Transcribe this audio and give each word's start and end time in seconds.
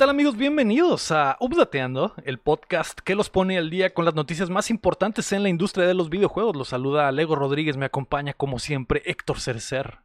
¿Qué 0.00 0.04
tal 0.04 0.10
amigos? 0.16 0.38
Bienvenidos 0.38 1.12
a 1.12 1.36
Updateando, 1.40 2.14
el 2.24 2.38
podcast 2.38 3.00
que 3.00 3.14
los 3.14 3.28
pone 3.28 3.58
al 3.58 3.68
día 3.68 3.92
con 3.92 4.06
las 4.06 4.14
noticias 4.14 4.48
más 4.48 4.70
importantes 4.70 5.30
en 5.32 5.42
la 5.42 5.50
industria 5.50 5.86
de 5.86 5.92
los 5.92 6.08
videojuegos. 6.08 6.56
Los 6.56 6.68
saluda 6.68 7.12
Lego 7.12 7.36
Rodríguez, 7.36 7.76
me 7.76 7.84
acompaña 7.84 8.32
como 8.32 8.58
siempre 8.58 9.02
Héctor 9.04 9.40
Cercer. 9.40 9.98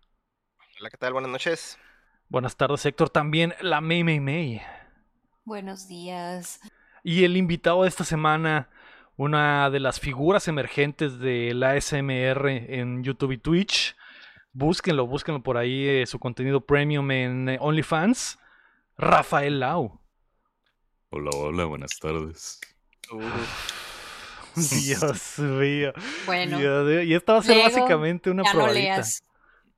Hola, 0.81 0.89
¿qué 0.89 0.97
tal? 0.97 1.13
Buenas 1.13 1.31
noches. 1.31 1.79
Buenas 2.27 2.57
tardes 2.57 2.85
Héctor, 2.85 3.09
también 3.09 3.53
la 3.61 3.79
May 3.79 4.03
May 4.03 4.19
May. 4.19 4.61
Buenos 5.45 5.87
días. 5.87 6.59
Y 7.01 7.23
el 7.23 7.37
invitado 7.37 7.83
de 7.83 7.87
esta 7.87 8.03
semana, 8.03 8.67
una 9.15 9.69
de 9.69 9.79
las 9.79 10.01
figuras 10.01 10.49
emergentes 10.49 11.19
de 11.19 11.53
la 11.53 11.79
SMR 11.79 12.49
en 12.49 13.01
YouTube 13.01 13.31
y 13.31 13.37
Twitch. 13.37 13.95
Búsquenlo, 14.51 15.07
búsquenlo 15.07 15.41
por 15.41 15.55
ahí, 15.55 15.87
eh, 15.87 16.05
su 16.05 16.19
contenido 16.19 16.59
premium 16.59 17.09
en 17.11 17.47
eh, 17.47 17.57
OnlyFans. 17.61 18.39
Rafael 18.97 19.59
Lau. 19.59 19.99
Hola, 21.09 21.29
hola, 21.35 21.65
buenas 21.65 21.91
tardes. 21.99 22.59
Dios 24.55 25.39
mío. 25.39 25.91
Bueno, 26.25 26.57
Dios 26.57 26.85
mío. 26.87 27.01
Y 27.03 27.13
esta 27.13 27.33
va 27.33 27.39
a 27.39 27.43
ser 27.43 27.57
Lego, 27.57 27.69
básicamente 27.69 28.29
una 28.29 28.43
ya 28.43 28.49
no 28.53 28.55
probadita. 28.59 28.79
leas. 28.81 29.23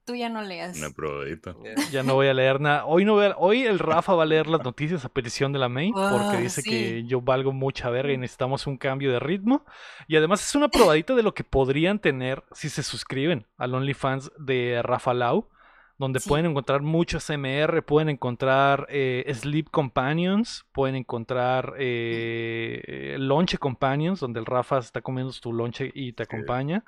Tú 0.06 0.16
ya 0.16 0.30
no 0.30 0.42
leas. 0.42 0.78
Una 0.78 0.90
probadita. 0.92 1.54
Ya 1.92 2.02
no 2.04 2.14
voy 2.14 2.28
a 2.28 2.34
leer 2.34 2.62
nada. 2.62 2.86
Hoy 2.86 3.04
no 3.04 3.14
voy 3.16 3.26
a- 3.26 3.36
hoy 3.38 3.64
el 3.64 3.78
Rafa 3.80 4.14
va 4.14 4.24
a 4.24 4.26
leer 4.26 4.48
las 4.48 4.64
noticias 4.64 5.04
a 5.04 5.10
petición 5.10 5.52
de 5.52 5.59
la 5.59 5.68
May 5.68 5.92
porque 5.92 6.38
Ah, 6.38 6.40
dice 6.40 6.62
sí. 6.62 6.70
que 6.70 7.04
yo 7.06 7.20
valgo 7.20 7.52
mucha 7.52 7.90
verga 7.90 8.14
y 8.14 8.18
necesitamos 8.18 8.68
un 8.68 8.78
cambio 8.78 9.12
de 9.12 9.20
ritmo. 9.20 9.66
Y 10.08 10.16
además 10.16 10.48
es 10.48 10.56
una 10.56 10.70
probadita 10.70 11.14
de 11.14 11.24
lo 11.24 11.34
que 11.34 11.44
podrían 11.44 12.00
tener 12.00 12.44
si 12.54 12.70
se 12.70 12.84
suscriben 12.84 13.48
al 13.58 13.76
OnlyFans 13.76 14.31
de 14.38 14.80
Rafa 14.81 15.14
Lau, 15.14 15.50
donde 15.98 16.20
Sí. 16.20 16.30
pueden 16.30 16.45
encontrar 16.45 16.81
mucho 16.81 17.17
SMR, 17.20 17.81
pueden 17.81 18.09
encontrar 18.09 18.86
eh, 18.90 19.30
Sleep 19.34 19.70
Companions, 19.72 20.66
pueden 20.72 20.95
encontrar 20.95 21.73
eh, 21.80 23.16
Lonche 23.20 23.58
Companions, 23.58 24.20
donde 24.20 24.40
el 24.40 24.45
Rafa 24.45 24.78
está 24.78 25.02
comiendo 25.02 25.34
tu 25.34 25.52
lonche 25.53 25.92
y 25.94 26.14
te 26.14 26.23
acompaña. 26.23 26.84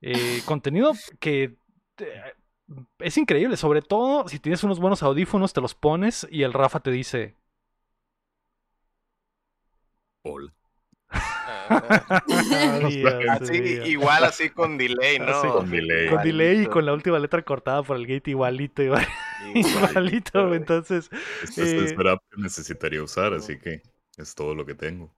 Eh, 0.00 0.40
contenido 0.44 0.92
que 1.18 1.56
eh, 1.98 2.22
es 2.98 3.16
increíble, 3.16 3.56
sobre 3.56 3.80
todo 3.80 4.28
si 4.28 4.38
tienes 4.38 4.62
unos 4.64 4.78
buenos 4.78 5.02
audífonos, 5.02 5.52
te 5.52 5.60
los 5.62 5.74
pones 5.74 6.26
y 6.30 6.42
el 6.42 6.52
Rafa 6.52 6.80
te 6.80 6.90
dice. 6.90 7.36
Hola. 10.22 10.52
Ah, 11.14 12.22
así, 13.40 13.80
igual 13.86 14.24
así 14.24 14.50
con 14.50 14.76
delay, 14.76 15.18
¿no? 15.18 15.26
Así, 15.28 15.48
con 15.48 15.70
delay. 15.70 16.08
Con 16.08 16.22
delay 16.22 16.60
y 16.62 16.66
con 16.66 16.84
la 16.86 16.92
última 16.92 17.18
letra 17.18 17.42
cortada 17.42 17.82
por 17.82 17.96
el 17.96 18.06
gate 18.06 18.30
igualito, 18.30 18.82
igual- 18.82 19.06
igualito. 19.54 20.54
Entonces, 20.54 21.10
Este 21.42 21.62
es 21.62 21.92
Eh, 21.92 21.96
que 21.96 22.40
necesitaría 22.42 23.02
usar, 23.02 23.32
así 23.34 23.58
que 23.58 23.82
es 24.16 24.34
todo 24.34 24.54
lo 24.54 24.66
que 24.66 24.74
tengo. 24.74 25.14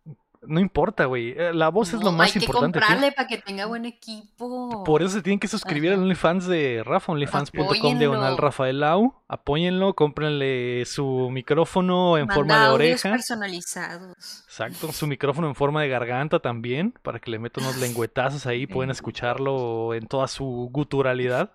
No 0.48 0.60
importa, 0.60 1.04
güey. 1.06 1.30
eh, 1.36 1.52
La 1.54 1.68
voz 1.68 1.92
es 1.94 2.02
lo 2.02 2.12
más 2.12 2.28
hay 2.28 2.32
que 2.40 2.46
importante. 2.46 2.78
comprarle 2.80 3.12
para 3.12 3.28
que 3.28 3.38
tenga 3.38 3.66
buen 3.66 3.84
equipo. 3.84 4.82
Por 4.84 5.02
eso 5.02 5.10
se 5.14 5.22
tienen 5.22 5.38
que 5.40 5.48
suscribir 5.48 5.92
al. 5.92 6.00
OnlyFans 6.00 6.46
de 6.46 6.82
Rafa, 6.84 7.12
onlyfans.com 7.12 7.98
diagonal. 7.98 8.36
Rafael 8.38 8.80
Lau. 8.80 9.14
Apóyenlo, 9.28 9.94
cómprenle 9.94 10.84
su 10.86 11.28
micrófono 11.32 12.16
en 12.16 12.26
Manda 12.26 12.34
forma 12.34 12.68
de 12.68 12.74
oreja. 12.74 13.10
personalizados. 13.10 14.44
Exacto, 14.46 14.92
su 14.92 15.06
micrófono 15.06 15.48
en 15.48 15.54
forma 15.54 15.82
de 15.82 15.88
garganta 15.88 16.38
también, 16.40 16.94
para 17.02 17.18
que 17.18 17.30
le 17.30 17.38
metan 17.38 17.64
unos 17.64 17.76
lengüetazos 17.80 18.46
ahí, 18.46 18.66
pueden 18.66 18.90
escucharlo 18.90 19.94
en 19.94 20.06
toda 20.06 20.28
su 20.28 20.68
guturalidad. 20.72 21.52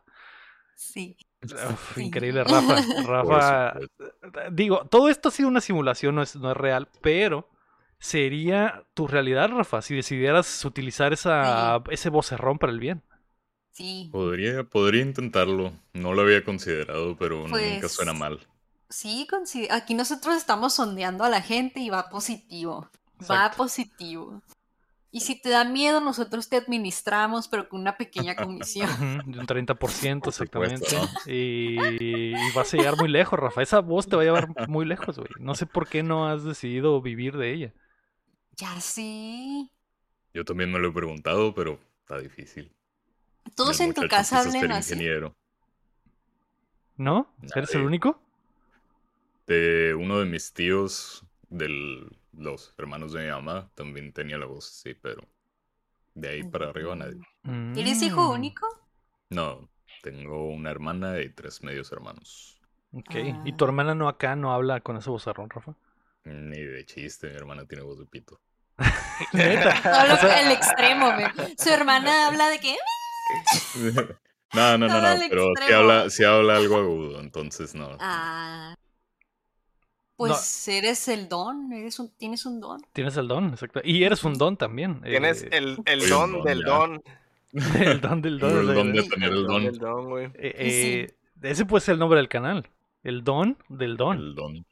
Sí. 0.75 1.15
Uf, 1.43 1.95
Sí. 1.95 2.03
increíble, 2.03 2.43
Rafa. 2.45 2.75
Rafa, 3.05 3.73
digo, 4.51 4.85
todo 4.89 5.09
esto 5.09 5.29
ha 5.29 5.31
sido 5.31 5.49
una 5.49 5.61
simulación, 5.61 6.13
no 6.15 6.21
es, 6.21 6.35
no 6.35 6.51
es 6.51 6.57
real, 6.57 6.87
pero 7.01 7.47
sería 8.01 8.85
tu 8.93 9.07
realidad, 9.07 9.49
Rafa, 9.49 9.81
si 9.81 9.95
decidieras 9.95 10.65
utilizar 10.65 11.13
esa, 11.13 11.81
ese 11.89 12.09
vocerrón 12.09 12.59
para 12.59 12.73
el 12.73 12.79
bien. 12.81 13.03
Sí. 13.71 14.09
Podría, 14.11 14.63
podría 14.63 15.01
intentarlo. 15.03 15.73
No 15.93 16.13
lo 16.13 16.21
había 16.23 16.43
considerado, 16.43 17.17
pero 17.17 17.47
nunca 17.47 17.79
Pues, 17.79 17.93
suena 17.93 18.13
mal. 18.13 18.47
Sí, 18.89 19.27
aquí 19.69 19.93
nosotros 19.93 20.35
estamos 20.35 20.73
sondeando 20.75 21.23
a 21.23 21.29
la 21.29 21.41
gente 21.41 21.79
y 21.79 21.89
va 21.89 22.09
positivo. 22.09 22.89
Va 23.29 23.51
positivo. 23.51 24.41
Y 25.13 25.21
si 25.21 25.41
te 25.41 25.49
da 25.49 25.65
miedo, 25.65 25.99
nosotros 26.01 26.49
te 26.49 26.57
administramos, 26.57 27.47
pero 27.49 27.67
con 27.69 27.81
una 27.81 27.97
pequeña 27.97 28.35
comisión. 28.35 28.89
De 29.25 29.39
un 29.39 29.45
30% 29.47 30.21
Por 30.21 30.29
exactamente. 30.29 30.89
supuesto, 30.89 31.29
Y, 31.29 31.77
y 31.99 32.51
vas 32.53 32.73
a 32.73 32.77
llegar 32.77 32.97
muy 32.97 33.09
lejos, 33.09 33.37
Rafa. 33.39 33.61
Esa 33.61 33.79
voz 33.81 34.07
te 34.07 34.15
va 34.15 34.21
a 34.21 34.25
llevar 34.25 34.49
muy 34.69 34.85
lejos, 34.85 35.17
güey. 35.17 35.29
No 35.39 35.55
sé 35.55 35.65
por 35.65 35.87
qué 35.89 36.03
no 36.03 36.27
has 36.29 36.43
decidido 36.45 37.01
vivir 37.01 37.37
de 37.37 37.53
ella. 37.53 37.73
Ya 38.61 38.79
sí. 38.79 39.71
Yo 40.33 40.43
también 40.43 40.69
me 40.71 40.79
lo 40.79 40.89
he 40.89 40.91
preguntado, 40.91 41.53
pero 41.53 41.79
está 42.01 42.19
difícil. 42.19 42.69
Todos 43.55 43.79
en 43.79 43.93
tu 43.93 44.07
casa 44.07 44.39
hablen 44.41 44.71
así. 44.71 44.93
ingeniero. 44.93 45.35
¿No? 46.97 47.27
¿Eres 47.53 47.75
el 47.75 47.81
Nadie. 47.81 47.87
único? 47.87 48.21
De 49.47 49.93
uno 49.95 50.19
de 50.19 50.25
mis 50.25 50.53
tíos, 50.53 51.25
de 51.49 51.69
los 52.31 52.73
hermanos 52.77 53.13
de 53.13 53.23
mi 53.25 53.29
mamá, 53.31 53.69
también 53.75 54.13
tenía 54.13 54.37
la 54.37 54.45
voz 54.45 54.69
así, 54.69 54.93
pero 54.95 55.21
de 56.15 56.29
ahí 56.29 56.43
para 56.43 56.69
arriba 56.69 56.95
nadie. 56.95 57.21
¿Eres 57.75 58.01
hijo 58.01 58.29
Mm, 58.29 58.31
único? 58.33 58.67
No, 59.31 59.69
tengo 60.03 60.49
una 60.49 60.71
hermana 60.71 61.19
y 61.21 61.29
tres 61.29 61.63
medios 61.63 61.91
hermanos. 61.91 62.61
Ok. 62.93 63.15
¿Y 63.43 63.53
Ah. 63.53 63.55
tu 63.57 63.65
hermana 63.65 63.95
no 63.95 64.07
acá 64.09 64.35
no 64.35 64.53
habla 64.53 64.81
con 64.81 64.97
ese 64.97 65.09
vozarrón, 65.09 65.49
Rafa? 65.49 65.75
Ni 66.23 66.57
de 66.63 66.83
chiste, 66.85 67.29
mi 67.29 67.35
hermana 67.35 67.67
tiene 67.67 67.83
voz 67.83 67.99
de 67.99 68.05
pito. 68.07 68.41
Neta. 69.33 69.81
Solo 69.83 70.13
O 70.13 70.17
sea- 70.17 70.41
el 70.41 70.51
extremo, 70.51 71.11
güey. 71.13 71.27
Su 71.57 71.69
hermana 71.69 72.27
habla 72.27 72.49
de 72.49 72.59
que. 72.59 72.75
no, 74.53 74.77
no, 74.77 74.87
no, 74.87 75.01
no, 75.01 75.07
al 75.07 75.23
pero 75.29 75.43
sí 75.43 75.49
extremo. 75.51 75.79
habla, 75.79 76.09
sí 76.09 76.23
habla 76.23 76.55
algo 76.57 76.77
agudo, 76.77 77.19
entonces 77.19 77.75
no. 77.75 77.97
Ah. 77.99 78.75
Pues 80.17 80.67
eres 80.67 81.07
el 81.07 81.27
don, 81.29 81.73
eres 81.73 81.97
un, 81.99 82.09
tienes 82.15 82.45
un 82.45 82.59
don. 82.59 82.79
Tienes 82.93 83.17
el 83.17 83.27
don, 83.27 83.49
exacto. 83.49 83.81
Y 83.83 84.03
eres 84.03 84.23
un 84.23 84.35
don 84.35 84.55
también. 84.55 85.01
Tienes 85.01 85.43
eh, 85.43 85.49
el, 85.51 85.77
el 85.85 86.01
un 86.03 86.09
don 86.09 86.31
don, 86.33 86.43
del 86.43 86.59
ya. 86.59 86.65
don. 86.69 87.03
el 87.79 88.01
don 88.01 88.21
del 88.21 88.39
don. 88.39 88.57
El 88.69 88.75
don 88.75 88.93
de 88.93 89.03
tener 89.03 89.29
el 89.29 89.37
El 89.65 89.77
don 89.79 90.09
güey. 90.09 90.29
eh, 90.35 91.07
sí. 91.09 91.15
ese 91.41 91.65
puede 91.65 91.81
ser 91.81 91.93
el 91.93 91.99
nombre 91.99 92.17
del 92.17 92.29
canal. 92.29 92.69
El 93.03 93.23
don 93.23 93.57
del 93.67 93.97
don. 93.97 94.17
El 94.17 94.35
don. 94.35 94.65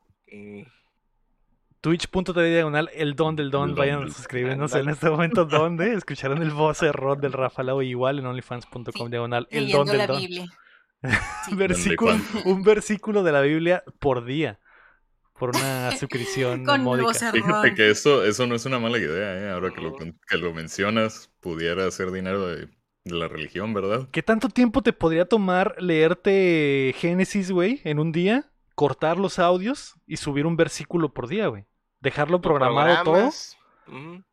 Twitch.tv 1.82 2.50
diagonal, 2.54 2.90
el 2.94 3.16
don 3.16 3.36
del 3.36 3.52
don. 3.52 3.74
Vayan 3.76 4.02
del- 4.02 4.14
suscribiéndose 4.14 4.80
en 4.80 4.90
este 4.90 5.10
momento. 5.10 5.46
¿Dónde? 5.46 5.94
Escucharon 5.94 6.42
el 6.42 6.52
voz 6.52 6.82
error 6.84 7.20
del 7.20 7.32
Rafa 7.34 7.64
Lau 7.64 7.82
igual 7.82 8.20
en 8.20 8.26
onlyfans.com 8.26 8.84
Sí, 8.94 9.08
diagonal, 9.10 9.48
el 9.52 9.72
don 9.72 9.88
del 9.88 9.98
la 10.00 10.08
don. 10.08 10.20
Biblia. 10.20 10.46
Sí. 11.46 11.56
Versículo, 11.56 12.18
un 12.44 12.62
versículo 12.64 13.24
de 13.24 13.32
la 13.32 13.40
Biblia 13.42 13.84
por 14.00 14.26
día. 14.26 14.60
Por 15.40 15.56
una 15.56 15.92
suscripción 15.98 16.66
Con 16.66 16.84
módica. 16.84 17.32
Fíjate 17.32 17.74
que 17.74 17.90
eso, 17.90 18.26
eso 18.26 18.46
no 18.46 18.56
es 18.56 18.66
una 18.66 18.80
mala 18.80 18.98
idea, 18.98 19.38
¿eh? 19.38 19.50
Ahora 19.52 19.72
que 19.74 19.80
lo, 19.80 19.96
que 19.96 20.38
lo 20.38 20.54
mencionas, 20.54 21.32
pudiera 21.40 21.88
hacer 21.88 22.12
dinero 22.12 22.46
de, 22.48 22.66
de 23.06 23.16
la 23.16 23.30
religión, 23.30 23.74
¿verdad? 23.74 24.10
¿Qué 24.12 24.22
tanto 24.22 24.50
tiempo 24.50 24.82
te 24.84 24.92
podría 24.92 25.24
tomar 25.24 25.82
leerte 25.82 26.94
Génesis, 26.98 27.50
güey, 27.54 27.80
en 27.86 28.00
un 28.00 28.12
día? 28.12 28.52
Cortar 28.80 29.18
los 29.18 29.40
audios 29.40 29.96
y 30.08 30.16
subir 30.16 30.46
un 30.46 30.56
versículo 30.56 31.14
por 31.14 31.28
día, 31.28 31.48
güey. 31.48 31.66
Dejarlo 32.00 32.40
programado 32.40 33.04
todo. 33.04 33.28
Ujú. 33.28 34.24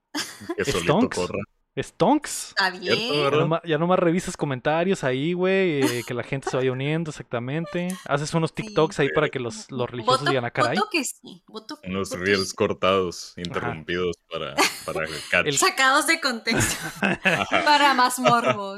Que 0.57 0.65
solito 0.65 0.93
Stonks. 1.01 1.17
corra. 1.17 1.39
Stonks. 1.79 2.49
Está 2.51 2.71
bien. 2.71 2.97
Ya 3.25 3.31
nomás, 3.33 3.61
ya 3.65 3.77
nomás 3.77 3.99
revisas 3.99 4.37
comentarios 4.37 5.03
ahí, 5.03 5.33
güey, 5.33 5.83
eh, 5.83 6.03
que 6.07 6.15
la 6.15 6.23
gente 6.23 6.49
se 6.49 6.57
vaya 6.57 6.71
uniendo 6.71 7.11
exactamente. 7.11 7.89
Haces 8.07 8.33
unos 8.35 8.51
Sí. 8.57 8.63
TikToks 8.63 9.01
ahí 9.01 9.09
para 9.11 9.29
que 9.31 9.41
los, 9.41 9.69
los 9.73 9.91
religiosos 9.91 10.21
Voto, 10.21 10.31
digan, 10.31 10.45
ah, 10.45 10.51
caray. 10.53 10.77
voto 10.79 10.89
que 10.93 11.03
sí. 11.05 11.43
Voto, 11.49 11.79
Unos 11.85 12.11
voto 12.11 12.23
reels 12.25 12.51
sí. 12.51 12.55
cortados, 12.57 13.35
interrumpidos 13.37 14.17
para, 14.31 14.55
para 14.87 15.05
el 15.07 15.15
catch. 15.29 15.47
El- 15.49 15.59
Sacados 15.59 16.07
de 16.07 16.21
contexto. 16.21 16.77
Para 17.51 17.95
más 17.95 18.19
morbo. 18.21 18.77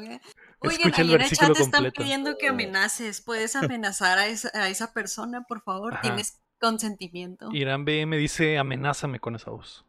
Oigan, 0.60 0.93
ahí 0.94 1.14
en 1.14 1.20
el 1.20 1.31
chat 1.31 1.52
te 1.52 1.62
están 1.62 1.84
completo. 1.84 2.02
pidiendo 2.02 2.37
que 2.37 2.49
amenaces. 2.49 3.20
¿Puedes 3.20 3.55
amenazar 3.56 4.19
a 4.19 4.26
esa, 4.26 4.50
a 4.55 4.69
esa 4.69 4.93
persona, 4.93 5.43
por 5.43 5.62
favor? 5.62 5.94
Ajá. 5.94 6.02
Tienes 6.02 6.40
consentimiento. 6.60 7.49
Irán 7.52 7.84
BM 7.84 8.16
dice, 8.16 8.58
amenázame 8.58 9.20
con 9.20 9.37
esa 9.37 9.50
voz. 9.50 9.84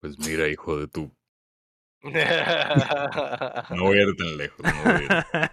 Pues 0.00 0.18
mira, 0.18 0.48
hijo 0.48 0.78
de 0.78 0.88
tu. 0.88 1.10
No 2.04 3.84
voy 3.84 3.98
a 3.98 4.02
ir 4.02 4.16
tan 4.16 4.36
lejos. 4.36 4.60
No 4.62 4.82
voy 4.84 4.92
a 4.92 5.26
ir. 5.32 5.50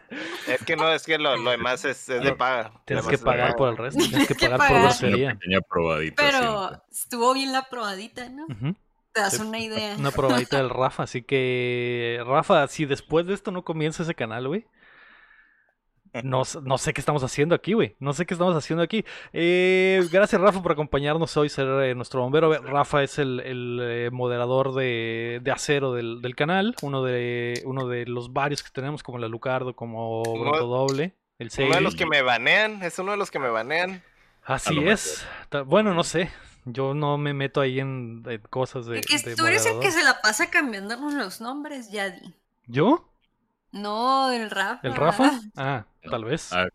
es 0.47 0.65
que 0.65 0.75
no, 0.75 0.91
es 0.91 1.03
que 1.03 1.17
lo, 1.17 1.37
lo 1.37 1.51
demás 1.51 1.85
es, 1.85 2.09
es 2.09 2.21
de 2.21 2.35
paga. 2.35 2.73
Tienes 2.85 3.07
que 3.07 3.17
pagar 3.17 3.55
paga. 3.55 3.55
por 3.55 3.69
el 3.69 3.77
resto, 3.77 4.03
tienes 4.03 4.27
que 4.27 4.35
pagar 4.49 4.57
por 4.67 4.81
grosería. 4.81 5.39
Pero 6.17 6.39
siempre. 6.67 6.79
estuvo 6.91 7.33
bien 7.33 7.53
la 7.53 7.69
probadita, 7.69 8.27
¿no? 8.27 8.47
Ujú. 8.47 8.75
Te 9.13 9.21
das 9.21 9.39
una 9.39 9.59
idea. 9.59 9.95
Una 9.97 10.11
probadita 10.11 10.57
del 10.57 10.69
Rafa, 10.71 11.03
así 11.03 11.21
que 11.21 12.21
Rafa, 12.25 12.67
si 12.67 12.85
después 12.85 13.25
de 13.27 13.33
esto 13.33 13.51
no 13.51 13.63
comienza 13.63 14.03
ese 14.03 14.15
canal, 14.15 14.47
güey, 14.47 14.65
No, 16.23 16.43
no 16.63 16.77
sé 16.77 16.93
qué 16.93 17.01
estamos 17.01 17.23
haciendo 17.23 17.55
aquí, 17.55 17.73
güey. 17.73 17.95
No 17.99 18.13
sé 18.13 18.25
qué 18.25 18.33
estamos 18.33 18.55
haciendo 18.55 18.83
aquí. 18.83 19.05
Eh, 19.33 20.01
gracias, 20.11 20.41
Rafa, 20.41 20.61
por 20.61 20.73
acompañarnos 20.73 21.35
hoy, 21.37 21.47
ser 21.49 21.67
eh, 21.83 21.95
nuestro 21.95 22.21
bombero. 22.21 22.53
Rafa 22.61 23.01
es 23.03 23.17
el, 23.17 23.39
el, 23.41 23.79
eh, 23.81 24.09
moderador 24.11 24.73
de, 24.73 25.39
de 25.41 25.51
acero 25.51 25.93
del, 25.93 26.21
del 26.21 26.35
canal. 26.35 26.75
Uno 26.81 27.03
de, 27.03 27.61
uno 27.65 27.87
de 27.87 28.05
los 28.05 28.33
varios 28.33 28.61
que 28.63 28.71
tenemos, 28.71 29.03
como 29.03 29.19
la 29.19 29.27
Lucardo, 29.29 29.73
como 29.75 30.21
Broto 30.23 30.67
Doble. 30.67 31.15
El 31.39 31.49
Uno 31.59 31.75
de 31.75 31.81
los 31.81 31.95
que 31.95 32.05
me 32.05 32.21
banean, 32.21 32.83
es 32.83 32.99
uno 32.99 33.11
de 33.11 33.17
los 33.17 33.31
que 33.31 33.39
me 33.39 33.49
banean. 33.49 34.03
Así 34.43 34.77
es. 34.87 35.25
Bueno, 35.65 35.93
no 35.93 36.03
sé. 36.03 36.29
Yo 36.65 36.93
no 36.93 37.17
me 37.17 37.33
meto 37.33 37.61
ahí 37.61 37.79
en, 37.79 38.23
en 38.27 38.41
cosas 38.49 38.85
de. 38.85 38.99
Es 38.99 39.07
que 39.07 39.17
de 39.17 39.35
tú 39.35 39.45
eres 39.45 39.65
el 39.65 39.79
que 39.79 39.91
se 39.91 40.03
la 40.03 40.21
pasa 40.21 40.49
cambiándonos 40.49 41.13
los 41.13 41.41
nombres, 41.41 41.91
Yadi. 41.91 42.35
¿Yo? 42.67 43.11
No, 43.71 44.31
el 44.31 44.49
Rafa. 44.49 44.87
¿El 44.87 44.95
Rafa? 44.95 45.39
Ah, 45.55 45.85
tal 46.09 46.25
vez. 46.25 46.51
Ah, 46.53 46.67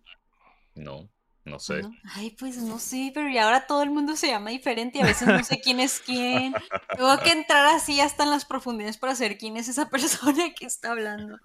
no, 0.74 1.08
no 1.44 1.58
sé. 1.58 1.82
No, 1.82 1.92
Ay, 2.14 2.30
pues 2.38 2.56
no 2.56 2.78
sé, 2.78 3.12
pero 3.14 3.28
y 3.28 3.38
ahora 3.38 3.66
todo 3.66 3.82
el 3.82 3.90
mundo 3.90 4.16
se 4.16 4.28
llama 4.28 4.50
diferente 4.50 4.98
y 4.98 5.02
a 5.02 5.06
veces 5.06 5.28
no 5.28 5.42
sé 5.44 5.60
quién 5.60 5.78
es 5.78 6.00
quién. 6.06 6.54
Tengo 6.96 7.18
que 7.18 7.32
entrar 7.32 7.66
así 7.66 8.00
hasta 8.00 8.24
en 8.24 8.30
las 8.30 8.44
profundidades 8.44 8.98
para 8.98 9.14
saber 9.14 9.38
quién 9.38 9.56
es 9.56 9.68
esa 9.68 9.88
persona 9.90 10.52
que 10.54 10.66
está 10.66 10.92
hablando. 10.92 11.38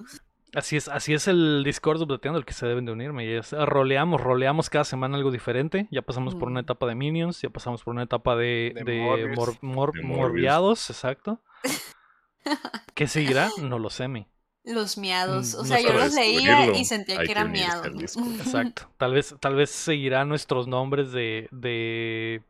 Así 0.54 0.76
es, 0.76 0.90
así 0.90 1.14
es 1.14 1.28
el 1.30 1.64
Discord 1.64 1.98
de 2.00 2.04
Updateando 2.04 2.38
al 2.38 2.46
que 2.46 2.52
se 2.54 2.68
deben 2.68 2.86
de 2.86 2.92
unirme. 2.92 3.26
Y 3.26 3.32
es, 3.36 3.54
roleamos, 3.54 4.20
roleamos 4.20 4.70
cada 4.70 4.84
semana 4.84 5.16
algo 5.18 5.32
diferente. 5.32 5.88
Ya 5.92 6.02
pasamos 6.02 6.36
por 6.36 6.50
una 6.50 6.60
Mm. 6.62 6.64
etapa 6.66 6.88
de 6.88 6.96
Minions, 6.96 7.42
ya 7.42 7.50
pasamos 7.50 7.84
por 7.84 7.94
una 7.94 8.04
etapa 8.04 8.36
de, 8.36 8.74
De 8.76 8.84
de 8.84 9.00
Morbius. 9.02 9.38
mor- 9.38 9.58
mor- 9.62 9.92
De 9.94 10.02
Morbius. 10.02 10.18
morbiados, 10.18 10.90
exacto. 10.90 11.40
¿Qué 12.96 13.08
seguirá? 13.08 13.50
No 13.62 13.80
lo 13.80 13.90
sé, 13.90 14.08
mi. 14.10 14.28
Los 14.64 14.98
miados. 14.98 15.56
O 15.56 15.64
Mm, 15.64 15.66
sea, 15.66 15.78
no 15.78 15.84
yo 15.88 15.94
los 15.94 16.14
leía 16.14 16.68
y 16.76 16.86
sentía 16.86 17.18
que 17.20 17.26
que 17.26 17.32
era 17.32 17.46
unirse 17.46 17.66
miado. 17.68 17.84
al 17.84 17.98
Discord. 17.98 18.26
Exacto. 18.42 18.90
Tal 18.98 19.14
vez, 19.14 19.36
tal 19.40 19.56
vez 19.56 19.70
seguirá 19.72 20.26
nuestros 20.26 20.68
nombres 20.68 21.12
de, 21.14 21.48
de, 21.52 22.44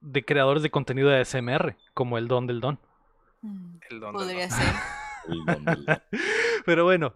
de 0.00 0.24
creadores 0.24 0.62
de 0.62 0.70
contenido 0.70 1.08
de 1.10 1.20
ASMR, 1.20 1.76
como 1.94 2.18
el 2.18 2.28
Don 2.28 2.46
del 2.46 2.60
Don. 2.60 2.78
Mm, 3.42 3.74
El 3.90 4.00
don 4.00 4.12
del 4.16 4.22
Podría 4.26 4.48
don. 4.48 4.56
ser. 4.58 4.72
Pero 6.66 6.84
bueno, 6.84 7.14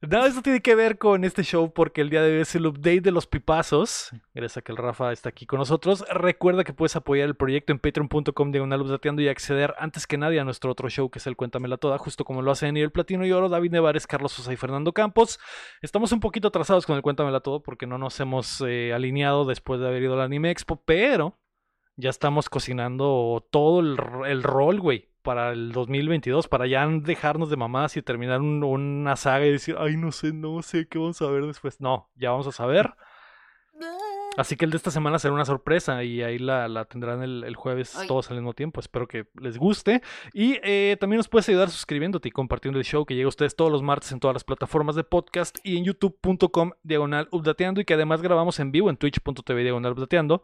nada, 0.00 0.26
eso 0.26 0.42
tiene 0.42 0.60
que 0.60 0.74
ver 0.74 0.98
con 0.98 1.24
este 1.24 1.42
show 1.42 1.72
porque 1.72 2.00
el 2.00 2.10
día 2.10 2.22
de 2.22 2.34
hoy 2.34 2.40
es 2.42 2.54
el 2.54 2.66
update 2.66 3.00
de 3.00 3.10
los 3.10 3.26
pipazos. 3.26 4.10
Gracias 4.34 4.58
a 4.58 4.62
que 4.62 4.72
el 4.72 4.78
Rafa 4.78 5.12
está 5.12 5.28
aquí 5.28 5.46
con 5.46 5.58
nosotros. 5.58 6.04
Recuerda 6.10 6.64
que 6.64 6.72
puedes 6.72 6.96
apoyar 6.96 7.28
el 7.28 7.34
proyecto 7.34 7.72
en 7.72 7.78
patreon.com 7.78 8.52
diagonal 8.52 8.82
updateando 8.82 9.22
y 9.22 9.28
acceder 9.28 9.74
antes 9.78 10.06
que 10.06 10.18
nadie 10.18 10.40
a 10.40 10.44
nuestro 10.44 10.70
otro 10.70 10.88
show 10.88 11.10
que 11.10 11.18
es 11.18 11.26
el 11.26 11.36
Cuéntamela 11.36 11.76
Toda, 11.76 11.98
justo 11.98 12.24
como 12.24 12.42
lo 12.42 12.50
hacen 12.50 12.76
el 12.76 12.90
Platino 12.90 13.24
y 13.26 13.32
Oro, 13.32 13.48
David 13.48 13.72
Nevares, 13.72 14.06
Carlos 14.06 14.32
Sosa 14.32 14.52
y 14.52 14.56
Fernando 14.56 14.92
Campos. 14.92 15.38
Estamos 15.82 16.12
un 16.12 16.20
poquito 16.20 16.48
atrasados 16.48 16.86
con 16.86 16.96
el 16.96 17.02
Cuéntamela 17.02 17.40
Todo 17.40 17.62
porque 17.62 17.86
no 17.86 17.98
nos 17.98 18.18
hemos 18.20 18.62
eh, 18.66 18.92
alineado 18.92 19.44
después 19.44 19.80
de 19.80 19.88
haber 19.88 20.02
ido 20.02 20.14
al 20.14 20.20
Anime 20.20 20.50
Expo, 20.50 20.82
pero 20.84 21.38
ya 21.96 22.10
estamos 22.10 22.48
cocinando 22.48 23.46
todo 23.50 23.80
el, 23.80 23.96
el 24.26 24.42
rol, 24.42 24.80
güey, 24.80 25.13
para 25.24 25.50
el 25.50 25.72
2022, 25.72 26.46
para 26.46 26.68
ya 26.68 26.86
dejarnos 26.86 27.50
de 27.50 27.56
mamás 27.56 27.96
y 27.96 28.02
terminar 28.02 28.40
un- 28.40 28.62
una 28.62 29.16
saga 29.16 29.44
y 29.46 29.50
decir, 29.50 29.74
ay, 29.78 29.96
no 29.96 30.12
sé, 30.12 30.32
no 30.32 30.62
sé 30.62 30.86
qué 30.86 30.98
vamos 30.98 31.20
a 31.22 31.26
ver 31.30 31.44
después. 31.46 31.80
No, 31.80 32.08
ya 32.14 32.30
vamos 32.30 32.46
a 32.46 32.52
saber. 32.52 32.94
Así 34.36 34.56
que 34.56 34.64
el 34.64 34.72
de 34.72 34.78
esta 34.78 34.90
semana 34.90 35.20
será 35.20 35.32
una 35.32 35.44
sorpresa 35.44 36.02
y 36.02 36.20
ahí 36.22 36.38
la, 36.40 36.66
la 36.66 36.86
tendrán 36.86 37.22
el, 37.22 37.44
el 37.44 37.54
jueves 37.54 37.94
Ay. 37.96 38.08
todos 38.08 38.28
al 38.30 38.36
mismo 38.36 38.52
tiempo. 38.52 38.80
Espero 38.80 39.06
que 39.06 39.26
les 39.40 39.58
guste. 39.58 40.02
Y 40.32 40.58
eh, 40.64 40.96
también 40.98 41.18
nos 41.18 41.28
puedes 41.28 41.48
ayudar 41.48 41.70
suscribiéndote 41.70 42.28
y 42.28 42.32
compartiendo 42.32 42.78
el 42.80 42.84
show 42.84 43.06
que 43.06 43.14
llega 43.14 43.26
a 43.26 43.28
ustedes 43.28 43.54
todos 43.54 43.70
los 43.70 43.82
martes 43.84 44.10
en 44.10 44.18
todas 44.18 44.34
las 44.34 44.42
plataformas 44.42 44.96
de 44.96 45.04
podcast 45.04 45.58
y 45.62 45.76
en 45.78 45.84
youtube.com 45.84 46.72
diagonal 46.82 47.28
updateando 47.30 47.80
y 47.80 47.84
que 47.84 47.94
además 47.94 48.22
grabamos 48.22 48.58
en 48.58 48.72
vivo 48.72 48.90
en 48.90 48.96
twitch.tv 48.96 49.62
diagonal 49.62 49.92
updateando. 49.92 50.42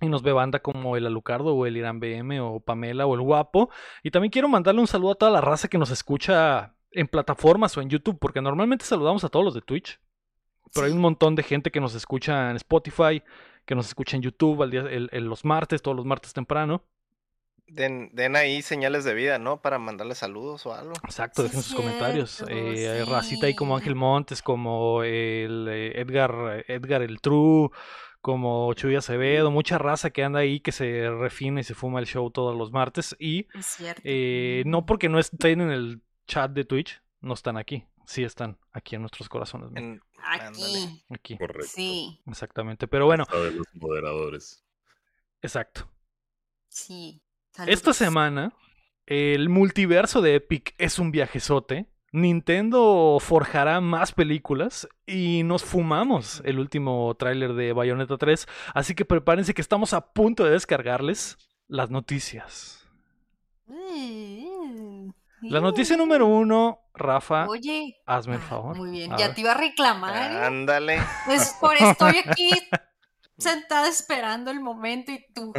Y 0.00 0.08
nos 0.08 0.22
ve 0.22 0.32
banda 0.32 0.60
como 0.60 0.96
el 0.96 1.06
Alucardo 1.06 1.54
o 1.54 1.66
el 1.66 1.76
Irán 1.76 1.98
BM 1.98 2.40
o 2.40 2.60
Pamela 2.60 3.06
o 3.06 3.14
el 3.14 3.20
Guapo. 3.20 3.68
Y 4.02 4.10
también 4.10 4.30
quiero 4.30 4.48
mandarle 4.48 4.80
un 4.80 4.86
saludo 4.86 5.12
a 5.12 5.14
toda 5.16 5.32
la 5.32 5.40
raza 5.40 5.68
que 5.68 5.78
nos 5.78 5.90
escucha 5.90 6.74
en 6.92 7.08
plataformas 7.08 7.76
o 7.76 7.80
en 7.80 7.90
YouTube, 7.90 8.18
porque 8.20 8.40
normalmente 8.40 8.84
saludamos 8.84 9.24
a 9.24 9.28
todos 9.28 9.44
los 9.44 9.54
de 9.54 9.60
Twitch. 9.60 9.98
Pero 10.72 10.86
hay 10.86 10.92
un 10.92 11.00
montón 11.00 11.34
de 11.34 11.42
gente 11.42 11.70
que 11.70 11.80
nos 11.80 11.94
escucha 11.94 12.50
en 12.50 12.56
Spotify, 12.56 13.22
que 13.66 13.74
nos 13.74 13.88
escucha 13.88 14.16
en 14.16 14.22
YouTube 14.22 14.62
al 14.62 14.70
día, 14.70 14.80
el- 14.82 15.08
el- 15.12 15.24
los 15.24 15.44
martes, 15.44 15.82
todos 15.82 15.96
los 15.96 16.06
martes 16.06 16.32
temprano. 16.32 16.82
Den, 17.66 18.08
den 18.14 18.34
ahí 18.36 18.62
señales 18.62 19.04
de 19.04 19.12
vida, 19.12 19.38
¿no? 19.38 19.60
Para 19.60 19.78
mandarle 19.78 20.14
saludos 20.14 20.64
o 20.64 20.72
algo. 20.72 20.94
Exacto, 21.04 21.42
Sí, 21.42 21.48
dejen 21.48 21.62
sus 21.62 21.74
comentarios. 21.74 22.42
Eh, 22.48 23.04
racita 23.06 23.46
ahí 23.46 23.54
como. 23.54 23.76
Ángel 23.76 23.94
Montes, 23.94 24.40
como 24.42 25.02
el 25.02 25.66
eh, 25.70 26.00
Edgar, 26.00 26.64
Edgar 26.66 27.02
el 27.02 27.20
True, 27.20 27.68
como 28.20 28.72
Chuy 28.74 28.96
Acevedo, 28.96 29.50
mucha 29.50 29.78
raza 29.78 30.10
que 30.10 30.24
anda 30.24 30.40
ahí 30.40 30.60
que 30.60 30.72
se 30.72 31.08
refina 31.10 31.60
y 31.60 31.64
se 31.64 31.74
fuma 31.74 32.00
el 32.00 32.06
show 32.06 32.30
todos 32.30 32.56
los 32.56 32.72
martes. 32.72 33.16
Y 33.18 33.46
Es 33.54 33.66
cierto. 33.66 34.02
eh, 34.04 34.62
no 34.66 34.86
porque 34.86 35.08
no 35.08 35.18
estén 35.18 35.60
en 35.60 35.70
el 35.70 36.02
chat 36.26 36.50
de 36.52 36.64
Twitch, 36.64 37.00
no 37.20 37.34
están 37.34 37.56
aquí. 37.56 37.84
Sí 38.06 38.24
están 38.24 38.58
aquí 38.72 38.96
en 38.96 39.02
nuestros 39.02 39.28
corazones. 39.28 39.70
Aquí. 40.24 41.04
Aquí, 41.10 41.36
Correcto. 41.38 41.68
Sí, 41.70 42.20
exactamente. 42.26 42.88
Pero 42.88 43.06
bueno, 43.06 43.24
de 43.30 43.52
los 43.52 43.66
moderadores. 43.74 44.64
exacto. 45.42 45.88
sí. 46.68 47.22
Esta 47.66 47.92
semana, 47.92 48.52
el 49.04 49.48
multiverso 49.48 50.22
de 50.22 50.36
Epic 50.36 50.74
es 50.78 51.00
un 51.00 51.10
viajezote. 51.10 51.86
Nintendo 52.12 53.18
forjará 53.20 53.80
más 53.80 54.12
películas 54.12 54.88
y 55.06 55.42
nos 55.44 55.62
fumamos 55.62 56.42
el 56.44 56.58
último 56.58 57.14
tráiler 57.18 57.52
de 57.54 57.72
Bayonetta 57.72 58.16
3, 58.16 58.46
así 58.74 58.94
que 58.94 59.04
prepárense 59.04 59.52
que 59.52 59.60
estamos 59.60 59.92
a 59.92 60.12
punto 60.12 60.44
de 60.44 60.52
descargarles 60.52 61.36
las 61.66 61.90
noticias. 61.90 62.88
Mm, 63.66 65.10
La 65.42 65.60
noticia 65.60 65.96
número 65.96 66.26
uno, 66.26 66.80
Rafa, 66.94 67.46
Oye. 67.46 67.96
hazme 68.06 68.36
el 68.36 68.40
ah, 68.42 68.48
favor. 68.48 68.76
Muy 68.76 68.90
bien, 68.90 69.12
ya 69.18 69.34
te 69.34 69.42
iba 69.42 69.52
a 69.52 69.58
reclamar. 69.58 70.32
¿eh? 70.32 70.46
Ándale. 70.46 71.00
Pues 71.26 71.56
por 71.60 71.76
estoy 71.76 72.16
aquí 72.24 72.50
sentada 73.38 73.88
esperando 73.88 74.50
el 74.50 74.60
momento 74.60 75.12
y 75.12 75.24
tú. 75.34 75.52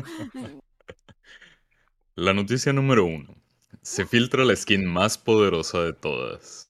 La 2.16 2.34
noticia 2.34 2.74
número 2.74 3.06
uno. 3.06 3.39
Se 3.90 4.06
filtra 4.06 4.46
la 4.46 4.56
skin 4.56 4.86
más 4.86 5.18
poderosa 5.18 5.82
de 5.82 5.94
todas. 5.94 6.70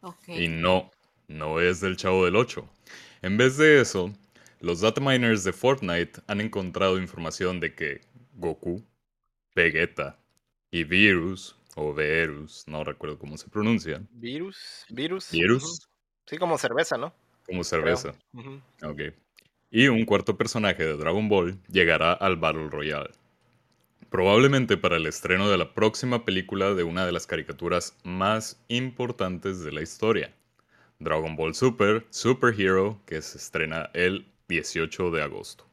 Ok. 0.00 0.30
Y 0.30 0.48
no, 0.48 0.90
no 1.28 1.60
es 1.60 1.80
del 1.80 1.96
Chavo 1.96 2.24
del 2.24 2.34
8. 2.34 2.68
En 3.22 3.36
vez 3.36 3.56
de 3.56 3.80
eso, 3.80 4.12
los 4.58 4.80
dataminers 4.80 5.44
de 5.44 5.52
Fortnite 5.52 6.20
han 6.26 6.40
encontrado 6.40 6.98
información 6.98 7.60
de 7.60 7.76
que 7.76 8.00
Goku, 8.34 8.82
Vegeta 9.54 10.18
y 10.72 10.82
Virus, 10.82 11.54
o 11.76 11.94
Verus, 11.94 12.64
no 12.66 12.82
recuerdo 12.82 13.16
cómo 13.16 13.38
se 13.38 13.48
pronuncia, 13.48 14.02
Virus. 14.10 14.84
Virus. 14.88 15.30
Virus. 15.30 15.88
Sí, 16.26 16.36
como 16.36 16.58
cerveza, 16.58 16.96
¿no? 16.96 17.14
como 17.46 17.62
cerveza, 17.62 18.12
Ujú. 18.32 18.60
ok. 18.82 19.02
Y 19.70 19.86
un 19.86 20.04
cuarto 20.04 20.36
personaje 20.36 20.82
de 20.84 20.96
Dragon 20.96 21.28
Ball 21.28 21.60
llegará 21.68 22.12
al 22.12 22.34
Battle 22.38 22.70
Royale. 22.70 23.21
Probablemente 24.12 24.76
para 24.76 24.98
el 24.98 25.06
estreno 25.06 25.48
de 25.48 25.56
la 25.56 25.72
próxima 25.72 26.26
película 26.26 26.74
de 26.74 26.82
una 26.82 27.06
de 27.06 27.12
las 27.12 27.26
caricaturas 27.26 27.96
más 28.04 28.62
importantes 28.68 29.64
de 29.64 29.72
la 29.72 29.80
historia, 29.80 30.34
Dragon 30.98 31.34
Ball 31.34 31.54
Super, 31.54 32.04
Super 32.10 32.54
Hero, 32.60 33.00
que 33.06 33.22
se 33.22 33.38
estrena 33.38 33.88
el 33.94 34.26
18 34.48 35.12
de 35.12 35.22
agosto. 35.22 35.66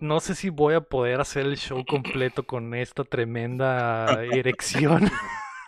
No 0.00 0.20
sé 0.20 0.34
si 0.34 0.50
voy 0.50 0.74
a 0.74 0.82
poder 0.82 1.18
hacer 1.18 1.46
el 1.46 1.56
show 1.56 1.82
completo 1.86 2.42
con 2.42 2.74
esta 2.74 3.02
tremenda 3.02 4.22
erección. 4.34 5.10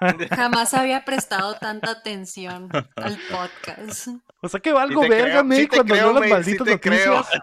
Jamás 0.30 0.74
había 0.74 1.04
prestado 1.04 1.54
tanta 1.54 1.90
atención 1.90 2.68
al 2.96 3.18
podcast. 3.30 4.08
O 4.40 4.48
sea 4.48 4.60
que 4.60 4.72
valgo 4.72 5.02
te 5.02 5.08
verga, 5.08 5.42
sí 5.42 5.68
te 5.68 5.76
cuando 5.76 5.94
creo, 5.94 6.04
veo 6.12 6.20
las 6.20 6.20
May, 6.20 6.28
sí 6.44 6.56
malditas 6.58 6.80
creo. 6.80 7.14
noticias. 7.14 7.42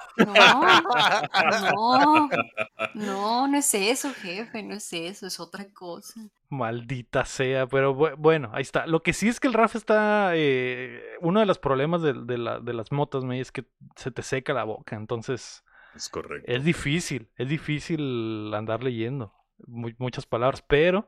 No, 1.74 2.00
no, 2.00 2.30
no, 2.96 3.48
no 3.48 3.58
es 3.58 3.74
eso, 3.74 4.14
jefe, 4.14 4.64
no 4.64 4.76
es 4.76 4.92
eso, 4.94 5.28
es 5.28 5.40
otra 5.40 5.66
cosa. 5.74 6.20
Maldita 6.50 7.26
sea, 7.26 7.68
pero 7.68 7.96
bu- 7.96 8.16
bueno, 8.18 8.50
ahí 8.54 8.62
está. 8.64 8.88
Lo 8.88 9.02
que 9.04 9.14
sí 9.14 9.28
es 9.30 9.40
que 9.40 9.48
el 9.48 9.54
Rafa 9.54 9.78
está. 9.78 10.32
eh, 10.36 11.02
uno 11.22 11.40
de 11.40 11.46
los 11.46 11.60
problemas 11.60 12.02
de, 12.02 12.14
de 12.14 12.38
la- 12.38 12.60
de 12.60 12.74
las 12.74 12.92
motas, 12.92 13.24
me 13.24 13.40
es 13.40 13.52
que 13.52 13.66
se 13.96 14.12
te 14.12 14.22
seca 14.24 14.54
la 14.54 14.64
boca. 14.64 14.96
Entonces, 14.96 15.64
Es 15.96 16.10
correcto. 16.10 16.52
es 16.52 16.64
difícil, 16.64 17.30
es 17.38 17.48
difícil 17.48 18.52
andar 18.54 18.84
leyendo 18.84 19.34
mu- 19.68 19.92
muchas 20.00 20.26
palabras, 20.26 20.62
pero 20.68 21.08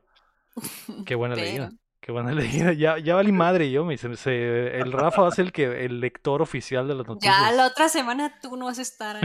qué 1.06 1.14
buena 1.14 1.34
Pero. 1.34 1.46
leída. 1.46 1.72
Qué 2.00 2.10
buena 2.10 2.32
leída. 2.32 2.72
Ya, 2.72 2.98
ya 2.98 3.14
valí 3.14 3.30
madre 3.32 3.70
yo, 3.70 3.84
me 3.84 3.92
dice. 3.94 4.14
se- 4.16 4.78
el 4.80 4.92
Rafa 4.92 5.22
va 5.22 5.28
a 5.28 5.32
ser 5.32 5.46
el, 5.46 5.52
que, 5.52 5.84
el 5.84 6.00
lector 6.00 6.42
oficial 6.42 6.88
de 6.88 6.94
las 6.94 7.06
noticias. 7.06 7.36
Ya 7.40 7.52
la 7.52 7.66
otra 7.66 7.88
semana 7.88 8.38
tú 8.42 8.56
no 8.56 8.66
vas 8.66 8.78
a 8.78 8.82
estar. 8.82 9.16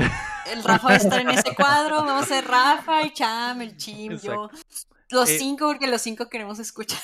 El 0.52 0.64
Rafa 0.64 0.88
va 0.90 0.94
a 0.94 0.98
estar 0.98 1.20
en 1.22 1.30
ese 1.30 1.56
cuadro. 1.56 1.98
Vamos 2.04 2.24
a 2.24 2.26
ser 2.28 2.46
Rafa, 2.46 3.02
el 3.02 3.14
Cham, 3.14 3.62
el 3.62 3.76
Chim, 3.78 4.18
yo. 4.22 4.50
Los 5.10 5.30
Eh, 5.30 5.38
cinco, 5.40 5.68
porque 5.68 5.88
los 5.88 6.02
cinco 6.02 6.28
queremos 6.30 6.60
escuchar. 6.60 7.00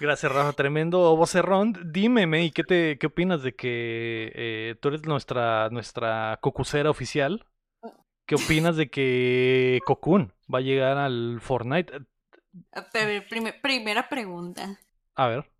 Gracias, 0.00 0.30
Rafa. 0.32 0.52
Tremendo 0.52 1.16
vocerrón. 1.16 1.74
Dime, 1.92 2.26
May, 2.26 2.50
¿qué, 2.50 2.62
te, 2.64 2.98
qué 2.98 3.06
opinas 3.06 3.42
de 3.42 3.54
que 3.54 4.30
eh, 4.34 4.74
tú 4.80 4.88
eres 4.88 5.04
nuestra, 5.04 5.68
nuestra 5.70 6.38
cocusera 6.40 6.90
oficial? 6.90 7.44
¿Qué 8.26 8.36
opinas 8.36 8.76
de 8.76 8.90
que 8.90 9.80
Cocoon 9.84 10.32
va 10.52 10.58
a 10.58 10.62
llegar 10.62 10.98
al 10.98 11.40
Fortnite? 11.40 11.92
Primera 13.62 14.08
pregunta. 14.08 14.78
A 15.14 15.26
ver. 15.28 15.50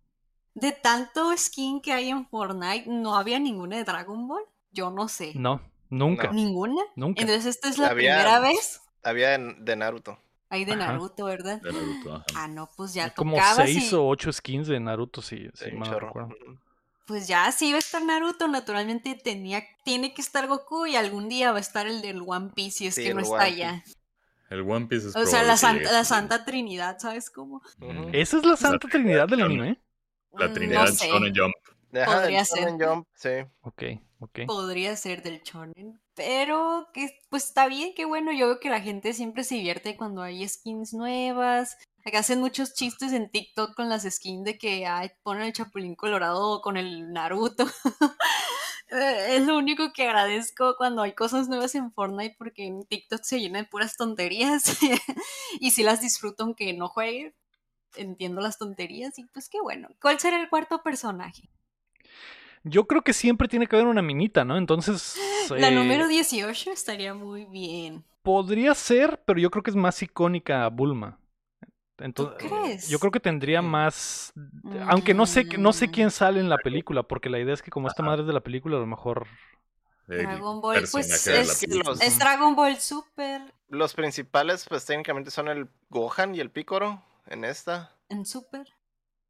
De 0.53 0.71
tanto 0.71 1.35
skin 1.37 1.81
que 1.81 1.93
hay 1.93 2.09
en 2.09 2.27
Fortnite, 2.27 2.89
¿no 2.89 3.15
había 3.15 3.39
ninguna 3.39 3.77
de 3.77 3.83
Dragon 3.85 4.27
Ball? 4.27 4.43
Yo 4.71 4.89
no 4.91 5.07
sé. 5.07 5.31
No, 5.35 5.61
nunca. 5.89 6.27
No. 6.27 6.33
¿Ninguna? 6.33 6.81
Nunca. 6.95 7.21
Entonces 7.21 7.45
esta 7.55 7.69
es 7.69 7.77
la 7.77 7.87
Había- 7.89 8.15
primera 8.17 8.39
vez. 8.39 8.81
Había 9.03 9.37
de, 9.37 9.75
Naruto. 9.75 10.19
Hay 10.49 10.65
de 10.65 10.73
Ajá. 10.73 10.87
Naruto, 10.87 11.25
¿verdad? 11.25 11.61
De 11.61 11.71
Naruto, 11.71 12.15
ajá. 12.15 12.25
Ah, 12.35 12.47
no, 12.47 12.69
pues 12.75 12.93
ya 12.93 13.09
como 13.13 13.35
tocaba. 13.37 13.65
seis 13.65 13.89
sí. 13.89 13.95
o 13.95 14.05
ocho 14.07 14.31
skins 14.31 14.67
de 14.67 14.79
Naruto, 14.79 15.21
si, 15.21 15.49
si 15.53 15.65
Sí, 15.65 15.71
no 15.73 15.85
chorro. 15.85 16.07
recuerdo. 16.07 16.35
Pues 17.07 17.27
ya, 17.27 17.51
si 17.51 17.67
iba 17.69 17.77
a 17.77 17.79
estar 17.79 18.03
Naruto, 18.03 18.47
naturalmente 18.47 19.15
tenía, 19.15 19.63
tiene 19.83 20.13
que 20.13 20.21
estar 20.21 20.47
Goku 20.47 20.85
y 20.85 20.95
algún 20.97 21.29
día 21.29 21.51
va 21.51 21.57
a 21.57 21.61
estar 21.61 21.87
el 21.87 22.01
del 22.01 22.21
One 22.25 22.51
Piece 22.53 22.77
si 22.77 22.87
es 22.87 22.95
Sí, 22.95 23.03
que 23.03 23.13
no 23.13 23.21
está 23.21 23.35
One 23.35 23.43
allá. 23.45 23.83
El 24.51 24.69
One 24.69 24.87
Piece 24.87 25.07
es 25.07 25.15
O 25.15 25.25
sea, 25.25 25.43
la, 25.43 25.55
santa, 25.55 25.89
la. 25.91 26.03
Santa 26.03 26.43
Trinidad, 26.43 26.99
¿sabes 26.99 27.29
cómo? 27.29 27.61
¿Esa 28.11 28.37
es 28.37 28.45
la 28.45 28.57
Santa 28.57 28.89
Trinidad 28.89 29.27
del 29.29 29.43
anime? 29.43 29.81
La 30.33 30.49
Mm, 30.49 30.53
Trinidad 30.53 30.85
no 30.87 30.91
sé. 30.91 31.07
Shonen 31.07 31.33
Jump. 31.33 31.55
Ajá, 31.93 32.19
Podría 32.19 32.37
del 32.39 32.45
Shonen 32.45 32.77
ser. 32.77 32.87
Jump, 32.87 33.07
sí. 33.15 33.29
Ok, 33.61 33.83
ok. 34.19 34.39
Podría 34.47 34.95
ser 34.97 35.23
del 35.23 35.41
shonen, 35.41 36.01
pero 36.15 36.89
que 36.93 37.17
pues 37.29 37.45
está 37.45 37.67
bien, 37.69 37.93
que 37.95 38.03
bueno, 38.03 38.33
yo 38.33 38.47
veo 38.47 38.59
que 38.59 38.69
la 38.69 38.81
gente 38.81 39.13
siempre 39.13 39.45
se 39.45 39.55
divierte 39.55 39.95
cuando 39.95 40.21
hay 40.21 40.45
skins 40.47 40.93
nuevas. 40.93 41.77
Acá 42.05 42.19
hacen 42.19 42.39
muchos 42.41 42.73
chistes 42.73 43.13
en 43.13 43.29
TikTok 43.29 43.73
con 43.73 43.87
las 43.87 44.03
skins 44.03 44.43
de 44.43 44.57
que 44.57 44.85
ay, 44.85 45.11
ponen 45.23 45.43
el 45.43 45.53
Chapulín 45.53 45.95
Colorado 45.95 46.59
con 46.61 46.75
el 46.75 47.13
Naruto. 47.13 47.65
Eh, 48.91 49.37
es 49.37 49.47
lo 49.47 49.57
único 49.57 49.93
que 49.93 50.03
agradezco 50.03 50.75
cuando 50.77 51.01
hay 51.01 51.13
cosas 51.13 51.47
nuevas 51.47 51.75
en 51.75 51.93
Fortnite 51.93 52.35
porque 52.37 52.65
en 52.65 52.85
TikTok 52.85 53.23
se 53.23 53.39
llena 53.39 53.59
de 53.59 53.67
puras 53.67 53.95
tonterías 53.95 54.77
y 55.59 55.71
si 55.71 55.81
las 55.81 56.01
disfruto 56.01 56.43
aunque 56.43 56.73
no 56.73 56.89
juegue. 56.89 57.33
Entiendo 57.95 58.39
las 58.41 58.57
tonterías 58.57 59.17
y 59.19 59.25
pues 59.25 59.49
qué 59.49 59.59
bueno. 59.61 59.89
¿Cuál 60.01 60.19
será 60.19 60.41
el 60.41 60.49
cuarto 60.49 60.81
personaje? 60.81 61.49
Yo 62.63 62.87
creo 62.87 63.01
que 63.01 63.13
siempre 63.13 63.47
tiene 63.47 63.67
que 63.67 63.75
haber 63.75 63.87
una 63.87 64.01
minita, 64.01 64.45
¿no? 64.45 64.57
Entonces. 64.57 65.17
La 65.49 65.69
eh, 65.69 65.75
número 65.75 66.07
18 66.07 66.71
estaría 66.71 67.13
muy 67.13 67.45
bien. 67.45 68.05
Podría 68.23 68.75
ser, 68.75 69.21
pero 69.25 69.39
yo 69.39 69.49
creo 69.49 69.63
que 69.63 69.71
es 69.71 69.75
más 69.75 70.01
icónica 70.01 70.67
Bulma. 70.69 71.20
Entonces, 72.01 72.49
crees? 72.49 72.89
Yo 72.89 72.99
creo 72.99 73.11
que 73.11 73.19
tendría 73.19 73.61
Mm. 73.61 73.65
más. 73.69 74.33
Aunque 74.87 75.13
no 75.13 75.25
sé, 75.25 75.43
no 75.57 75.71
sé 75.73 75.87
Mm. 75.87 75.91
quién 75.91 76.11
sale 76.11 76.39
en 76.39 76.49
la 76.49 76.57
película, 76.57 77.03
porque 77.03 77.29
la 77.29 77.39
idea 77.39 77.53
es 77.53 77.61
que 77.61 77.71
como 77.71 77.87
esta 77.87 78.03
madre 78.03 78.21
es 78.21 78.27
de 78.27 78.33
la 78.33 78.39
película, 78.41 78.77
a 78.77 78.79
lo 78.79 78.87
mejor. 78.87 79.27
Dragon 80.07 80.59
Ball, 80.61 80.83
pues, 80.91 81.09
es- 81.27 81.59
película. 81.61 81.91
los- 81.91 82.01
Es 82.01 82.19
Dragon 82.19 82.55
Ball 82.55 82.75
Super 82.77 83.41
Los 83.69 83.93
principales, 83.93 84.65
pues 84.67 84.83
técnicamente 84.85 85.31
son 85.31 85.47
el 85.47 85.69
Gohan 85.89 86.35
y 86.35 86.41
el 86.41 86.49
Picoro 86.51 87.01
en 87.27 87.45
esta. 87.45 87.95
en 88.09 88.25
Super. 88.25 88.67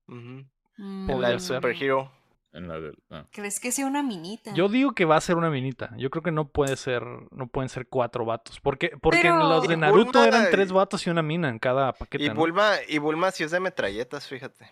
En 0.08 0.50
Mm, 0.78 1.10
la 1.20 1.30
del 1.30 1.40
ser. 1.40 1.58
Super 1.58 1.76
Hero. 1.84 2.12
En 2.54 2.68
la 2.68 2.80
del- 2.80 2.98
ah. 3.10 3.26
¿Crees 3.32 3.60
que 3.62 3.72
sea 3.72 3.86
una 3.86 4.04
minita? 4.04 4.54
Yo 4.54 4.68
digo 4.68 4.92
que 4.94 5.06
va 5.06 5.16
a 5.16 5.22
ser 5.22 5.38
una 5.38 5.50
minita. 5.50 5.92
Yo 5.98 6.10
creo 6.10 6.22
que 6.22 6.32
no 6.32 6.50
puede 6.50 6.76
ser, 6.76 7.04
no 7.32 7.48
pueden 7.48 7.70
ser 7.70 7.88
cuatro 7.88 8.26
vatos. 8.26 8.60
Porque, 8.60 8.92
porque 9.02 9.28
en 9.28 9.40
los 9.40 9.66
de 9.68 9.78
Naruto 9.78 10.20
Bulma- 10.20 10.28
eran 10.28 10.48
tres 10.52 10.72
vatos 10.74 11.08
y 11.08 11.10
una 11.10 11.22
mina 11.22 11.48
en 11.48 11.60
cada 11.60 11.94
paquete. 11.94 12.26
Y 12.26 12.30
¿no? 12.30 12.36
Bulma, 12.36 12.72
y 12.90 12.98
Bulma 12.98 13.32
sí 13.32 13.44
es 13.46 13.52
de 13.52 13.60
metralletas, 13.62 14.28
fíjate. 14.28 14.70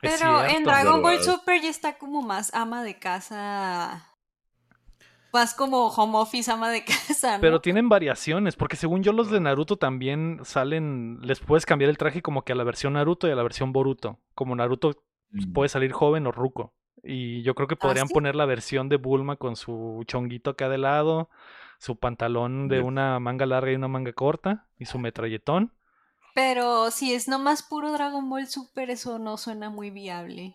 Pero 0.00 0.44
en. 0.44 0.64
Dragon 0.64 1.02
Ball. 1.02 1.22
Super 1.22 1.60
ya 1.60 1.68
está 1.70 1.98
como 1.98 2.22
más 2.22 2.52
ama 2.54 2.82
de 2.82 2.98
casa. 2.98 4.04
Más 5.32 5.52
como 5.52 5.88
home 5.88 6.16
office, 6.16 6.50
ama 6.50 6.70
de 6.70 6.84
casa, 6.84 7.36
¿no? 7.36 7.40
Pero 7.42 7.60
tienen 7.60 7.88
variaciones, 7.90 8.56
porque 8.56 8.76
según 8.76 9.02
yo 9.02 9.12
los 9.12 9.30
de 9.30 9.40
Naruto 9.40 9.76
también 9.76 10.40
salen, 10.44 11.18
les 11.20 11.40
puedes 11.40 11.66
cambiar 11.66 11.90
el 11.90 11.98
traje 11.98 12.22
como 12.22 12.42
que 12.44 12.52
a 12.52 12.56
la 12.56 12.64
versión 12.64 12.94
Naruto 12.94 13.28
y 13.28 13.32
a 13.32 13.34
la 13.34 13.42
versión 13.42 13.72
Boruto. 13.72 14.18
Como 14.34 14.56
Naruto 14.56 14.96
Mm. 15.30 15.52
puede 15.52 15.68
salir 15.68 15.92
joven 15.92 16.26
o 16.26 16.32
ruco. 16.32 16.72
Y 17.02 17.42
yo 17.42 17.54
creo 17.54 17.68
que 17.68 17.76
podrían 17.76 18.04
¿Ah, 18.04 18.08
sí? 18.08 18.14
poner 18.14 18.34
la 18.34 18.46
versión 18.46 18.88
de 18.88 18.96
Bulma 18.96 19.36
con 19.36 19.56
su 19.56 20.04
chonguito 20.06 20.50
acá 20.50 20.68
de 20.68 20.78
lado, 20.78 21.28
su 21.78 21.96
pantalón 21.96 22.68
de 22.68 22.80
una 22.80 23.18
manga 23.20 23.46
larga 23.46 23.72
y 23.72 23.76
una 23.76 23.88
manga 23.88 24.12
corta, 24.12 24.66
y 24.78 24.84
su 24.84 24.98
metralletón. 24.98 25.72
Pero 26.34 26.90
si 26.90 27.14
es 27.14 27.28
nomás 27.28 27.62
puro 27.62 27.92
Dragon 27.92 28.28
Ball 28.28 28.46
Super, 28.46 28.90
eso 28.90 29.18
no 29.18 29.36
suena 29.36 29.70
muy 29.70 29.90
viable. 29.90 30.54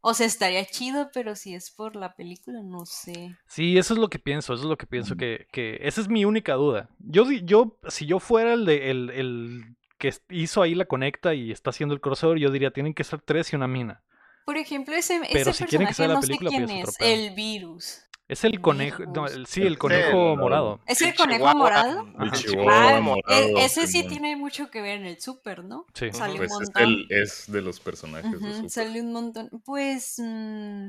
O 0.00 0.14
sea, 0.14 0.26
estaría 0.26 0.64
chido, 0.64 1.10
pero 1.12 1.34
si 1.34 1.54
es 1.54 1.70
por 1.70 1.96
la 1.96 2.14
película, 2.14 2.60
no 2.62 2.86
sé. 2.86 3.36
Sí, 3.46 3.76
eso 3.76 3.94
es 3.94 3.98
lo 3.98 4.08
que 4.08 4.20
pienso, 4.20 4.54
eso 4.54 4.62
es 4.62 4.68
lo 4.68 4.78
que 4.78 4.86
pienso 4.86 5.16
que, 5.16 5.48
que 5.50 5.78
esa 5.82 6.00
es 6.00 6.08
mi 6.08 6.24
única 6.24 6.54
duda. 6.54 6.88
Yo, 7.00 7.30
yo, 7.30 7.76
si 7.88 8.06
yo 8.06 8.20
fuera 8.20 8.52
el 8.52 8.64
de 8.66 8.90
el, 8.90 9.10
el 9.10 9.76
que 9.98 10.14
hizo 10.28 10.62
ahí 10.62 10.74
la 10.76 10.84
conecta 10.84 11.34
y 11.34 11.50
está 11.50 11.70
haciendo 11.70 11.94
el 11.94 12.00
crossover, 12.00 12.38
yo 12.38 12.50
diría 12.50 12.70
tienen 12.70 12.94
que 12.94 13.02
ser 13.02 13.20
tres 13.20 13.52
y 13.52 13.56
una 13.56 13.66
mina. 13.66 14.02
Por 14.46 14.56
ejemplo, 14.56 14.94
ese, 14.94 15.20
Pero 15.32 15.50
ese 15.50 15.52
si 15.52 15.64
quieren 15.66 15.88
que 15.88 15.92
sea 15.94 16.06
personaje 16.06 16.08
la 16.08 16.14
no 16.14 16.20
película, 16.20 16.50
sé 16.50 16.56
pues 16.56 16.66
quién 16.70 16.80
es 16.82 16.88
es. 16.88 17.28
El 17.28 17.34
virus. 17.34 18.02
Es 18.28 18.44
el 18.44 18.60
conejo, 18.60 19.02
no, 19.14 19.26
el- 19.26 19.46
sí, 19.46 19.62
el 19.62 19.76
conejo 19.76 20.32
el- 20.32 20.38
morado. 20.38 20.80
¿Es 20.86 21.00
el 21.02 21.08
El 21.10 21.14
conejo 21.16 21.38
Chihuahua. 21.38 21.54
morado? 21.54 22.06
El. 22.20 22.30
Chihuahua 22.32 22.96
Ah, 22.96 23.00
morado, 23.00 23.58
e- 23.58 23.64
ese 23.64 23.86
sí 23.86 24.06
tiene 24.08 24.34
mucho 24.36 24.70
que 24.70 24.80
ver 24.82 24.98
en 25.00 25.06
el 25.06 25.20
Super, 25.20 25.62
¿no? 25.64 25.84
Sí. 25.94 26.10
Sale 26.12 26.32
un 26.32 26.38
Pues 26.38 26.52
es, 26.52 26.58
montón. 26.60 26.82
el- 26.82 27.06
es 27.10 27.44
de 27.52 27.62
los 27.62 27.78
personajes 27.80 28.30
de 28.30 28.36
Ujú, 28.38 28.52
Super. 28.54 28.70
sale 28.70 29.00
un 29.00 29.12
montón. 29.12 29.50
Pues 29.64 30.14
mm, 30.18 30.88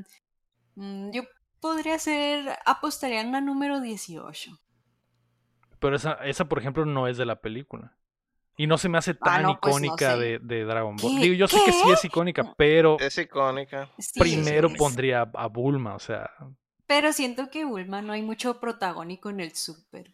mm, 0.76 1.10
yo 1.12 1.22
podría 1.60 1.98
ser, 1.98 2.56
apostaría 2.64 3.20
en 3.20 3.32
la 3.32 3.40
número 3.40 3.80
18. 3.80 4.58
Pero 5.80 5.96
esa, 5.96 6.12
esa, 6.24 6.44
por 6.48 6.58
ejemplo, 6.58 6.84
no 6.86 7.06
es 7.06 7.16
de 7.18 7.26
la 7.26 7.40
película. 7.40 7.96
Y 8.58 8.66
no 8.66 8.76
se 8.76 8.88
me 8.90 8.98
hace 8.98 9.14
tan 9.14 9.34
Ah, 9.36 9.42
no, 9.42 9.60
pues 9.60 9.76
no 9.76 9.84
icónica 9.86 10.12
sé. 10.16 10.18
de, 10.20 10.38
de 10.40 10.64
Dragon 10.64 10.96
Ball. 10.96 11.20
Digo, 11.20 11.34
yo 11.34 11.46
sé 11.48 11.58
que 11.64 11.72
sí 11.72 11.90
es 11.90 12.04
icónica, 12.04 12.52
pero 12.56 12.98
Es 12.98 13.16
icónica. 13.16 13.88
Sí, 13.98 14.18
primero 14.20 14.68
sí 14.68 14.74
es. 14.74 14.78
pondría 14.78 15.30
a, 15.32 15.46
Bulma, 15.46 15.94
o 15.94 15.98
sea. 16.00 16.28
Pero 16.86 17.12
siento 17.12 17.48
que 17.50 17.64
Bulma 17.64 18.02
no 18.02 18.12
hay 18.12 18.22
mucho 18.22 18.58
protagónico 18.60 19.30
en 19.30 19.40
el 19.40 19.54
Super. 19.54 20.12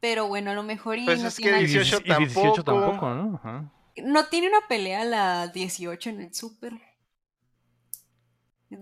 Pero 0.00 0.26
bueno, 0.28 0.50
a 0.50 0.54
lo 0.54 0.62
mejor 0.64 0.98
y 0.98 1.04
Pues 1.04 1.20
no, 1.22 1.28
es 1.28 1.36
que 1.36 1.42
tiene, 1.42 1.62
Y 1.62 1.66
18 1.66 1.98
dieci- 2.00 2.22
y 2.22 2.24
18 2.26 2.64
tampoco. 2.64 2.86
tampoco, 2.90 3.10
¿no? 3.14 3.36
Ajá. 3.36 3.72
no 4.02 4.24
tiene 4.26 4.48
una 4.48 4.66
pelea 4.68 5.04
la 5.04 5.48
18 5.48 6.08
en 6.10 6.20
el 6.22 6.34
Super. 6.34 6.72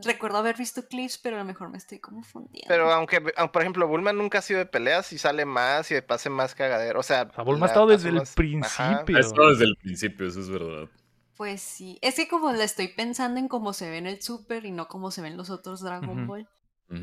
Recuerdo 0.04 0.38
haber 0.38 0.56
visto 0.56 0.86
clips, 0.86 1.18
pero 1.18 1.36
a 1.36 1.38
lo 1.40 1.44
mejor 1.44 1.68
me 1.70 1.78
estoy 1.78 1.98
confundiendo. 1.98 2.66
Pero 2.68 2.92
aunque, 2.92 3.16
aunque, 3.36 3.52
por 3.52 3.62
ejemplo, 3.62 3.86
Bulma 3.88 4.12
nunca 4.12 4.38
ha 4.38 4.42
sido 4.42 4.58
de 4.58 4.66
peleas 4.66 5.12
y 5.12 5.18
sale 5.18 5.44
más 5.44 5.90
y 5.90 5.94
de 5.94 6.02
pase 6.02 6.30
más 6.30 6.54
cagadero. 6.54 7.00
O 7.00 7.02
sea, 7.02 7.28
O 7.30 7.34
sea, 7.34 7.44
Bulma 7.44 7.66
ha 7.66 7.68
estado 7.68 7.86
desde 7.86 8.08
el 8.10 8.16
más- 8.16 8.34
principio. 8.34 9.16
Ha 9.16 9.20
estado 9.20 9.50
desde 9.50 9.64
el 9.64 9.76
principio, 9.76 10.26
eso 10.28 10.40
es 10.40 10.48
verdad. 10.48 10.88
Pues 11.36 11.62
sí, 11.62 11.98
es 12.02 12.16
que 12.16 12.28
como 12.28 12.52
la 12.52 12.64
estoy 12.64 12.88
pensando 12.88 13.40
en 13.40 13.48
cómo 13.48 13.72
se 13.72 13.88
ve 13.88 13.96
en 13.98 14.06
el 14.06 14.20
Super 14.20 14.66
y 14.66 14.72
no 14.72 14.88
cómo 14.88 15.10
se 15.10 15.22
ven 15.22 15.36
los 15.38 15.48
otros 15.48 15.80
Dragon. 15.80 16.26
Ball, 16.26 16.46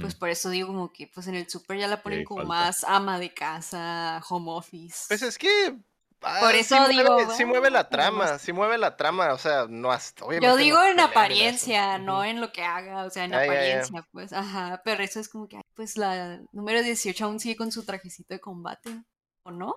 pues 0.02 0.16
por 0.16 0.30
eso 0.30 0.50
digo 0.50 0.68
como 0.68 0.92
que 0.92 1.08
pues 1.08 1.28
en 1.28 1.36
el 1.36 1.50
Super 1.50 1.78
ya 1.80 1.88
la 1.88 2.04
ponen 2.04 2.24
como 2.26 2.42
falta. 2.42 2.54
más 2.54 2.84
ama 2.84 3.18
de 3.20 3.34
casa, 3.34 4.22
home 4.30 4.52
office. 4.52 5.06
Pues 5.08 5.22
es 5.24 5.38
que. 5.38 5.76
Ah, 6.22 6.38
Por 6.42 6.52
sí 6.54 6.60
eso 6.60 6.76
mueve- 6.78 6.94
digo, 6.94 7.20
Sí 7.20 7.26
bueno, 7.44 7.48
mueve 7.48 7.70
la 7.72 7.90
trama, 7.90 8.18
más- 8.26 8.42
sí 8.42 8.54
mueve 8.54 8.78
la 8.78 8.96
trama. 8.98 9.34
O 9.34 9.38
sea, 9.38 9.66
no 9.70 9.92
hasta. 9.92 10.26
obviamente 10.26 10.46
Yo 10.48 10.52
no 10.52 10.58
digo 10.58 10.84
en 10.84 11.00
eso. 11.00 11.08
apariencia, 11.08 11.98
no 12.00 12.24
en 12.24 12.42
lo 12.42 12.52
que 12.52 12.64
haga, 12.64 13.04
o 13.06 13.10
sea, 13.10 13.26
en 13.26 13.34
apariencia, 13.34 14.06
pues, 14.12 14.34
ajá, 14.34 14.82
pero 14.84 15.04
eso 15.04 15.20
es 15.20 15.30
como 15.30 15.48
que, 15.48 15.58
ay, 15.58 15.64
pues 15.76 15.98
la 15.98 16.40
número 16.52 16.82
18 16.84 17.26
aún 17.26 17.40
sigue 17.40 17.56
con 17.56 17.72
su 17.72 17.86
trajecito 17.86 18.34
de 18.34 18.40
combate, 18.40 19.04
¿o 19.44 19.52
no? 19.52 19.76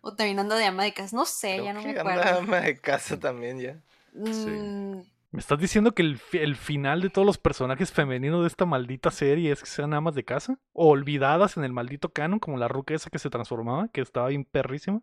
O 0.00 0.14
también 0.14 0.38
anda 0.40 0.56
de 0.56 0.64
ama 0.66 0.82
de 0.84 0.92
casa, 0.92 1.14
no 1.16 1.24
sé, 1.24 1.52
Creo 1.54 1.64
ya 1.66 1.72
no 1.74 1.80
que 1.80 1.92
me 1.92 1.98
anda 2.00 2.12
acuerdo. 2.22 2.38
ama 2.40 2.60
de 2.60 2.80
casa 2.80 3.18
también 3.20 3.60
ya. 3.60 3.80
Mm, 4.14 5.02
¿Me 5.30 5.38
estás 5.40 5.58
diciendo 5.58 5.92
que 5.94 6.02
el, 6.02 6.20
el 6.32 6.56
final 6.56 7.00
de 7.00 7.08
todos 7.08 7.24
los 7.24 7.38
personajes 7.38 7.90
femeninos 7.92 8.42
de 8.42 8.48
esta 8.48 8.66
maldita 8.66 9.10
serie 9.10 9.50
es 9.52 9.60
que 9.60 9.66
sean 9.70 9.94
amas 9.94 10.14
de 10.14 10.24
casa? 10.24 10.58
¿O 10.72 10.88
olvidadas 10.88 11.56
en 11.56 11.64
el 11.64 11.72
maldito 11.72 12.10
canon, 12.12 12.38
como 12.38 12.58
la 12.58 12.68
ruca 12.68 12.92
esa 12.94 13.08
que 13.08 13.18
se 13.18 13.30
transformaba, 13.30 13.88
que 13.88 14.00
estaba 14.02 14.28
bien 14.28 14.44
perrísima? 14.44 15.00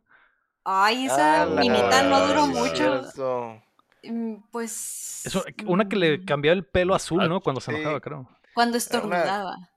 Ay, 0.63 1.05
esa 1.05 1.43
Ah, 1.43 1.45
la- 1.45 1.61
minita 1.61 2.03
no 2.03 2.27
duró 2.27 2.45
sí, 2.45 2.51
mucho. 2.51 2.75
cierto. 2.75 3.63
Mm, 4.03 4.35
Pues. 4.51 5.25
Eso, 5.25 5.43
una 5.65 5.87
que 5.89 5.95
le 5.95 6.17
mm, 6.19 6.25
cambiaba 6.25 6.53
el 6.55 6.65
pelo 6.65 6.95
azul, 6.95 7.21
Ah, 7.21 7.27
¿no? 7.27 7.41
Cuando 7.41 7.61
se 7.61 7.71
sí. 7.71 7.77
enojaba, 7.77 7.99
creo. 8.01 8.29
Cuando 8.53 8.77
estornudaba. 8.77 9.69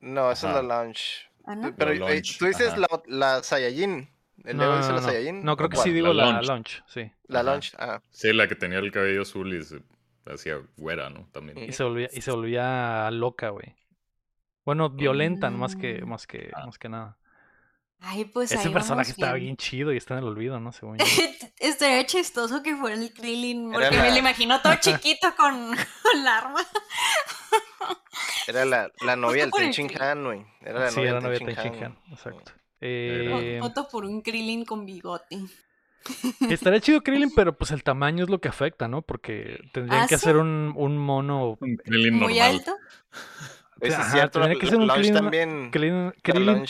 No, 0.00 0.30
esa 0.32 0.48
es 0.48 0.54
la 0.56 0.62
launch. 0.62 1.28
¿Ah, 1.44 1.54
no? 1.56 1.74
Pero 1.76 1.90
La 1.94 1.96
eh, 1.96 1.98
launch, 1.98 2.38
tú 2.38 2.46
dices 2.46 2.68
ajá. 2.72 2.78
la, 2.78 2.88
la 3.06 3.42
Saiyajin. 3.42 4.08
¿El 4.44 4.56
No, 4.56 4.76
dice 4.78 4.88
no, 4.90 4.94
la 4.96 5.00
no. 5.02 5.06
Saiyajin? 5.06 5.44
No, 5.44 5.56
creo 5.56 5.66
¿O 5.66 5.70
que 5.70 5.76
cuál? 5.76 5.88
sí 5.88 5.92
digo 5.92 6.12
La 6.14 6.24
la 6.26 6.42
launch. 6.42 6.46
launch, 6.46 6.82
sí. 6.86 7.12
La 7.26 7.40
Ajá. 7.40 7.50
launch, 7.50 7.74
ah. 7.78 8.00
Sí, 8.10 8.32
la 8.32 8.48
que 8.48 8.54
tenía 8.56 8.78
el 8.78 8.90
cabello 8.92 9.22
azul 9.22 9.54
y 9.54 9.62
se 9.62 9.82
hacía 10.26 10.60
güera, 10.76 11.10
¿no? 11.10 11.28
También. 11.32 11.58
Y 11.58 11.72
se 11.72 11.84
volvía, 11.84 12.08
y 12.12 12.20
se 12.22 12.30
volvía 12.30 13.10
loca, 13.10 13.50
güey. 13.50 13.76
Bueno, 14.64 14.90
violenta 14.90 15.50
más 15.50 15.76
que, 15.76 16.02
Mm. 16.02 16.08
más 16.08 16.26
que, 16.26 16.50
Ah. 16.54 16.66
más 16.66 16.78
que 16.78 16.88
nada. 16.88 17.18
Ay, 18.02 18.24
pues 18.24 18.50
ahí 18.52 18.58
Ese 18.58 18.68
vamos 18.68 18.82
personaje 18.82 19.10
estaba 19.10 19.34
bien. 19.34 19.44
bien 19.44 19.56
chido 19.58 19.92
y 19.92 19.96
está 19.98 20.14
en 20.14 20.20
el 20.20 20.24
olvido, 20.26 20.58
¿no? 20.58 20.72
Según 20.72 20.96
yo. 20.98 21.04
Estaría 21.58 22.04
chistoso 22.06 22.62
que 22.62 22.74
fuera 22.74 22.96
el 22.96 23.12
Krillin, 23.12 23.70
porque 23.72 23.90
me 23.90 24.10
lo 24.10 24.16
imagino 24.16 24.60
todo 24.62 24.74
chiquito 24.80 25.28
con, 25.36 25.74
con 25.76 26.24
la 26.24 26.38
arma. 26.38 26.60
Era 28.46 28.64
la, 28.64 28.90
la 29.02 29.16
novia 29.16 29.42
del 29.42 29.50
Por 29.50 29.60
el 29.60 29.66
Ten 29.66 29.72
Shin 29.72 29.86
Krillin. 29.88 30.02
Han, 30.02 30.24
güey. 30.24 30.46
Era 30.62 30.80
la 30.80 30.90
sí, 30.90 30.96
novia 30.96 31.14
del 31.14 31.22
novia 31.22 31.38
Ten 31.38 31.46
de 31.48 31.54
Shin 31.54 31.62
Ten 31.62 31.72
Shin 31.74 31.84
Han. 31.84 31.92
Han, 32.06 32.12
exacto. 32.12 32.52
Eh, 32.80 33.58
Voto 33.60 33.86
por 33.88 34.04
un 34.06 34.22
Krillin 34.22 34.64
con 34.64 34.86
bigote. 34.86 35.38
estaría 36.48 36.80
chido 36.80 37.02
Krillin, 37.02 37.30
pero 37.34 37.54
pues 37.56 37.70
el 37.72 37.82
tamaño 37.82 38.24
es 38.24 38.30
lo 38.30 38.40
que 38.40 38.48
afecta, 38.48 38.88
¿no? 38.88 39.02
Porque 39.02 39.60
tendrían 39.74 40.04
¿Ah, 40.04 40.06
que 40.06 40.16
sí? 40.16 40.24
hacer 40.24 40.38
un, 40.38 40.72
un 40.74 40.96
mono 40.96 41.58
Un 41.60 41.76
Krillin 41.76 42.14
Muy 42.14 42.38
normal. 42.38 42.50
alto. 42.56 42.76
Sí 43.88 43.88
es 43.88 44.12
cierto, 44.12 44.40
tendría 44.40 44.54
la- 44.54 44.60
que 44.60 44.66
ser 44.66 44.76
un 44.78 44.88
Krillin- 44.88 45.12
también. 45.14 45.70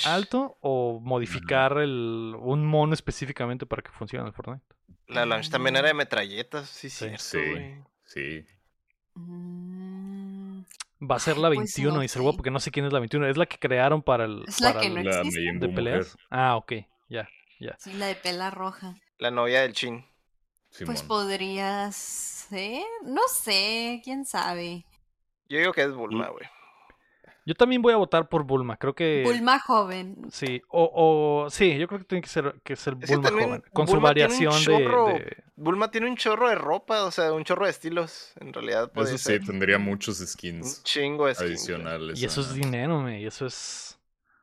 Alto 0.06 0.56
o 0.60 1.00
modificar 1.02 1.78
el, 1.78 2.34
un 2.38 2.66
mono 2.66 2.94
específicamente 2.94 3.66
para 3.66 3.82
que 3.82 3.90
funcione 3.90 4.22
en 4.22 4.28
el 4.28 4.32
Fortnite. 4.34 4.64
La 5.08 5.26
launch 5.26 5.50
también 5.50 5.76
era 5.76 5.88
de 5.88 5.94
metralletas, 5.94 6.68
sí, 6.68 6.88
Sí. 6.88 7.06
cierto, 7.16 7.22
Sí, 7.24 8.44
sí. 8.44 8.44
Mm, 9.14 10.60
Va 11.10 11.16
a 11.16 11.18
ser 11.18 11.38
la 11.38 11.48
pues, 11.48 11.58
21, 11.58 11.94
no 11.96 12.00
dice 12.02 12.18
el 12.18 12.22
huevo, 12.22 12.32
sé. 12.32 12.36
porque 12.36 12.50
no 12.50 12.60
sé 12.60 12.70
quién 12.70 12.84
es 12.86 12.92
la 12.92 12.98
21. 13.00 13.26
Es 13.26 13.36
la 13.36 13.46
que 13.46 13.58
crearon 13.58 14.02
para 14.02 14.24
el. 14.26 14.44
Es 14.46 14.60
la 14.60 14.68
para 14.70 14.80
que 14.80 14.86
el- 14.88 14.94
no 14.94 15.00
existe. 15.10 15.52
De 15.58 15.68
peleas. 15.70 16.12
mujer, 16.14 16.26
Ah, 16.30 16.56
ok, 16.56 16.72
ya. 17.08 17.28
Sí, 17.78 17.92
la 17.94 18.06
de 18.06 18.14
pela 18.14 18.50
roja. 18.50 18.96
La 19.18 19.30
novia 19.30 19.60
del 19.62 19.72
Chin. 19.74 20.04
Pues 20.84 21.00
Simón. 21.00 21.08
podría 21.08 21.90
ser. 21.92 22.82
No 23.04 23.20
sé, 23.32 24.00
quién 24.04 24.24
sabe. 24.24 24.84
Yo 25.48 25.58
digo 25.58 25.72
que 25.72 25.82
es 25.82 25.92
Bulma, 25.92 26.28
güey. 26.28 26.46
Yo 27.46 27.54
también 27.54 27.80
voy 27.82 27.92
a 27.92 27.96
votar 27.96 28.28
por 28.28 28.44
Bulma. 28.44 28.76
Creo 28.76 28.94
que. 28.94 29.22
Bulma 29.24 29.58
joven. 29.58 30.16
Sí, 30.30 30.60
o, 30.68 30.90
o 31.44 31.50
sí, 31.50 31.76
yo 31.78 31.88
creo 31.88 31.98
que 32.00 32.04
tiene 32.04 32.22
que 32.22 32.28
ser, 32.28 32.60
que 32.62 32.76
ser 32.76 32.96
Es 33.00 33.10
que 33.10 33.16
Bulma 33.16 33.30
joven. 33.30 33.62
Con 33.72 33.86
su 33.86 33.92
Bulma 33.94 34.08
un 34.08 34.10
variación 34.10 34.52
de- 34.52 34.64
chorro. 34.64 35.06
de, 35.08 35.36
Bulma 35.56 35.90
tiene 35.90 36.08
un 36.08 36.16
chorro 36.16 36.48
de 36.48 36.54
ropa, 36.54 37.04
o 37.04 37.10
sea, 37.10 37.32
un 37.32 37.44
chorro 37.44 37.64
de 37.64 37.70
estilos. 37.70 38.32
En 38.40 38.52
realidad 38.52 38.90
puede 38.92 39.14
Eso 39.14 39.30
sí, 39.30 39.40
tendría 39.44 39.78
muchos 39.78 40.20
un 40.20 40.26
skins 40.26 40.82
chingo 40.84 41.26
de 41.26 41.34
skins, 41.34 41.50
adicionales. 41.50 42.20
Y 42.20 42.24
eso 42.24 42.40
es 42.42 42.54
dinero, 42.54 43.00
me. 43.00 43.20
Y 43.20 43.26
eso 43.26 43.46
es. 43.46 43.98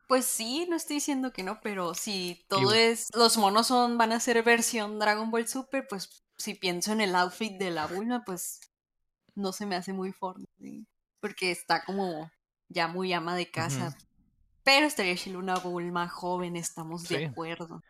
Pues 0.06 0.24
sí, 0.24 0.66
no 0.70 0.76
estoy 0.76 0.96
diciendo 0.96 1.32
que 1.32 1.42
no, 1.42 1.60
pero 1.62 1.94
si 1.94 2.44
todo 2.48 2.74
Y- 2.74 2.78
es. 2.78 3.08
Los 3.14 3.36
monos 3.36 3.66
son, 3.66 3.98
van 3.98 4.12
a 4.12 4.20
ser 4.20 4.42
versión 4.42 4.98
Dragon 4.98 5.30
Ball 5.30 5.46
Super, 5.46 5.86
pues 5.88 6.22
si 6.36 6.54
pienso 6.54 6.92
en 6.92 7.00
el 7.00 7.14
outfit 7.14 7.58
de 7.58 7.70
la 7.70 7.86
Bulma, 7.86 8.22
pues 8.24 8.60
no 9.34 9.52
se 9.52 9.66
me 9.66 9.76
hace 9.76 9.92
muy 9.92 10.12
Fortnite. 10.12 10.86
Porque 11.20 11.50
está 11.50 11.84
como 11.84 12.30
ya 12.68 12.88
muy 12.88 13.12
ama 13.12 13.36
de 13.36 13.50
casa. 13.50 13.96
Pero 14.64 14.86
estaría 14.86 15.16
chido 15.16 15.38
una 15.38 15.54
Bulma 15.56 16.08
joven, 16.08 16.56
estamos 16.56 17.02
Sí. 17.02 17.16
de 17.16 17.26
acuerdo. 17.26 17.82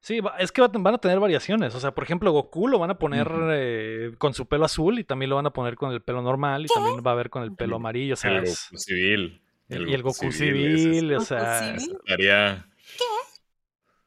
Sí, 0.00 0.18
es 0.38 0.50
que 0.50 0.62
va- 0.62 0.68
van 0.72 0.94
a 0.94 0.98
tener 0.98 1.20
variaciones. 1.20 1.74
O 1.74 1.80
sea, 1.80 1.92
por 1.94 2.04
ejemplo, 2.04 2.32
Goku 2.32 2.68
lo 2.68 2.78
van 2.78 2.90
a 2.90 2.98
poner 2.98 3.30
eh, 3.52 4.12
con 4.18 4.32
su 4.34 4.46
pelo 4.46 4.64
azul 4.64 4.98
y 4.98 5.04
también 5.04 5.28
lo 5.28 5.36
van 5.36 5.46
a 5.46 5.50
poner 5.52 5.76
con 5.76 5.92
el 5.92 6.00
pelo 6.02 6.22
normal 6.22 6.64
y 6.64 6.68
también 6.68 7.02
va 7.06 7.10
a 7.10 7.14
haber 7.14 7.28
con 7.30 7.42
el 7.42 7.54
pelo 7.54 7.76
amarillo. 7.76 8.14
O 8.14 8.16
sea, 8.16 8.30
El 8.38 8.44
es- 8.44 8.66
Goku 8.70 8.78
civil. 8.80 9.42
y 9.68 9.74
el 9.94 10.02
Goku 10.02 10.32
civil, 10.32 11.10
o 11.12 11.14
Goku 11.16 11.26
sea, 11.26 11.68
civil. 11.76 11.96
Estaría 12.06 12.66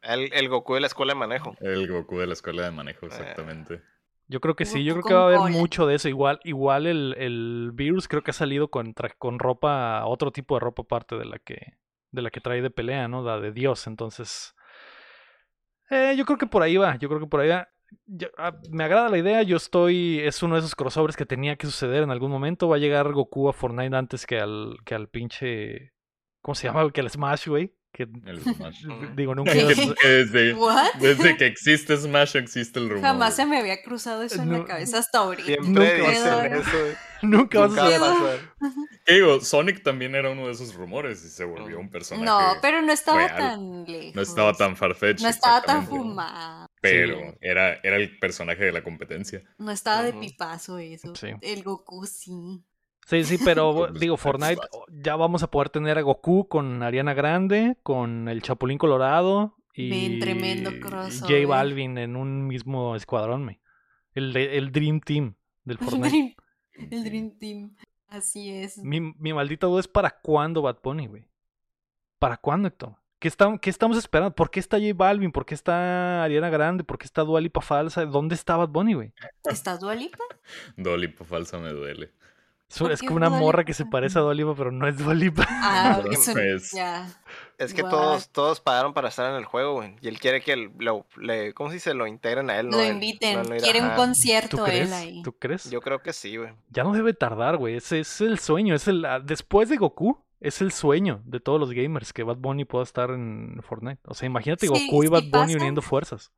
El, 0.01 0.33
el 0.33 0.49
Goku 0.49 0.73
de 0.73 0.81
la 0.81 0.87
escuela 0.87 1.13
de 1.13 1.19
manejo. 1.19 1.55
el 1.61 1.87
Goku 1.87 2.17
de 2.19 2.27
la 2.27 2.33
escuela 2.33 2.63
de 2.63 2.71
manejo, 2.71 3.05
exactamente. 3.05 3.81
Yo 4.33 4.39
creo 4.39 4.55
que 4.55 4.65
sí, 4.65 4.83
yo 4.83 4.93
creo 4.95 5.03
que 5.03 5.13
va 5.13 5.19
a 5.21 5.25
haber 5.27 5.37
cola. 5.37 5.51
mucho 5.51 5.85
de 5.85 5.93
eso. 5.93 6.09
Igual, 6.09 6.39
igual 6.43 6.87
el, 6.87 7.13
el 7.19 7.69
virus 7.71 8.07
creo 8.07 8.23
que 8.23 8.31
ha 8.31 8.33
salido 8.33 8.69
con, 8.69 8.95
con 9.19 9.37
ropa, 9.37 10.03
otro 10.07 10.31
tipo 10.31 10.55
de 10.55 10.59
ropa 10.61 10.81
aparte 10.81 11.15
de 11.15 11.25
la 11.25 11.37
que, 11.37 11.73
de 12.09 12.21
la 12.23 12.31
que 12.31 12.41
trae 12.41 12.63
de 12.63 12.71
pelea, 12.71 13.07
¿no? 13.07 13.21
La 13.21 13.39
de 13.39 13.51
Dios. 13.51 13.85
Entonces, 13.85 14.55
eh, 15.91 16.15
yo 16.17 16.25
creo 16.25 16.39
que 16.39 16.47
por 16.47 16.63
ahí 16.63 16.77
va. 16.77 16.95
Yo 16.97 17.09
creo 17.09 17.19
que 17.19 17.27
por 17.27 17.41
ahí 17.41 17.49
va. 17.49 17.69
Yo- 18.07 18.29
ah, 18.39 18.57
me 18.71 18.83
agrada 18.85 19.07
la 19.09 19.19
idea. 19.19 19.43
Yo 19.43 19.57
estoy, 19.57 20.19
es 20.21 20.41
uno 20.41 20.55
de 20.55 20.61
esos 20.61 20.73
crossovers 20.73 21.15
que 21.15 21.27
tenía 21.27 21.55
que 21.55 21.67
suceder 21.67 22.01
en 22.01 22.09
algún 22.09 22.31
momento. 22.31 22.67
Va 22.69 22.77
a 22.77 22.79
llegar 22.79 23.11
Goku 23.13 23.49
a 23.49 23.53
Fortnite 23.53 23.95
antes 23.95 24.25
que 24.25 24.39
al, 24.39 24.77
que 24.83 24.95
al 24.95 25.09
pinche, 25.09 25.93
¿cómo 26.41 26.55
se 26.55 26.67
llama? 26.67 26.89
Que 26.91 27.01
al 27.01 27.09
Smash, 27.11 27.47
güey. 27.47 27.71
Que 27.93 28.03
El 28.25 28.41
Smash. 28.41 28.85
digo 29.15 29.35
nunca. 29.35 29.53
Desde, 29.53 30.55
desde 30.99 31.37
que 31.37 31.45
existe 31.45 31.95
Smash 31.95 32.35
existe 32.37 32.79
el 32.79 32.89
rumor. 32.89 33.03
Jamás 33.03 33.35
se 33.35 33.45
me 33.45 33.57
había 33.59 33.81
cruzado 33.83 34.23
eso 34.23 34.41
en 34.41 34.49
No. 34.49 34.57
la 34.59 34.65
cabeza 34.65 34.97
hasta 34.97 35.19
ahorita. 35.19 35.45
Siempre 35.45 35.99
Nunca 35.99 36.03
va 36.03 36.07
a 36.07 36.11
dicen 36.43 36.53
eso, 36.55 36.97
nunca 37.21 37.59
va 37.59 37.65
a 37.65 37.67
Nunca 37.67 37.81
va 37.81 37.85
a 37.85 37.89
suceder. 37.89 37.99
pasar. 37.99 38.39
¿Qué 39.05 39.13
digo? 39.13 39.39
Sonic 39.41 39.83
también 39.83 40.15
era 40.15 40.31
uno 40.31 40.47
de 40.47 40.53
esos 40.53 40.73
rumores 40.73 41.23
y 41.23 41.29
se 41.29 41.43
volvió 41.45 41.79
un 41.79 41.89
personaje. 41.91 42.25
No, 42.25 42.59
pero 42.61 42.81
no 42.81 42.91
estaba 42.91 43.27
real. 43.27 43.37
tan 43.37 43.83
lejos. 43.85 44.15
No 44.15 44.21
estaba 44.23 44.53
tan 44.53 44.75
farfetch. 44.75 45.21
No 45.21 45.29
estaba 45.29 45.61
tan 45.61 45.85
fumado. 45.87 46.67
Pero 46.81 47.17
Sí. 47.19 47.37
era, 47.41 47.75
era 47.83 47.95
el 47.97 48.17
personaje 48.17 48.65
de 48.65 48.71
la 48.71 48.81
competencia. 48.83 49.41
No 49.59 49.71
estaba 49.71 50.01
de 50.03 50.13
pipazo 50.13 50.79
eso. 50.79 51.13
Sí. 51.15 51.27
El 51.41 51.61
Goku 51.63 52.05
sí. 52.07 52.31
Sí, 53.05 53.23
sí, 53.23 53.37
pero 53.43 53.73
Pues, 53.89 53.99
digo, 53.99 54.15
pues, 54.15 54.21
Fortnite 54.23 54.55
vas. 54.55 54.69
oh, 54.71 54.85
ya 54.89 55.15
vamos 55.15 55.43
a 55.43 55.51
poder 55.51 55.69
tener 55.69 55.97
a 55.97 56.01
Goku 56.01 56.47
con 56.47 56.83
Ariana 56.83 57.13
Grande, 57.13 57.77
con 57.83 58.27
el 58.29 58.41
Chapulín 58.41 58.77
Colorado 58.77 59.55
y 59.73 59.89
Ven, 59.89 60.19
tremendo 60.19 60.71
crossover. 60.79 61.41
J 61.43 61.47
Balvin 61.47 61.97
en 61.97 62.15
un 62.15 62.47
mismo 62.47 62.95
escuadrón, 62.95 63.43
me. 63.45 63.59
El, 64.13 64.31
de- 64.33 64.57
el 64.57 64.71
Dream 64.71 64.99
Team 65.01 65.35
del 65.63 65.77
El 65.79 65.85
Fortnite. 65.89 66.09
Dream, 66.09 66.89
el 66.91 67.03
Dream 67.03 67.37
Team. 67.39 67.75
Así 68.07 68.51
es. 68.51 68.77
mi, 68.77 68.99
mi 69.01 69.33
maldita 69.33 69.65
duda 69.65 69.79
es 69.79 69.87
para 69.87 70.11
cuándo 70.21 70.61
Bad 70.61 70.77
Bunny, 70.83 71.07
güey. 71.07 71.25
¿Para 72.19 72.37
cuándo, 72.37 72.67
Héctor? 72.67 72.95
¿Qué, 73.17 73.27
está- 73.27 73.57
¿Qué 73.57 73.69
estamos 73.71 73.97
esperando? 73.97 74.35
¿Por 74.35 74.51
qué 74.51 74.59
está 74.59 74.77
J 74.77 74.91
Balvin? 74.93 75.31
¿Por 75.31 75.45
qué 75.45 75.55
está 75.55 76.23
Ariana 76.23 76.49
Grande? 76.51 76.83
¿Por 76.83 76.97
qué 76.99 77.05
está 77.05 77.23
Dua 77.23 77.41
Lipa 77.41 77.61
falsa? 77.61 78.05
¿Dónde 78.05 78.35
está 78.35 78.55
Bad 78.55 78.69
Bunny, 78.69 78.93
güey? 78.93 79.13
¿Estás 79.45 79.79
Dualipa? 79.81 80.19
Por 80.77 81.25
falsa 81.27 81.57
me 81.57 81.69
duele. 81.69 82.11
Es, 82.73 82.79
¿Por 82.79 82.91
es 82.91 83.01
qué 83.01 83.07
como 83.07 83.17
una 83.17 83.29
Dua 83.29 83.39
morra 83.39 83.59
Lipa? 83.59 83.67
que 83.67 83.73
se 83.75 83.85
parece 83.85 84.17
a 84.17 84.21
Dua 84.23 84.33
Lipa, 84.33 84.55
pero 84.55 84.71
no 84.71 84.87
es 84.87 84.97
Dua 84.97 85.13
Lipa. 85.13 85.45
Ah, 85.49 85.99
pues. 86.03 86.73
Es 87.59 87.73
que 87.73 87.83
todos, 87.83 88.29
todos 88.29 88.59
pagaron 88.59 88.93
para 88.93 89.09
estar 89.09 89.29
en 89.29 89.35
el 89.37 89.45
juego, 89.45 89.73
güey. 89.75 89.95
Y 90.01 90.07
él 90.07 90.19
quiere 90.19 90.41
que 90.41 90.53
el- 90.53 90.71
lo, 90.79 91.05
le, 91.17 91.53
¿cómo 91.53 91.69
se 91.69 91.75
dice? 91.75 91.93
Lo 91.93 92.07
integren 92.07 92.49
a 92.49 92.59
él, 92.59 92.69
¿no? 92.69 92.77
Lo 92.77 92.83
Él- 92.83 92.93
inviten. 92.93 93.37
no, 93.37 93.43
no 93.43 93.55
Quiere 93.57 93.79
un 93.79 93.85
ajá. 93.85 93.95
¿Tú 93.95 94.01
concierto 94.01 94.63
crees? 94.65 94.87
él 94.87 94.93
ahí. 94.93 95.21
¿Tú 95.23 95.33
crees? 95.37 95.69
Yo 95.69 95.81
creo 95.81 96.01
que 96.01 96.13
sí, 96.13 96.35
güey. 96.37 96.51
Ya 96.71 96.83
no 96.83 96.93
debe 96.93 97.13
tardar, 97.13 97.57
güey. 97.57 97.75
Ese 97.75 97.99
es 97.99 98.21
el 98.21 98.39
sueño. 98.39 98.73
Es 98.75 98.87
el, 98.87 99.05
ah, 99.05 99.19
después 99.19 99.69
de 99.69 99.77
Goku, 99.77 100.17
es 100.39 100.61
el 100.61 100.71
sueño 100.71 101.21
de 101.25 101.39
todos 101.39 101.59
los 101.59 101.71
gamers 101.71 102.11
que 102.11 102.23
Bad 102.23 102.37
Bunny 102.37 102.65
pueda 102.65 102.83
estar 102.83 103.11
en 103.11 103.61
Fortnite. 103.61 104.01
O 104.05 104.13
sea, 104.15 104.25
imagínate 104.25 104.67
Sí, 104.67 104.87
Goku 104.89 105.03
y 105.03 105.07
Bad 105.07 105.21
Bunny 105.23 105.53
pasa. 105.53 105.57
uniendo 105.57 105.81
fuerzas. 105.83 106.31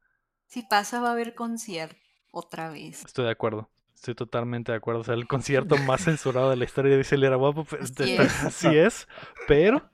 Si 0.48 0.62
pasa, 0.64 1.00
va 1.00 1.10
a 1.10 1.12
haber 1.14 1.34
concierto 1.34 1.96
otra 2.32 2.70
vez. 2.70 3.04
Estoy 3.06 3.26
de 3.26 3.32
acuerdo. 3.32 3.70
Estoy 3.96 4.14
totalmente 4.14 4.72
de 4.72 4.78
acuerdo. 4.78 5.02
O 5.02 5.04
sea, 5.04 5.16
el 5.16 5.28
concierto 5.28 5.78
más 5.78 6.04
censurado 6.04 6.50
de 6.52 6.58
la 6.58 6.66
historia 6.66 6.96
dice 6.98 7.16
el 7.16 7.24
era 7.24 7.38
guapo. 7.38 7.64
pues, 7.64 7.82
Así 7.82 8.04
está- 8.12 8.24
es. 8.24 8.44
así 8.44 8.68
es. 8.78 9.08
Pero, 9.48 9.90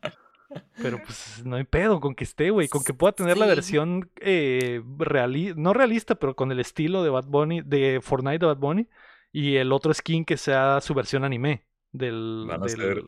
pero 0.81 0.99
pues 1.05 1.43
no 1.45 1.55
hay 1.55 1.63
pedo 1.63 2.01
con 2.01 2.13
que 2.15 2.23
esté, 2.25 2.49
güey. 2.49 2.67
Con 2.67 2.83
que 2.83 2.93
pueda 2.93 3.13
tener 3.13 3.37
la 3.37 3.45
versión 3.45 4.09
eh, 4.19 4.81
reali- 4.97 5.55
no 5.55 5.73
realista, 5.73 6.15
pero 6.15 6.35
con 6.35 6.51
el 6.51 6.59
estilo 6.59 7.03
de 7.03 7.09
Bad 7.09 7.25
Bunny, 7.27 7.61
de 7.61 7.99
Fortnite 8.01 8.39
de 8.39 8.45
Bad 8.47 8.57
Bunny. 8.57 8.87
Y 9.31 9.55
el 9.55 9.71
otro 9.71 9.93
skin 9.93 10.25
que 10.25 10.35
sea 10.35 10.81
su 10.81 10.93
versión 10.93 11.23
anime. 11.23 11.65
Del, 11.93 12.45
Van 12.47 12.61
a 12.63 12.65
del- 12.65 12.75
ser- 12.75 13.03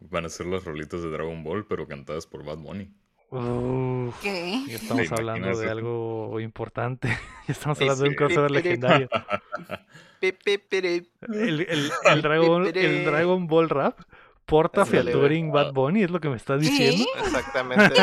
Van 0.00 0.24
a 0.26 0.28
ser 0.28 0.46
las 0.46 0.64
rolitas 0.64 1.02
de 1.02 1.08
Dragon 1.10 1.42
Ball, 1.44 1.66
pero 1.66 1.86
cantadas 1.86 2.26
por 2.26 2.44
Bad 2.44 2.58
Bunny. 2.58 2.92
Uf, 3.36 4.14
¿Qué? 4.22 4.62
ya 4.68 4.74
estamos 4.76 5.08
¿Te 5.08 5.14
hablando 5.14 5.48
de 5.48 5.64
eso? 5.64 5.70
algo 5.70 6.40
importante. 6.40 7.08
ya 7.48 7.52
estamos 7.52 7.78
Sí, 7.78 7.84
hablando 7.84 8.02
de 8.04 8.08
un 8.08 8.12
sí. 8.12 8.16
crossover 8.16 8.50
legendario. 8.50 9.08
El, 10.20 11.60
el- 11.68 11.90
el 12.04 12.22
Dragon, 12.22 12.66
el 12.74 13.04
Dragon 13.04 13.46
Ball 13.46 13.68
Rap 13.68 14.00
porta 14.46 14.86
featuring 14.86 15.52
Bad 15.52 15.74
Bunny, 15.74 16.02
es 16.04 16.10
lo 16.10 16.18
que 16.18 16.30
me 16.30 16.36
estás 16.36 16.62
diciendo. 16.62 17.04
Exactamente. 17.18 17.94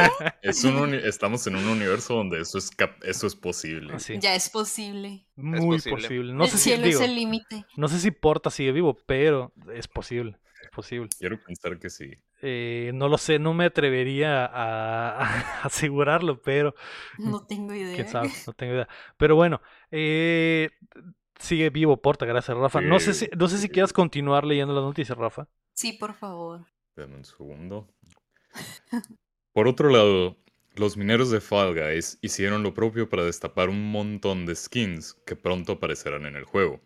Es 0.43 0.63
un 0.63 0.75
uni- 0.75 0.97
estamos 1.03 1.45
en 1.47 1.55
un 1.55 1.67
universo 1.67 2.13
donde 2.15 2.39
eso 2.41 2.59
es, 2.59 2.69
cap- 2.69 3.03
eso 3.03 3.25
es 3.25 3.35
posible. 3.35 3.95
Así, 3.95 4.19
Ya 4.19 4.35
es 4.35 4.49
posible. 4.51 5.25
muy 5.35 5.77
posible. 5.77 6.01
posible. 6.03 6.33
No 6.33 6.43
el 6.43 6.49
sé, 6.51 6.57
si, 6.57 6.63
cielo 6.69 6.85
digo, 6.85 7.01
es 7.01 7.07
el 7.09 7.15
límite. 7.15 7.65
no 7.75 7.87
sé 7.87 7.99
si 7.99 8.11
Porta 8.11 8.51
sigue 8.51 8.71
vivo, 8.71 8.95
pero 9.07 9.51
es 9.73 9.87
posible. 9.87 10.37
Es 10.63 10.69
posible. 10.69 11.09
Quiero 11.17 11.39
pensar 11.43 11.79
que 11.79 11.89
sí. 11.89 12.11
Eh, 12.43 12.91
no 12.95 13.07
lo 13.07 13.17
sé, 13.17 13.37
no 13.39 13.53
me 13.53 13.65
atrevería 13.65 14.45
a, 14.45 15.23
a 15.23 15.61
asegurarlo, 15.63 16.41
pero 16.41 16.73
No 17.19 17.45
tengo 17.45 17.73
idea. 17.73 17.95
quién 17.95 18.07
sabe, 18.07 18.29
no 18.47 18.53
tengo 18.53 18.73
idea. 18.73 18.87
Pero 19.17 19.35
bueno, 19.35 19.61
eh, 19.91 20.71
sigue 21.39 21.69
vivo 21.69 22.01
Porta, 22.01 22.25
gracias 22.25 22.57
Rafa. 22.57 22.81
No 22.81 22.99
sé 22.99 23.13
si, 23.13 23.25
Sí, 23.25 23.31
no 23.37 23.47
sé 23.47 23.57
si 23.57 23.63
sí. 23.63 23.69
quieras 23.69 23.93
continuar 23.93 24.45
leyendo 24.45 24.73
las 24.73 24.83
noticias, 24.83 25.17
Rafa. 25.17 25.47
Sí, 25.73 25.93
por 25.93 26.13
favor. 26.13 26.65
Dame 26.95 27.15
un 27.15 27.25
segundo. 27.25 27.87
Por 29.53 29.67
otro 29.67 29.89
lado, 29.89 30.37
los 30.75 30.97
mineros 30.97 31.29
de 31.31 31.41
Fall 31.41 31.73
Guys 31.73 32.17
hicieron 32.21 32.63
lo 32.63 32.73
propio 32.73 33.07
para 33.09 33.23
destapar 33.23 33.69
un 33.69 33.91
montón 33.91 34.45
de 34.45 34.55
skins 34.55 35.13
que 35.25 35.35
pronto 35.35 35.73
aparecerán 35.73 36.25
en 36.25 36.35
el 36.35 36.43
juego. 36.45 36.81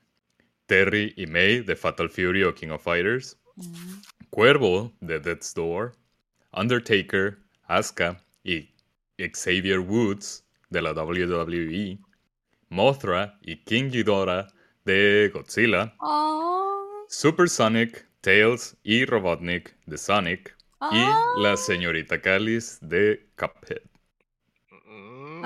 Terry 0.66 1.14
y 1.16 1.28
May 1.28 1.62
de 1.62 1.76
Fatal 1.76 2.10
Fury 2.10 2.44
o 2.44 2.54
King 2.56 2.70
of 2.70 2.84
Fighters, 2.84 3.40
Mm. 3.58 4.02
Cuervo 4.36 4.92
de 5.00 5.18
Death's 5.18 5.54
Door, 5.54 5.94
Undertaker, 6.52 7.38
Asuka 7.70 8.22
y 8.44 8.70
Xavier 9.18 9.80
Woods 9.80 10.44
de 10.70 10.82
la 10.82 10.92
WWE, 10.92 11.98
Mothra 12.68 13.40
y 13.42 13.56
King 13.64 13.92
Ghidorah 13.92 14.48
de 14.84 15.32
Godzilla, 15.34 15.94
Oh, 16.02 17.06
Supersonic, 17.08 18.06
Tails 18.20 18.76
y 18.84 19.06
Robotnik 19.06 19.74
de 19.86 19.98
Sonic, 19.98 20.54
y 20.92 21.00
la 21.42 21.54
ah. 21.54 21.58
señorita 21.58 22.22
Callis 22.22 22.80
de 22.82 23.26
Cuphead. 23.38 23.95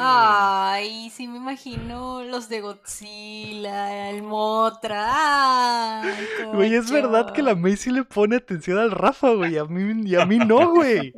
Ay, 0.01 1.09
sí 1.09 1.27
me 1.27 1.37
imagino 1.37 2.23
los 2.23 2.47
de 2.47 2.61
Godzilla, 2.61 4.09
el 4.09 4.23
Motra. 4.23 6.01
Ay, 6.01 6.15
Güey, 6.53 6.75
es 6.75 6.89
verdad 6.89 7.33
que 7.33 7.43
la. 7.43 7.55
May 7.55 7.75
sí 7.75 7.91
le 7.91 8.03
pone 8.03 8.37
atención 8.37 8.77
al 8.77 8.91
Rafa, 8.91 9.31
güey. 9.31 9.57
A 9.57 9.65
mí, 9.65 10.09
y 10.09 10.15
a 10.15 10.25
mí 10.25 10.39
no, 10.39 10.71
güey. 10.71 11.13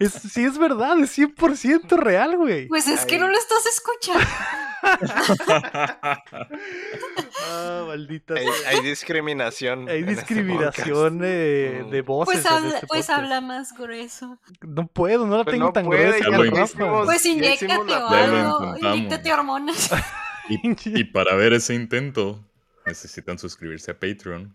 Es, 0.00 0.12
sí, 0.12 0.44
es 0.44 0.58
verdad, 0.58 0.98
es 0.98 1.16
100% 1.16 1.96
real, 1.96 2.36
güey. 2.36 2.66
Pues 2.66 2.88
es 2.88 3.06
que 3.06 3.18
no 3.18 3.28
lo 3.28 3.38
estás 3.38 3.64
escuchando. 3.66 4.26
Ah, 7.46 7.84
maldita. 7.86 8.34
hay, 8.34 8.46
hay 8.66 8.80
discriminación. 8.82 9.88
Hay 9.88 10.00
este 10.00 10.10
discriminación 10.14 11.18
Mm. 11.18 11.90
de 11.90 12.02
voces. 12.02 12.34
Pues 12.34 12.46
en 12.46 12.52
habla, 12.52 12.74
este 12.76 12.86
pues 12.86 13.10
habla 13.10 13.40
más 13.40 13.72
grueso. 13.76 14.38
No 14.62 14.86
puedo, 14.86 15.26
no 15.26 15.38
la 15.38 15.44
Pues 15.44 15.54
tengo 15.54 15.66
no 15.66 15.72
tan 15.72 15.84
puede, 15.86 16.04
gruesa. 16.20 16.24
Pues 17.04 17.24
la- 17.96 18.06
o 18.06 18.08
algo. 18.08 18.76
Inyéctate 18.94 19.32
hormonas. 19.32 19.90
y, 20.48 21.00
y 21.00 21.04
para 21.04 21.34
ver 21.36 21.52
ese 21.52 21.74
intento, 21.74 22.40
necesitan 22.86 23.38
suscribirse 23.38 23.90
a 23.90 23.94
Patreon. 23.98 24.54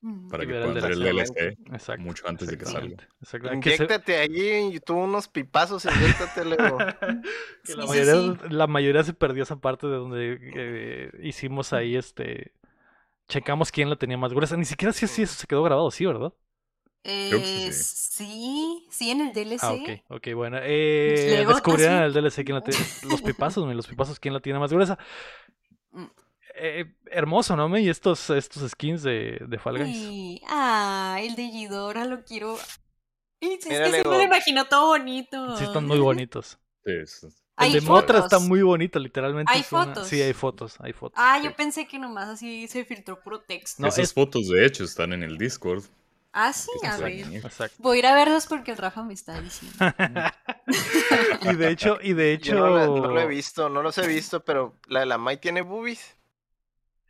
Mm. 0.00 0.28
para 0.28 0.44
Y 0.44 0.46
que 0.46 0.52
puedan 0.52 0.74
ver 0.74 0.90
el 0.92 1.00
DLC. 1.00 1.56
Exacto. 1.72 2.02
mucho 2.02 2.28
antes 2.28 2.48
de 2.48 2.58
que 2.58 2.64
salga. 2.66 2.96
Que 2.98 3.26
se- 3.26 3.38
Inyéctate 3.54 4.18
allí 4.18 4.48
en 4.48 4.72
YouTube 4.72 4.98
unos 4.98 5.28
pipazos, 5.28 5.84
inyéctate 5.84 6.44
luego. 6.44 6.78
Sí, 7.64 7.74
la, 7.76 7.82
sí, 7.84 7.88
mayoría, 7.88 8.14
sí. 8.14 8.38
la 8.50 8.66
mayoría 8.66 9.04
se 9.04 9.14
perdió 9.14 9.42
esa 9.42 9.56
parte 9.56 9.86
de 9.86 9.96
donde 9.96 10.38
eh, 10.54 11.10
hicimos 11.22 11.72
ahí 11.72 11.96
este. 11.96 12.52
Checamos 13.28 13.72
quién 13.72 13.88
la 13.88 13.96
tenía 13.96 14.18
más 14.18 14.34
gruesa. 14.34 14.56
Ni 14.56 14.66
siquiera 14.66 14.92
si 14.92 15.06
eso 15.06 15.34
se 15.34 15.46
quedó 15.46 15.62
grabado, 15.62 15.90
sí, 15.90 16.04
¿verdad? 16.04 16.34
Sí, 17.02 17.10
Eh, 17.32 17.72
sí. 17.72 17.72
sí, 17.72 18.86
sí, 18.90 19.10
en 19.10 19.20
el 19.22 19.32
DLC. 19.32 19.62
Ah, 19.62 19.72
ok, 19.72 19.88
ok, 20.08 20.28
bueno. 20.34 20.58
Eh, 20.62 21.32
Luego 21.36 21.52
descubrirán 21.52 21.98
en 21.98 22.02
el 22.04 22.12
DLC 22.12 22.44
quién 22.44 22.54
la 22.56 22.62
tiene. 22.62 22.84
Los 23.08 23.22
pipazos, 23.22 23.66
los 23.74 23.86
pipazos, 23.86 24.20
quién 24.20 24.34
la 24.34 24.40
tiene 24.40 24.58
más 24.58 24.72
gruesa. 24.72 24.98
Eh, 26.56 26.94
hermoso, 27.06 27.56
¿no, 27.56 27.76
Y 27.78 27.88
estos, 27.88 28.30
estos 28.30 28.70
skins 28.70 29.02
de, 29.02 29.38
de 29.46 29.58
Fall 29.58 29.78
Guys. 29.78 29.96
Sí. 29.96 30.40
Ah, 30.46 31.18
el 31.20 31.34
de 31.34 31.48
Ghidorah 31.48 32.04
lo 32.04 32.24
quiero. 32.24 32.56
Es 33.40 33.66
Mira, 33.66 33.84
que 33.84 33.90
siempre 33.90 34.02
lo 34.04 34.22
imagino 34.22 34.64
todo 34.66 34.86
bonito. 34.88 35.56
Sí, 35.56 35.64
están 35.64 35.86
muy 35.86 35.98
bonitos. 35.98 36.58
Sí, 36.84 36.92
El 37.58 37.72
de 37.72 37.80
Motra 37.82 38.20
está 38.20 38.38
muy 38.38 38.62
bonito, 38.62 38.98
literalmente. 38.98 39.52
Hay 39.52 39.64
una- 39.70 39.84
fotos. 39.86 40.08
Sí, 40.08 40.22
hay 40.22 40.32
fotos, 40.32 40.76
hay 40.80 40.92
fotos. 40.92 41.18
Ah, 41.20 41.40
yo 41.42 41.54
pensé 41.54 41.86
que 41.86 41.98
nomás 41.98 42.28
así 42.28 42.68
se 42.68 42.84
filtró 42.84 43.20
puro 43.20 43.40
texto. 43.40 43.82
No, 43.82 43.88
Esas 43.88 44.04
es- 44.04 44.14
fotos, 44.14 44.48
de 44.48 44.64
hecho, 44.64 44.84
están 44.84 45.12
en 45.12 45.22
el 45.22 45.36
Discord. 45.36 45.82
Ah, 46.32 46.52
sí, 46.52 46.70
a 46.84 46.96
ver. 46.96 47.26
Voy 47.78 47.96
a 47.96 47.98
ir 48.00 48.06
a 48.06 48.14
verlos 48.14 48.46
porque 48.46 48.72
el 48.72 48.76
Rafa 48.76 49.02
me 49.04 49.14
está 49.14 49.40
diciendo. 49.40 49.76
Y 51.42 51.54
de 51.54 51.70
hecho, 51.70 51.98
y 52.02 52.12
de 52.14 52.32
hecho. 52.32 52.52
Yo 52.54 52.68
no, 52.70 52.86
no 53.00 53.08
lo 53.08 53.20
he 53.20 53.26
visto, 53.26 53.68
no 53.68 53.82
los 53.82 53.96
he 53.98 54.06
visto, 54.06 54.44
pero 54.44 54.76
la 54.88 55.00
de 55.00 55.06
la 55.06 55.18
Mai 55.18 55.36
tiene 55.38 55.60
boobies. 55.62 56.13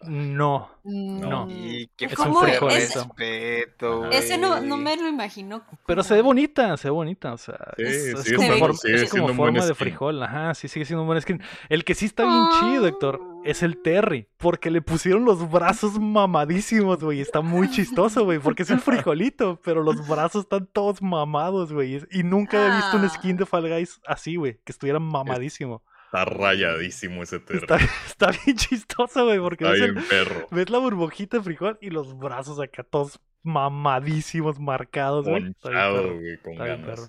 No. 0.03 0.71
No. 0.85 1.47
Y 1.51 1.89
qué 1.97 2.07
Es 2.07 2.19
un 2.19 2.45
respeto, 2.45 4.11
Ese 4.11 4.37
no, 4.37 4.61
me 4.77 4.97
lo 4.97 5.09
imagino. 5.09 5.63
Pero 5.87 6.03
se 6.03 6.15
ve 6.15 6.23
bonita, 6.23 6.77
se 6.77 6.89
ve 6.89 6.93
bonita, 6.93 7.33
o 7.33 7.39
sea, 7.39 7.73
Sí, 7.77 7.83
es, 7.85 8.07
es 8.07 8.23
sigue 8.23 8.37
como, 8.37 8.59
forma, 8.59 8.79
es 8.85 9.11
como 9.11 9.27
un 9.27 9.37
buen 9.37 9.55
de 9.55 9.75
frijol, 9.75 10.23
ajá, 10.23 10.55
sí, 10.55 10.69
sigue 10.69 10.85
siendo 10.85 11.03
un 11.03 11.09
buen 11.09 11.21
skin. 11.21 11.43
El 11.69 11.85
que 11.85 11.95
sí 11.95 12.05
está 12.07 12.25
bien 12.25 12.45
chido, 12.61 12.87
Héctor, 12.87 13.21
es 13.45 13.63
el 13.63 13.81
Terry, 13.83 14.29
porque 14.37 14.71
le 14.71 14.83
pusieron 14.83 15.25
los 15.25 15.51
brazos 15.51 15.99
mamadísimos, 15.99 17.03
güey, 17.03 17.21
está 17.21 17.41
muy 17.41 17.71
chistoso, 17.71 18.25
güey, 18.25 18.39
porque 18.39 18.65
es 18.65 18.71
el 18.71 18.81
frijolito, 18.81 19.59
pero 19.65 19.83
los 19.83 20.07
brazos 20.07 20.43
están 20.43 20.67
todos 20.67 21.01
mamados, 21.01 21.73
güey, 21.73 22.03
y 22.11 22.23
nunca 22.23 22.67
he 22.67 22.77
visto 22.77 22.97
un 22.99 23.05
Ah. 23.05 23.09
skin 23.09 23.37
de 23.37 23.47
Fall 23.47 23.69
Guys 23.69 24.01
así, 24.07 24.37
güey, 24.37 24.59
que 24.65 24.73
estuviera 24.73 24.99
mamadísimo. 24.99 25.83
Está 26.17 26.25
rayadísimo 26.27 27.23
ese 27.25 27.41
terreno. 27.41 27.63
Está, 27.75 27.79
está 28.07 28.31
bien 28.45 28.57
chistoso, 28.57 29.25
güey, 29.25 29.41
porque 29.41 29.65
Está 29.65 29.73
ves, 29.73 29.83
el- 29.83 30.05
perro. 30.05 30.47
ves 30.51 30.71
la 30.71 30.79
burbujita 30.79 31.39
de 31.39 31.43
frijol 31.43 31.77
y 31.81 31.91
los 31.91 32.17
brazos 32.17 32.61
acá 32.61 32.85
todos 32.85 33.19
mamadísimos, 33.43 34.59
marcados, 34.61 35.27
güey. 35.29 35.53
Ponchado, 35.55 36.03
perro. 36.03 36.15
güey, 36.21 36.37
con 36.39 36.53
Está 36.53 36.67
ganas. 36.67 36.87
perro. 36.87 37.09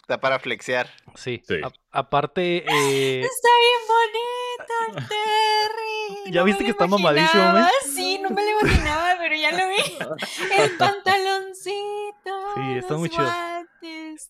Está 0.00 0.20
para 0.20 0.38
flexear. 0.38 0.88
Sí. 1.14 1.42
Sí. 1.46 1.56
A- 1.64 1.72
aparte, 1.98 2.58
eh, 2.58 3.20
Está 3.22 3.48
bien 3.58 3.80
bonito 3.88 5.00
el 5.00 5.08
Terry. 5.08 6.32
¿Ya 6.32 6.40
No 6.40 6.44
viste 6.44 6.64
que 6.64 6.70
está 6.70 6.86
mamadísimo, 6.86 7.52
güey? 7.52 7.64
Sí, 7.94 8.18
no 8.22 8.30
me 8.30 8.42
lo 8.44 8.60
imaginaba, 8.60 9.15
pero 9.28 9.40
ya 9.40 9.50
lo 9.52 9.68
vi. 9.68 9.76
El 10.62 10.70
pantaloncito. 10.76 12.54
Sí, 12.54 12.72
está 12.78 12.92
los 12.92 13.00
muy 13.00 13.08
chido. 13.08 13.28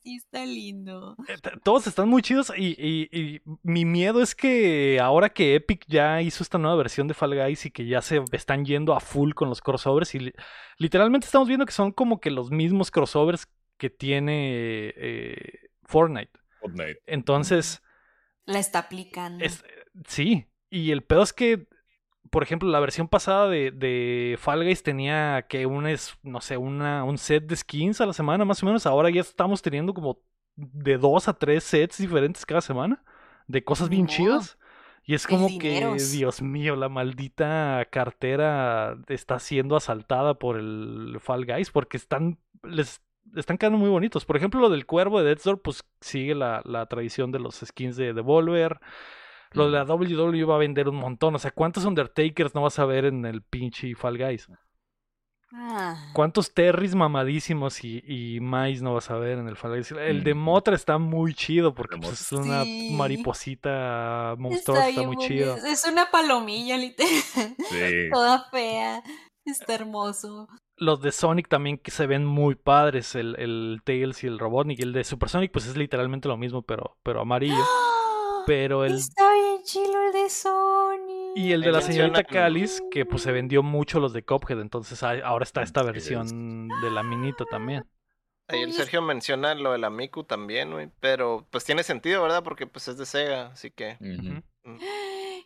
Sí, 0.03 0.17
está 0.17 0.45
lindo. 0.45 1.17
eh, 1.29 1.37
todos 1.63 1.87
están 1.87 2.09
muy 2.09 2.21
chidos 2.23 2.53
y, 2.57 2.75
y- 2.79 3.09
y 3.13 3.41
mi 3.63 3.85
miedo 3.85 4.21
es 4.21 4.35
que 4.35 4.99
ahora 5.01 5.29
que 5.29 5.55
Epic 5.55 5.85
ya 5.87 6.21
hizo 6.23 6.43
esta 6.43 6.59
nueva 6.59 6.77
versión 6.77 7.07
de 7.07 7.15
Fall 7.15 7.35
Guys 7.41 7.67
y 7.67 7.71
que 7.71 7.87
ya 7.87 8.03
se 8.03 8.23
están 8.33 8.65
yendo 8.65 8.95
a 8.95 9.01
full 9.01 9.33
con 9.35 9.49
los 9.49 9.61
crossovers 9.61 10.15
y 10.15 10.19
li- 10.19 10.35
literalmente 10.79 11.27
estamos 11.27 11.47
viendo 11.47 11.65
que 11.67 11.73
son 11.73 11.93
como 11.93 12.21
que 12.21 12.31
los 12.31 12.51
mismos 12.51 12.91
crossovers 12.91 13.47
que 13.79 13.89
tiene 13.91 14.93
eh, 14.97 15.69
Fortnite. 15.85 16.33
Fortnite. 16.61 17.01
Entonces, 17.07 17.81
La 18.45 18.59
está 18.59 18.81
aplicando. 18.81 19.45
Es, 19.45 19.65
sí, 20.09 20.47
y 20.69 20.91
el 20.91 21.03
pedo 21.05 21.23
es 21.23 21.33
que, 21.33 21.69
por 22.31 22.43
ejemplo, 22.43 22.69
la 22.69 22.81
versión 22.81 23.09
pasada 23.09 23.49
de, 23.49 23.71
de 23.71 24.37
Fall 24.39 24.65
Guys 24.65 24.83
tenía 24.83 25.47
que 25.49 25.67
un, 25.67 25.87
es, 25.87 26.19
no 26.23 26.41
sé, 26.41 26.57
una, 26.57 27.05
un 27.05 27.19
set 27.19 27.47
de 27.47 27.57
skins 27.57 28.01
a 28.01 28.07
la 28.07 28.13
semana 28.13 28.45
más 28.45 28.63
o 28.63 28.67
menos. 28.67 28.87
Ahora 28.87 29.11
ya 29.11 29.21
estamos 29.21 29.63
teniendo 29.63 29.95
como 29.95 30.21
de 30.57 30.99
dos 30.99 31.29
a 31.29 31.35
tres 31.35 31.65
sets 31.65 31.99
diferentes 31.99 32.47
cada 32.47 32.61
semana 32.61 33.03
de 33.47 33.63
cosas 33.65 33.89
bien 33.89 34.03
No. 34.07 34.09
chidas. 34.09 34.59
Y 35.05 35.15
es 35.15 35.27
como 35.27 35.47
que. 35.59 35.87
Dios 36.13 36.43
mío, 36.43 36.75
la 36.75 36.89
maldita 36.89 37.87
cartera 37.91 38.99
está 39.07 39.39
siendo 39.39 39.77
asaltada 39.77 40.35
por 40.35 40.57
el 40.57 41.19
Fall 41.21 41.47
Guys 41.47 41.71
porque 41.71 41.97
están, 41.97 42.39
les 42.65 43.01
están 43.37 43.57
quedando 43.57 43.79
muy 43.79 43.89
bonitos. 43.89 44.25
Por 44.25 44.37
ejemplo, 44.37 44.61
lo 44.61 44.69
del 44.69 44.85
cuervo 44.85 45.21
de 45.21 45.27
Deathstorm, 45.27 45.61
pues 45.63 45.85
sigue 46.01 46.35
la, 46.35 46.61
la 46.65 46.87
tradición 46.87 47.31
de 47.31 47.39
los 47.39 47.55
skins 47.65 47.97
de 47.97 48.15
Devolver. 48.15 48.81
Lo 49.53 49.67
de 49.67 49.73
la 49.73 49.85
WWE 49.85 50.45
va 50.45 50.57
a 50.57 50.59
vender 50.59 50.89
un 50.89 50.97
montón. 50.97 51.35
O 51.35 51.39
sea, 51.39 51.51
¿cuántos 51.51 51.85
Undertakers 51.85 52.55
no 52.55 52.63
vas 52.63 52.79
a 52.79 52.85
ver 52.85 53.05
en 53.07 53.25
el 53.25 53.43
pinche 53.43 53.95
Fall 53.95 54.19
Guys? 54.19 54.49
Ah. 55.53 56.11
¿Cuántos 56.13 56.53
Terrys 56.53 56.95
mamadísimos 56.95 57.83
y, 57.85 58.03
y 58.05 58.41
Mais 58.41 58.83
no 58.83 58.95
vas 58.95 59.11
a 59.11 59.17
ver 59.17 59.39
en 59.39 59.49
el 59.49 59.57
Fall 59.57 59.75
Guys? 59.77 59.93
El 59.93 60.25
de. 60.25 60.35
Motra 60.35 60.75
está 60.75 60.99
muy 60.99 61.35
chido 61.35 61.73
porque 61.75 61.97
pues, 61.99 62.21
es 62.21 62.33
una 62.33 62.65
Sí. 62.65 62.95
mariposita 62.97 64.35
monstruosa, 64.39 64.89
está, 64.89 65.03
muy 65.03 65.17
chido. 65.19 65.57
Es 65.57 65.87
una 65.91 66.11
palomilla, 66.11 66.77
literal. 66.77 67.13
Sí. 67.71 68.11
Toda 68.13 68.49
fea. 68.51 69.03
Está 69.45 69.75
hermoso. 69.77 70.49
Los 70.77 71.01
de 71.01 71.13
Sonic 71.13 71.49
también 71.49 71.79
que 71.79 71.93
se 71.93 72.07
ven 72.07 72.27
muy 72.27 72.57
padres, 72.57 73.15
el, 73.15 73.37
el 73.39 73.81
Tails 73.85 74.25
y 74.25 74.27
el 74.27 74.39
Robotnik. 74.41 74.81
Y 74.81 74.83
el 74.83 74.93
de 74.93 75.05
Supersonic 75.05 75.53
pues 75.53 75.67
es 75.67 75.77
literalmente 75.77 76.27
lo 76.29 76.37
mismo, 76.37 76.63
pero, 76.63 76.99
pero 77.05 77.21
amarillo. 77.21 77.65
Pero 78.47 78.85
el, 78.85 78.95
Está 78.95 79.33
bien 79.33 79.63
chilo 79.65 80.07
el 80.07 80.13
de 80.13 80.31
Sony. 80.31 81.33
Y 81.35 81.53
el 81.53 81.61
de 81.61 81.73
la 81.73 81.81
señorita 81.83 82.25
Callis, 82.25 82.83
que 82.91 83.05
pues 83.05 83.23
se 83.23 83.33
vendió 83.33 83.63
mucho 83.63 84.01
los 84.01 84.13
de 84.13 84.25
Cuphead, 84.25 84.61
entonces 84.61 85.03
hay- 85.03 85.21
ahora 85.23 85.43
está 85.43 85.63
esta 85.63 85.83
versión 85.83 86.69
de 86.69 86.91
la 86.91 87.03
minita 87.03 87.45
también. 87.45 87.85
Ahí 88.49 88.63
el 88.63 88.73
Sergio 88.73 89.03
menciona 89.03 89.55
lo 89.57 89.73
de 89.73 89.79
la 89.79 89.91
Miku 89.91 90.23
también, 90.23 90.71
güey. 90.71 90.89
Pero 91.01 91.47
pues 91.51 91.65
tiene 91.65 91.83
sentido, 91.83 92.23
¿verdad? 92.23 92.45
Porque 92.45 92.67
pues 92.67 92.87
es 92.87 92.97
de 92.97 93.05
Sega, 93.05 93.49
así 93.49 93.71
que. 93.73 93.97
Mm. 93.99 94.39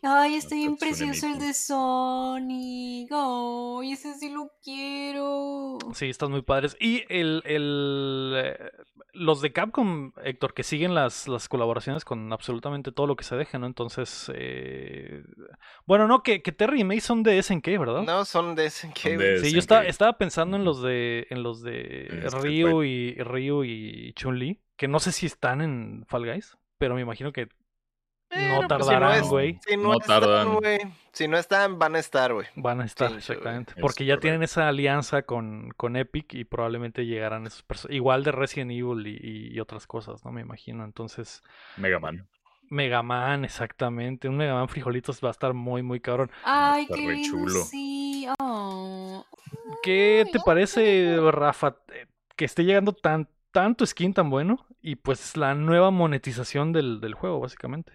Ay, 0.03 0.35
está 0.37 0.55
bien 0.55 0.77
precioso 0.77 1.27
el 1.27 1.39
de 1.39 1.53
Sonic. 1.55 3.11
Ay, 3.13 3.93
ese 3.93 4.15
sí 4.15 4.29
lo 4.31 4.51
quiero. 4.63 5.79
Sí, 5.95 6.11
están 6.11 6.31
muy 6.31 6.43
padres. 6.43 6.77
Y 6.79 7.05
el, 7.09 7.43
el 7.47 8.33
eh, 8.37 8.71
los 9.13 9.41
de 9.41 9.53
Capcom, 9.53 10.13
Héctor, 10.25 10.55
que 10.55 10.63
siguen 10.63 10.95
las, 10.95 11.29
las 11.29 11.49
colaboraciones 11.49 12.05
con 12.05 12.33
absolutamente 12.33 12.93
todo 12.93 13.07
lo 13.07 13.17
que 13.17 13.25
se 13.25 13.37
deja, 13.37 13.59
¿no? 13.59 13.67
Entonces, 13.67 14.31
eh, 14.35 15.25
bueno, 15.87 16.07
no, 16.07 16.23
que, 16.23 16.43
que 16.43 16.53
Terry 16.53 16.81
y 16.81 16.85
May 16.85 17.01
son 17.01 17.23
de 17.23 17.43
SNK, 17.43 17.67
¿verdad? 17.79 18.03
No, 18.03 18.25
son 18.25 18.55
de 18.55 18.71
SNK, 18.71 18.99
Son 18.99 19.15
güey. 19.17 19.29
de 19.29 19.41
Sí, 19.41 19.53
yo 19.53 19.59
estaba, 19.59 19.85
estaba 19.85 20.19
pensando 20.19 20.57
en 20.57 20.65
los 20.65 20.83
de 20.83 21.27
en 21.31 21.43
los 21.43 21.63
de 21.63 22.29
Ryu 22.43 22.83
y 22.83 23.15
Ryu 23.15 23.65
y 23.65 24.13
Chun-Li, 24.15 24.61
que 24.77 24.89
no 24.89 25.01
sé 25.01 25.13
si 25.13 25.27
están 25.27 25.61
en 25.61 26.05
Fall 26.07 26.27
Guys, 26.27 26.57
pero 26.79 26.95
me 26.95 27.03
imagino 27.03 27.33
que 27.33 27.49
Pero, 28.31 28.63
no 28.63 28.69
pues, 28.69 28.81
si 28.85 28.89
tardarán, 28.91 29.23
es- 29.23 29.29
güey. 29.29 29.59
Si 29.67 29.77
no, 29.77 29.83
No 29.83 29.93
están, 29.99 30.21
tardan. 30.21 30.55
güey. 30.55 30.79
Si 31.13 31.27
no 31.29 31.37
están, 31.37 31.79
van 31.81 31.97
a 31.97 31.99
estar, 31.99 32.33
güey. 32.33 32.47
Van 32.55 32.81
a 32.81 32.85
estar, 32.85 33.11
Sí, 33.11 33.17
exactamente. 33.17 33.73
Es 33.77 33.81
Porque 33.81 34.05
ya 34.05 34.19
tienen 34.19 34.43
esa 34.45 34.69
alianza 34.69 35.23
con, 35.23 35.71
con 35.77 35.97
Epic 35.97 36.35
y 36.35 36.45
probablemente 36.45 37.05
llegarán 37.07 37.47
esos 37.47 37.67
perso- 37.67 37.89
Igual 37.93 38.23
de 38.23 38.31
Resident 38.33 38.71
Evil 38.71 39.07
y, 39.07 39.19
y- 39.21 39.49
y 39.53 39.59
otras 39.61 39.87
cosas, 39.89 40.25
¿no? 40.25 40.31
Me 40.31 40.41
imagino. 40.43 40.85
Entonces, 40.85 41.43
Mega 41.77 41.99
Man. 41.99 42.29
Mega 42.69 43.03
Man, 43.03 43.45
exactamente. 43.45 44.29
Un 44.29 44.37
Mega 44.37 44.55
Man 44.55 44.69
frijolitos 44.69 45.21
va 45.23 45.29
a 45.29 45.33
estar 45.33 45.53
muy, 45.53 45.83
muy 45.83 45.99
cabrón. 45.99 46.31
Ay, 46.45 46.85
Está 46.85 46.95
qué 46.95 47.07
re 47.09 47.23
chulo. 47.23 47.65
sí. 47.65 48.29
Oh. 48.39 49.27
¿Qué 49.83 50.25
te 50.33 50.39
parece, 50.39 51.17
Rafa, 51.33 51.77
eh, 51.93 52.07
que 52.37 52.45
esté 52.45 52.65
llegando 52.65 52.93
tan, 52.93 53.29
tanto 53.51 53.85
skin 53.85 54.15
tan 54.15 54.31
bueno? 54.31 54.65
Y 54.83 54.95
pues 54.97 55.37
la 55.37 55.55
nueva 55.57 55.91
monetización 55.91 56.73
del, 56.73 57.01
del 57.01 57.15
juego, 57.15 57.41
básicamente. 57.41 57.93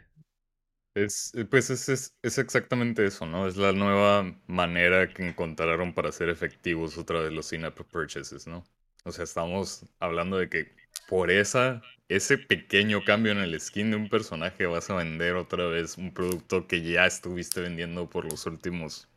Es, 0.95 1.35
eh, 1.35 1.43
pues 1.43 1.69
es, 1.69 1.89
es, 1.89 2.17
es 2.21 2.37
exactamente 2.37 3.05
eso, 3.05 3.25
¿no? 3.25 3.47
Es 3.47 3.57
la 3.57 3.73
nueva 3.73 4.33
manera 4.47 5.13
que 5.13 5.27
encontraron 5.27 5.93
para 5.93 6.09
hacer 6.09 6.29
efectivos 6.29 6.97
otra 6.97 7.19
vez 7.19 7.33
los 7.33 7.51
in-app 7.51 7.77
purchases, 7.81 8.47
¿no? 8.47 8.63
O 9.03 9.11
sea, 9.11 9.25
estamos 9.25 9.85
hablando 9.99 10.37
de 10.37 10.49
que 10.49 10.73
por 11.09 11.31
esa, 11.31 11.81
ese 12.07 12.37
pequeño 12.37 13.03
cambio 13.03 13.33
en 13.33 13.39
el 13.39 13.59
skin 13.59 13.91
de 13.91 13.97
un 13.97 14.09
personaje 14.09 14.65
vas 14.67 14.89
a 14.89 14.95
vender 14.95 15.35
otra 15.35 15.67
vez 15.67 15.97
un 15.97 16.13
producto 16.13 16.65
que 16.65 16.81
ya 16.81 17.05
estuviste 17.05 17.59
vendiendo 17.59 18.09
por 18.09 18.23
los 18.23 18.45
últimos 18.45 19.09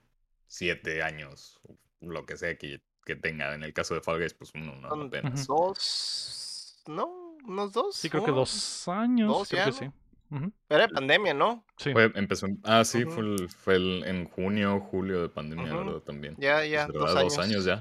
siete 0.49 1.03
años, 1.05 1.61
o 1.63 1.79
lo 2.01 2.27
que 2.27 2.37
sea 2.37 2.59
que, 2.59 2.83
que 3.07 3.15
tenga. 3.15 3.55
En 3.55 3.63
el 3.63 3.73
caso 3.73 3.95
de 3.95 4.01
Fall 4.01 4.19
Guys, 4.19 4.35
pues 4.35 4.51
uno, 4.53 4.75
no 4.75 4.89
apenas. 4.89 5.47
Dos. 5.47 6.83
¿No? 6.89 7.37
¿Unos 7.47 7.73
dos? 7.73 7.95
Sí, 7.95 8.11
creo 8.11 8.25
que 8.25 8.33
dos 8.33 8.89
años. 8.89 9.29
Dos 9.29 9.49
creo 9.49 9.73
que 9.73 9.85
¿no? 9.87 9.95
Sí. 10.31 10.37
Era 10.69 10.87
de 10.87 10.95
pandemia, 10.95 11.35
¿no? 11.35 11.65
sí. 11.77 11.93
Fue, 11.93 12.11
empezó, 12.15 12.47
en- 12.47 12.61
ah, 12.65 12.85
sí, 12.85 13.05
fue, 13.05 13.23
el- 13.25 13.49
fue 13.49 13.77
el- 13.77 14.05
en 14.07 14.25
junio, 14.29 14.81
julio 14.81 15.23
de 15.23 15.29
pandemia, 15.29 15.75
Ujú. 15.75 15.85
¿verdad? 15.85 16.01
También. 16.01 16.37
Ya, 16.37 16.65
ya, 16.65 16.87
verdad, 16.87 17.01
dos 17.01 17.15
dos 17.15 17.39
años. 17.39 17.39
años 17.39 17.65
ya. 17.65 17.81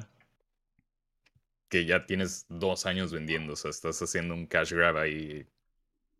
Que 1.69 1.85
ya 1.85 2.05
tienes 2.05 2.45
dos 2.49 2.85
años 2.85 3.11
vendiendo, 3.11 3.53
o 3.53 3.55
sea, 3.57 3.71
estás 3.71 4.01
haciendo 4.01 4.33
un 4.33 4.45
cash 4.47 4.71
grab 4.71 4.97
ahí 4.97 5.45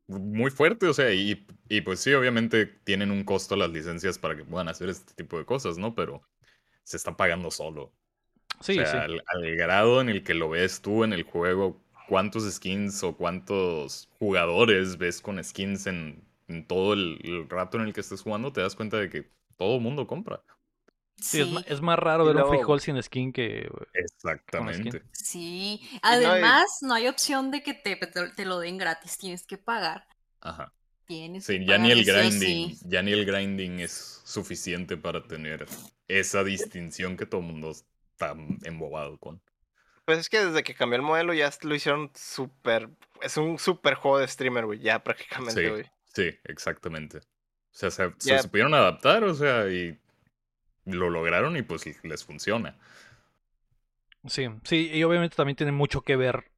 muy 0.08 0.52
fuerte, 0.52 0.88
o 0.88 0.94
sea, 0.94 1.14
y, 1.14 1.48
y 1.70 1.82
pues 1.82 2.00
sí, 2.02 2.14
obviamente 2.14 2.66
tienen 2.68 3.12
un 3.12 3.24
costo 3.26 3.56
las 3.58 3.72
licencias 3.72 4.20
para 4.20 4.36
que 4.38 4.46
puedan 4.46 4.70
hacer 4.70 4.90
este 4.90 5.14
tipo 5.16 5.38
de 5.40 5.46
cosas, 5.46 5.78
¿no? 5.80 5.96
Pero 5.96 6.24
se 6.84 6.98
está 6.98 7.18
pagando 7.18 7.52
solo. 7.52 7.94
Sí, 8.62 8.80
o 8.80 8.86
sea, 8.86 8.86
sí. 8.86 8.98
al, 9.06 9.24
al 9.28 9.56
grado 9.58 10.02
en 10.02 10.10
el 10.10 10.24
que 10.24 10.34
lo 10.36 10.50
ves 10.50 10.82
tú 10.82 11.04
en 11.04 11.14
el 11.14 11.24
juego, 11.24 11.82
cuántos 12.08 12.50
skins 12.52 13.04
o 13.04 13.16
cuántos 13.16 14.10
jugadores 14.20 14.98
ves 14.98 15.22
con 15.22 15.44
skins 15.44 15.88
en, 15.88 16.24
en 16.48 16.66
todo 16.66 16.94
el, 16.94 17.20
el 17.24 17.50
rato 17.50 17.78
en 17.78 17.84
el 17.88 17.94
que 17.94 18.02
estés 18.02 18.22
jugando, 18.22 18.52
te 18.54 18.62
das 18.62 18.76
cuenta 18.76 18.98
de 18.98 19.10
que 19.10 19.30
todo 19.58 19.76
el 19.76 19.82
mundo 19.82 20.08
compra. 20.08 20.42
Sí, 21.20 21.42
es, 21.42 21.48
Sí, 21.48 21.54
ma- 21.54 21.64
es 21.68 21.82
más 21.82 21.98
raro 21.98 22.26
ver 22.26 22.36
un 22.36 22.42
luego- 22.42 22.54
frijol 22.56 22.80
sin 22.80 23.02
skin 23.02 23.34
que... 23.34 23.70
Exactamente. 23.94 25.02
sí. 25.12 25.82
no, 25.94 26.00
Además, 26.04 26.66
no 26.82 26.94
hay 26.94 27.08
opción 27.08 27.50
de 27.52 27.64
que 27.64 27.74
te, 27.74 27.96
te- 27.96 28.30
te 28.30 28.46
lo 28.46 28.60
den 28.60 28.78
gratis, 28.78 29.18
tienes 29.18 29.46
que 29.46 29.58
pagar. 29.58 30.06
Ajá. 30.42 30.72
Tienes 31.06 31.46
Sí, 31.46 31.60
que 31.60 31.66
ya 31.66 31.78
ni 31.78 31.90
el 31.92 32.04
grinding, 32.06 32.76
sí. 32.76 32.80
ya 32.86 33.02
ni 33.02 33.14
el 33.14 33.26
grinding 33.26 33.80
es 33.80 34.22
suficiente 34.26 34.98
para 34.98 35.24
tener 35.24 35.66
esa 36.08 36.44
distinción 36.44 37.16
que 37.18 37.26
todo 37.26 37.42
el 37.42 37.48
mundo 37.48 37.72
está 37.72 38.36
embobado 38.64 39.18
con. 39.18 39.42
Pues 40.08 40.20
es 40.20 40.30
que 40.30 40.40
desde 40.46 40.64
que 40.64 40.74
cambió 40.74 40.96
el 40.96 41.02
modelo 41.02 41.34
ya 41.34 41.52
lo 41.64 41.76
hicieron 41.76 42.10
súper. 42.16 42.88
Es 43.22 43.36
un 43.36 43.60
súper 43.60 43.96
juego 43.96 44.20
de 44.20 44.28
streamer, 44.30 44.66
güey. 44.66 44.80
Ya 44.80 45.04
prácticamente, 45.04 45.62
Sí. 45.66 45.70
güey. 45.70 45.84
Sí, 46.14 46.40
exactamente. 46.46 47.18
O 47.18 47.22
sea, 47.72 47.92
se, 47.92 48.14
se 48.18 48.30
Ya. 48.30 48.42
supieron 48.42 48.74
adaptar, 48.74 49.26
o 49.26 49.34
sea, 49.34 49.68
y 49.70 50.00
lo 50.86 51.10
lograron 51.10 51.58
y 51.58 51.62
pues 51.62 51.86
les 52.06 52.24
funciona. 52.24 52.78
Sí, 54.28 54.48
sí, 54.64 54.90
y 54.94 55.04
obviamente 55.04 55.36
también 55.36 55.58
tiene 55.58 55.74
mucho 55.74 56.00
que 56.00 56.16
ver 56.16 56.52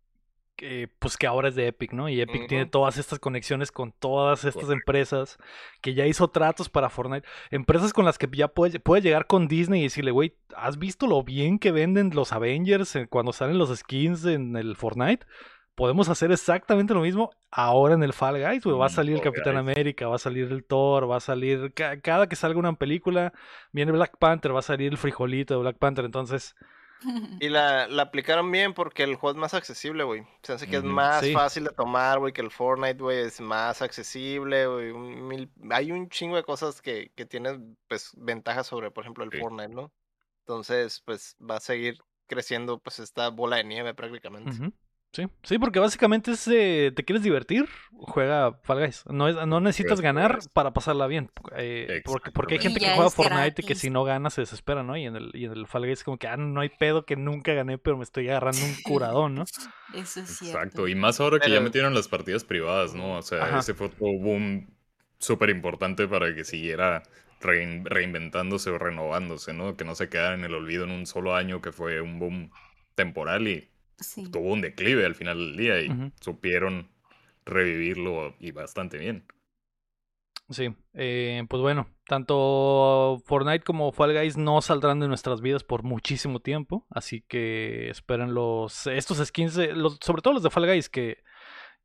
que, 0.60 0.90
pues 1.00 1.16
que 1.18 1.26
ahora 1.26 1.48
es 1.48 1.56
de 1.56 1.68
Epic, 1.68 1.94
¿no? 1.94 2.10
Y 2.10 2.20
Epic 2.20 2.48
tiene 2.48 2.66
todas 2.66 2.98
estas 2.98 3.18
conexiones 3.18 3.72
con 3.72 3.94
todas 3.94 4.44
estas 4.44 4.70
empresas 4.70 5.38
que 5.82 5.94
ya 5.94 6.06
hizo 6.06 6.28
tratos 6.28 6.68
para 6.68 6.90
Fortnite. 6.90 7.26
Empresas 7.50 7.94
con 7.94 8.04
las 8.06 8.18
que 8.18 8.28
ya 8.34 8.50
puede, 8.50 8.82
llegar 9.02 9.26
con 9.26 9.48
Disney 9.48 9.80
y 9.80 9.84
decirle, 9.84 10.12
güey, 10.12 10.36
¿has 10.56 10.78
visto 10.78 11.08
lo 11.08 11.24
bien 11.24 11.60
que 11.60 11.72
venden 11.72 12.12
los 12.14 12.34
Avengers 12.34 12.96
en- 12.98 13.08
cuando 13.08 13.32
salen 13.32 13.58
los 13.58 13.76
skins 13.76 14.26
en 14.26 14.56
el 14.58 14.76
Fortnite? 14.76 15.26
Podemos 15.76 16.10
hacer 16.10 16.30
exactamente 16.34 16.94
lo 16.94 17.00
mismo 17.00 17.32
ahora 17.52 17.94
en 17.94 18.04
el 18.04 18.12
Fall 18.12 18.38
Guys, 18.44 18.66
güey. 18.66 18.78
Va 18.78 18.88
a 18.88 18.90
Mm, 18.90 18.92
salir 18.92 19.16
el 19.16 19.22
Capitán 19.22 19.54
Guys. 19.54 19.60
América, 19.78 20.08
va 20.10 20.16
a 20.16 20.20
salir 20.20 20.52
el 20.52 20.66
Thor, 20.66 21.10
va 21.10 21.16
a 21.16 21.20
salir... 21.22 21.72
ca- 21.74 22.02
cada 22.02 22.28
que 22.28 22.36
salga 22.36 22.60
una 22.60 22.74
película, 22.74 23.32
viene 23.72 23.94
Black 23.94 24.18
Panther, 24.20 24.54
va 24.54 24.60
a 24.60 24.62
salir 24.62 24.92
el 24.92 24.98
frijolito 24.98 25.54
de 25.54 25.62
Black 25.62 25.78
Panther. 25.78 26.04
Entonces, 26.04 26.54
Y 27.40 27.50
la, 27.50 27.88
la 27.88 28.04
aplicaron 28.04 28.52
bien 28.52 28.74
porque 28.74 29.04
el 29.04 29.16
juego 29.16 29.36
es 29.38 29.40
más 29.42 29.54
accesible, 29.54 30.04
güey. 30.04 30.26
Se 30.44 30.54
hace 30.54 30.68
que 30.68 30.78
es 30.78 30.84
más 30.84 31.24
Sí. 31.26 31.34
fácil 31.34 31.64
de 31.66 31.72
tomar, 31.72 32.20
güey, 32.20 32.34
que 32.34 32.42
el 32.42 32.52
Fortnite, 32.52 33.02
güey, 33.02 33.20
es 33.20 33.40
más 33.40 33.82
accesible, 33.82 34.68
güey. 34.68 35.50
Hay 35.72 35.92
un 35.92 36.10
chingo 36.10 36.36
de 36.36 36.44
cosas 36.44 36.82
que, 36.82 37.12
que 37.16 37.26
tienen, 37.26 37.78
pues, 37.88 38.12
ventajas 38.18 38.68
sobre, 38.68 38.92
por 38.92 39.04
ejemplo, 39.04 39.24
el 39.24 39.32
Sí. 39.32 39.40
Fortnite, 39.40 39.70
¿no? 39.74 39.94
Entonces, 40.42 41.02
pues, 41.06 41.36
va 41.40 41.58
a 41.58 41.60
seguir 41.62 42.00
creciendo, 42.28 42.80
pues, 42.80 43.00
esta 43.00 43.30
bola 43.30 43.58
de 43.58 43.64
nieve 43.64 43.94
prácticamente. 43.94 44.52
Sí, 45.12 45.24
sí, 45.42 45.58
porque 45.58 45.80
básicamente 45.80 46.32
es, 46.32 46.48
eh, 46.48 46.92
te 46.96 47.04
quieres 47.04 47.24
divertir, 47.24 47.68
juega 47.94 48.54
Fall 48.62 48.80
Guys. 48.80 49.04
No, 49.08 49.28
es, 49.28 49.36
no 49.48 49.60
necesitas 49.60 50.02
ganar 50.02 50.38
para 50.54 50.72
pasarla 50.72 51.08
bien. 51.08 51.32
eh, 51.56 52.04
porque, 52.06 52.30
porque 52.32 52.54
hay 52.56 52.60
gente 52.62 52.80
que 52.80 52.86
ya 52.86 52.94
juega 52.96 53.10
Fortnite 53.10 53.64
y 53.64 53.66
que 53.66 53.74
si 53.74 53.90
no 53.90 54.04
gana 54.04 54.30
se 54.30 54.42
desespera, 54.42 54.84
¿no? 54.84 54.96
Y 54.98 55.06
en 55.08 55.16
el, 55.16 55.32
y 55.34 55.46
en 55.46 55.54
el 55.54 55.66
Fall 55.66 55.82
Guys 55.88 56.00
es 56.00 56.04
como 56.04 56.20
que, 56.20 56.28
ah, 56.28 56.38
no 56.38 56.62
hay 56.62 56.70
pedo 56.70 57.06
que 57.06 57.16
nunca 57.16 57.54
gané, 57.54 57.80
pero 57.80 57.98
me 57.98 58.04
estoy 58.04 58.30
agarrando 58.30 58.62
un 58.64 58.76
curadón, 58.84 59.34
¿no? 59.34 59.44
Eso 59.96 60.20
es 60.20 60.38
cierto. 60.38 60.46
Exacto, 60.60 60.88
y 60.88 60.94
más 60.94 61.20
ahora 61.20 61.40
que 61.40 61.48
ya 61.50 61.56
Pero- 61.56 61.64
metieron 61.64 61.96
las 61.96 62.08
partidas 62.08 62.44
privadas, 62.44 62.94
¿no? 62.94 63.18
O 63.18 63.22
sea, 63.24 63.46
Ajá. 63.46 63.60
ese 63.60 63.74
fue 63.74 63.88
otro 63.88 64.06
boom 64.20 64.68
súper 65.18 65.50
importante 65.50 66.08
para 66.08 66.36
que 66.36 66.44
siguiera 66.46 67.02
rein- 67.42 67.84
reinventándose 67.84 68.70
o 68.70 68.78
renovándose, 68.78 69.54
¿no? 69.54 69.76
Que 69.76 69.86
no 69.86 69.96
se 69.96 70.08
quedara 70.08 70.36
en 70.36 70.44
el 70.44 70.54
olvido 70.54 70.84
en 70.84 70.92
un 70.92 71.08
solo 71.08 71.36
año 71.36 71.62
que 71.64 71.72
fue 71.72 72.00
un 72.00 72.20
boom 72.20 72.52
temporal 72.94 73.48
y 73.48 73.68
Sí. 74.00 74.30
tuvo 74.32 74.54
un 74.54 74.62
declive 74.62 75.06
al 75.06 75.16
final 75.16 75.38
del 75.38 75.58
día 75.58 75.82
y 75.82 75.90
supieron 76.22 76.90
revivirlo 77.46 78.36
y 78.40 78.52
bastante 78.52 78.98
bien. 78.98 79.26
Sí, 80.50 80.76
eh, 80.94 81.44
pues 81.48 81.62
bueno, 81.62 81.88
tanto 82.08 83.22
Fortnite 83.26 83.64
como 83.64 83.92
Fall 83.92 84.14
Guys 84.18 84.36
no 84.36 84.62
saldrán 84.64 85.00
de 85.00 85.08
nuestras 85.08 85.42
vidas 85.42 85.64
por 85.64 85.84
muchísimo 85.84 86.40
tiempo, 86.40 86.88
así 86.90 87.22
que 87.28 87.90
esperen 87.92 88.34
los 88.34 88.88
estos 88.88 89.20
skins, 89.24 89.54
de- 89.54 89.74
los, 89.74 90.00
sobre 90.02 90.24
todo 90.24 90.34
los 90.34 90.42
de 90.42 90.50
Fall 90.50 90.66
Guys 90.66 90.90
que, 90.90 91.22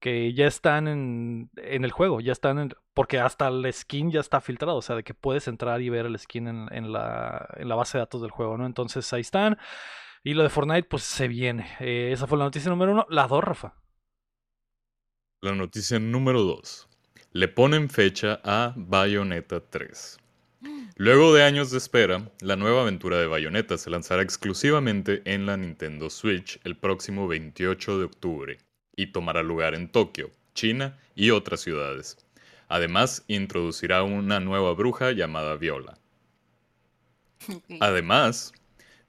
que 0.01 0.33
ya 0.33 0.47
están 0.47 0.89
en, 0.89 1.51
en 1.57 1.85
el 1.85 1.91
juego, 1.93 2.23
ya 2.23 2.33
están 2.33 2.59
en, 2.59 2.75
porque 2.95 3.19
hasta 3.19 3.49
el 3.49 3.71
skin 3.71 4.11
ya 4.11 4.21
está 4.21 4.41
filtrado, 4.41 4.79
o 4.79 4.83
sea, 4.83 4.97
de 4.97 5.05
que 5.05 5.13
puedes 5.13 5.47
entrar 5.47 5.83
y 5.83 5.91
ver 5.91 6.07
el 6.07 6.19
skin 6.19 6.49
en, 6.49 6.69
en 6.73 6.91
la, 6.91 7.47
en 7.57 7.69
la 7.69 7.75
base 7.75 7.99
de 7.99 8.03
datos 8.03 8.23
del 8.23 8.31
juego, 8.31 8.57
¿no? 8.57 8.65
Entonces 8.65 9.13
ahí 9.13 9.21
están. 9.21 9.59
Y 10.25 10.33
lo 10.33 10.43
de 10.43 10.49
Fortnite, 10.49 10.89
pues 10.89 11.03
se 11.03 11.29
viene. 11.29 11.77
Eh, 11.81 12.11
esa 12.11 12.27
fue 12.27 12.39
la 12.39 12.45
noticia 12.45 12.71
número 12.71 12.93
uno. 12.93 13.07
La 13.11 13.29
dos, 13.29 13.45
Rafa. 13.45 13.75
La 15.43 15.55
noticia 15.55 15.99
número 15.99 16.41
2. 16.41 16.89
Le 17.33 17.49
ponen 17.49 17.91
fecha 17.91 18.41
a 18.43 18.73
Bayonetta 18.75 19.61
3. 19.61 20.19
Luego 20.97 21.35
de 21.35 21.43
años 21.43 21.71
de 21.71 21.77
espera, 21.77 22.31
la 22.41 22.57
nueva 22.57 22.81
aventura 22.81 23.19
de 23.19 23.27
Bayonetta 23.27 23.77
se 23.77 23.91
lanzará 23.91 24.23
exclusivamente 24.23 25.21
en 25.27 25.45
la 25.45 25.59
Nintendo 25.59 26.09
Switch 26.09 26.59
el 26.65 26.79
próximo 26.79 27.29
28 27.29 27.99
de 27.99 28.05
octubre 28.07 28.59
y 28.97 29.09
tomará 29.09 29.43
lugar 29.43 29.75
en 29.75 29.93
Tokio, 29.93 30.31
China 30.55 30.99
y 31.15 31.29
otras 31.29 31.61
ciudades. 31.61 32.17
Además, 32.69 33.25
introducirá 33.29 34.03
una 34.03 34.41
nueva 34.41 34.73
bruja 34.73 35.13
llamada 35.13 35.57
Viola. 35.57 35.99
Además, 37.81 38.55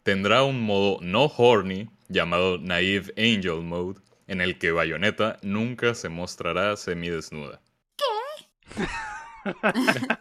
tendrá 0.05 0.43
un 0.43 0.61
modo 0.61 0.99
no 1.01 1.23
horny 1.25 1.89
llamado 2.09 2.59
Naive 2.59 3.11
Angel 3.17 3.61
Mode, 3.63 3.99
en 4.27 4.39
el 4.39 4.59
que 4.59 4.71
Bayonetta 4.71 5.37
nunca 5.41 5.95
se 5.95 6.09
mostrará 6.09 6.75
semidesnuda. 6.77 7.59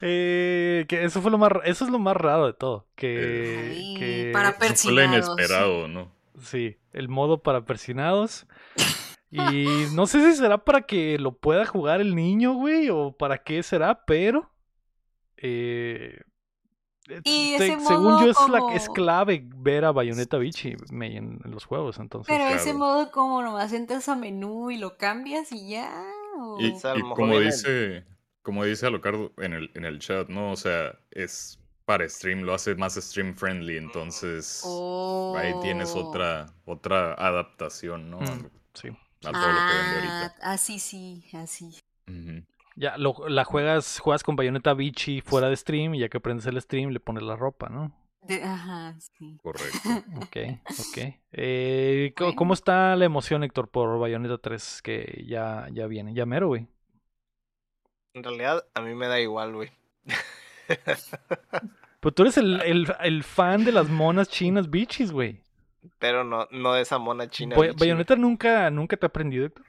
Eh, 0.00 0.84
que 0.88 1.02
eso 1.04 1.20
fue 1.20 1.32
lo 1.32 1.38
más, 1.38 1.50
eso 1.64 1.84
es 1.84 1.90
lo 1.90 1.98
más 1.98 2.16
raro 2.16 2.46
de 2.46 2.52
todo. 2.52 2.86
Que, 2.94 3.72
Ay, 3.74 3.94
que- 3.98 4.30
para 4.32 4.50
Eso 4.50 4.56
fue 4.58 4.92
lo 4.92 5.00
Persinados. 5.00 5.12
inesperado, 5.40 5.88
¿no? 5.88 6.12
Sí, 6.40 6.76
el 6.92 7.08
modo 7.08 7.42
para 7.42 7.64
persinados. 7.64 8.46
Y 9.30 9.84
no 9.92 10.06
sé 10.06 10.24
si 10.24 10.38
será 10.38 10.56
para 10.64 10.82
que 10.82 11.18
lo 11.18 11.36
pueda 11.36 11.66
jugar 11.66 12.00
el 12.00 12.14
niño, 12.14 12.54
güey, 12.54 12.88
o 12.90 13.12
para 13.12 13.36
qué 13.42 13.62
será, 13.62 14.02
pero. 14.06 14.50
eh, 15.36 16.18
eh, 16.18 16.22
Y 17.24 17.56
se- 17.56 17.68
ese 17.74 17.80
según 17.86 18.04
modo 18.04 18.24
yo, 18.24 18.30
es, 18.30 18.48
la, 18.50 18.74
es 18.74 18.82
como- 18.86 18.94
clave 18.94 19.44
ver 19.56 19.84
a 19.84 19.92
Bayonetta 19.92 20.36
Beach 20.38 20.66
y 20.66 20.76
May 20.92 21.16
en, 21.16 21.40
en 21.44 21.50
los 21.50 21.64
juegos, 21.64 21.98
entonces. 21.98 22.34
Pero 22.34 22.48
ese 22.48 22.74
modo 22.74 23.10
como 23.10 23.40
nomás 23.42 23.72
entras 23.72 24.08
a 24.08 24.14
menú 24.16 24.70
y 24.70 24.76
lo 24.78 24.96
cambias 24.98 25.50
y 25.52 25.68
ya. 25.70 25.90
¿O... 26.38 26.58
Y, 26.60 26.72
como 27.14 27.38
dice, 27.40 28.04
como 28.42 28.64
dice 28.64 28.86
Alocardo 28.86 29.32
en 29.38 29.52
el, 29.54 29.70
en 29.74 29.84
el 29.84 29.98
chat, 30.00 30.28
¿no? 30.28 30.52
O 30.52 30.56
sea, 30.56 30.98
es 31.10 31.58
para 31.84 32.06
stream, 32.08 32.42
lo 32.42 32.52
hace 32.52 32.74
más 32.74 32.94
stream 32.96 33.34
friendly, 33.34 33.78
entonces 33.78 34.62
ahí 35.36 35.54
tienes 35.62 35.92
Oh. 35.96 36.06
otra, 36.08 36.46
otra 36.66 37.14
adaptación, 37.14 38.10
¿no? 38.10 38.18
A, 38.18 38.24
Mm, 38.34 38.50
sí. 38.74 38.88
a 39.24 39.32
todo 39.32 39.48
lo 39.48 39.58
que 39.58 39.74
vende 39.74 40.08
Ah, 40.08 40.20
ahorita. 40.20 40.34
así 40.42 40.78
sí, 40.78 41.24
así. 41.32 41.78
Ujú. 42.06 42.44
Ya 42.78 42.96
lo- 42.96 43.28
la 43.28 43.44
juegas, 43.44 43.98
juegas 43.98 44.22
con 44.22 44.36
bayoneta 44.36 44.72
bichi 44.74 45.20
fuera 45.20 45.48
de 45.48 45.56
stream 45.56 45.94
y 45.96 45.98
ya 46.00 46.08
que 46.08 46.20
prendes 46.20 46.46
el 46.46 46.60
stream 46.60 46.90
le 46.90 47.00
pones 47.00 47.24
la 47.24 47.34
ropa, 47.34 47.68
¿no? 47.68 47.92
De- 48.22 48.42
ajá, 48.42 48.94
sí. 49.00 49.36
Correcto. 49.42 49.78
Ok, 50.16 50.36
ok. 50.68 51.14
Eh, 51.32 52.12
¿cómo- 52.16 52.26
Bueno. 52.28 52.36
¿Cómo 52.38 52.54
está 52.54 52.94
la 52.96 53.04
emoción, 53.04 53.42
Héctor, 53.42 53.68
por 53.68 53.98
Bayonetta 53.98 54.38
3 54.38 54.80
que 54.82 55.24
ya, 55.26 55.66
ya 55.72 55.86
viene? 55.86 56.14
Ya 56.14 56.24
mero, 56.26 56.48
güey. 56.48 56.68
En 58.14 58.22
realidad, 58.22 58.64
a 58.74 58.80
mí 58.80 58.94
me 58.94 59.06
da 59.08 59.18
igual, 59.20 59.54
güey. 59.54 59.70
Pero 62.00 62.14
tú 62.14 62.22
eres 62.22 62.36
el, 62.38 62.60
el- 62.62 62.86
el 63.00 63.24
fan 63.24 63.64
de 63.64 63.72
las 63.72 63.88
monas 63.88 64.28
chinas 64.28 64.70
bichis, 64.70 65.10
güey. 65.10 65.42
Pero 65.98 66.22
no, 66.24 66.46
no 66.50 66.74
de 66.74 66.82
esa 66.82 66.98
mona 66.98 67.28
china. 67.28 67.56
Bay- 67.56 67.68
bichi, 67.70 67.80
Bayonetta 67.80 68.16
nunca, 68.16 68.70
nunca 68.70 68.96
te 68.96 69.06
ha 69.06 69.08
aprendido, 69.08 69.46
Héctor. 69.46 69.64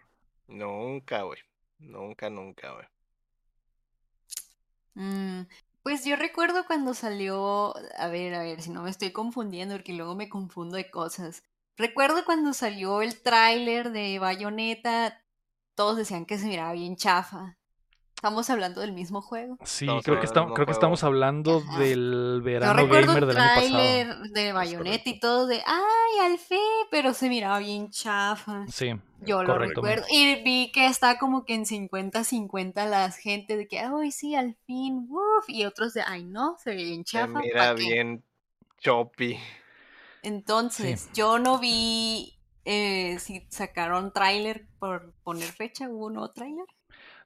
Nunca, 0.47 1.23
güey. 1.23 1.39
Nunca, 1.79 2.29
nunca, 2.29 2.71
güey. 2.73 2.85
Mm, 4.95 5.43
pues 5.83 6.05
yo 6.05 6.15
recuerdo 6.15 6.65
cuando 6.67 6.93
salió, 6.93 7.73
a 7.97 8.07
ver, 8.07 8.35
a 8.35 8.43
ver, 8.43 8.61
si 8.61 8.69
no 8.71 8.83
me 8.83 8.89
estoy 8.89 9.11
confundiendo, 9.11 9.75
porque 9.75 9.93
luego 9.93 10.15
me 10.15 10.29
confundo 10.29 10.75
de 10.77 10.89
cosas. 10.91 11.43
Recuerdo 11.77 12.25
cuando 12.25 12.53
salió 12.53 13.01
el 13.01 13.21
tráiler 13.21 13.91
de 13.91 14.19
Bayonetta, 14.19 15.23
todos 15.75 15.97
decían 15.97 16.25
que 16.25 16.37
se 16.39 16.47
miraba 16.47 16.73
bien 16.73 16.97
chafa. 16.97 17.58
Estamos 18.19 18.49
hablando 18.49 18.81
del 18.81 18.91
mismo 18.91 19.21
juego. 19.21 19.57
Sí, 19.63 19.85
Estamos 19.85 20.03
creo 20.03 20.19
que, 20.19 20.25
estamos, 20.25 20.51
creo 20.53 20.65
que 20.65 20.73
estamos 20.73 21.05
hablando 21.05 21.63
Ajá. 21.65 21.79
del 21.79 22.39
Yo 22.39 22.43
verano 22.43 22.73
recuerdo 22.73 23.13
gamer 23.13 23.23
el 23.23 23.29
del 23.29 23.37
año 23.37 23.55
pasado. 24.01 24.23
de 24.33 24.51
Bayonetta 24.51 25.09
y 25.09 25.19
todo 25.21 25.47
de, 25.47 25.61
ay, 25.65 26.19
al 26.29 26.37
fin, 26.37 26.59
pero 26.91 27.13
se 27.13 27.29
miraba 27.29 27.59
bien 27.59 27.89
chafa. 27.91 28.65
Sí, 28.67 28.91
Yo 29.21 29.41
lo 29.41 29.53
correcto. 29.53 29.81
recuerdo. 29.81 30.05
Y 30.11 30.43
vi 30.43 30.69
que 30.73 30.87
está 30.87 31.17
como 31.17 31.45
que 31.45 31.53
en 31.53 31.63
50-50 31.65 32.89
la 32.89 33.09
gente 33.09 33.55
de 33.55 33.69
que, 33.69 33.79
ay, 33.79 34.11
sí, 34.11 34.35
al 34.35 34.57
fin, 34.65 35.07
uff. 35.09 35.47
Y 35.47 35.63
otros 35.63 35.93
de, 35.93 36.01
ay, 36.05 36.25
no, 36.25 36.57
se 36.61 36.71
ve 36.71 36.83
bien 36.83 37.05
Se 37.05 37.19
chafa. 37.19 37.39
mira 37.39 37.69
¿pa' 37.69 37.75
qué?". 37.75 37.83
bien 37.85 38.25
choppy. 38.79 39.37
Entonces, 40.23 41.09
yo 41.13 41.39
no 41.39 41.57
vi 41.57 42.37
eh, 42.65 43.17
si 43.19 43.47
sacaron 43.49 44.11
tráiler 44.11 44.67
por 44.77 45.13
poner 45.23 45.47
fecha, 45.53 45.87
¿hubo 45.87 46.07
un 46.07 46.15
nuevo 46.15 46.31
tráiler? 46.33 46.65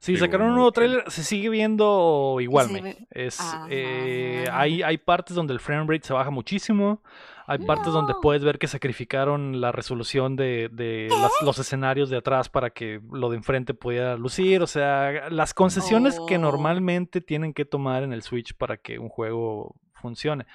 Sí, 0.04 0.18
sacaron 0.18 0.50
un 0.50 0.56
nuevo 0.56 0.72
tráiler, 0.74 1.04
se 1.10 1.24
sigue 1.24 1.48
viendo 1.50 2.38
igual, 2.42 2.68
Se 2.68 2.74
me. 2.74 2.82
ve- 2.82 3.08
Es, 3.10 3.40
eh, 3.70 4.46
hay, 4.52 4.82
hay 4.84 4.98
partes 4.98 5.34
donde 5.36 5.54
el 5.54 5.60
frame 5.62 5.86
rate 5.88 6.06
se 6.08 6.14
baja 6.14 6.30
muchísimo, 6.30 7.02
hay 7.48 7.60
partes 7.60 7.94
donde 7.94 8.14
puedes 8.22 8.44
ver 8.44 8.60
que 8.60 8.68
sacrificaron 8.68 9.62
la 9.62 9.72
resolución 9.72 10.36
de, 10.36 10.70
de 10.74 11.08
las- 11.10 11.32
los 11.42 11.58
escenarios 11.58 12.10
de 12.10 12.18
atrás 12.18 12.50
para 12.50 12.70
que 12.72 13.00
lo 13.14 13.30
de 13.30 13.38
enfrente 13.38 13.74
pudiera 13.74 14.18
lucir, 14.18 14.62
o 14.62 14.68
sea, 14.68 15.30
las 15.30 15.54
concesiones 15.54 16.20
que 16.28 16.36
Oh. 16.36 16.40
normalmente 16.42 17.22
tienen 17.22 17.54
que 17.54 17.64
tomar 17.64 18.04
en 18.04 18.12
el 18.12 18.24
Switch 18.24 18.54
para 18.58 18.76
que 18.78 19.00
un 19.00 19.08
juego 19.10 19.76
funcione. 19.94 20.46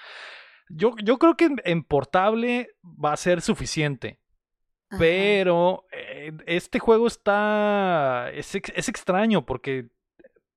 Yo, 0.69 0.93
yo 1.03 1.19
creo 1.19 1.35
que 1.37 1.47
en- 1.47 1.63
en 1.65 1.83
portable 1.85 2.69
va 2.85 3.15
a 3.15 3.17
ser 3.17 3.41
suficiente. 3.41 4.19
Pero 4.96 5.85
eh, 5.92 6.33
este 6.46 6.79
juego 6.79 7.07
está. 7.07 8.31
Es, 8.33 8.55
es 8.55 8.88
extraño 8.88 9.44
porque 9.44 9.88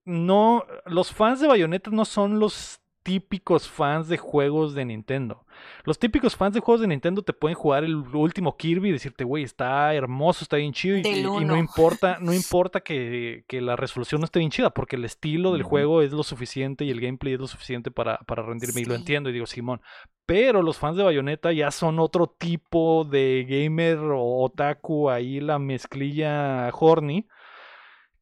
no. 0.05 0.65
Los 0.85 1.11
fans 1.11 1.39
de 1.41 1.47
Bayonetta 1.47 1.91
no 1.91 2.05
son 2.05 2.39
los 2.39 2.80
típicos 3.03 3.67
fans 3.67 4.07
de 4.07 4.17
juegos 4.17 4.73
de 4.73 4.85
Nintendo. 4.85 5.45
Los 5.83 5.99
típicos 5.99 6.35
fans 6.35 6.53
de 6.53 6.59
juegos 6.59 6.81
de 6.81 6.87
Nintendo 6.87 7.21
te 7.23 7.33
pueden 7.33 7.55
jugar 7.55 7.83
el 7.83 7.95
último 7.95 8.57
Kirby 8.57 8.89
y 8.89 8.93
decirte, 8.93 9.23
güey, 9.23 9.43
está 9.43 9.93
hermoso, 9.93 10.43
está 10.43 10.57
bien 10.57 10.73
chido. 10.73 10.97
Y, 10.97 11.23
no 11.23 11.57
importa, 11.57 12.17
no 12.19 12.33
importa 12.33 12.81
que, 12.81 13.43
que 13.47 13.61
la 13.61 13.75
resolución 13.75 14.21
no 14.21 14.25
esté 14.25 14.39
bien 14.39 14.51
chida, 14.51 14.69
porque 14.69 14.95
el 14.95 15.05
estilo 15.05 15.53
del 15.53 15.63
juego 15.63 16.01
es 16.01 16.11
lo 16.11 16.23
suficiente 16.23 16.85
y 16.85 16.91
el 16.91 17.01
gameplay 17.01 17.33
es 17.33 17.39
lo 17.39 17.47
suficiente 17.47 17.91
para, 17.91 18.17
para 18.19 18.43
rendirme. 18.43 18.81
Y 18.81 18.85
lo 18.85 18.95
entiendo 18.95 19.29
y 19.29 19.33
digo, 19.33 19.45
Simón. 19.45 19.81
Pero 20.25 20.61
los 20.61 20.77
fans 20.77 20.97
de 20.97 21.03
Bayonetta 21.03 21.51
ya 21.51 21.71
son 21.71 21.99
otro 21.99 22.27
tipo 22.27 23.03
de 23.03 23.45
gamer 23.49 23.97
o 23.97 24.43
otaku, 24.43 25.09
ahí 25.09 25.39
la 25.39 25.59
mezclilla 25.59 26.69
horny, 26.71 27.27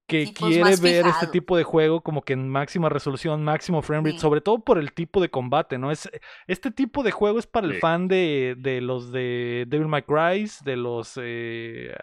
que 0.10 0.26
Tipos 0.26 0.50
quiere 0.50 0.76
ver 0.82 1.08
este 1.08 1.28
tipo 1.28 1.56
de 1.56 1.63
juego 1.63 2.02
como 2.02 2.22
que 2.22 2.34
en 2.34 2.50
máxima 2.50 2.89
resolución, 2.89 3.43
máximo 3.43 3.82
frame 3.82 4.10
rate, 4.10 4.17
Sí. 4.17 4.19
sobre 4.19 4.41
todo 4.41 4.60
por 4.60 4.78
el 4.78 4.91
tipo 4.91 5.22
de 5.22 5.30
combate, 5.30 5.78
¿no? 5.78 5.91
Es, 5.91 6.10
este 6.48 6.72
tipo 6.72 7.04
de 7.04 7.12
juego 7.12 7.39
es 7.39 7.48
para 7.48 7.67
el 7.67 7.76
Sí. 7.76 7.80
fan 7.80 8.08
de, 8.10 8.56
de 8.58 8.82
los 8.82 9.12
de 9.13 9.65
Devil 9.67 9.88
May 9.88 10.02
Cry, 10.04 10.50
de 10.65 10.76
los 10.76 11.13
eh, 11.22 11.95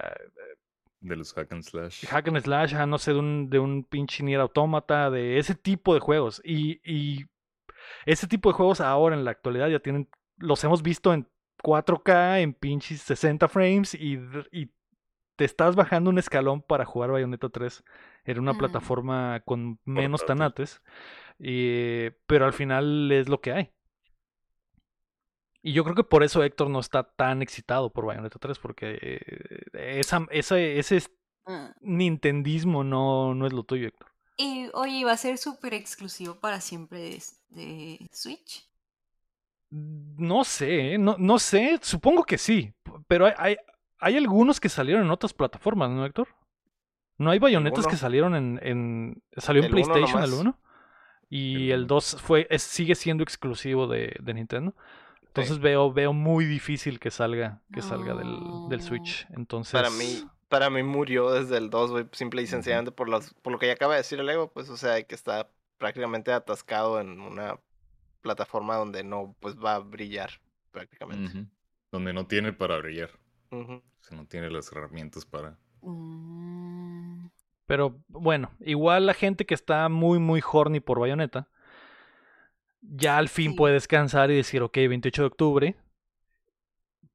De 1.00 1.16
los 1.16 1.32
hack 1.34 1.52
and 1.52 1.62
slash. 1.62 2.06
hack 2.06 2.28
and 2.28 2.40
slash, 2.40 2.74
ah, 2.74 2.86
no 2.86 2.98
sé, 2.98 3.12
de 3.12 3.18
un, 3.18 3.50
de 3.50 3.58
un 3.58 3.84
pinche 3.84 4.22
Nier 4.24 4.40
Automata, 4.40 5.10
de 5.10 5.38
ese 5.38 5.54
tipo 5.54 5.92
de 5.94 6.00
juegos. 6.00 6.40
Y, 6.44 6.80
y 6.84 7.26
ese 8.06 8.26
tipo 8.26 8.48
de 8.48 8.54
juegos 8.54 8.80
ahora 8.80 9.14
en 9.14 9.24
la 9.24 9.30
actualidad 9.32 9.68
ya 9.68 9.78
tienen, 9.80 10.08
los 10.38 10.62
hemos 10.64 10.82
visto 10.82 11.12
en 11.12 11.28
4K, 11.62 12.40
en 12.40 12.54
pinches 12.54 13.00
60 13.02 13.48
frames 13.48 13.94
y, 13.94 14.18
y 14.52 14.70
te 15.36 15.44
estás 15.44 15.76
bajando 15.76 16.10
un 16.10 16.18
escalón 16.18 16.62
para 16.62 16.84
jugar 16.84 17.10
Bayonetta 17.10 17.48
3 17.48 17.84
en 18.24 18.38
una 18.40 18.54
Mm. 18.54 18.58
plataforma 18.58 19.40
con 19.44 19.78
menos 19.84 20.22
Portátil. 20.22 20.38
tanates. 20.38 20.82
y- 21.38 22.10
pero 22.26 22.46
al 22.46 22.54
final 22.54 23.12
es 23.12 23.28
lo 23.28 23.40
que 23.42 23.52
hay. 23.52 23.70
Y 25.62 25.72
yo 25.72 25.82
creo 25.84 25.94
que 25.96 26.04
por 26.04 26.22
eso 26.22 26.42
Héctor 26.42 26.70
no 26.70 26.80
está 26.80 27.02
tan 27.02 27.42
excitado 27.42 27.92
por 27.92 28.06
Bayonetta 28.06 28.38
3, 28.38 28.58
porque 28.58 28.96
eh, 29.02 29.98
esa, 30.00 30.26
esa, 30.30 30.58
ese 30.58 31.02
Mm. 31.46 31.66
nintendismo 31.82 32.82
no, 32.84 33.34
no 33.34 33.46
es 33.46 33.52
lo 33.52 33.64
tuyo, 33.64 33.86
Héctor. 33.88 34.08
Y 34.38 34.68
oye, 34.74 35.04
¿va 35.04 35.12
a 35.12 35.16
ser 35.16 35.38
súper 35.38 35.74
exclusivo 35.74 36.36
para 36.40 36.60
siempre 36.60 36.98
de, 37.00 37.22
de 37.50 38.08
Switch? 38.12 38.68
No 39.70 40.44
sé, 40.44 40.94
¿eh? 40.94 40.98
no, 40.98 41.16
no 41.18 41.38
sé, 41.38 41.78
supongo 41.82 42.24
que 42.24 42.38
sí, 42.38 42.72
pero 43.08 43.26
hay, 43.26 43.32
hay, 43.36 43.56
hay 43.98 44.16
algunos 44.16 44.60
que 44.60 44.68
salieron 44.68 45.04
en 45.04 45.10
otras 45.10 45.32
plataformas, 45.34 45.90
¿no, 45.90 46.04
Héctor? 46.04 46.28
No 47.18 47.30
hay 47.30 47.38
bayonetas 47.38 47.86
que 47.86 47.96
salieron 47.96 48.34
en, 48.34 48.60
en 48.62 49.22
salió 49.36 49.62
en 49.62 49.66
El 49.66 49.74
uno 49.74 49.84
PlayStation 49.84 50.22
el 50.22 50.30
nomás. 50.30 50.40
1 50.46 50.58
y 51.30 51.66
El 51.66 51.72
el 51.72 51.78
uno. 51.80 51.86
2 51.88 52.16
fue 52.20 52.46
es- 52.50 52.62
sigue 52.62 52.94
siendo 52.94 53.22
exclusivo 53.22 53.86
de, 53.86 54.14
de 54.20 54.34
Nintendo. 54.34 54.74
Entonces 55.26 55.58
veo 55.58 55.92
veo 55.92 56.12
muy 56.12 56.44
difícil 56.46 56.98
que 56.98 57.10
salga 57.10 57.60
que 57.72 57.82
salga 57.82 58.14
del, 58.14 58.38
del 58.68 58.80
Switch. 58.82 59.26
Entonces 59.30 59.72
Para 59.72 59.90
mí, 59.90 60.24
para 60.48 60.70
mí 60.70 60.82
murió 60.82 61.30
desde 61.30 61.56
el 61.58 61.68
2, 61.70 61.90
güey, 61.90 62.06
simple 62.12 62.42
y 62.42 62.46
sencillamente 62.46 62.92
por, 62.92 63.08
las, 63.08 63.34
por 63.34 63.52
lo 63.52 63.58
que 63.58 63.66
ya 63.66 63.72
acaba 63.74 63.94
de 63.94 63.98
decir 64.00 64.18
el 64.20 64.28
Ego, 64.28 64.50
pues, 64.52 64.68
o 64.70 64.76
sea, 64.76 65.02
que 65.02 65.14
está 65.14 65.50
prácticamente 65.78 66.32
atascado 66.32 67.00
en 67.00 67.20
una 67.20 67.58
plataforma 68.22 68.76
donde 68.76 69.04
no, 69.04 69.34
pues, 69.40 69.56
va 69.58 69.74
a 69.74 69.78
brillar, 69.80 70.30
prácticamente. 70.70 71.46
Donde 71.92 72.12
no 72.14 72.26
tiene 72.26 72.52
para 72.54 72.78
brillar. 72.78 73.10
Sea, 73.50 74.16
no 74.16 74.26
tiene 74.26 74.50
las 74.50 74.70
herramientas 74.72 75.24
para. 75.26 75.58
Mm, 75.82 77.28
Pero 77.66 77.98
bueno, 78.08 78.50
igual 78.60 79.06
la 79.06 79.14
gente 79.14 79.46
que 79.46 79.54
está 79.54 79.88
muy, 79.88 80.18
muy 80.18 80.40
horny 80.52 80.80
por 80.80 81.00
Bayonetta, 81.00 81.48
ya 82.80 83.18
al 83.18 83.28
fin 83.28 83.52
Sí. 83.52 83.56
puede 83.56 83.74
descansar 83.74 84.30
y 84.30 84.36
decir, 84.36 84.62
ok, 84.62 84.76
28 84.88 85.22
de 85.22 85.26
octubre, 85.26 85.76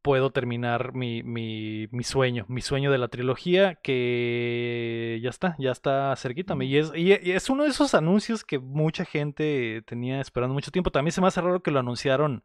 puedo 0.01 0.31
terminar 0.31 0.93
mi, 0.93 1.21
mi, 1.23 1.87
mi 1.91 2.03
sueño, 2.03 2.45
mi 2.49 2.61
sueño 2.61 2.91
de 2.91 2.97
la 2.97 3.07
trilogía, 3.09 3.75
que 3.75 5.19
ya 5.21 5.29
está, 5.29 5.55
ya 5.59 5.71
está 5.71 6.15
cerquita. 6.15 6.55
Ujú. 6.55 6.63
Y 6.63 6.77
es, 6.77 6.91
y 6.95 7.13
y 7.13 7.31
es 7.31 7.49
uno 7.49 7.63
de 7.63 7.69
esos 7.69 7.93
anuncios 7.93 8.43
que 8.43 8.57
mucha 8.59 9.05
gente 9.05 9.83
tenía 9.85 10.19
esperando 10.19 10.53
mucho 10.55 10.71
tiempo. 10.71 10.91
También 10.91 11.11
se 11.11 11.21
me 11.21 11.27
hace 11.27 11.41
raro 11.41 11.61
que 11.61 11.71
lo 11.71 11.79
anunciaron 11.79 12.43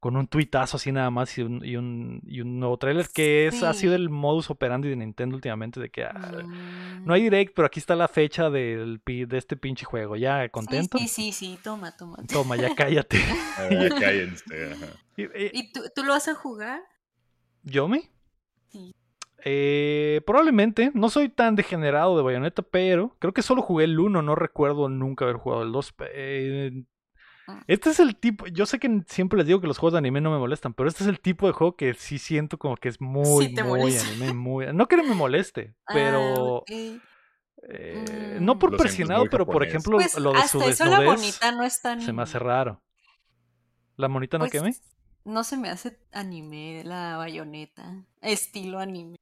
con 0.00 0.16
un 0.16 0.28
tuitazo 0.28 0.76
así 0.76 0.92
nada 0.92 1.10
más 1.10 1.36
y 1.38 1.42
un, 1.42 1.64
y 1.64 1.76
un, 1.76 2.20
y 2.24 2.40
un 2.40 2.60
nuevo 2.60 2.76
tráiler, 2.78 3.08
que 3.12 3.48
es, 3.48 3.62
ha 3.62 3.72
sido 3.74 3.94
el 3.94 4.10
modus 4.10 4.48
operandi 4.50 4.88
de 4.88 4.96
Nintendo 4.96 5.34
últimamente, 5.34 5.80
de 5.80 5.90
que... 5.90 6.04
ah, 6.04 6.32
mm. 6.44 7.04
no 7.04 7.14
hay 7.14 7.22
direct, 7.22 7.52
pero 7.54 7.66
aquí 7.66 7.80
está 7.80 7.96
la 7.96 8.06
fecha 8.08 8.48
del, 8.50 9.00
de 9.04 9.36
este 9.38 9.56
pinche 9.56 9.84
juego. 9.84 10.14
¿Ya 10.16 10.48
contento? 10.50 10.98
Sí, 10.98 11.08
sí, 11.08 11.32
sí, 11.32 11.54
sí, 11.54 11.58
toma, 11.64 11.96
toma. 11.96 12.18
Toma, 12.32 12.56
ya 12.56 12.74
cállate. 12.74 13.18
Ah, 13.58 13.68
ya 13.70 13.88
cállense, 13.88 14.72
ajá. 14.72 14.86
Y- 15.16 15.22
y- 15.24 15.50
¿Y 15.52 15.72
tú, 15.72 15.80
tú 15.94 16.04
lo 16.04 16.12
vas 16.12 16.28
a 16.28 16.34
jugar? 16.34 16.80
¿Yo 17.64 17.88
me? 17.88 18.08
Sí. 18.68 18.94
Eh, 19.44 20.20
probablemente. 20.26 20.92
No 20.94 21.08
soy 21.10 21.28
tan 21.28 21.56
degenerado 21.56 22.16
de 22.16 22.22
Bayonetta, 22.22 22.62
pero 22.62 23.16
creo 23.18 23.32
que 23.32 23.42
solo 23.42 23.62
jugué 23.62 23.84
el 23.84 23.98
1. 23.98 24.22
No 24.22 24.34
recuerdo 24.36 24.88
nunca 24.88 25.24
haber 25.24 25.36
jugado 25.38 25.62
el 25.64 25.72
2. 25.72 25.94
Eh, 26.12 26.70
Ah. 26.72 26.84
Este 27.66 27.90
es 27.90 28.00
el 28.00 28.16
tipo. 28.16 28.46
Yo 28.46 28.66
sé 28.66 28.78
que 28.78 29.02
siempre 29.06 29.36
les 29.38 29.46
digo 29.46 29.60
que 29.60 29.66
los 29.66 29.78
juegos 29.78 29.92
de 29.94 29.98
anime 29.98 30.20
no 30.20 30.30
me 30.30 30.38
molestan, 30.38 30.74
pero 30.74 30.88
este 30.88 31.04
es 31.04 31.08
el 31.08 31.20
tipo 31.20 31.46
de 31.46 31.52
juego 31.52 31.76
que 31.76 31.94
sí 31.94 32.18
siento 32.18 32.58
como 32.58 32.76
que 32.76 32.88
es 32.88 33.00
muy, 33.00 33.48
Sí 33.48 33.54
muy 33.62 33.78
molesta. 33.80 34.08
anime. 34.08 34.32
Muy... 34.34 34.66
No 34.72 34.86
que 34.86 34.96
no 34.96 35.04
me 35.04 35.14
moleste, 35.14 35.74
Ah, 35.86 35.92
pero. 35.94 36.64
Eh, 36.68 36.98
Mm. 38.38 38.44
no 38.44 38.58
por 38.58 38.70
siento, 38.70 38.76
es 38.84 38.88
presionado, 38.88 39.24
pero 39.30 39.44
por 39.44 39.64
ejemplo, 39.64 39.96
Pues 39.96 40.16
lo 40.18 40.32
de 40.32 40.38
su 40.48 40.58
hasta 40.60 40.70
eso 40.70 40.84
la 40.84 41.00
desnudez 41.00 41.20
bonita 41.20 41.52
no 41.52 41.64
es 41.64 41.82
tan. 41.82 42.00
se 42.00 42.12
me 42.12 42.22
hace 42.22 42.38
raro. 42.38 42.80
¿La 43.96 44.06
monita 44.08 44.38
no 44.38 44.44
pues, 44.44 44.52
queme? 44.52 44.74
No 45.24 45.42
se 45.42 45.56
me 45.56 45.68
hace 45.68 45.98
anime 46.12 46.82
la 46.84 47.16
bayoneta. 47.16 48.04
Estilo 48.22 48.78
anime. 48.78 49.16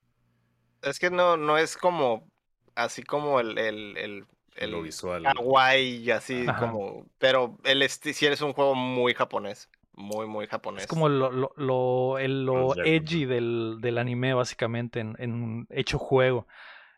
Es 0.82 0.98
que 0.98 1.10
no, 1.10 1.36
no 1.38 1.56
es 1.56 1.76
como 1.78 2.28
así 2.74 3.02
como 3.02 3.40
el, 3.40 3.56
el, 3.56 3.96
el, 3.96 4.26
el 4.58 4.70
Lo 4.72 4.82
visual. 4.82 5.22
kawaii 5.22 5.96
y 6.04 6.10
así 6.10 6.44
Ajá. 6.46 6.60
como. 6.60 7.06
Pero 7.18 7.58
el 7.64 7.82
esti 7.82 8.12
sí 8.12 8.26
es 8.26 8.40
un 8.40 8.52
juego 8.52 8.74
muy 8.74 9.14
japonés. 9.14 9.70
Muy, 9.98 10.26
muy 10.26 10.46
japonés. 10.46 10.82
Es 10.82 10.86
como 10.88 11.08
lo, 11.08 11.30
lo, 11.32 11.52
lo, 11.56 12.18
el- 12.18 12.44
lo 12.44 12.74
edgy 12.84 13.24
del, 13.24 13.78
del 13.80 13.96
anime, 13.96 14.34
básicamente, 14.34 15.00
en, 15.00 15.14
en 15.18 15.32
un 15.32 15.66
hecho 15.70 15.98
juego. 15.98 16.46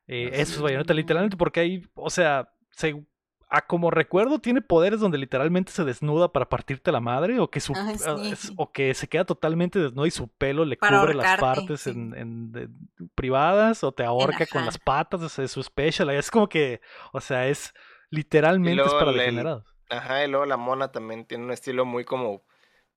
Eh, 0.09 0.31
eso 0.33 0.55
es. 0.57 0.61
Bayonetta, 0.61 0.95
literalmente, 0.95 1.37
porque 1.37 1.61
ahí, 1.61 1.87
o 1.95 2.11
sea, 2.11 2.51
se, 2.71 3.05
a 3.51 3.67
como 3.67 3.91
recuerdo, 3.91 4.41
tiene 4.41 4.61
poderes 4.61 5.01
donde 5.01 5.17
literalmente 5.19 5.73
se 5.73 5.85
desnuda 5.85 6.33
para 6.33 6.49
partirte 6.49 6.93
la 6.93 7.01
madre, 7.01 7.41
o 7.41 7.51
que, 7.51 7.61
su, 7.61 7.73
Ay, 7.75 7.97
ah, 8.07 8.17
sí. 8.23 8.31
es- 8.33 8.53
o 8.57 8.71
que 8.73 8.93
se 8.95 9.09
queda 9.09 9.25
totalmente 9.25 9.79
desnuda 9.79 10.07
y 10.07 10.11
su 10.11 10.29
pelo 10.29 10.65
le 10.67 10.77
Para 10.77 11.01
cubre 11.01 11.15
las 11.15 11.41
partes 11.41 11.81
sí. 11.81 11.91
en, 11.91 12.15
en- 12.15 12.53
de- 12.53 12.69
privadas, 13.15 13.83
o 13.85 13.93
te 13.93 14.05
ahorca 14.05 14.45
con 14.47 14.67
las 14.67 14.77
patas, 14.79 15.23
o 15.23 15.29
sea, 15.29 15.45
es 15.47 15.51
su 15.53 15.63
special. 15.63 16.11
Es 16.11 16.31
como 16.31 16.49
que, 16.49 16.81
o 17.13 17.21
sea, 17.21 17.49
es 17.49 17.73
literalmente 18.11 18.83
es 18.85 18.93
para 18.93 19.11
el- 19.13 19.17
degenerados. 19.19 19.65
Ajá, 19.91 20.25
y 20.25 20.29
luego 20.29 20.45
la 20.45 20.59
mona 20.59 20.93
también 20.93 21.25
tiene 21.25 21.45
un 21.45 21.51
estilo 21.53 21.87
muy 21.87 22.05
como 22.05 22.43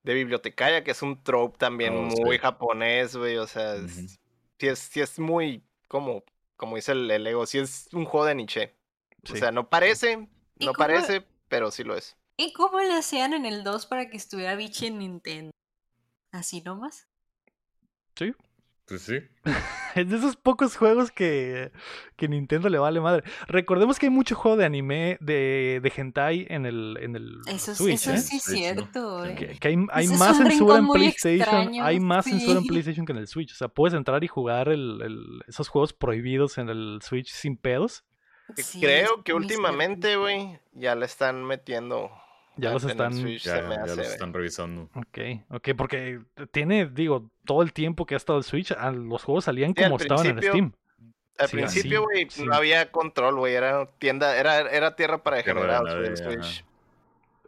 de 0.02 0.12
bibliotecaria, 0.14 0.84
que 0.84 0.90
es 0.90 1.00
un 1.00 1.22
trope 1.22 1.56
también 1.56 1.94
Oh, 1.96 2.02
muy 2.02 2.36
sí. 2.36 2.42
japonés, 2.42 3.16
güey. 3.16 3.38
O 3.38 3.46
sea, 3.46 3.76
es- 3.76 4.20
sí, 4.58 4.66
es, 4.68 4.78
sí 4.80 5.00
es 5.00 5.18
muy 5.18 5.64
como, 5.88 6.24
como 6.56 6.76
dice 6.76 6.92
el, 6.92 7.10
el 7.10 7.26
ego, 7.26 7.46
sí 7.46 7.58
es 7.58 7.88
un 7.94 8.04
juego 8.04 8.26
de 8.26 8.34
Nietzsche. 8.34 8.74
Sí. 9.24 9.34
O 9.34 9.36
sea, 9.36 9.52
no 9.52 9.68
parece, 9.70 10.12
¿Y 10.12 10.41
no 10.66 10.72
cómo- 10.72 10.86
parece, 10.86 11.24
pero 11.48 11.70
sí 11.70 11.84
lo 11.84 11.96
es. 11.96 12.16
¿Y 12.36 12.52
cómo 12.54 12.80
le 12.80 12.94
hacían 12.94 13.34
en 13.34 13.44
el 13.46 13.62
2 13.64 13.86
para 13.86 14.08
que 14.08 14.16
estuviera 14.16 14.54
bichi 14.56 14.86
en 14.86 14.98
Nintendo? 14.98 15.50
¿Así 16.32 16.62
nomás? 16.62 17.08
Sí. 18.16 18.32
Pues 18.86 19.02
sí. 19.02 19.18
Es 19.94 20.08
de 20.08 20.16
esos 20.16 20.36
pocos 20.36 20.74
juegos 20.76 21.10
que, 21.12 21.70
que 22.16 22.26
Nintendo 22.26 22.70
le 22.70 22.78
vale 22.78 22.98
madre. 23.00 23.24
Recordemos 23.46 23.98
que 23.98 24.06
hay 24.06 24.10
mucho 24.10 24.34
juego 24.34 24.56
de 24.56 24.64
anime 24.64 25.18
de, 25.20 25.80
de 25.82 25.92
hentai 25.94 26.46
en 26.48 26.64
el, 26.64 26.96
en 27.02 27.14
el 27.14 27.40
Eso, 27.46 27.74
Switch. 27.74 27.94
eso 27.96 28.12
¿eh? 28.14 28.18
sí 28.18 28.36
es 28.38 28.42
cierto. 28.44 29.26
Eh. 29.26 29.34
Que, 29.34 29.58
que 29.58 29.68
hay, 29.68 29.76
hay 29.92 30.08
más 30.08 30.38
censura 30.38 30.78
en 30.78 30.88
PlayStation. 30.88 31.40
extraño, 31.42 31.84
Hay 31.84 32.00
más 32.00 32.24
censura 32.24 32.58
en. 32.60 32.64
PlayStation 32.66 33.04
que 33.04 33.12
en 33.12 33.18
el 33.18 33.26
Switch. 33.28 33.52
O 33.52 33.54
sea, 33.54 33.68
puedes 33.68 33.92
entrar 33.94 34.24
y 34.24 34.28
jugar 34.28 34.70
el, 34.70 35.02
el- 35.02 35.42
esos 35.46 35.68
juegos 35.68 35.92
prohibidos 35.92 36.56
en 36.56 36.70
el 36.70 37.00
Switch 37.02 37.30
sin 37.30 37.58
pedos. 37.58 38.04
Sí, 38.56 38.80
Creo 38.80 39.22
que 39.22 39.32
últimamente, 39.34 40.16
güey, 40.16 40.58
ya 40.72 40.94
le 40.94 41.06
están 41.06 41.44
metiendo. 41.44 42.10
Ya 42.56 42.72
los 42.72 42.84
están- 42.84 43.14
Switch, 43.14 43.44
Ya, 43.44 43.60
ya 43.62 43.86
los 43.86 43.98
están 43.98 44.32
revisando. 44.34 44.90
Ok, 44.94 45.18
ok, 45.50 45.68
porque 45.76 46.20
tiene, 46.50 46.86
digo, 46.86 47.30
todo 47.46 47.62
el 47.62 47.72
tiempo 47.72 48.04
que 48.04 48.14
ha 48.14 48.18
estado 48.18 48.38
el 48.38 48.44
Switch, 48.44 48.72
ah, 48.72 48.90
los 48.90 49.24
juegos 49.24 49.44
salían 49.44 49.74
Sí, 49.74 49.82
como 49.82 49.96
estaban 49.96 50.26
en 50.26 50.42
Steam. 50.42 50.72
Al 51.38 51.48
Sí, 51.48 51.56
principio, 51.56 52.02
güey, 52.02 52.26
sí. 52.28 52.44
no 52.44 52.54
había 52.54 52.92
control, 52.92 53.36
güey. 53.36 53.54
Era 53.54 53.86
tienda, 53.98 54.36
era, 54.36 54.60
era 54.70 54.94
tierra 54.96 55.22
para 55.22 55.38
de 55.38 55.42
degenerados, 55.42 55.94
güey, 55.96 56.06
ajá. 56.12 56.16
Switch. 56.16 56.64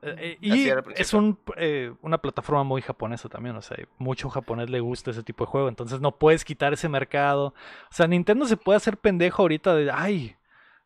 Eh, 0.06 0.14
eh, 0.18 0.38
y 0.40 0.68
es 1.00 1.14
un, 1.14 1.38
eh, 1.56 1.92
una 2.02 2.18
plataforma 2.18 2.62
muy 2.62 2.82
japonesa 2.82 3.28
también, 3.30 3.56
o 3.56 3.62
sea, 3.62 3.76
mucho 3.98 4.28
japonés 4.28 4.68
le 4.68 4.80
gusta 4.80 5.10
ese 5.10 5.22
tipo 5.22 5.44
de 5.44 5.50
juego, 5.50 5.68
entonces 5.68 6.00
no 6.00 6.12
puedes 6.18 6.44
quitar 6.44 6.72
ese 6.74 6.88
mercado. 6.90 7.48
O 7.48 7.94
sea, 7.94 8.06
Nintendo 8.06 8.46
se 8.46 8.56
puede 8.58 8.76
hacer 8.76 8.98
pendejo 8.98 9.42
ahorita 9.42 9.74
de, 9.74 9.90
ay, 9.90 10.36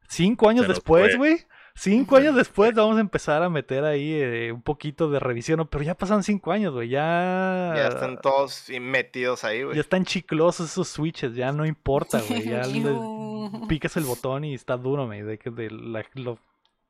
cinco 0.08 0.48
años 0.48 0.66
después, 0.66 1.16
güey. 1.16 1.46
Cinco 1.74 2.16
años 2.16 2.34
después 2.34 2.74
vamos 2.74 2.96
a 2.96 3.00
empezar 3.00 3.40
a 3.44 3.48
meter 3.48 3.84
ahí 3.84 4.12
eh, 4.14 4.50
un 4.50 4.62
poquito 4.62 5.08
de 5.10 5.20
revisión, 5.20 5.58
¿no? 5.58 5.70
pero 5.70 5.84
ya 5.84 5.94
pasaron 5.94 6.24
cinco 6.24 6.50
años, 6.50 6.74
güey, 6.74 6.88
ya... 6.88 7.72
Ya 7.76 7.86
están 7.86 8.20
todos 8.20 8.66
metidos 8.80 9.44
ahí, 9.44 9.62
güey. 9.62 9.76
Ya 9.76 9.82
están 9.82 10.04
chiclosos 10.04 10.72
esos 10.72 10.88
switches, 10.88 11.36
ya 11.36 11.52
no 11.52 11.64
importa, 11.64 12.20
güey. 12.28 12.48
Ya 12.48 12.62
le- 12.66 13.66
picas 13.68 13.96
el 13.96 14.02
botón 14.02 14.44
y 14.44 14.54
está 14.54 14.76
duro, 14.76 15.06
güey. 15.06 15.22
De, 15.22 15.38
que- 15.38 15.50
de 15.50 15.70
la, 15.70 16.04
lo- 16.14 16.40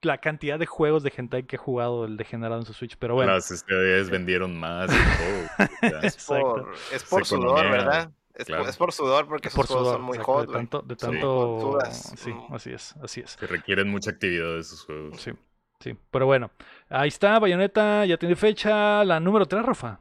la 0.01 0.19
cantidad 0.19 0.59
de 0.59 0.65
juegos 0.65 1.03
de 1.03 1.13
hentai 1.15 1.43
que 1.43 1.57
ha 1.57 1.59
jugado 1.59 2.07
el 2.07 2.17
degenerado 2.17 2.59
en 2.61 2.67
su 2.67 2.73
Switch. 2.73 2.97
Pero 2.99 3.15
bueno, 3.15 3.33
Las 3.33 4.11
vendieron 4.11 4.59
más 4.59 4.91
y 4.91 4.97
todo. 4.97 5.69
Es 6.03 6.25
por, 6.27 6.39
exacto. 6.39 6.69
es 6.95 7.05
por 7.05 7.27
sudor, 7.27 7.71
¿verdad? 7.71 8.11
Es, 8.39 8.47
claro. 8.47 8.63
por, 8.63 8.71
es 8.71 8.77
por 8.77 8.93
sudor 8.93 9.27
porque 9.27 9.51
por 9.51 9.65
esos 9.65 9.77
juegos 9.77 9.89
sudor, 9.89 9.97
son 9.97 10.03
muy 10.07 10.17
exacto, 10.17 10.33
hot, 10.33 10.47
de 10.47 10.53
tanto, 10.55 10.83
de 10.83 10.95
Sí. 10.95 11.01
tanto, 11.01 11.79
sí, 12.17 12.33
mm. 12.33 12.55
así 12.55 12.71
es, 12.73 12.95
así 13.03 13.21
es. 13.21 13.37
Que 13.37 13.47
requieren 13.49 13.91
mucha 13.91 14.11
actividad 14.13 14.55
de 14.55 14.61
esos 14.61 14.85
juegos. 14.85 15.21
Sí, 15.21 15.33
sí. 15.81 15.97
Pero 16.13 16.27
bueno, 16.27 16.53
ahí 16.89 17.09
está, 17.09 17.39
Bayonetta, 17.41 18.07
ya 18.07 18.17
tiene 18.17 18.37
fecha. 18.37 19.05
La 19.05 19.19
número 19.19 19.45
3, 19.47 19.65
Rafa. 19.65 19.99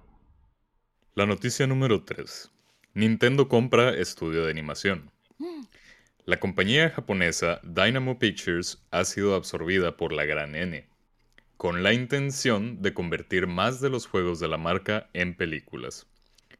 La 1.15 1.25
noticia 1.25 1.65
número 1.65 2.03
3. 2.03 2.51
Nintendo 2.93 3.47
compra 3.47 3.89
estudio 3.89 4.45
de 4.45 4.51
animación. 4.51 5.11
La 6.25 6.39
compañía 6.39 6.91
japonesa 6.91 7.59
Dynamo 7.63 8.19
Pictures 8.19 8.85
ha 8.91 9.03
sido 9.03 9.33
absorbida 9.33 9.97
por 9.97 10.11
la 10.13 10.25
gran 10.25 10.55
N, 10.55 10.87
con 11.57 11.81
la 11.81 11.93
intención 11.93 12.81
de 12.81 12.93
convertir 12.93 13.47
más 13.47 13.81
de 13.81 13.89
los 13.89 14.05
juegos 14.05 14.39
de 14.39 14.47
la 14.47 14.57
marca 14.57 15.09
en 15.13 15.35
películas. 15.35 16.05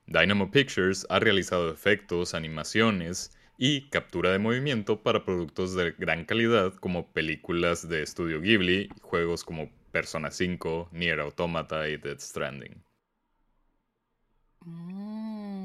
Dynamo 0.08 0.49
Pictures 0.49 1.05
ha 1.10 1.20
realizado 1.20 1.70
efectos, 1.70 2.34
animaciones 2.34 3.38
y 3.58 3.89
captura 3.89 4.32
de 4.32 4.39
movimiento 4.39 5.03
para 5.03 5.26
productos 5.26 5.76
de 5.76 5.91
gran 5.91 6.24
calidad 6.24 6.74
como 6.76 7.12
películas 7.12 7.89
de 7.89 8.03
estudio 8.03 8.39
Ghibli, 8.39 8.89
juegos 9.01 9.43
como 9.43 9.70
Persona 9.91 10.32
5, 10.32 10.89
Nier 10.93 11.20
Automata 11.20 11.89
y 11.89 11.97
Death 11.97 12.22
Stranding. 12.22 12.82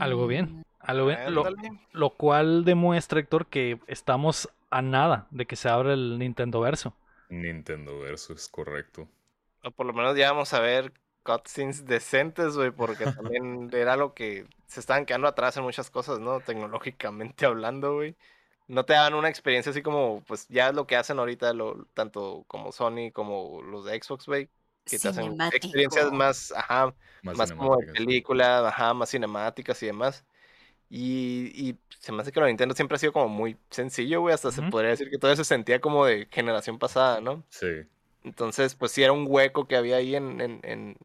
Algo 0.01 0.26
bien. 0.26 0.64
Algo 0.80 1.07
bien. 1.07 1.20
Lo 1.93 2.11
cual 2.11 2.64
demuestra, 2.64 3.20
Héctor, 3.20 3.47
que 3.47 3.78
estamos 3.86 4.49
a 4.70 4.82
nada 4.82 5.28
de 5.30 5.47
que 5.47 5.55
se 5.55 5.68
abra 5.68 5.93
el 5.93 6.18
Nintendo 6.18 6.61
Verso. 6.61 6.97
Nintendo 7.28 8.01
Verso 8.01 8.32
es 8.32 8.49
correcto. 8.49 9.09
O 9.62 9.70
por 9.70 9.86
lo 9.86 9.93
menos 9.93 10.16
ya 10.16 10.32
vamos 10.32 10.53
a 10.53 10.61
ver 10.61 10.93
cutscenes 11.22 11.86
decentes, 11.86 12.56
güey, 12.56 12.70
porque 12.70 13.04
también 13.36 13.70
era 13.72 13.96
lo 13.96 14.14
que 14.14 14.46
se 14.66 14.80
estaban 14.80 15.06
quedando 15.06 15.28
atrás 15.28 15.56
en 15.56 15.64
muchas 15.64 15.90
cosas, 15.90 16.20
¿no? 16.20 16.40
Tecnológicamente 16.40 17.46
hablando, 17.46 17.94
güey. 17.94 18.16
No 18.68 18.84
te 18.84 18.94
dan 18.94 19.14
una 19.14 19.28
experiencia 19.28 19.70
así 19.70 19.82
como, 19.82 20.22
pues 20.26 20.48
ya 20.48 20.68
es 20.68 20.74
lo 20.74 20.86
que 20.86 20.96
hacen 20.96 21.18
ahorita, 21.18 21.52
lo, 21.52 21.86
tanto 21.94 22.44
como 22.46 22.72
Sony 22.72 23.10
como 23.12 23.60
los 23.62 23.84
de 23.84 24.00
Xbox, 24.00 24.26
güey, 24.26 24.48
que 24.84 24.98
te 24.98 25.08
hacen 25.08 25.36
experiencias 25.52 26.10
más, 26.12 26.52
ajá, 26.52 26.94
Más, 27.22 27.36
más 27.36 27.52
como 27.52 27.76
de 27.76 27.92
película, 27.92 28.66
ajá, 28.68 28.94
más 28.94 29.10
cinemáticas 29.10 29.82
y 29.82 29.86
demás. 29.86 30.24
Y, 30.88 31.50
y 31.54 31.78
se 32.00 32.12
me 32.12 32.20
hace 32.20 32.32
que 32.32 32.40
lo 32.40 32.46
de 32.46 32.52
Nintendo 32.52 32.74
siempre 32.74 32.96
ha 32.96 32.98
sido 32.98 33.12
como 33.12 33.28
muy 33.28 33.56
sencillo, 33.70 34.20
güey, 34.20 34.34
hasta 34.34 34.50
se 34.50 34.62
podría 34.62 34.90
decir 34.90 35.10
que 35.10 35.18
todo 35.18 35.32
eso 35.32 35.44
se 35.44 35.48
sentía 35.54 35.80
como 35.80 36.04
de 36.04 36.28
generación 36.30 36.78
pasada, 36.78 37.20
¿no? 37.20 37.44
Sí. 37.48 37.66
Entonces, 38.24 38.74
pues 38.74 38.92
sí 38.92 39.02
era 39.02 39.12
un 39.12 39.26
hueco 39.28 39.66
que 39.66 39.76
había 39.76 39.96
ahí 39.96 40.14
en, 40.16 40.40
en, 40.40 40.60
en, 40.64 40.96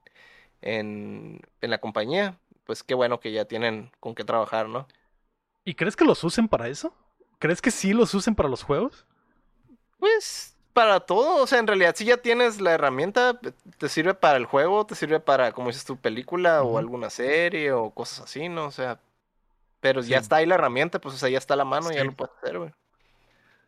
en, 0.62 1.42
en 1.62 1.70
la 1.70 1.80
compañía. 1.80 2.38
Pues 2.66 2.84
qué 2.84 2.96
bueno 2.96 3.20
que 3.20 3.32
ya 3.32 3.46
tienen 3.46 3.92
con 4.00 4.16
qué 4.16 4.24
trabajar, 4.26 4.70
¿no? 4.70 4.88
¿Y 5.66 5.76
crees 5.76 5.96
que 5.96 6.06
los 6.06 6.24
usen 6.24 6.48
para 6.48 6.68
eso? 6.68 6.94
¿Crees 7.40 7.62
que 7.62 7.72
sí 7.72 7.94
los 7.94 8.14
usen 8.14 8.36
para 8.36 8.50
los 8.50 8.64
juegos? 8.64 9.06
Pues 10.00 10.56
para 10.74 11.00
todo, 11.00 11.42
o 11.42 11.48
sea, 11.48 11.60
en 11.60 11.68
realidad 11.68 11.96
si 11.96 12.06
ya 12.06 12.18
tienes 12.18 12.62
la 12.62 12.72
herramienta, 12.74 13.40
te 13.80 13.90
sirve 13.90 14.14
para 14.14 14.38
el 14.38 14.46
juego, 14.46 14.86
te 14.86 14.94
sirve 14.96 15.20
para, 15.20 15.52
como 15.52 15.68
dices 15.70 15.86
tu 15.86 15.98
película 15.98 16.64
o 16.64 16.78
alguna 16.78 17.10
serie 17.10 17.72
o 17.72 17.90
cosas 17.92 18.22
así, 18.26 18.48
¿no? 18.48 18.68
O 18.68 18.72
sea, 18.72 19.00
pero 19.82 20.02
ya 20.02 20.20
está 20.20 20.38
ahí 20.38 20.46
la 20.48 20.56
herramienta, 20.56 21.00
pues 21.02 21.16
o 21.16 21.18
sea, 21.20 21.30
ya 21.30 21.40
está 21.40 21.56
a 21.56 21.58
la 21.58 21.66
mano, 21.66 21.92
ya 21.94 22.04
Sí. 22.04 22.06
lo 22.06 22.14
puedes 22.14 22.36
hacer, 22.38 22.60
güey. 22.60 22.72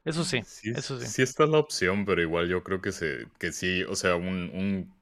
Eso 0.05 0.23
sí, 0.25 0.43
Sí, 0.43 0.73
eso 0.73 0.99
sí. 0.99 1.07
sí 1.07 1.21
está 1.21 1.45
la 1.45 1.59
opción, 1.59 2.05
pero 2.05 2.21
igual 2.21 2.47
yo 2.49 2.63
creo 2.63 2.81
que, 2.81 2.91
se, 2.91 3.27
que 3.39 3.51
sí, 3.51 3.83
o 3.83 3.95
sea, 3.95 4.15
un, 4.15 4.49
un 4.53 4.93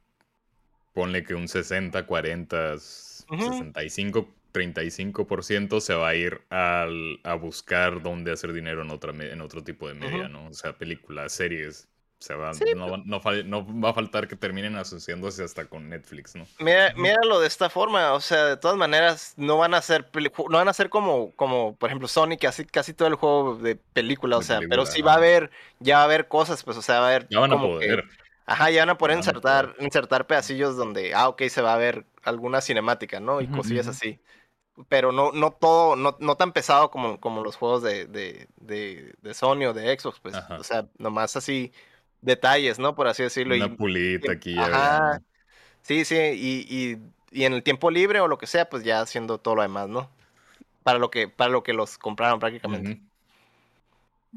ponle 0.93 1.23
que 1.23 1.35
un 1.35 1.47
60, 1.47 2.05
40, 2.05 2.73
s- 2.75 3.25
Ujú. 3.31 3.67
65, 3.83 4.35
35% 4.51 5.79
se 5.81 5.93
va 5.93 6.09
a 6.09 6.15
ir 6.15 6.41
al, 6.49 7.19
a 7.23 7.35
buscar 7.35 8.01
dónde 8.01 8.31
hacer 8.31 8.53
dinero 8.53 8.81
en, 8.81 8.89
otra, 8.91 9.11
en 9.13 9.41
otro 9.41 9.63
tipo 9.63 9.87
de 9.87 9.93
media. 9.93 10.27
¿no? 10.29 10.47
O 10.47 10.53
sea, 10.53 10.77
películas, 10.77 11.33
series. 11.33 11.87
Se 12.19 12.33
va, 12.33 12.53
Sí, 12.53 12.65
no, 12.75 12.89
va- 12.89 12.97
no, 13.05 13.21
no 13.43 13.81
va 13.81 13.89
a 13.91 13.93
faltar 13.93 14.27
que 14.27 14.35
terminen 14.35 14.75
asociándose 14.75 15.43
hasta 15.43 15.65
con 15.65 15.87
Netflix, 15.87 16.35
¿no? 16.35 16.45
Mira, 16.59 16.91
míralo 16.95 17.39
de 17.39 17.47
esta 17.47 17.69
forma, 17.69 18.13
o 18.13 18.19
sea, 18.21 18.45
de 18.45 18.57
todas 18.57 18.75
maneras 18.75 19.35
no 19.37 19.57
van 19.57 19.75
a 19.75 19.81
ser 19.83 20.09
no 20.49 20.57
van 20.57 20.67
a 20.67 20.73
ser 20.73 20.89
como 20.89 21.31
como 21.35 21.75
por 21.75 21.89
ejemplo 21.89 22.07
Sonic, 22.07 22.41
casi 22.41 22.65
casi 22.65 22.93
todo 22.93 23.07
el 23.07 23.15
juego 23.15 23.55
de 23.57 23.75
película, 23.75 24.37
o 24.37 24.41
sea, 24.41 24.57
pero 24.57 24.69
película, 24.69 24.91
sí 24.91 25.01
va 25.03 25.13
a 25.13 25.15
haber 25.17 25.51
ya 25.79 25.97
va 25.97 26.01
a 26.01 26.05
haber 26.05 26.27
cosas, 26.27 26.63
pues 26.63 26.75
o 26.77 26.81
sea, 26.81 26.99
va 26.99 27.05
a 27.05 27.09
haber 27.09 27.27
Ya 27.29 27.39
van 27.39 27.51
a 27.51 27.55
como 27.55 27.77
que- 27.79 27.85
poder. 27.85 28.03
ajá, 28.47 28.71
ya 28.71 28.81
van 28.81 28.89
a 28.89 28.97
poder 28.97 29.11
van 29.11 29.17
a 29.17 29.19
insertar 29.19 29.75
insertar 29.79 30.25
pedacillos 30.25 30.75
donde 30.75 31.13
ah, 31.13 31.29
ok, 31.29 31.43
se 31.49 31.61
va 31.61 31.75
a 31.75 31.77
ver 31.77 32.05
alguna 32.23 32.61
cinemática, 32.61 33.19
¿no? 33.19 33.39
Y 33.41 33.45
Ujú, 33.45 33.57
cosillas 33.57 33.85
ujú. 33.85 33.95
así. 33.95 34.19
pero 34.89 35.11
no, 35.11 35.31
no 35.33 35.51
todo, 35.51 35.95
no, 35.95 36.17
no 36.19 36.37
tan 36.37 36.53
pesado 36.53 36.91
como, 36.91 37.19
como 37.19 37.43
los 37.43 37.55
juegos 37.57 37.81
de, 37.83 38.05
de, 38.05 38.47
de, 38.57 39.15
de 39.21 39.33
Sony 39.33 39.65
o 39.67 39.73
de 39.73 39.97
Xbox, 39.99 40.19
pues, 40.19 40.35
Ajá. 40.35 40.57
o 40.59 40.63
sea, 40.63 40.87
nomás 40.99 41.35
así 41.35 41.73
detalles, 42.21 42.79
¿no? 42.79 42.95
Por 42.95 43.07
así 43.07 43.23
decirlo. 43.23 43.55
Una 43.55 43.67
y, 43.67 43.69
pulita 43.69 44.31
aquí. 44.31 44.55
Ajá. 44.57 45.21
Sí, 45.81 46.03
sí, 46.05 46.15
y, 46.15 46.65
y, 46.69 46.97
y 47.31 47.45
en 47.45 47.53
el 47.53 47.63
tiempo 47.63 47.91
libre 47.91 48.19
o 48.19 48.27
lo 48.27 48.37
que 48.37 48.47
sea, 48.47 48.69
pues 48.69 48.83
ya 48.83 49.01
haciendo 49.01 49.37
todo 49.37 49.55
lo 49.55 49.61
demás, 49.61 49.87
¿no? 49.87 50.09
Para 50.83 50.99
lo 50.99 51.11
que, 51.11 51.27
para 51.27 51.49
lo 51.51 51.63
que 51.63 51.73
los 51.73 51.97
compraron 51.97 52.39
prácticamente. 52.39 53.01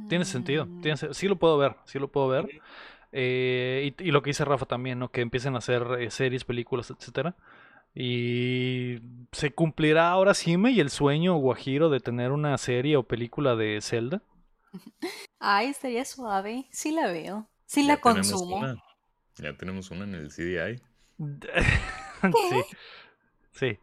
Tiene 0.09 0.25
sentido. 0.25 0.69
Tiene 0.81 0.97
se- 0.97 1.15
sí 1.15 1.29
lo 1.29 1.37
puedo 1.37 1.59
ver. 1.59 1.77
Sí 1.85 1.99
lo 1.99 2.09
puedo 2.09 2.29
ver. 2.29 2.61
Eh, 3.13 3.93
y, 3.99 4.05
y 4.09 4.11
lo 4.13 4.23
que 4.23 4.31
dice 4.31 4.45
Rafa 4.45 4.67
también, 4.67 4.99
¿no? 4.99 5.11
Que 5.11 5.21
empiecen 5.21 5.55
a 5.55 5.59
hacer 5.59 5.85
eh, 6.01 6.11
series, 6.11 6.45
películas, 6.45 6.91
etcétera. 6.91 7.35
Y 7.95 9.01
se 9.33 9.51
cumplirá 9.53 10.11
ahora 10.11 10.35
sí 10.35 10.57
me 10.57 10.71
y 10.71 10.81
el 10.81 10.91
sueño 10.91 11.35
guajiro 11.37 11.91
de 11.91 12.01
tener 12.01 12.31
una 12.31 12.57
serie 12.59 12.97
o 12.97 13.03
película 13.03 13.57
de 13.57 13.81
Zelda. 13.83 14.23
Ay, 15.41 15.69
estaría 15.69 16.05
suave. 16.05 16.67
Sí 16.71 16.93
la 16.93 17.09
veo. 17.09 17.49
Sí 17.71 17.85
la 17.85 17.99
consumo. 17.99 18.57
una. 18.57 18.83
Ya 19.37 19.57
tenemos 19.57 19.91
una 19.93 20.03
en 20.05 20.15
el 20.17 20.29
CDI. 20.31 20.81
sí. 22.51 22.63
Sí. 23.53 23.79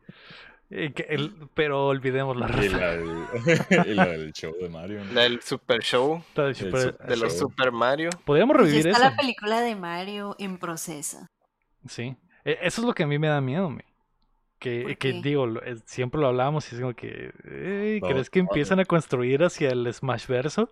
El- 0.69 1.47
pero 1.53 1.87
olvidemos 1.87 2.35
la 2.35 2.47
Y 2.61 2.67
la, 2.67 2.91
del, 2.97 3.25
y 3.87 3.93
la 3.93 4.05
del 4.07 4.33
show 4.33 4.53
de 4.59 4.67
Mario. 4.67 5.05
¿no? 5.05 5.13
La 5.13 5.21
del 5.21 5.41
Super 5.41 5.81
Show 5.81 6.17
Está 6.27 6.43
de 6.43 6.49
el 6.49 6.55
super- 6.55 6.97
de 6.97 7.15
los 7.17 7.31
Show. 7.31 7.49
Super 7.49 7.71
Mario. 7.71 8.09
Podríamos 8.25 8.55
Pues 8.57 8.67
revivir 8.67 8.87
está 8.87 8.99
eso. 9.05 9.09
la 9.11 9.15
película 9.15 9.61
de 9.61 9.75
Mario 9.77 10.35
en 10.39 10.57
proceso. 10.57 11.19
Sí. 11.87 12.17
E- 12.43 12.59
Eso 12.63 12.81
es 12.81 12.87
lo 12.87 12.93
que 12.93 13.03
a 13.03 13.07
mí 13.07 13.17
me 13.17 13.27
da 13.29 13.39
miedo, 13.39 13.69
me. 13.69 13.85
Que, 14.59 14.81
¿Por 14.81 14.97
que 14.97 15.13
digo, 15.21 15.47
siempre 15.85 16.19
lo 16.19 16.27
hablamos 16.27 16.69
y 16.71 16.75
es 16.75 16.81
como 16.81 16.93
que, 16.95 17.31
"Ey, 17.45 18.01
No, 18.01 18.07
¿crees 18.09 18.29
que 18.29 18.39
empiezan 18.39 18.79
a 18.81 18.85
construir 18.85 19.43
hacia 19.43 19.69
el 19.69 19.93
Smash 19.93 20.25
Verso? 20.27 20.69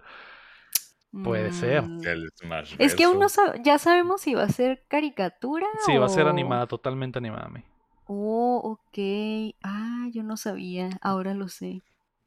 Puede 1.24 1.51
ser. 1.53 1.84
Mm, 1.84 2.05
El 2.05 2.30
Smash 2.36 2.76
Es 2.78 2.93
que 2.95 3.05
aún 3.05 3.20
no 3.20 3.28
sab- 3.28 3.61
ya 3.63 3.78
sabemos 3.80 4.22
si 4.22 4.34
va 4.34 4.43
a 4.43 4.49
ser 4.49 4.84
caricatura 4.88 5.68
Sí, 5.86 5.95
va 5.97 6.05
a 6.07 6.09
ser 6.09 6.28
animada, 6.28 6.68
totalmente 6.68 7.20
animada, 7.20 7.47
me. 7.49 7.63
Oh, 8.07 8.59
ok. 8.63 9.55
Ah, 9.63 10.07
yo 10.11 10.24
no 10.24 10.38
sabía. 10.38 10.89
Ahora 11.01 11.34
lo 11.34 11.47
sé. 11.47 11.82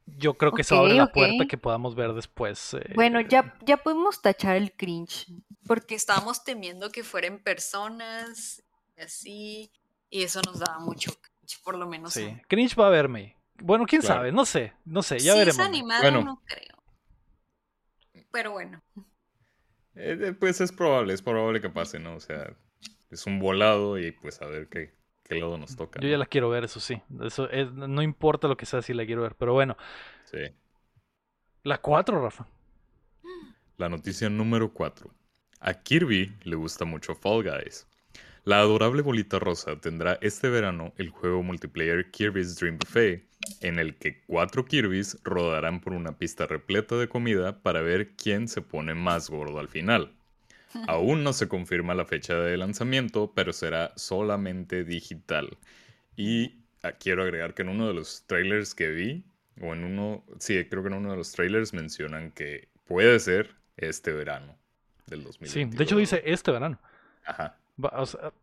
Yo 0.05 0.33
creo 0.37 0.51
que 0.51 0.63
eso 0.63 0.75
Ok, 0.75 0.81
abre 0.81 0.93
la 0.95 1.11
puerta 1.11 1.45
que 1.47 1.57
podamos 1.57 1.93
ver 1.95 2.13
después. 2.13 2.73
eh, 2.73 2.93
Bueno, 2.95 3.21
ya, 3.21 3.55
ya 3.65 3.77
podemos 3.77 4.21
tachar 4.21 4.55
el 4.55 4.71
cringe. 4.73 5.27
Porque 5.67 5.93
estábamos 5.95 6.43
temiendo 6.43 6.91
que 6.91 7.03
fueran 7.03 7.37
personas 7.39 8.63
y 8.97 9.01
así. 9.01 9.71
Y 10.09 10.23
eso 10.23 10.41
nos 10.45 10.59
daba 10.59 10.79
mucho 10.79 11.11
cringe, 11.13 11.61
por 11.63 11.77
lo 11.77 11.87
menos. 11.87 12.13
Sí, 12.13 12.25
mí. 12.25 12.41
Cringe 12.47 12.75
va 12.75 12.87
a 12.87 12.89
verme. 12.89 13.35
Bueno, 13.61 13.85
quién 13.85 14.01
Claro. 14.01 14.15
sabe, 14.21 14.31
no 14.31 14.45
sé, 14.45 14.73
no 14.85 15.03
sé, 15.03 15.19
ya 15.19 15.33
si 15.33 15.39
veremos. 15.39 15.59
es 15.59 15.69
me. 15.69 15.77
animado, 15.77 16.01
Bueno. 16.01 16.23
no 16.23 16.41
creo. 16.45 16.78
Pero 18.31 18.51
bueno. 18.51 18.81
Eh, 19.95 20.17
eh, 20.21 20.33
pues 20.33 20.61
es 20.61 20.71
probable, 20.71 21.13
es 21.13 21.21
probable 21.21 21.61
que 21.61 21.69
pase, 21.69 21.99
¿no? 21.99 22.15
O 22.15 22.19
sea, 22.19 22.53
es 23.09 23.25
un 23.25 23.39
volado 23.39 23.97
y 23.97 24.11
pues 24.11 24.41
a 24.41 24.45
ver 24.45 24.67
qué, 24.69 24.93
qué 25.23 25.35
lado 25.39 25.57
nos 25.57 25.75
toca. 25.75 25.99
Yo 25.99 26.07
¿no? 26.07 26.11
ya 26.11 26.17
la 26.17 26.25
quiero 26.25 26.49
ver, 26.49 26.63
eso 26.63 26.79
sí. 26.79 27.01
Eso 27.21 27.49
es- 27.49 27.71
no 27.71 28.01
importa 28.01 28.47
lo 28.47 28.55
que 28.57 28.65
sea, 28.65 28.81
si 28.81 28.93
la 28.93 29.05
quiero 29.05 29.21
ver. 29.23 29.35
Pero 29.35 29.53
bueno, 29.53 29.77
Sí. 30.25 30.37
la 31.63 31.79
4, 31.79 32.21
Rafa. 32.21 32.47
La 33.77 33.89
noticia 33.89 34.29
número 34.29 34.71
4. 34.73 35.09
A 35.61 35.73
Kirby 35.73 36.37
le 36.43 36.55
gusta 36.55 36.85
mucho 36.85 37.15
Fall 37.15 37.43
Guys. 37.43 37.87
La 38.45 38.59
adorable 38.59 39.01
bolita 39.01 39.37
rosa 39.39 39.79
tendrá 39.79 40.17
este 40.21 40.49
verano 40.49 40.93
el 40.97 41.09
juego 41.09 41.43
multiplayer 41.43 42.09
Kirby's 42.09 42.55
Dream 42.57 42.77
Buffet, 42.77 43.27
en 43.61 43.79
el 43.79 43.95
que 43.95 44.21
cuatro 44.27 44.65
Kirbys 44.65 45.17
rodarán 45.23 45.81
por 45.81 45.93
una 45.93 46.17
pista 46.17 46.45
repleta 46.45 46.95
de 46.95 47.07
comida 47.07 47.61
para 47.61 47.81
ver 47.81 48.11
quién 48.15 48.47
se 48.47 48.61
pone 48.61 48.93
más 48.93 49.29
gordo 49.29 49.59
al 49.59 49.69
final. 49.69 50.13
Aún 50.87 51.23
no 51.23 51.33
se 51.33 51.47
confirma 51.47 51.95
la 51.95 52.05
fecha 52.05 52.35
de 52.35 52.57
lanzamiento, 52.57 53.31
pero 53.35 53.53
será 53.53 53.91
solamente 53.95 54.83
digital. 54.83 55.57
Y 56.15 56.55
ah, 56.83 56.91
quiero 56.93 57.23
agregar 57.23 57.53
que 57.53 57.63
en 57.63 57.69
uno 57.69 57.87
de 57.87 57.93
los 57.93 58.23
trailers 58.27 58.75
que 58.75 58.89
vi, 58.89 59.23
o 59.61 59.73
en 59.73 59.83
uno, 59.83 60.23
sí, 60.39 60.63
creo 60.65 60.83
que 60.83 60.89
en 60.89 60.95
uno 60.95 61.11
de 61.11 61.17
los 61.17 61.31
trailers 61.31 61.73
mencionan 61.73 62.31
que 62.31 62.67
puede 62.87 63.19
ser 63.19 63.55
este 63.77 64.11
verano 64.11 64.55
del 65.07 65.23
2022. 65.23 65.51
Sí, 65.51 65.77
de 65.77 65.83
hecho 65.83 65.97
dice 65.97 66.21
este 66.25 66.51
verano. 66.51 66.79
Ajá. 67.25 67.57
O 67.81 68.05
sea, 68.05 68.33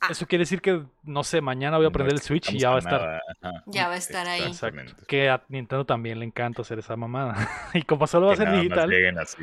Ah. 0.00 0.08
eso 0.10 0.26
quiere 0.26 0.42
decir 0.42 0.60
que, 0.60 0.82
no 1.02 1.24
sé, 1.24 1.40
mañana 1.40 1.76
voy 1.76 1.86
a 1.86 1.88
No 1.88 1.92
prender 1.92 2.14
el 2.14 2.20
Switch 2.20 2.52
y 2.52 2.58
ya 2.58 2.70
va 2.70 2.76
a 2.76 2.78
estar. 2.78 3.20
ajá. 3.42 3.64
Ya 3.66 3.88
va 3.88 3.94
a 3.94 3.96
estar 3.96 4.26
ahí. 4.28 4.42
Exacto. 4.42 4.78
Exactamente. 4.80 5.06
Que 5.06 5.28
a 5.28 5.42
Nintendo 5.48 5.84
también 5.84 6.18
le 6.20 6.24
encanta 6.24 6.62
hacer 6.62 6.78
esa 6.78 6.96
mamada. 6.96 7.34
y 7.74 7.82
como 7.82 8.06
solo 8.06 8.28
va 8.28 8.34
a 8.34 8.36
ser 8.36 8.52
digital, 8.52 8.90
así. 9.18 9.42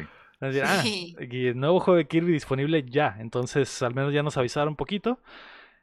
ah, 0.63 0.81
Sí. 0.81 1.15
y 1.19 1.47
el 1.47 1.59
nuevo 1.59 1.79
juego 1.79 1.97
de 1.97 2.07
Kirby 2.07 2.31
disponible 2.31 2.83
ya. 2.87 3.17
Entonces, 3.19 3.81
al 3.81 3.93
menos 3.93 4.13
ya 4.13 4.23
nos 4.23 4.37
avisaron 4.37 4.69
un 4.69 4.75
poquito. 4.75 5.19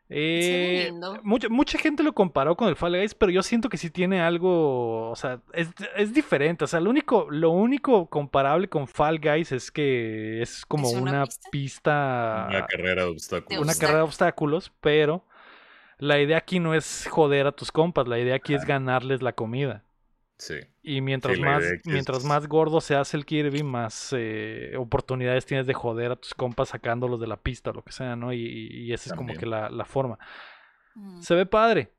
Eh, 0.08 0.88
lindo. 0.90 1.20
mucha, 1.22 1.48
mucha 1.48 1.78
gente 1.78 2.02
lo 2.02 2.12
comparó 2.12 2.54
con 2.56 2.68
el 2.68 2.76
Fall 2.76 2.96
Guys, 2.98 3.14
pero 3.14 3.32
yo 3.32 3.42
siento 3.42 3.68
que 3.70 3.78
sí 3.78 3.90
tiene 3.90 4.20
algo, 4.20 5.10
o 5.10 5.16
sea, 5.16 5.40
es, 5.54 5.70
es 5.96 6.12
diferente. 6.12 6.64
O 6.64 6.66
sea, 6.66 6.80
lo 6.80 6.90
único, 6.90 7.28
lo 7.30 7.50
único 7.50 8.08
comparable 8.10 8.68
con 8.68 8.86
Fall 8.88 9.18
Guys 9.20 9.52
es 9.52 9.70
que 9.70 10.42
es 10.42 10.66
como 10.66 10.88
¿Es 10.88 10.94
una 10.94 11.10
una 11.12 11.26
pista? 11.26 11.48
pista, 11.50 12.46
Una 12.50 12.66
carrera 12.66 13.04
de 13.04 13.08
obstáculos. 13.10 13.62
una 13.62 13.74
carrera 13.74 13.98
de 13.98 14.04
obstáculos, 14.04 14.72
pero 14.80 15.26
la 15.98 16.20
idea 16.20 16.38
aquí 16.38 16.60
no 16.60 16.74
es 16.74 17.06
joder 17.10 17.46
a 17.46 17.52
tus 17.52 17.72
compas, 17.72 18.08
la 18.08 18.18
idea 18.18 18.36
aquí 18.36 18.54
es 18.54 18.64
ganarles 18.66 19.22
la 19.22 19.32
comida. 19.34 19.84
Sí. 20.42 20.56
Y 20.82 21.00
mientras 21.02 21.36
Sí, 21.36 21.40
más, 21.42 21.62
mientras 21.84 22.18
es- 22.18 22.24
más 22.24 22.48
gordo 22.48 22.80
se 22.80 22.96
hace 22.96 23.16
el 23.16 23.24
Kirby, 23.24 23.62
más 23.62 24.12
eh, 24.16 24.74
oportunidades 24.76 25.46
tienes 25.46 25.68
de 25.68 25.72
joder 25.74 26.10
a 26.10 26.16
tus 26.16 26.34
compas 26.34 26.70
sacándolos 26.70 27.20
de 27.20 27.28
la 27.28 27.36
pista 27.36 27.70
o 27.70 27.74
lo 27.74 27.84
que 27.84 27.92
sea, 27.92 28.16
¿no? 28.16 28.32
Y, 28.32 28.40
y 28.40 28.92
esa 28.92 29.10
es 29.10 29.16
como 29.16 29.34
que 29.36 29.46
la, 29.46 29.70
la 29.70 29.84
forma. 29.84 30.18
Mm. 30.96 31.20
Se 31.22 31.36
ve 31.36 31.46
padre. 31.46 31.92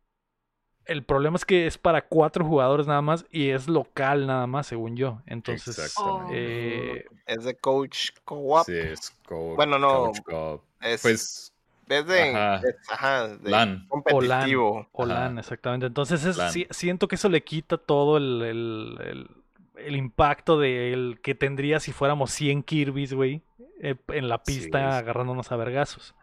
El 0.85 1.05
problema 1.05 1.37
es 1.37 1.45
que 1.45 1.65
es 1.65 1.77
para 1.77 2.01
cuatro 2.05 2.43
jugadores 2.43 2.85
nada 2.85 3.01
más 3.01 3.25
y 3.31 3.51
es 3.51 3.69
local 3.69 4.27
nada 4.27 4.45
más, 4.45 4.67
según 4.67 4.97
yo. 4.97 5.21
Entonces, 5.25 5.79
Exactamente. 5.79 6.97
eh, 6.97 7.05
Es 7.25 7.45
de 7.45 7.55
Coach 7.55 8.09
Co-op. 8.25 8.65
Sí, 8.65 8.73
es 8.77 9.09
co- 9.25 9.55
Bueno, 9.55 9.79
no, 9.79 10.11
co-op. 10.25 10.63
Es, 10.81 11.01
Pues 11.01 11.52
es 11.99 12.05
de, 12.07 12.29
ajá. 12.35 12.61
ajá, 12.89 13.27
de 13.37 13.49
LAN. 13.49 13.87
competitivo. 13.87 14.87
o. 14.91 15.05
LAN, 15.05 15.37
exactamente. 15.39 15.85
Entonces 15.87 16.23
es- 16.25 16.37
LAN. 16.37 16.51
siento 16.71 17.07
que 17.07 17.15
eso 17.15 17.29
le 17.29 17.43
quita 17.43 17.77
todo 17.77 18.17
el, 18.17 18.41
el- 18.41 18.97
el- 19.05 19.29
el 19.75 19.95
impacto 19.95 20.59
del 20.59 21.19
que 21.23 21.35
tendría 21.35 21.79
si 21.79 21.91
fuéramos 21.91 22.31
100 22.31 22.63
Kirby's, 22.63 23.13
güey, 23.13 23.41
eh, 23.81 23.95
en 24.09 24.27
la 24.29 24.43
pista 24.43 24.97
agarrándonos 24.97 25.51
a 25.51 25.55
vergazos. 25.55 26.13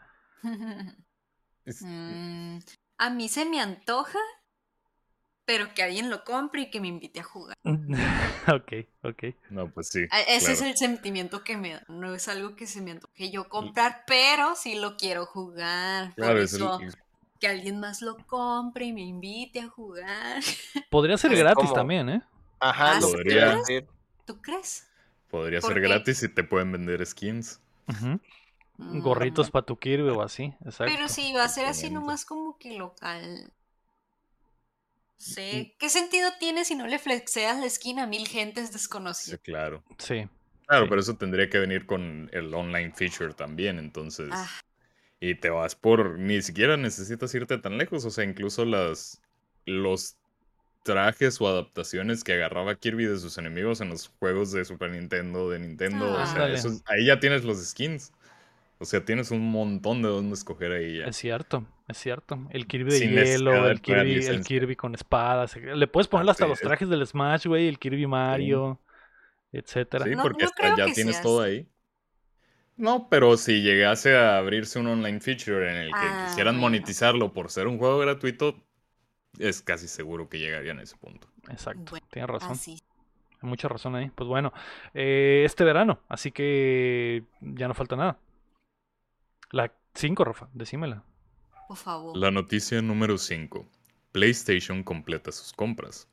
es- 1.64 1.82
Mm, 1.86 2.58
a 2.98 3.10
mí 3.10 3.28
se 3.28 3.44
me 3.44 3.60
antoja, 3.60 4.18
pero 5.44 5.72
que 5.74 5.82
alguien 5.82 6.10
lo 6.10 6.24
compre 6.24 6.62
y 6.62 6.70
que 6.70 6.80
me 6.80 6.88
invite 6.88 7.20
a 7.20 7.24
jugar. 7.24 7.56
ok, 8.54 8.72
ok. 9.02 9.24
No, 9.50 9.70
pues 9.70 9.88
sí. 9.88 10.04
A- 10.10 10.20
Ese 10.22 10.52
es 10.52 10.62
el 10.62 10.76
sentimiento 10.76 11.42
que 11.44 11.56
me 11.56 11.74
da. 11.74 11.82
No 11.88 12.14
es 12.14 12.28
algo 12.28 12.56
que 12.56 12.66
se 12.66 12.80
me 12.80 12.92
antoje 12.92 13.30
yo 13.30 13.48
comprar, 13.48 14.04
pero 14.06 14.54
sí 14.56 14.74
lo 14.78 14.96
quiero 14.96 15.26
jugar. 15.26 16.14
Por 16.14 16.24
Claro, 16.24 16.40
es 16.42 16.52
el- 16.54 16.62
eso 16.62 16.80
que 17.38 17.48
alguien 17.48 17.80
más 17.80 18.02
lo 18.02 18.16
compre 18.26 18.86
y 18.86 18.92
me 18.92 19.00
invite 19.02 19.60
a 19.60 19.68
jugar. 19.68 20.42
Podría 20.90 21.16
ser 21.16 21.32
Es 21.32 21.38
gratis 21.38 21.64
como- 21.64 21.74
también, 21.74 22.08
¿eh? 22.08 22.22
Ajá, 22.60 22.96
Ah, 22.96 23.00
lo 23.00 23.08
¿sí 23.08 23.16
que 23.16 23.22
te 23.24 23.34
iba 23.34 23.42
a 23.44 23.46
crees? 23.52 23.66
decir. 23.66 23.86
¿Tú 24.26 24.40
crees? 24.42 24.86
podría 25.30 25.60
¿por 25.60 25.72
ser 25.72 25.80
qué? 25.82 25.88
gratis 25.88 26.22
y 26.24 26.28
te 26.28 26.42
pueden 26.44 26.72
vender 26.72 27.04
skins. 27.06 27.60
Ujú. 27.88 28.20
Gorritos 29.00 29.50
para 29.50 29.64
tu 29.64 29.78
Kirby 29.78 30.08
o 30.10 30.22
así, 30.22 30.54
exacto. 30.64 30.92
Pero 30.94 31.08
si 31.08 31.32
va 31.32 31.44
a 31.44 31.48
ser 31.48 31.66
así 31.66 31.90
nomás 31.90 32.24
como 32.24 32.58
que 32.58 32.72
local. 32.78 33.52
Sí. 35.20 35.74
¿Qué 35.78 35.90
sentido 35.90 36.30
tiene 36.40 36.64
si 36.64 36.74
no 36.74 36.86
le 36.86 36.98
flexeas 36.98 37.58
la 37.58 37.66
esquina 37.66 38.04
a 38.04 38.06
mil 38.06 38.26
gentes 38.26 38.68
Sí, 38.68 38.72
desconocidas? 38.72 39.40
claro. 39.42 39.84
Sí. 39.98 40.26
Claro, 40.66 40.84
Sí. 40.84 40.88
pero 40.88 41.00
eso 41.00 41.16
tendría 41.16 41.50
que 41.50 41.58
venir 41.58 41.84
con 41.84 42.30
el 42.32 42.54
online 42.54 42.92
feature 42.96 43.34
también, 43.34 43.78
entonces. 43.78 44.30
Ah, 44.32 44.48
Y 45.20 45.34
te 45.34 45.50
vas 45.50 45.74
por. 45.74 46.18
Ni 46.18 46.40
siquiera 46.40 46.78
necesitas 46.78 47.34
irte 47.34 47.58
tan 47.58 47.76
lejos. 47.76 48.04
O 48.06 48.10
sea, 48.10 48.24
incluso 48.24 48.64
las. 48.64 49.20
Los 49.66 50.16
trajes 50.82 51.38
o 51.42 51.48
adaptaciones 51.48 52.24
que 52.24 52.32
agarraba 52.32 52.74
Kirby 52.74 53.04
de 53.04 53.18
sus 53.18 53.36
enemigos 53.36 53.82
en 53.82 53.90
los 53.90 54.08
juegos 54.18 54.50
de 54.52 54.64
Super 54.64 54.90
Nintendo, 54.90 55.50
de 55.50 55.58
Nintendo. 55.58 56.16
Ah. 56.18 56.24
O 56.24 56.26
sea, 56.34 56.48
eso 56.48 56.68
es- 56.68 56.82
ahí 56.86 57.04
ya 57.04 57.20
tienes 57.20 57.44
los 57.44 57.62
skins. 57.62 58.12
O 58.78 58.86
sea, 58.86 59.04
tienes 59.04 59.30
un 59.30 59.50
montón 59.50 60.00
de 60.00 60.08
dónde 60.08 60.32
escoger 60.34 60.72
ahí 60.72 60.98
ya. 61.00 61.04
Es 61.04 61.16
cierto, 61.16 61.66
es 61.90 61.98
cierto. 61.98 62.38
El 62.50 62.66
Kirby 62.66 62.90
de 62.92 62.98
Sin 62.98 63.10
hielo, 63.12 63.68
el 63.68 63.80
Kirby, 63.80 64.24
el. 64.26 64.42
Kirby 64.44 64.76
con 64.76 64.94
espadas. 64.94 65.56
Le 65.56 65.86
puedes 65.88 66.08
poner 66.08 66.28
hasta 66.30 66.46
los 66.46 66.58
es. 66.58 66.62
trajes 66.62 66.88
del 66.88 67.06
Smash, 67.06 67.46
güey, 67.46 67.68
el 67.68 67.78
Kirby 67.78 68.06
Mario, 68.06 68.80
etcétera. 69.52 70.04
Sí, 70.04 70.16
porque 70.16 70.44
no 70.44 70.48
hasta 70.48 70.62
creo 70.62 70.76
ya 70.76 70.92
tienes 70.92 71.20
todo 71.20 71.42
ahí. 71.42 71.68
No, 72.76 73.08
pero 73.10 73.36
si 73.36 73.60
llegase 73.62 74.16
a 74.16 74.38
abrirse 74.38 74.78
un 74.78 74.86
online 74.86 75.20
feature 75.20 75.70
en 75.70 75.76
el 75.76 75.90
que 75.90 75.98
Ah, 75.98 76.24
quisieran 76.28 76.54
bueno. 76.54 76.62
monetizarlo 76.62 77.32
por 77.32 77.50
ser 77.50 77.66
un 77.66 77.78
juego 77.78 77.98
gratuito, 77.98 78.56
es 79.38 79.62
casi 79.62 79.88
seguro 79.88 80.28
que 80.28 80.38
llegarían 80.38 80.78
a 80.78 80.82
ese 80.82 80.96
punto. 80.96 81.28
Exacto, 81.48 81.82
Bueno, 81.90 82.06
tienes 82.10 82.30
razón. 82.30 82.52
Así. 82.52 82.78
Hay 83.42 83.48
mucha 83.48 83.68
razón 83.68 83.96
ahí. 83.96 84.10
Pues 84.14 84.28
bueno, 84.28 84.52
eh, 84.94 85.42
este 85.46 85.64
verano, 85.64 86.00
así 86.08 86.32
que 86.32 87.24
ya 87.40 87.68
no 87.68 87.74
falta 87.74 87.96
nada. 87.96 88.18
La 89.52 89.72
5, 89.94 90.24
Rafa, 90.24 90.48
decímela. 90.52 91.04
Por 91.70 91.76
favor. 91.76 92.16
La 92.16 92.32
noticia 92.32 92.82
número 92.82 93.16
5. 93.16 93.64
PlayStation 94.10 94.82
completa 94.82 95.30
sus 95.30 95.52
compras. 95.52 96.08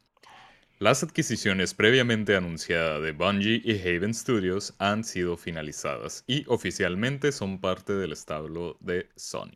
Las 0.78 1.02
adquisiciones 1.02 1.74
previamente 1.74 2.36
anunciadas 2.36 3.02
de 3.02 3.12
Bungie 3.12 3.64
y 3.66 3.72
Haven 3.72 4.14
Studios 4.14 4.76
han 4.78 5.04
sido 5.04 5.36
finalizadas 5.36 6.24
y 6.28 6.46
oficialmente 6.48 7.32
son 7.32 7.60
parte 7.60 7.94
del 7.94 8.12
establo 8.12 8.78
de 8.82 9.10
Sony. 9.16 9.56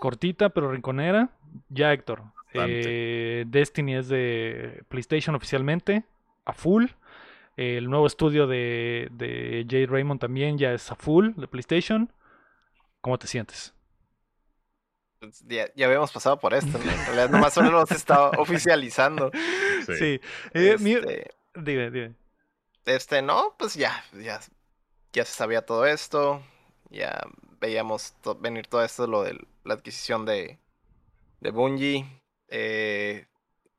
Cortita 0.00 0.48
pero 0.48 0.72
rinconera. 0.72 1.28
Ya, 1.68 1.92
Héctor. 1.92 2.22
Eh, 2.54 3.44
Destiny 3.46 3.96
es 3.96 4.08
de 4.08 4.84
PlayStation 4.88 5.34
oficialmente, 5.34 6.04
a 6.46 6.54
full. 6.54 6.86
El 7.58 7.90
nuevo 7.90 8.06
estudio 8.06 8.46
de, 8.46 9.10
de 9.12 9.66
Jade 9.68 9.86
Raymond 9.86 10.22
también 10.22 10.56
ya 10.56 10.72
es 10.72 10.90
a 10.90 10.94
full 10.94 11.32
de 11.36 11.46
PlayStation. 11.46 12.10
¿Cómo 13.02 13.18
te 13.18 13.26
sientes? 13.26 13.73
Pues, 15.24 15.44
Ya, 15.46 15.68
ya 15.74 15.86
habíamos 15.86 16.12
pasado 16.12 16.38
por 16.38 16.54
esto, 16.54 16.78
¿no? 16.78 16.90
En 16.90 17.04
realidad 17.06 17.30
nomás 17.30 17.52
solo 17.54 17.70
los 17.70 17.90
estaba 17.90 18.30
oficializando. 18.38 19.30
Sí. 19.98 20.20
Eh, 20.54 20.76
mi- 20.80 20.94
Este, 20.94 21.30
Dime, 21.54 21.90
dime. 21.90 22.14
Este, 22.86 23.22
no, 23.22 23.54
pues 23.58 23.74
ya, 23.74 24.04
ya, 24.12 24.40
ya 25.12 25.24
se 25.24 25.32
sabía 25.32 25.64
todo 25.64 25.86
esto, 25.86 26.42
ya 26.90 27.22
veíamos 27.60 28.14
to- 28.22 28.34
venir 28.34 28.66
todo 28.66 28.84
esto, 28.84 29.06
lo 29.06 29.22
de 29.22 29.38
la 29.64 29.74
adquisición 29.74 30.26
de, 30.26 30.58
de 31.40 31.50
Bungie, 31.50 32.06
eh, 32.48 33.26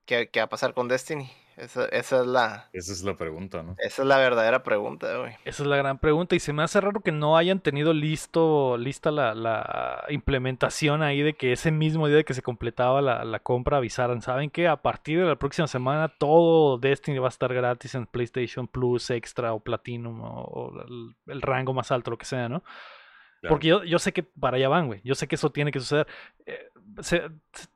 ¿qué, 0.06 0.30
qué 0.30 0.40
va 0.40 0.46
a 0.46 0.50
pasar 0.50 0.74
con 0.74 0.88
Destiny? 0.88 1.32
Esa, 1.58 1.86
esa 1.86 2.22
es 2.22 2.28
la, 2.28 2.70
Esa 2.74 2.92
es 2.92 3.04
la 3.04 3.16
pregunta, 3.16 3.64
¿no? 3.64 3.76
esa 3.80 4.02
es 4.02 4.08
la 4.08 4.18
verdadera 4.18 4.62
pregunta, 4.62 5.18
güey. 5.18 5.34
Esa 5.46 5.64
es 5.64 5.70
la 5.70 5.78
gran 5.78 6.00
pregunta 6.00 6.36
y 6.36 6.40
se 6.40 6.52
me 6.52 6.64
hace 6.64 6.82
raro 6.82 7.00
que 7.00 7.14
no 7.14 7.38
hayan 7.38 7.62
tenido 7.62 7.94
listo, 7.94 8.78
lista 8.78 9.10
la, 9.10 9.34
la 9.34 10.04
implementación 10.10 11.02
ahí 11.02 11.22
de 11.22 11.34
que 11.34 11.54
ese 11.54 11.72
mismo 11.72 12.08
día 12.08 12.18
de 12.18 12.26
que 12.26 12.34
se 12.34 12.42
completaba 12.42 13.02
la, 13.02 13.24
la 13.24 13.40
compra 13.40 13.78
avisaran, 13.78 14.22
¿saben 14.22 14.50
que 14.50 14.68
A 14.68 14.82
partir 14.82 15.20
de 15.20 15.26
la 15.26 15.38
próxima 15.38 15.68
semana 15.68 16.10
todo 16.10 16.78
Destiny 16.78 17.20
va 17.20 17.28
a 17.28 17.30
estar 17.30 17.54
gratis 17.54 17.96
en 17.96 18.06
PlayStation 18.06 18.68
Plus, 18.68 19.10
Extra 19.10 19.54
o 19.54 19.62
Platinum 19.62 20.22
o, 20.22 20.42
o 20.42 20.82
el, 20.82 21.16
el 21.28 21.42
rango 21.42 21.74
más 21.74 21.92
alto, 21.92 22.12
lo 22.12 22.18
que 22.18 22.26
sea, 22.26 22.50
¿no? 22.50 22.64
Claro. 23.46 23.54
Porque 23.56 23.68
yo, 23.68 23.84
yo 23.84 24.00
sé 24.00 24.12
que 24.12 24.24
para 24.24 24.58
allá 24.58 24.70
van, 24.70 24.88
güey. 24.88 25.02
Yo 25.04 25.14
sé 25.14 25.28
que 25.28 25.36
eso 25.36 25.52
tiene 25.52 25.72
que 25.72 25.80
suceder. 25.80 26.08
Eh, 26.46 26.70
se, 27.02 27.30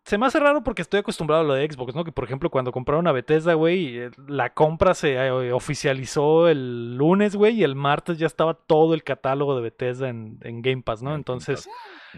se 0.04 0.18
me 0.18 0.26
hace 0.26 0.40
raro 0.40 0.64
porque 0.64 0.82
estoy 0.82 1.02
acostumbrado 1.02 1.44
a 1.44 1.46
lo 1.46 1.54
de 1.54 1.72
Xbox, 1.72 1.94
¿no? 1.94 2.04
Que 2.04 2.12
por 2.12 2.24
ejemplo, 2.24 2.50
cuando 2.50 2.72
compraron 2.72 3.06
a 3.08 3.12
Bethesda, 3.12 3.54
güey, 3.54 3.98
eh, 4.00 4.12
la 4.28 4.54
compra 4.54 4.94
se 4.96 5.14
eh, 5.14 5.52
oficializó 5.52 6.48
el 6.48 6.96
lunes, 6.96 7.36
güey, 7.36 7.56
y 7.56 7.64
el 7.64 7.76
martes 7.76 8.18
ya 8.18 8.28
estaba 8.28 8.54
todo 8.56 8.94
el 8.96 9.04
catálogo 9.04 9.56
de 9.56 9.62
Bethesda 9.62 10.10
en, 10.10 10.40
en 10.42 10.62
Game 10.62 10.82
Pass, 10.82 11.04
¿no? 11.04 11.12
En 11.12 11.18
Entonces, 11.18 11.70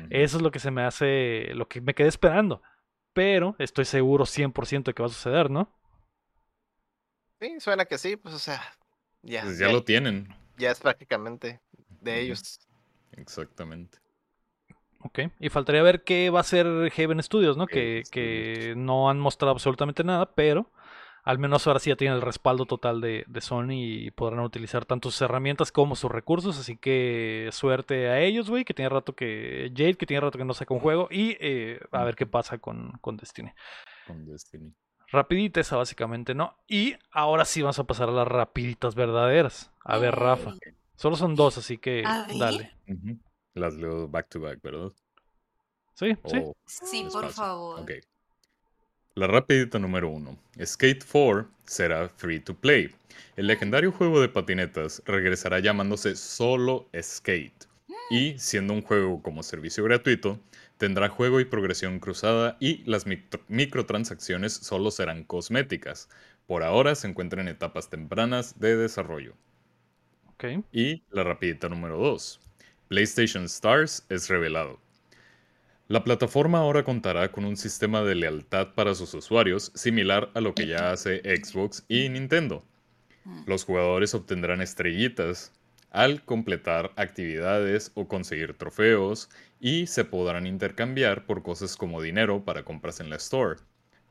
eso 0.09 0.37
es 0.37 0.43
lo 0.43 0.51
que 0.51 0.59
se 0.59 0.71
me 0.71 0.83
hace, 0.83 1.53
lo 1.55 1.67
que 1.67 1.81
me 1.81 1.93
quedé 1.93 2.07
esperando. 2.07 2.61
Pero 3.13 3.55
estoy 3.59 3.83
seguro 3.83 4.25
100% 4.25 4.83
de 4.83 4.93
que 4.93 5.03
va 5.03 5.07
a 5.07 5.11
suceder, 5.11 5.49
¿no? 5.49 5.69
Sí, 7.41 7.59
suena 7.59 7.85
que 7.85 7.97
sí, 7.97 8.15
pues 8.15 8.35
o 8.35 8.39
sea, 8.39 8.61
ya, 9.23 9.41
Pues 9.41 9.57
ya 9.57 9.69
lo 9.69 9.83
tienen. 9.83 10.33
ya 10.57 10.71
es 10.71 10.79
prácticamente 10.79 11.59
de 12.01 12.21
ellos. 12.21 12.59
Exactamente. 13.17 13.99
Ok. 15.03 15.19
Y 15.39 15.49
faltaría 15.49 15.81
ver 15.81 16.03
qué 16.03 16.29
va 16.29 16.39
a 16.39 16.41
hacer 16.41 16.67
Haven 16.67 17.23
Studios, 17.23 17.57
¿no? 17.57 17.67
Que, 17.67 18.03
que 18.11 18.73
no 18.77 19.09
han 19.09 19.19
mostrado 19.19 19.51
absolutamente 19.51 20.03
nada, 20.03 20.33
pero 20.35 20.71
al 21.23 21.37
menos 21.37 21.67
ahora 21.67 21.79
sí 21.79 21.89
ya 21.89 21.95
tienen 21.95 22.15
el 22.15 22.21
respaldo 22.21 22.65
total 22.65 22.99
de, 22.99 23.25
de 23.27 23.41
Sony 23.41 23.73
y 23.73 24.11
podrán 24.11 24.39
utilizar 24.39 24.85
tanto 24.85 25.11
sus 25.11 25.21
herramientas 25.21 25.71
como 25.71 25.95
sus 25.95 26.11
recursos. 26.11 26.59
Así 26.59 26.77
que 26.77 27.49
suerte 27.51 28.09
a 28.09 28.19
ellos, 28.19 28.49
güey, 28.49 28.65
que 28.65 28.73
tiene 28.73 28.89
rato 28.89 29.15
que. 29.15 29.71
Jade, 29.75 29.95
que 29.95 30.05
tiene 30.05 30.21
rato 30.21 30.37
que 30.37 30.45
no 30.45 30.53
saca 30.53 30.73
un 30.73 30.79
juego. 30.79 31.07
Y 31.11 31.37
eh, 31.39 31.79
a 31.91 32.03
ver 32.03 32.15
qué 32.15 32.25
pasa 32.25 32.57
con, 32.57 32.93
con 33.01 33.17
Destiny. 33.17 33.51
Con 34.07 34.25
Destiny. 34.25 34.73
Rapidita 35.11 35.59
esa, 35.59 35.75
básicamente, 35.75 36.33
¿no? 36.33 36.55
Y 36.67 36.95
ahora 37.11 37.45
sí 37.45 37.61
vamos 37.61 37.79
a 37.79 37.83
pasar 37.83 38.09
a 38.09 38.13
las 38.13 38.27
rapiditas 38.27 38.95
verdaderas. 38.95 39.71
A 39.83 39.97
ver, 39.97 40.15
Rafa. 40.15 40.53
Solo 41.01 41.15
son 41.15 41.33
dos, 41.33 41.57
así 41.57 41.79
que 41.79 42.03
dale. 42.37 42.71
Las 43.55 43.73
leo 43.73 44.07
back 44.07 44.29
to 44.29 44.39
back, 44.39 44.61
¿verdad? 44.61 44.91
Sí, 45.95 46.15
sí. 46.25 46.37
O- 46.37 46.55
Sí, 46.67 47.07
por 47.11 47.29
favor. 47.31 47.79
Ok. 47.79 47.91
La 49.15 49.25
rapidita 49.25 49.79
número 49.79 50.09
uno. 50.09 50.37
Skate 50.63 51.03
4 51.11 51.49
será 51.65 52.07
free 52.07 52.39
to 52.39 52.53
play. 52.53 52.93
El 53.35 53.47
legendario 53.47 53.91
juego 53.91 54.21
de 54.21 54.29
patinetas 54.29 55.01
regresará 55.07 55.59
llamándose 55.59 56.15
solo 56.15 56.87
Skate. 57.01 57.65
Y 58.11 58.37
siendo 58.37 58.73
un 58.73 58.83
juego 58.83 59.23
como 59.23 59.41
servicio 59.41 59.83
gratuito, 59.83 60.39
tendrá 60.77 61.09
juego 61.09 61.39
y 61.39 61.45
progresión 61.45 61.99
cruzada 61.99 62.57
y 62.59 62.83
las 62.89 63.07
micro- 63.07 63.41
microtransacciones 63.47 64.53
solo 64.53 64.91
serán 64.91 65.23
cosméticas. 65.23 66.09
Por 66.45 66.61
ahora 66.61 66.93
se 66.93 67.07
encuentran 67.07 67.47
en 67.47 67.55
etapas 67.55 67.89
tempranas 67.89 68.59
de 68.59 68.75
desarrollo. 68.77 69.33
Y 70.71 71.03
la 71.11 71.23
rapidita 71.23 71.69
número 71.69 71.97
2. 71.97 72.39
PlayStation 72.87 73.45
Stars 73.45 74.05
es 74.09 74.27
revelado. 74.27 74.79
La 75.87 76.03
plataforma 76.03 76.59
ahora 76.59 76.83
contará 76.83 77.31
con 77.31 77.45
un 77.45 77.57
sistema 77.57 78.01
de 78.01 78.15
lealtad 78.15 78.73
para 78.73 78.95
sus 78.95 79.13
usuarios 79.13 79.71
similar 79.75 80.31
a 80.33 80.41
lo 80.41 80.55
que 80.55 80.65
ya 80.65 80.91
hace 80.91 81.19
Xbox 81.19 81.85
y 81.87 82.09
Nintendo. 82.09 82.63
Los 83.45 83.65
jugadores 83.65 84.15
obtendrán 84.15 84.61
estrellitas 84.61 85.51
al 85.91 86.23
completar 86.23 86.91
actividades 86.95 87.91
o 87.93 88.07
conseguir 88.07 88.53
trofeos 88.53 89.29
y 89.59 89.87
se 89.87 90.05
podrán 90.05 90.47
intercambiar 90.47 91.25
por 91.25 91.43
cosas 91.43 91.75
como 91.75 92.01
dinero 92.01 92.45
para 92.45 92.63
compras 92.63 92.99
en 92.99 93.09
la 93.09 93.17
store, 93.17 93.59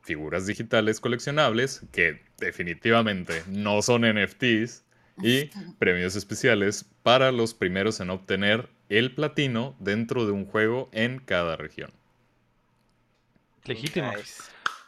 figuras 0.01 0.45
digitales 0.45 0.99
coleccionables 0.99 1.81
que 1.91 2.21
definitivamente 2.37 3.43
no 3.47 3.81
son 3.81 4.03
NFTs 4.03 4.85
y 5.23 5.45
premios 5.79 6.15
especiales 6.15 6.85
para 7.03 7.31
los 7.31 7.53
primeros 7.53 7.99
en 7.99 8.09
obtener 8.09 8.69
el 8.89 9.13
platino 9.15 9.75
dentro 9.79 10.25
de 10.25 10.31
un 10.31 10.45
juego 10.45 10.89
en 10.91 11.19
cada 11.19 11.55
región. 11.55 11.91
Legítimo. 13.65 14.11
Nice. 14.15 14.43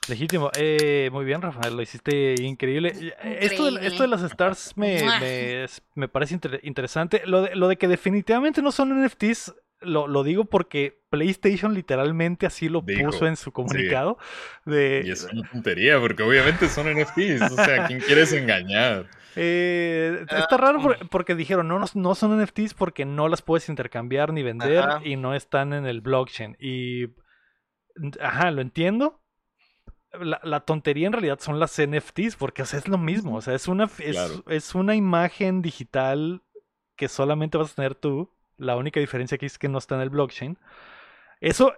Legítimo. 0.09 0.51
Eh, 0.57 1.09
muy 1.13 1.23
bien, 1.23 1.41
Rafael, 1.41 1.75
lo 1.77 1.81
hiciste 1.81 2.35
increíble. 2.41 2.93
Eh, 3.23 3.37
Esto 3.41 3.71
de, 3.71 3.87
esto 3.87 4.03
de 4.03 4.09
las 4.09 4.21
stars 4.23 4.73
me, 4.75 5.01
me, 5.21 5.65
me 5.95 6.07
parece 6.09 6.33
inter- 6.33 6.59
interesante. 6.63 7.21
Lo 7.25 7.43
de, 7.43 7.55
lo 7.55 7.69
de 7.69 7.77
que 7.77 7.87
definitivamente 7.87 8.61
no 8.61 8.71
son 8.73 9.01
NFTs, 9.05 9.53
lo, 9.83 10.07
lo 10.07 10.23
digo 10.23 10.45
porque 10.45 11.01
PlayStation 11.09 11.73
literalmente 11.73 12.45
así 12.45 12.69
lo 12.69 12.81
Dijo, 12.81 13.05
puso 13.11 13.27
en 13.27 13.35
su 13.37 13.51
comunicado. 13.51 14.17
De, 14.65 15.03
Y 15.05 15.11
es 15.11 15.23
una 15.31 15.47
tontería, 15.49 15.99
porque 15.99 16.23
obviamente 16.23 16.67
son 16.69 16.87
NFTs. 16.91 17.41
O 17.51 17.55
sea, 17.55 17.83
¿a 17.85 17.87
quién 17.87 17.99
quieres 17.99 18.33
engañar? 18.33 19.09
Eh, 19.35 20.25
Ah, 20.29 20.39
está 20.39 20.57
raro 20.57 20.79
mm. 20.79 20.83
por- 20.83 21.09
porque 21.09 21.35
dijeron 21.35 21.67
no, 21.67 21.79
no, 21.79 21.85
no 21.95 22.15
son 22.15 22.39
NFTs 22.41 22.73
porque 22.75 23.03
no 23.05 23.27
las 23.29 23.41
puedes 23.41 23.67
intercambiar 23.69 24.31
ni 24.33 24.43
vender 24.43 24.77
Ajá. 24.79 25.01
y 25.03 25.15
no 25.15 25.33
están 25.33 25.73
en 25.73 25.85
el 25.85 26.01
blockchain. 26.01 26.55
Y, 26.59 27.05
ajá, 28.21 28.51
lo 28.51 28.61
entiendo. 28.61 29.19
La, 30.19 30.39
la 30.43 30.59
tontería 30.59 31.07
en 31.07 31.13
realidad 31.13 31.39
son 31.39 31.59
las 31.59 31.81
NFTs 31.81 32.35
porque 32.35 32.61
o 32.61 32.65
sea, 32.65 32.77
es 32.77 32.87
lo 32.87 32.99
mismo. 32.99 33.35
O 33.35 33.41
sea, 33.41 33.55
es 33.55 33.67
una, 33.67 33.85
es, 33.85 34.11
Claro. 34.15 34.43
es 34.47 34.75
una 34.75 34.95
imagen 34.95 35.63
digital 35.63 36.43
que 36.95 37.07
solamente 37.07 37.57
vas 37.57 37.71
a 37.71 37.75
tener 37.75 37.95
tú. 37.95 38.29
La 38.57 38.75
única 38.75 38.99
diferencia 38.99 39.35
aquí 39.35 39.45
es 39.45 39.57
que 39.57 39.69
no 39.69 39.77
está 39.77 39.95
en 39.95 40.01
el 40.01 40.09
blockchain. 40.09 40.57
Eso 41.41 41.73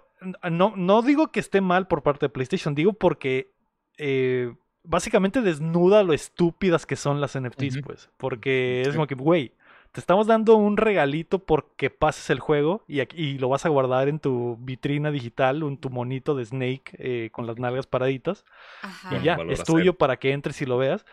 no, 0.50 0.72
no 0.76 1.02
digo 1.02 1.32
que 1.32 1.40
esté 1.40 1.60
mal 1.60 1.86
por 1.88 2.02
parte 2.02 2.26
de 2.26 2.30
PlayStation, 2.30 2.74
digo 2.74 2.92
porque 2.92 3.50
eh, 3.98 4.54
básicamente 4.82 5.42
desnuda 5.42 6.02
lo 6.04 6.12
estúpidas 6.12 6.86
que 6.86 6.96
son 6.96 7.20
las 7.20 7.36
NFTs, 7.38 7.80
pues. 7.82 8.10
Porque 8.16 8.82
es 8.82 8.88
Sí. 8.88 8.94
como 8.94 9.06
que, 9.06 9.14
güey, 9.14 9.52
te 9.92 10.00
estamos 10.00 10.26
dando 10.26 10.56
un 10.56 10.76
regalito 10.76 11.38
porque 11.38 11.88
pases 11.90 12.28
el 12.30 12.38
juego 12.38 12.84
y, 12.86 13.00
aquí- 13.00 13.16
y 13.16 13.38
lo 13.38 13.48
vas 13.48 13.64
a 13.64 13.70
guardar 13.70 14.08
en 14.08 14.20
tu 14.20 14.56
vitrina 14.60 15.10
digital, 15.10 15.62
en 15.62 15.78
tu 15.78 15.88
monito 15.90 16.34
de 16.34 16.44
Snake 16.44 16.82
eh, 16.98 17.30
con 17.32 17.46
las 17.46 17.58
nalgas 17.58 17.86
paraditas. 17.86 18.44
Ajá. 18.82 19.16
Y 19.16 19.22
ya, 19.22 19.36
es 19.48 19.64
tuyo 19.64 19.94
para 19.94 20.18
que 20.18 20.32
entres 20.32 20.60
y 20.62 20.66
lo 20.66 20.76
veas. 20.78 21.04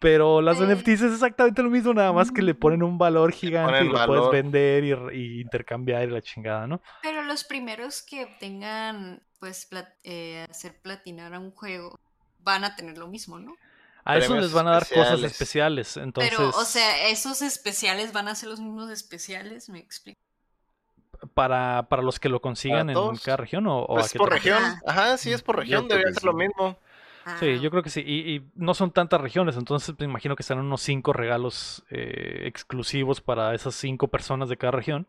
Pero 0.00 0.40
las 0.40 0.58
Eh. 0.58 0.64
NFTs 0.66 1.02
es 1.02 1.12
exactamente 1.12 1.62
lo 1.62 1.70
mismo, 1.70 1.94
nada 1.94 2.12
más 2.12 2.32
que 2.32 2.42
le 2.42 2.54
ponen 2.54 2.82
un 2.82 2.98
valor 2.98 3.32
gigante 3.32 3.84
y 3.84 3.88
lo 3.88 4.06
puedes 4.06 4.30
vender 4.30 5.12
y, 5.14 5.40
intercambiar 5.42 6.08
y 6.08 6.10
la 6.10 6.22
chingada, 6.22 6.66
¿no? 6.66 6.80
Pero 7.02 7.22
los 7.22 7.44
primeros 7.44 8.02
que 8.02 8.24
obtengan, 8.24 9.22
pues, 9.38 9.68
plat- 9.70 9.94
eh, 10.02 10.46
hacer 10.50 10.80
platinar 10.80 11.34
a 11.34 11.38
un 11.38 11.50
juego, 11.52 11.98
van 12.40 12.64
a 12.64 12.74
tener 12.76 12.96
lo 12.98 13.08
mismo, 13.08 13.38
¿no? 13.38 13.54
A 14.02 14.16
eso 14.16 14.34
les 14.34 14.50
van 14.52 14.66
a 14.66 14.70
dar 14.72 14.88
cosas 14.88 15.22
especiales. 15.22 15.98
Entonces, 15.98 16.32
Pero, 16.34 16.48
o 16.48 16.64
sea, 16.64 17.08
esos 17.08 17.42
especiales 17.42 18.12
van 18.14 18.28
a 18.28 18.34
ser 18.34 18.48
los 18.48 18.58
mismos 18.58 18.90
especiales, 18.90 19.68
me 19.68 19.78
explico. 19.78 20.18
para, 21.34 21.86
para 21.90 22.00
los 22.02 22.18
que 22.18 22.30
lo 22.30 22.40
consigan 22.40 22.88
en 22.88 22.96
cada 23.22 23.36
región 23.36 23.66
o, 23.66 23.80
o 23.80 23.98
a 23.98 24.00
Pues 24.00 24.12
qué 24.12 24.18
por 24.18 24.30
región. 24.30 24.62
Ajá. 24.86 25.18
Sí, 25.18 25.30
es 25.32 25.42
por 25.42 25.56
región. 25.58 25.86
Debería 25.86 26.14
ser 26.14 26.24
lo 26.24 26.32
sí. 26.32 26.38
mismo. 26.38 26.78
Sí, 27.38 27.60
yo 27.60 27.70
creo 27.70 27.82
que 27.82 27.90
sí. 27.90 28.02
Y, 28.04 28.34
y 28.36 28.50
no 28.54 28.74
son 28.74 28.90
tantas 28.90 29.20
regiones, 29.20 29.56
entonces 29.56 29.94
me 29.98 30.04
imagino 30.06 30.36
que 30.36 30.42
serán 30.42 30.64
unos 30.64 30.82
cinco 30.82 31.12
regalos 31.12 31.84
eh, 31.90 32.42
exclusivos 32.46 33.20
para 33.20 33.54
esas 33.54 33.74
cinco 33.74 34.08
personas 34.08 34.48
de 34.48 34.56
cada 34.56 34.72
región. 34.72 35.06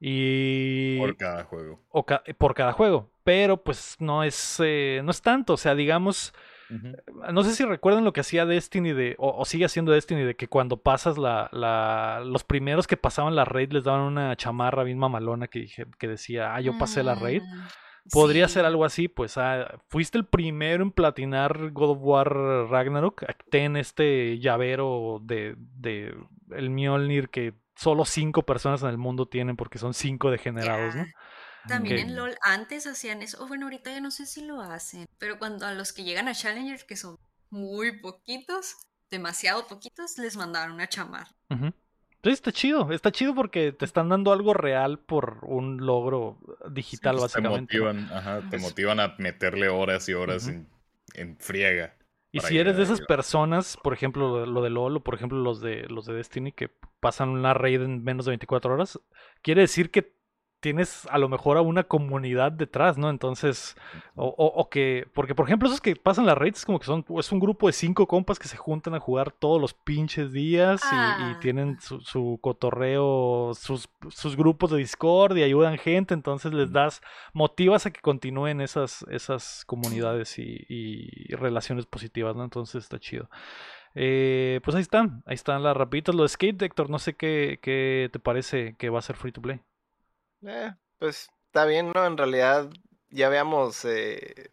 Y 0.00 0.98
Por 0.98 1.16
cada 1.16 1.44
juego. 1.44 1.80
o 1.90 2.04
ca- 2.04 2.22
por 2.38 2.54
cada 2.54 2.72
juego. 2.72 3.10
Pero 3.24 3.62
pues 3.62 3.96
no 4.00 4.22
es, 4.22 4.60
eh, 4.62 5.00
no 5.04 5.10
es 5.10 5.22
tanto. 5.22 5.54
O 5.54 5.56
sea, 5.56 5.74
digamos, 5.74 6.34
no 7.32 7.42
sé 7.44 7.52
si 7.54 7.64
recuerdan 7.64 8.04
lo 8.04 8.12
que 8.12 8.20
hacía 8.20 8.44
Destiny 8.46 8.92
de, 8.92 9.14
o, 9.18 9.34
o 9.38 9.44
sigue 9.44 9.64
haciendo 9.64 9.92
Destiny 9.92 10.22
de 10.24 10.34
que 10.36 10.48
cuando 10.48 10.76
pasas 10.78 11.16
la, 11.18 11.48
la, 11.52 12.22
los 12.24 12.44
primeros 12.44 12.86
que 12.86 12.96
pasaban 12.96 13.34
la 13.34 13.44
raid 13.44 13.72
les 13.72 13.84
daban 13.84 14.02
una 14.02 14.36
chamarra 14.36 14.82
bien 14.82 14.98
mamalona 14.98 15.48
que, 15.48 15.60
dije, 15.60 15.86
que 15.98 16.08
decía, 16.08 16.54
ah, 16.54 16.60
yo 16.60 16.72
pasé 16.78 17.02
la 17.02 17.14
raid. 17.14 17.42
mm, 17.42 17.62
Podría 18.10 18.48
sí. 18.48 18.54
ser 18.54 18.64
algo 18.64 18.84
así, 18.84 19.08
pues 19.08 19.38
ah, 19.38 19.80
fuiste 19.88 20.18
el 20.18 20.26
primero 20.26 20.82
en 20.82 20.90
platinar 20.90 21.70
God 21.70 21.90
of 21.90 21.98
War 22.02 22.28
Ragnarok. 22.68 23.24
Ten 23.50 23.76
este 23.76 24.38
llavero 24.38 25.20
de, 25.22 25.54
de 25.56 26.14
el 26.50 26.70
Mjolnir 26.70 27.30
que 27.30 27.54
solo 27.76 28.04
cinco 28.04 28.42
personas 28.42 28.82
en 28.82 28.88
el 28.88 28.98
mundo 28.98 29.26
tienen 29.26 29.56
porque 29.56 29.78
son 29.78 29.94
cinco 29.94 30.30
degenerados, 30.30 30.94
¿no? 30.94 31.06
También 31.66 31.98
en 31.98 32.16
LOL 32.16 32.36
antes 32.42 32.86
hacían 32.86 33.22
eso. 33.22 33.42
o 33.42 33.48
bueno, 33.48 33.66
ahorita 33.66 33.90
ya 33.90 34.00
no 34.00 34.10
sé 34.10 34.26
si 34.26 34.44
lo 34.44 34.60
hacen. 34.60 35.06
Pero 35.18 35.38
cuando 35.38 35.66
a 35.66 35.72
los 35.72 35.92
que 35.92 36.04
llegan 36.04 36.28
a 36.28 36.34
Challenger, 36.34 36.84
que 36.86 36.96
son 36.96 37.18
muy 37.48 38.00
poquitos, 38.00 38.76
demasiado 39.10 39.66
poquitos, 39.66 40.18
les 40.18 40.36
mandaron 40.36 40.74
una 40.74 40.88
chamarra. 40.88 41.34
Ujú. 41.50 41.72
Entonces 42.24 42.38
está 42.38 42.52
chido, 42.52 42.90
está 42.90 43.12
chido 43.12 43.34
porque 43.34 43.72
te 43.72 43.84
están 43.84 44.08
dando 44.08 44.32
algo 44.32 44.54
real 44.54 44.98
por 44.98 45.40
un 45.42 45.84
logro 45.84 46.38
digital, 46.70 47.16
pues, 47.16 47.34
básicamente. 47.34 47.76
Te 47.76 47.82
motivan, 47.84 48.10
ajá, 48.16 48.42
te 48.50 48.56
motivan 48.58 48.98
a 48.98 49.14
meterle 49.18 49.68
horas 49.68 50.08
y 50.08 50.14
horas 50.14 50.48
en, 50.48 50.66
en 51.12 51.36
friega. 51.36 51.94
Y 52.32 52.40
si 52.40 52.56
eres 52.58 52.78
de 52.78 52.82
esas 52.84 53.00
arriba. 53.00 53.06
personas, 53.08 53.76
por 53.76 53.92
ejemplo, 53.92 54.26
lo 54.30 54.40
de- 54.40 54.46
lo 54.46 54.62
de 54.62 54.70
LOL 54.70 54.96
o 54.96 55.00
por 55.04 55.14
ejemplo 55.16 55.38
los 55.38 55.60
de 55.60 55.86
los 55.90 56.06
de 56.06 56.14
Destiny 56.14 56.50
que 56.52 56.70
pasan 56.98 57.28
una 57.28 57.52
raid 57.52 57.82
en 57.82 58.02
menos 58.02 58.24
de 58.24 58.30
24 58.30 58.72
horas, 58.72 58.98
quiere 59.42 59.60
decir 59.60 59.90
que 59.90 60.14
tienes 60.64 61.06
a 61.10 61.18
lo 61.18 61.28
mejor 61.28 61.58
a 61.58 61.60
una 61.60 61.84
comunidad 61.84 62.50
detrás, 62.50 62.96
¿no? 62.96 63.10
Entonces, 63.10 63.76
o, 64.16 64.28
o- 64.28 64.46
o 64.62 64.70
que, 64.70 65.06
porque 65.12 65.34
por 65.34 65.44
ejemplo 65.46 65.68
esos 65.68 65.82
que 65.82 65.94
pasan 65.94 66.24
las 66.24 66.38
raids 66.38 66.64
como 66.64 66.78
que 66.78 66.86
son, 66.86 67.04
es 67.18 67.30
un 67.32 67.38
grupo 67.38 67.66
de 67.66 67.74
cinco 67.74 68.06
compas 68.06 68.38
que 68.38 68.48
se 68.48 68.56
juntan 68.56 68.94
a 68.94 69.00
jugar 69.00 69.30
todos 69.30 69.60
los 69.60 69.74
pinches 69.74 70.32
días 70.32 70.80
y, 70.90 70.94
y 70.96 70.98
Ah. 71.34 71.38
tienen 71.42 71.78
su, 71.80 72.00
su 72.00 72.38
cotorreo, 72.40 73.52
sus, 73.54 73.90
sus 74.08 74.36
grupos 74.36 74.70
de 74.70 74.78
Discord 74.78 75.36
y 75.36 75.42
ayudan 75.42 75.76
gente, 75.76 76.14
entonces 76.14 76.54
les 76.54 76.72
das, 76.72 77.02
motivas 77.34 77.84
a 77.84 77.90
que 77.90 78.00
continúen 78.00 78.62
esas, 78.62 79.04
esas 79.10 79.64
comunidades 79.66 80.38
y, 80.38 80.64
y 80.68 81.34
relaciones 81.34 81.84
positivas, 81.84 82.34
¿no? 82.36 82.42
Entonces 82.44 82.84
está 82.84 82.98
chido. 82.98 83.28
Eh, 83.94 84.60
pues 84.64 84.74
ahí 84.74 84.82
están, 84.82 85.22
ahí 85.26 85.34
están 85.34 85.62
las 85.62 85.76
rapiditas. 85.76 86.14
Lo 86.14 86.22
de 86.22 86.28
Skate, 86.30 86.62
Héctor, 86.62 86.88
no 86.90 86.98
sé 86.98 87.14
qué, 87.14 87.58
qué 87.62 88.08
te 88.12 88.18
parece 88.18 88.74
que 88.76 88.88
va 88.90 88.98
a 88.98 89.02
ser 89.02 89.16
free 89.16 89.30
to 89.30 89.42
play. 89.42 89.60
Eh, 90.46 90.72
pues 90.98 91.30
está 91.46 91.64
bien, 91.64 91.92
¿no? 91.94 92.04
En 92.06 92.16
realidad 92.16 92.68
ya 93.10 93.26
habíamos 93.28 93.84
eh, 93.84 94.48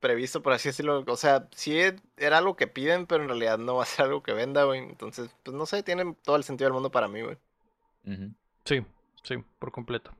previsto, 0.00 0.42
por 0.42 0.52
así 0.52 0.68
decirlo. 0.68 1.04
O 1.06 1.16
sea, 1.16 1.48
sí 1.52 1.78
e- 1.80 2.00
era 2.16 2.38
algo 2.38 2.56
que 2.56 2.66
piden, 2.66 3.06
pero 3.06 3.22
en 3.22 3.28
realidad 3.28 3.58
no 3.58 3.76
va 3.76 3.82
a 3.82 3.86
ser 3.86 4.06
algo 4.06 4.22
que 4.22 4.32
venda, 4.32 4.64
güey. 4.64 4.80
Entonces, 4.80 5.30
pues 5.42 5.56
no 5.56 5.66
sé, 5.66 5.82
tiene 5.82 6.14
todo 6.22 6.36
el 6.36 6.44
sentido 6.44 6.66
del 6.66 6.74
mundo 6.74 6.90
para 6.90 7.08
mí, 7.08 7.22
güey. 7.22 7.36
Sí, 8.64 8.84
sí, 9.22 9.36
por 9.58 9.70
completo. 9.72 10.10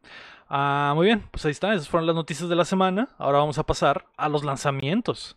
Ah, 0.49 0.93
muy 0.95 1.07
bien, 1.07 1.27
pues 1.31 1.45
ahí 1.47 1.53
está, 1.53 1.73
esas 1.75 1.89
fueron 1.89 2.07
las 2.07 2.17
noticias 2.17 2.49
de 2.49 2.57
la 2.57 2.65
semana. 2.65 3.09
Ahora 3.19 3.39
vamos 3.39 3.59
a 3.59 3.65
pasar 3.65 4.07
a 4.17 4.29
los 4.29 4.45
lanzamientos. 4.45 5.37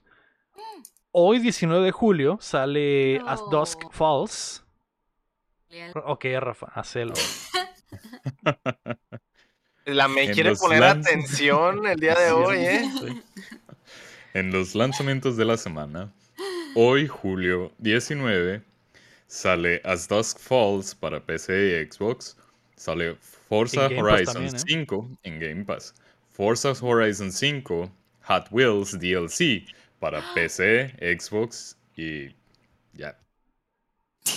Hoy, 1.11 1.39
19 1.39 1.83
de 1.85 1.91
julio, 1.91 2.37
sale 2.41 3.19
As 3.27 3.41
Dusk. 3.49 3.91
Falls. 3.91 4.63
Ok, 6.05 6.25
Rafa, 6.39 6.67
hacelo. 6.73 7.13
La 9.85 10.07
me 10.07 10.23
En 10.25 10.33
quiere 10.33 10.51
los 10.51 10.59
poner 10.59 10.81
lanz- 10.81 11.07
atención 11.07 11.87
el 11.87 11.99
día 11.99 12.15
de 12.15 12.31
hoy, 12.31 12.57
¿eh? 12.57 12.89
Sí. 12.99 13.21
En 14.33 14.51
los 14.51 14.75
lanzamientos 14.75 15.35
de 15.35 15.43
la 15.45 15.57
semana, 15.57 16.11
hoy, 16.75 17.07
julio 17.07 17.71
19, 17.79 18.61
sale 19.27 19.81
As 19.83 20.07
Dusk 20.07 20.39
Falls 20.39 20.95
para 20.95 21.19
PC 21.25 21.81
y 21.81 21.91
Xbox. 21.91 22.37
Sale 22.77 23.15
Forza 23.49 23.87
Horizon 23.87 24.33
también, 24.33 24.55
¿eh? 24.55 24.59
5 24.65 25.09
en 25.23 25.39
Game 25.39 25.65
Pass. 25.65 25.93
Forza 26.31 26.71
Horizon 26.81 27.31
5 27.31 27.91
Hot 28.23 28.47
Wheels 28.51 28.97
DLC 28.99 29.65
para 29.99 30.21
PC, 30.33 30.95
Xbox 31.19 31.75
y 31.97 32.29
ya. 32.93 33.17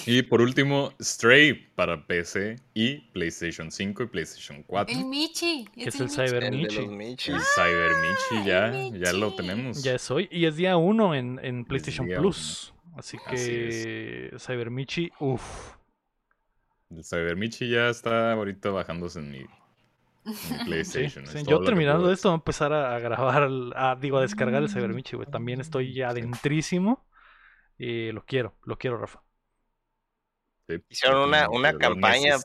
Y 0.07 0.23
por 0.23 0.41
último, 0.41 0.93
Stray 1.01 1.53
para 1.75 2.07
PC 2.07 2.57
y 2.75 3.01
PlayStation 3.13 3.71
5 3.71 4.03
y 4.03 4.07
PlayStation 4.07 4.63
4. 4.63 4.97
El 4.99 5.05
Michi. 5.07 5.67
Que 5.75 5.89
es 5.89 5.95
el 5.97 6.03
el 6.03 6.09
Michi. 6.09 6.15
Cyber 6.17 6.45
El 6.45 6.51
de 6.51 6.57
Michi. 6.57 6.77
los 6.77 6.89
Michis. 6.91 7.35
El 7.35 7.41
Cyber 7.41 7.91
Michi 8.03 8.47
ya, 8.49 8.73
ya 8.99 9.13
lo 9.13 9.27
Michi. 9.31 9.37
tenemos. 9.37 9.83
Ya 9.83 9.95
es 9.95 10.11
hoy. 10.11 10.29
Y 10.31 10.47
es 10.47 10.57
día 10.57 10.77
1 10.77 11.15
en, 11.15 11.41
en 11.43 11.65
PlayStation 11.65 12.07
Plus. 12.09 12.73
Así 12.97 13.17
Así 13.27 13.27
que 13.29 14.35
Cyber 14.39 14.71
Michi, 14.71 15.11
uff. 15.21 15.75
El 16.91 17.05
Cyber 17.05 17.37
Michi 17.37 17.69
ya 17.69 17.89
está 17.89 18.33
ahorita 18.33 18.71
bajándose 18.71 19.19
en 19.19 19.31
mi, 19.33 19.39
en 19.39 19.47
mi 20.27 20.35
Sí, 20.35 20.55
PlayStation. 20.65 21.27
sí, 21.27 21.39
es 21.39 21.45
Yo 21.47 21.61
terminando 21.63 22.11
esto 22.13 22.29
voy 22.29 22.35
a 22.35 22.37
empezar 22.37 22.73
a, 22.73 22.95
a 22.95 22.99
grabar, 23.01 23.43
el- 23.45 23.73
a, 23.75 23.97
digo, 23.97 24.19
a 24.19 24.23
descargar 24.23 24.63
el 24.63 24.69
Mm. 24.69 24.73
Cyber 24.73 24.95
Michi, 24.95 25.17
güey. 25.17 25.29
También 25.31 25.61
estoy 25.61 25.93
ya 25.93 26.11
adentrísimo. 26.11 27.05
Y 27.77 28.13
lo 28.13 28.25
quiero, 28.25 28.55
lo 28.65 28.79
quiero, 28.79 28.97
Rafa. 28.99 29.21
Sí, 30.69 30.77
Hicieron 30.89 31.21
una- 31.29 31.49
una 31.51 31.77
campaña. 31.77 32.37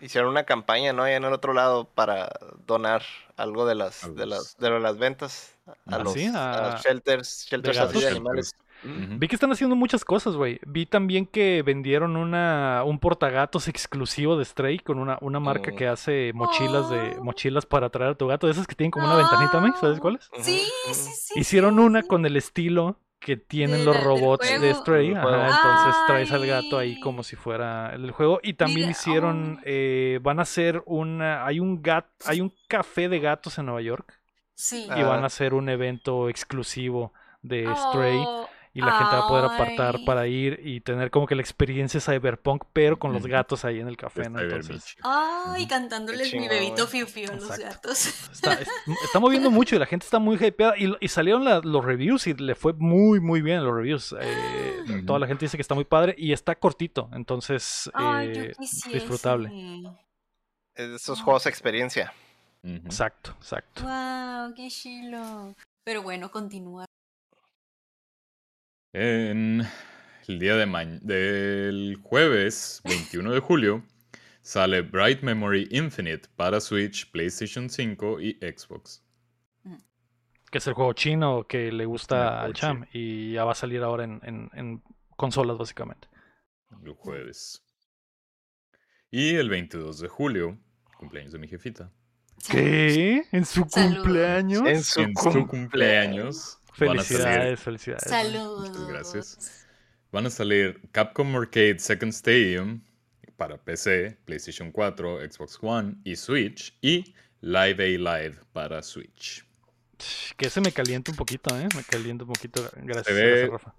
Hicieron 0.00 0.30
una 0.30 0.44
campaña, 0.44 0.92
¿no? 0.92 1.04
Allá 1.04 1.16
en 1.16 1.24
el 1.24 1.32
otro 1.32 1.54
lado 1.54 1.84
para 1.88 2.28
donar 2.66 3.02
algo 3.36 3.64
de 3.66 3.74
las, 3.74 4.04
A 4.04 4.08
de 4.10 4.26
los- 4.26 4.38
las, 4.38 4.56
de 4.58 4.80
las 4.80 4.98
ventas 4.98 5.56
a 5.66 5.72
¿Ah, 5.86 5.98
los, 6.00 6.12
sí? 6.12 6.26
a 6.26 6.52
A- 6.52 6.72
los 6.72 6.82
shelters, 6.84 7.46
shelters 7.48 7.78
así 7.78 8.00
de 8.00 8.08
animales. 8.08 8.52
Vi 8.82 9.26
que 9.26 9.34
están 9.34 9.50
haciendo 9.52 9.74
muchas 9.74 10.04
cosas, 10.04 10.34
güey. 10.36 10.60
Vi 10.66 10.84
también 10.84 11.24
que 11.26 11.62
vendieron 11.62 12.14
una, 12.16 12.82
un 12.84 12.98
portagatos 12.98 13.68
exclusivo 13.68 14.36
de 14.36 14.44
Stray 14.44 14.80
con 14.80 14.98
una, 14.98 15.16
una 15.22 15.40
marca 15.40 15.72
Mm. 15.72 15.76
que 15.76 15.88
hace 15.88 16.32
mochilas 16.34 16.90
de 16.90 17.16
Oh. 17.18 17.24
mochilas 17.24 17.64
para 17.64 17.88
traer 17.88 18.10
a 18.12 18.14
tu 18.16 18.26
gato. 18.26 18.46
De 18.46 18.52
esas 18.52 18.66
que 18.66 18.74
tienen 18.74 18.90
como 18.90 19.06
una 19.06 19.16
ventanita, 19.16 19.60
¿me? 19.60 19.72
¿Sabes 19.80 19.98
cuáles? 19.98 20.28
Sí, 20.42 20.60
sí, 20.92 20.92
sí. 20.94 21.40
Hicieron 21.40 21.76
sí, 21.76 21.80
una 21.80 22.02
sí. 22.02 22.08
con 22.08 22.26
el 22.26 22.36
estilo 22.36 23.00
que 23.18 23.36
tienen 23.36 23.78
De 23.80 23.84
los 23.86 24.02
robots 24.04 24.48
de. 24.60 24.74
Stray. 24.74 25.12
Ajá, 25.14 25.46
entonces 25.46 26.02
traes 26.06 26.32
al 26.32 26.46
gato 26.46 26.78
ahí 26.78 27.00
como 27.00 27.22
si 27.22 27.34
fuera 27.36 27.90
el 27.94 28.02
del 28.02 28.10
juego. 28.12 28.40
Y 28.42 28.54
también 28.54 28.80
Mira, 28.88 28.90
hicieron, 28.92 29.56
oh. 29.58 29.62
eh, 29.64 30.18
van 30.22 30.38
a 30.38 30.42
hacer 30.42 30.82
una, 30.86 31.44
hay 31.46 31.58
un 31.60 31.82
gat, 31.82 32.06
hay 32.26 32.40
un 32.40 32.52
café 32.68 33.08
de 33.08 33.18
gatos 33.20 33.58
en 33.58 33.66
Nueva 33.66 33.80
York 33.82 34.20
Sí. 34.54 34.84
y 34.84 35.02
van 35.02 35.20
Ah. 35.20 35.24
a 35.24 35.26
hacer 35.26 35.54
un 35.54 35.68
evento 35.68 36.28
exclusivo 36.28 37.12
de 37.42 37.66
Stray. 37.74 38.18
Oh, 38.18 38.48
Y 38.76 38.82
la 38.82 38.92
gente 38.98 39.16
va 39.16 39.24
a 39.24 39.28
poder 39.28 39.44
apartar 39.46 39.96
para 40.04 40.26
ir 40.26 40.60
y 40.62 40.80
tener 40.82 41.10
como 41.10 41.26
que 41.26 41.34
la 41.34 41.40
experiencia 41.40 41.98
cyberpunk, 41.98 42.64
pero 42.74 42.98
con 42.98 43.12
los 43.14 43.26
gatos 43.26 43.64
ahí 43.64 43.80
en 43.80 43.88
el 43.88 43.96
café, 43.96 44.28
¿no? 44.28 44.38
Entonces. 44.38 44.96
Ay, 45.02 45.66
cantándoles 45.66 46.34
mi 46.34 46.46
bebito 46.46 46.86
fiu 46.86 47.06
fiu 47.06 47.30
a 47.30 47.36
los 47.36 47.44
Exacto. 47.44 47.88
gatos. 47.88 48.06
está, 48.32 48.52
es- 48.52 48.68
está 49.04 49.18
moviendo 49.18 49.50
mucho 49.50 49.76
y 49.76 49.78
la 49.78 49.86
gente 49.86 50.04
está 50.04 50.18
muy 50.18 50.36
hypeada. 50.36 50.76
Y, 50.76 50.94
y 51.00 51.08
salieron 51.08 51.42
la- 51.44 51.60
los 51.60 51.82
reviews 51.84 52.26
y 52.26 52.34
le 52.34 52.54
fue 52.54 52.74
muy, 52.74 53.18
muy 53.18 53.40
bien 53.40 53.64
los 53.64 53.74
reviews. 53.74 54.14
Eh. 54.20 54.76
Toda 55.06 55.18
la 55.20 55.26
gente 55.26 55.46
dice 55.46 55.56
que 55.56 55.62
está 55.62 55.74
muy 55.74 55.84
padre 55.84 56.14
y 56.18 56.32
está 56.34 56.54
cortito, 56.54 57.08
entonces 57.14 57.90
Ay, 57.94 58.28
eh, 58.34 58.52
disfrutable. 58.92 59.48
Es 60.74 60.90
de 60.90 60.96
esos 60.96 61.22
juegos 61.22 61.44
de 61.44 61.50
experiencia. 61.50 62.12
Exacto, 62.62 63.30
exacto. 63.38 63.82
Wow, 63.84 64.52
qué 64.54 64.68
chilo. 64.68 65.54
Pero 65.84 66.02
bueno, 66.02 66.30
continúa. 66.30 66.84
En 68.98 69.60
el 70.26 70.38
día 70.38 70.56
de 70.56 70.64
del 71.02 71.98
jueves 72.02 72.80
21 72.84 73.30
de 73.30 73.40
julio 73.40 73.84
sale 74.40 74.80
Bright 74.80 75.20
Memory 75.20 75.68
Infinite 75.70 76.30
para 76.34 76.62
Switch, 76.62 77.10
PlayStation 77.10 77.68
5 77.68 78.22
y 78.22 78.38
Xbox. 78.40 79.04
Que 80.50 80.56
es 80.56 80.66
el 80.66 80.72
juego 80.72 80.94
chino 80.94 81.46
que 81.46 81.70
le 81.70 81.84
gusta 81.84 82.40
al 82.40 82.54
Cham 82.54 82.86
y 82.90 83.32
ya 83.32 83.44
va 83.44 83.52
a 83.52 83.54
salir 83.54 83.82
ahora 83.82 84.04
en, 84.04 84.18
en- 84.22 84.50
en 84.54 84.82
consolas, 85.14 85.58
básicamente. 85.58 86.08
El 86.82 86.92
jueves. 86.94 87.62
Y 89.10 89.34
el 89.34 89.50
22 89.50 89.98
de 90.00 90.08
julio, 90.08 90.58
cumpleaños 90.96 91.32
de 91.32 91.38
mi 91.38 91.48
jefita. 91.48 91.92
¿Qué? 92.50 93.24
¿En 93.30 93.44
su 93.44 93.66
cumpleaños? 93.66 94.66
En 94.66 94.82
su, 94.82 95.00
en 95.02 95.14
su 95.16 95.46
cumpleaños 95.46 96.58
Felicidades, 96.76 97.60
felicidades. 97.60 98.04
Saludos. 98.08 98.68
Muchas 98.70 98.88
gracias. 98.88 99.66
Van 100.12 100.26
a 100.26 100.30
salir 100.30 100.80
Capcom 100.92 101.34
Arcade 101.36 101.78
Second 101.78 102.12
Stadium 102.12 102.82
para 103.36 103.56
PC, 103.58 104.16
PlayStation 104.24 104.70
4, 104.70 105.20
Xbox 105.30 105.58
One 105.60 105.96
y 106.04 106.16
Switch 106.16 106.76
y 106.80 107.14
Live 107.40 107.82
A 107.84 107.98
Live 108.20 108.36
para 108.52 108.82
Switch. 108.82 109.44
Que 110.36 110.46
ese 110.46 110.60
me 110.60 110.72
calienta 110.72 111.10
un 111.10 111.16
poquito, 111.16 111.58
¿eh? 111.58 111.68
Me 111.74 111.82
calienta 111.82 112.24
un 112.24 112.32
poquito. 112.32 112.62
Gracias, 112.76 113.14
ve- 113.16 113.26
gracias, 113.30 113.50
Rafa. 113.50 113.74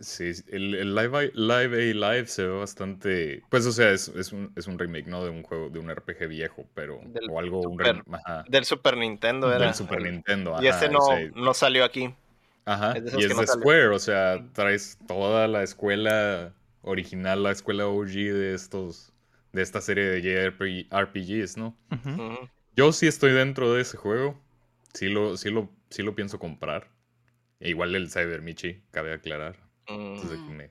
Sí, 0.00 0.32
el, 0.48 0.74
el 0.74 0.94
Live, 0.94 1.16
A- 1.18 1.30
Live 1.34 1.90
A 1.90 2.12
Live 2.14 2.26
se 2.26 2.42
ve 2.46 2.58
bastante. 2.58 3.42
Pues, 3.48 3.64
o 3.64 3.72
sea, 3.72 3.90
es, 3.92 4.08
es 4.08 4.32
un, 4.32 4.52
es 4.56 4.66
un 4.66 4.78
remake, 4.78 5.06
¿no? 5.06 5.24
De 5.24 5.30
un 5.30 5.42
juego, 5.42 5.70
de 5.70 5.78
un 5.78 5.88
RPG 5.94 6.26
viejo, 6.28 6.66
pero. 6.74 7.00
Del 7.04 7.30
o 7.30 7.38
algo, 7.38 7.60
un 7.60 7.78
Super- 7.78 7.96
rem- 7.96 8.14
ajá, 8.14 8.44
Del 8.48 8.64
Super 8.64 8.96
Nintendo 8.96 9.52
era. 9.54 9.66
del 9.66 9.74
Super 9.74 10.02
Nintendo. 10.02 10.56
Y 10.60 10.66
ajá, 10.68 10.78
ese 10.78 10.88
o 10.88 10.92
no, 10.92 11.06
sea, 11.06 11.30
no 11.34 11.54
salió 11.54 11.84
aquí. 11.84 12.12
Ajá, 12.64 12.92
Es 12.92 13.02
de 13.04 13.08
esos 13.10 13.20
y 13.22 13.26
que 13.26 13.32
es 13.32 13.34
no 13.34 13.40
de 13.42 13.46
salió. 13.46 13.62
Square, 13.62 13.88
o 13.88 13.98
sea, 13.98 14.46
traes 14.52 14.98
toda 15.06 15.48
la 15.48 15.62
escuela 15.62 16.54
original, 16.82 17.42
la 17.42 17.50
escuela 17.50 17.86
OG 17.86 18.08
de 18.08 18.54
estos, 18.54 19.12
de 19.52 19.62
esta 19.62 19.80
serie 19.80 20.04
de 20.04 20.22
JRPG 20.22 20.88
RPGs, 20.90 21.56
¿no? 21.56 21.76
Ujú. 21.90 22.10
Ujú. 22.10 22.48
Yo 22.76 22.92
sí 22.92 23.06
estoy 23.06 23.32
dentro 23.32 23.72
de 23.72 23.82
ese 23.82 23.96
juego, 23.96 24.40
sí 24.94 25.08
lo, 25.08 25.36
sí 25.36 25.50
lo, 25.50 25.70
sí 25.90 26.02
lo 26.02 26.14
pienso 26.14 26.38
comprar. 26.38 26.90
E 27.60 27.70
igual 27.70 27.94
el 27.94 28.10
Cyber 28.10 28.42
Michi, 28.42 28.82
cabe 28.90 29.12
aclarar, 29.12 29.56
antes 29.86 30.28
de 30.28 30.36
que 30.36 30.50
me, 30.50 30.70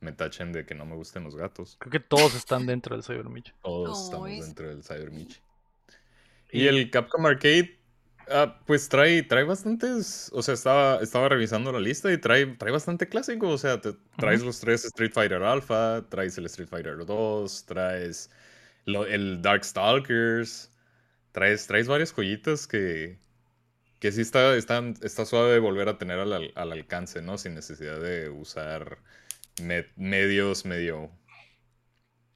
me 0.00 0.12
tachen 0.12 0.52
de 0.52 0.64
que 0.64 0.74
no 0.74 0.86
me 0.86 0.96
gusten 0.96 1.24
los 1.24 1.36
gatos. 1.36 1.76
Creo 1.78 1.90
que 1.92 2.00
todos 2.00 2.34
están 2.34 2.66
dentro 2.66 2.96
del 2.96 3.04
Cyber 3.04 3.28
Mitch. 3.28 3.54
Todos 3.62 4.04
estamos 4.04 4.30
sí. 4.30 4.40
dentro 4.40 4.68
del 4.68 4.82
Cyber 4.82 5.10
Michi. 5.10 5.40
Y 6.50 6.66
el 6.66 6.90
Capcom 6.90 7.24
Arcade, 7.26 7.78
ah, 8.30 8.58
pues 8.66 8.88
trae, 8.88 9.22
trae 9.22 9.44
bastantes, 9.44 10.30
o 10.32 10.42
sea, 10.42 10.54
estaba, 10.54 11.00
estaba 11.02 11.28
revisando 11.28 11.72
la 11.72 11.80
lista 11.80 12.12
y 12.12 12.18
trae, 12.18 12.46
trae 12.46 12.72
bastante 12.72 13.08
clásico, 13.08 13.48
o 13.48 13.58
sea, 13.58 13.80
te- 13.80 13.94
traes 14.16 14.42
los 14.42 14.60
tres 14.60 14.84
Street 14.84 15.12
Fighter 15.12 15.42
Alpha, 15.42 16.04
traes 16.08 16.36
el 16.38 16.46
Street 16.46 16.68
Fighter 16.68 17.04
2, 17.04 17.64
traes 17.66 18.30
lo- 18.84 19.06
el 19.06 19.42
Darkstalkers, 19.42 20.70
traes, 21.32 21.66
traes 21.66 21.88
varias 21.88 22.12
joyitas 22.12 22.66
que, 22.66 23.18
que 23.98 24.12
sí 24.12 24.20
está, 24.20 24.54
está, 24.56 24.82
está 25.02 25.24
suave 25.24 25.52
de 25.52 25.58
volver 25.58 25.88
a 25.88 25.98
tener 25.98 26.18
al, 26.18 26.32
al- 26.32 26.52
al 26.54 26.72
alcance, 26.72 27.22
¿no? 27.22 27.38
Sin 27.38 27.54
necesidad 27.54 28.00
de 28.00 28.28
usar 28.30 28.98
me- 29.60 29.86
medios 29.96 30.64
medio... 30.64 31.10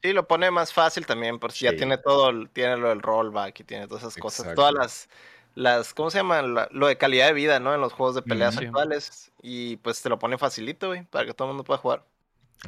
Sí, 0.03 0.13
lo 0.13 0.29
pone 0.29 0.53
más 0.53 0.73
fácil 0.73 1.05
también, 1.05 1.41
por 1.41 1.51
si 1.51 1.65
ya 1.65 1.73
Sí. 1.73 1.79
tiene 1.79 1.99
todo, 1.99 2.29
el- 2.31 2.49
tiene 2.51 2.77
lo 2.77 2.91
del 2.91 3.03
rollback 3.03 3.59
y 3.61 3.65
tiene 3.65 3.89
todas 3.89 4.05
esas 4.05 4.17
cosas. 4.17 4.55
Todas 4.55 4.73
las, 4.73 5.09
las, 5.57 5.93
¿cómo 5.95 6.11
se 6.11 6.19
llama? 6.19 6.41
La- 6.43 6.69
lo 6.71 6.87
de 6.87 6.97
calidad 6.99 7.27
de 7.27 7.33
vida, 7.33 7.59
¿no? 7.59 7.75
En 7.75 7.81
los 7.81 7.93
juegos 7.93 8.15
de 8.15 8.23
peleas 8.23 8.55
Sí. 8.55 8.67
actuales. 8.67 9.33
Y 9.43 9.77
pues 9.79 10.01
te 10.03 10.09
lo 10.09 10.19
pone 10.21 10.39
facilito, 10.39 10.87
güey, 10.89 11.03
para 11.05 11.27
que 11.27 11.35
todo 11.35 11.49
el 11.49 11.55
mundo 11.55 11.65
pueda 11.65 11.79
jugar. 11.79 12.05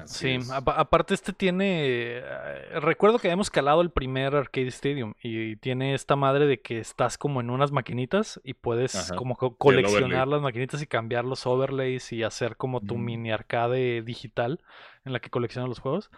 así 0.02 0.38
Sí, 0.40 0.50
aparte 0.52 1.14
este 1.14 1.32
tiene... 1.32 2.18
eh, 2.18 2.80
recuerdo 2.80 3.18
que 3.18 3.28
habíamos 3.28 3.50
calado 3.50 3.80
el 3.80 3.90
primer 3.90 4.34
Arcade 4.36 4.68
Stadium 4.68 5.14
y 5.22 5.56
tiene 5.56 5.94
esta 5.94 6.14
madre 6.14 6.46
de 6.46 6.60
que 6.60 6.78
estás 6.78 7.16
como 7.16 7.40
en 7.40 7.48
unas 7.50 7.72
maquinitas 7.72 8.38
y 8.44 8.52
puedes 8.54 8.94
Ajá. 8.94 9.16
como 9.16 9.34
co- 9.36 9.56
coleccionar 9.56 10.28
las 10.28 10.42
maquinitas 10.42 10.82
y 10.82 10.86
cambiar 10.86 11.24
los 11.24 11.46
overlays 11.46 12.12
y 12.12 12.22
hacer 12.22 12.56
como 12.56 12.80
tu 12.82 12.96
Mm. 12.98 13.04
mini 13.04 13.32
arcade 13.32 14.02
digital 14.02 14.60
en 15.06 15.12
la 15.14 15.20
que 15.20 15.30
coleccionas 15.30 15.68
los 15.70 15.78
juegos. 15.80 16.10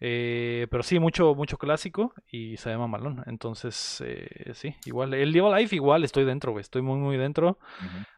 Eh, 0.00 0.66
pero 0.70 0.82
sí, 0.82 0.98
mucho, 0.98 1.34
mucho 1.34 1.58
clásico 1.58 2.14
y 2.30 2.56
se 2.56 2.70
ve 2.70 2.78
mamalón. 2.78 3.22
Entonces, 3.26 4.02
eh, 4.06 4.52
sí, 4.54 4.74
igual. 4.84 5.12
El 5.14 5.32
Live 5.32 5.58
Life 5.58 5.74
igual 5.74 6.04
estoy 6.04 6.24
dentro, 6.24 6.52
güey. 6.52 6.60
Estoy 6.62 6.82
muy, 6.82 6.98
muy 6.98 7.16
dentro. 7.16 7.58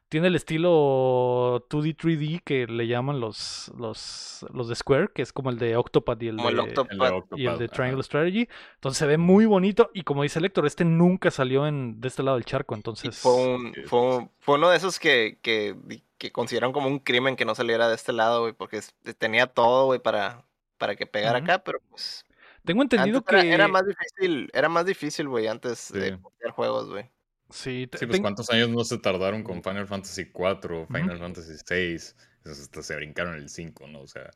Tiene 0.09 0.27
el 0.27 0.35
estilo 0.35 1.65
2D, 1.71 1.97
3D 1.97 2.43
que 2.43 2.67
le 2.67 2.89
llaman 2.89 3.21
los, 3.21 3.71
los, 3.79 4.45
los 4.53 4.69
de 4.69 4.75
Square, 4.75 5.11
que 5.15 5.23
es 5.23 5.33
como 5.33 5.51
el 5.51 5.59
de 5.59 5.77
Octopath 5.77 6.21
y 6.23 6.29
el 6.29 6.37
de, 6.37 6.43
Octopath. 6.43 6.91
El 6.93 6.99
de 6.99 7.05
y 7.05 7.07
el 7.07 7.13
Octopath, 7.15 7.59
de 7.61 7.65
ajá. 7.67 7.75
Triangle 7.75 8.03
Strategy. 8.03 8.49
Entonces 8.75 8.99
se 8.99 9.07
ve 9.07 9.19
muy 9.19 9.47
bonito 9.47 9.91
y 9.95 10.03
como 10.03 10.25
dice 10.25 10.41
Héctor, 10.41 10.67
este 10.67 10.85
nunca 10.85 11.31
salió 11.31 11.67
en, 11.67 12.01
de 12.01 12.09
este 12.09 12.25
lado 12.25 12.37
del 12.39 12.45
charco. 12.45 12.75
Entonces, 12.75 13.19
fue, 13.19 13.35
un, 13.37 13.73
fue, 13.87 14.01
un- 14.01 14.31
fue 14.41 14.57
uno 14.57 14.69
de 14.71 14.77
esos 14.79 14.99
que, 14.99 15.39
que, 15.43 15.77
que 16.19 16.33
consideran 16.33 16.73
como 16.73 16.89
un 16.89 16.99
crimen 16.99 17.37
que 17.37 17.45
no 17.45 17.55
saliera 17.55 17.89
de 17.89 17.95
este 17.95 18.13
lado, 18.13 18.41
güey, 18.41 18.53
porque 18.53 18.81
tenía 19.17 19.47
todo, 19.47 19.87
güey, 19.87 20.01
para, 20.01 20.45
para 20.81 20.97
que 20.97 21.07
pegara 21.07 21.39
acá, 21.39 21.63
pero 21.63 21.79
pues... 21.91 22.25
tengo 22.65 22.83
entendido 22.83 23.23
era, 23.29 23.43
que... 23.43 23.53
era 23.53 23.69
más 23.69 23.85
difícil, 23.87 24.51
era 24.53 24.69
más 24.69 24.87
difícil, 24.87 25.29
güey, 25.29 25.47
antes 25.47 25.93
de 25.93 26.19
copiar 26.19 26.51
juegos, 26.53 26.89
güey. 26.89 27.05
Sí, 27.51 27.87
te- 27.87 27.99
Sí, 27.99 28.07
pues 28.07 28.17
tengo- 28.17 28.23
cuántos 28.25 28.49
años 28.51 28.69
no 28.71 28.83
se 28.85 28.97
tardaron 28.99 29.43
con 29.45 29.63
Final 29.63 29.87
Fantasy 29.87 30.23
IV, 30.35 30.87
Final. 30.87 31.19
Fantasy 31.19 31.53
VI, 31.69 31.97
hasta 32.51 32.83
se 32.83 32.97
brincaron 32.97 33.35
el 33.35 33.49
5, 33.49 33.87
¿no? 33.89 34.01
O 34.01 34.07
sea, 34.07 34.31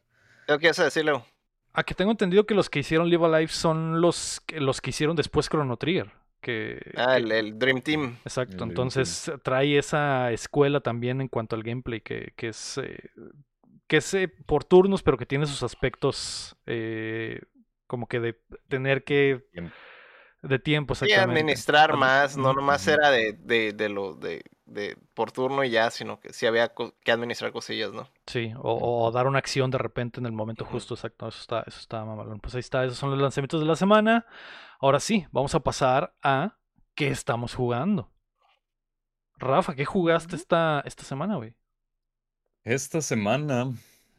¿Qué 0.46 0.58
quieres 0.58 0.76
decir, 0.76 1.04
Leo? 1.04 1.24
A 1.72 1.82
que 1.84 1.94
tengo 1.94 2.10
entendido 2.10 2.44
que 2.44 2.54
los 2.54 2.68
que 2.68 2.80
hicieron 2.80 3.08
Live 3.08 3.24
Alive 3.24 3.48
son 3.52 4.00
los 4.00 4.40
que, 4.46 4.60
los 4.60 4.80
que 4.80 4.90
hicieron 4.90 5.16
después 5.16 5.48
Chrono 5.48 5.76
Trigger. 5.76 6.10
Que, 6.40 6.78
Ah, 6.96 7.12
que- 7.12 7.22
el, 7.22 7.32
el 7.32 7.58
Dream 7.58 7.80
Team. 7.80 8.18
Exacto, 8.24 8.64
El 8.64 8.70
entonces 8.70 9.32
trae 9.42 9.78
esa 9.78 10.30
escuela 10.32 10.80
también 10.80 11.20
en 11.22 11.28
cuanto 11.28 11.56
al 11.56 11.62
gameplay, 11.62 12.00
que, 12.02 12.32
que 12.36 12.48
es, 12.48 12.78
eh, 12.78 12.98
que 13.86 13.98
es 13.98 14.14
eh, 14.14 14.28
por 14.28 14.64
turnos, 14.64 15.02
pero 15.02 15.18
que 15.18 15.26
tiene 15.26 15.46
sus 15.46 15.62
aspectos 15.62 16.56
eh, 16.66 17.40
como 17.86 18.06
que 18.06 18.20
de 18.20 18.40
tener 18.68 19.04
que... 19.04 19.44
De 20.42 20.58
tiempo, 20.58 20.92
Sí, 20.94 21.06
exactamente. 21.06 21.40
administrar 21.40 21.90
Admi- 21.90 21.98
más, 22.00 22.36
no 22.36 22.52
nomás 22.52 22.86
era 22.86 23.10
de, 23.10 23.32
de, 23.32 23.72
de 23.72 23.88
lo 23.88 24.14
de, 24.14 24.42
de 24.66 24.96
por 25.14 25.32
turno 25.32 25.64
y 25.64 25.70
ya, 25.70 25.90
sino 25.90 26.20
que 26.20 26.34
sí 26.34 26.44
había 26.44 26.72
que 27.02 27.12
administrar 27.12 27.50
cosillas, 27.50 27.92
¿no? 27.92 28.08
Sí, 28.26 28.52
o, 28.58 29.06
o 29.06 29.10
dar 29.10 29.26
una 29.26 29.38
acción 29.38 29.70
de 29.70 29.78
repente 29.78 30.20
en 30.20 30.26
el 30.26 30.32
momento 30.32 30.64
justo, 30.64 30.94
exacto. 30.94 31.28
Eso 31.28 31.40
está, 31.40 31.62
eso 31.66 31.78
está 31.78 32.04
mamalón. 32.04 32.40
Pues 32.40 32.54
ahí 32.54 32.60
está, 32.60 32.84
esos 32.84 32.98
son 32.98 33.10
los 33.10 33.20
lanzamientos 33.20 33.60
de 33.60 33.66
la 33.66 33.76
semana. 33.76 34.26
Ahora 34.80 35.00
sí, 35.00 35.26
vamos 35.30 35.54
a 35.54 35.60
pasar 35.60 36.14
a 36.22 36.58
qué 36.94 37.08
estamos 37.08 37.54
jugando. 37.54 38.10
Rafa, 39.38 39.74
¿qué 39.74 39.84
jugaste 39.84 40.36
esta, 40.36 40.82
esta 40.84 41.04
semana, 41.04 41.36
güey? 41.36 41.54
Esta 42.64 43.00
semana 43.02 43.72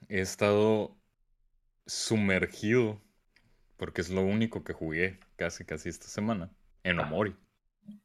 he 0.09 0.19
estado 0.21 0.95
sumergido, 1.85 3.01
porque 3.77 4.01
es 4.01 4.09
lo 4.09 4.21
único 4.21 4.63
que 4.63 4.73
jugué 4.73 5.19
casi 5.35 5.65
casi 5.65 5.89
esta 5.89 6.07
semana, 6.07 6.49
en 6.83 6.99
Ah. 6.99 7.03
Omori. 7.03 7.35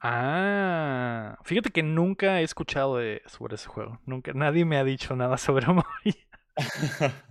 Ah, 0.00 1.38
fíjate 1.44 1.70
que 1.70 1.82
nunca 1.82 2.40
he 2.40 2.44
escuchado 2.44 2.98
de, 2.98 3.22
sobre 3.26 3.54
ese 3.54 3.68
juego. 3.68 3.98
Nunca, 4.04 4.32
nadie 4.34 4.66
me 4.66 4.76
ha 4.76 4.84
dicho 4.84 5.16
nada 5.16 5.38
sobre 5.38 5.66
Omori. 5.70 6.16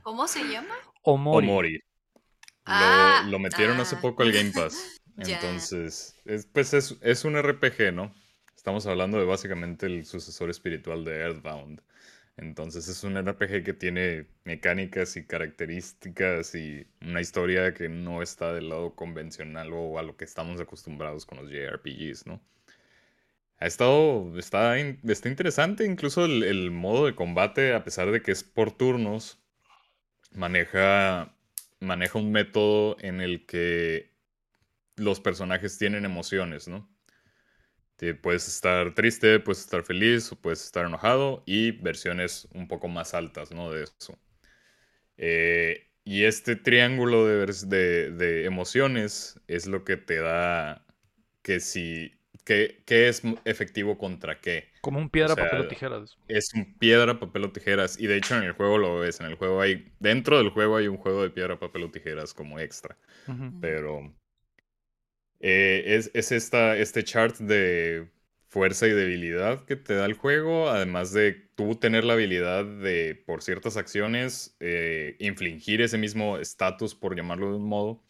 ¿Cómo 0.03 0.27
se 0.27 0.43
llama? 0.45 0.73
Omori. 1.03 1.47
Omori. 1.47 1.73
Lo, 1.73 1.83
Ah, 2.65 3.25
lo 3.27 3.39
metieron 3.39 3.79
hace 3.79 3.95
ah. 3.95 4.01
poco 4.01 4.23
al 4.23 4.31
Game 4.31 4.51
Pass. 4.51 4.99
Entonces, 5.17 6.15
es, 6.25 6.45
pues 6.47 6.73
es, 6.73 6.97
es 7.01 7.25
un 7.25 7.39
RPG, 7.39 7.93
¿no? 7.93 8.13
Estamos 8.55 8.85
hablando 8.85 9.17
de 9.19 9.25
básicamente 9.25 9.85
el 9.85 10.05
sucesor 10.05 10.49
espiritual 10.49 11.03
de 11.03 11.19
Earthbound. 11.19 11.81
Entonces 12.41 12.87
es 12.87 13.03
un 13.03 13.17
RPG 13.17 13.63
que 13.63 13.73
tiene 13.73 14.27
mecánicas 14.45 15.17
y 15.17 15.25
características 15.25 16.55
y 16.55 16.87
una 17.01 17.19
historia 17.19 17.73
que 17.73 17.89
no 17.89 18.21
está 18.21 18.53
del 18.53 18.69
lado 18.69 18.95
convencional 18.95 19.73
o 19.73 19.99
a 19.99 20.03
lo 20.03 20.15
que 20.15 20.23
estamos 20.23 20.61
acostumbrados 20.61 21.25
con 21.25 21.39
los 21.39 21.49
JRPGs, 21.51 22.27
¿no? 22.27 22.41
Ha 23.57 23.67
estado, 23.67 24.39
está, 24.39 24.77
está 24.77 25.27
interesante, 25.27 25.85
incluso 25.85 26.23
el, 26.23 26.43
el 26.43 26.71
modo 26.71 27.07
de 27.07 27.15
combate, 27.15 27.73
a 27.73 27.83
pesar 27.83 28.09
de 28.09 28.21
que 28.21 28.31
es 28.31 28.43
por 28.43 28.71
turnos, 28.71 29.37
maneja, 30.31 31.35
maneja 31.81 32.19
un 32.19 32.31
método 32.31 32.95
en 33.01 33.19
el 33.19 33.45
que 33.45 34.13
los 34.95 35.19
personajes 35.19 35.77
tienen 35.77 36.05
emociones, 36.05 36.69
¿no? 36.69 36.88
Te- 37.99 38.15
puedes 38.15 38.47
estar 38.49 38.95
triste, 38.95 39.39
puedes 39.41 39.61
estar 39.61 39.83
feliz, 39.83 40.31
o 40.33 40.37
puedes 40.37 40.65
estar 40.65 40.87
enojado 40.87 41.43
y 41.47 41.71
versiones 41.73 42.47
un 42.55 42.67
poco 42.69 42.89
más 42.89 43.13
altas, 43.15 43.51
¿no? 43.51 43.71
De 43.71 43.83
eso. 43.85 44.19
Eh, 45.17 45.87
y 46.03 46.23
este 46.25 46.55
triángulo 46.55 47.25
de, 47.25 47.45
de- 47.67 48.11
de 48.11 48.45
emociones 48.45 49.39
es 49.47 49.67
lo 49.67 49.83
que 49.83 49.97
te 49.97 50.17
da 50.17 50.85
que 51.41 51.59
si, 51.59 52.13
que, 52.45 52.83
qué 52.85 53.09
es 53.09 53.21
efectivo 53.45 53.97
contra 53.97 54.39
qué. 54.41 54.69
Como 54.81 54.99
un 54.99 55.09
piedra, 55.09 55.33
O 55.33 55.35
sea, 55.35 55.43
papel 55.45 55.59
o 55.61 55.67
tijeras. 55.67 56.17
Es 56.27 56.53
un 56.53 56.77
piedra, 56.77 57.19
papel 57.19 57.45
o 57.45 57.51
tijeras. 57.51 57.99
Y 57.99 58.07
de 58.07 58.17
hecho 58.17 58.37
en 58.37 58.43
el 58.43 58.53
juego 58.53 58.77
lo 58.77 58.99
ves. 58.99 59.19
En 59.19 59.27
el 59.27 59.35
juego 59.35 59.61
hay, 59.61 59.93
dentro 59.99 60.37
del 60.37 60.49
juego 60.51 60.77
hay 60.77 60.87
un 60.87 60.97
juego 60.97 61.23
de 61.23 61.31
piedra, 61.31 61.59
papel 61.59 61.83
o 61.83 61.91
tijeras 61.91 62.33
como 62.33 62.59
extra. 62.59 62.97
Ujú. 63.27 63.53
Pero 63.59 64.13
eh, 65.39 65.83
es, 65.87 66.11
es 66.13 66.31
esta, 66.31 66.77
este 66.77 67.03
chart 67.03 67.37
de 67.37 68.09
fuerza 68.49 68.87
y 68.87 68.91
debilidad 68.91 69.63
que 69.65 69.75
te 69.75 69.95
da 69.95 70.05
el 70.05 70.13
juego, 70.15 70.69
además 70.69 71.13
de 71.13 71.33
tú 71.55 71.75
tener 71.75 72.03
la 72.03 72.13
habilidad 72.13 72.65
de, 72.65 73.15
por 73.25 73.43
ciertas 73.43 73.77
acciones, 73.77 74.55
eh, 74.59 75.15
infligir 75.19 75.81
ese 75.81 75.97
mismo 75.97 76.37
estatus, 76.37 76.95
por 76.95 77.15
llamarlo 77.15 77.51
de 77.51 77.57
un 77.57 77.67
modo, 77.67 78.03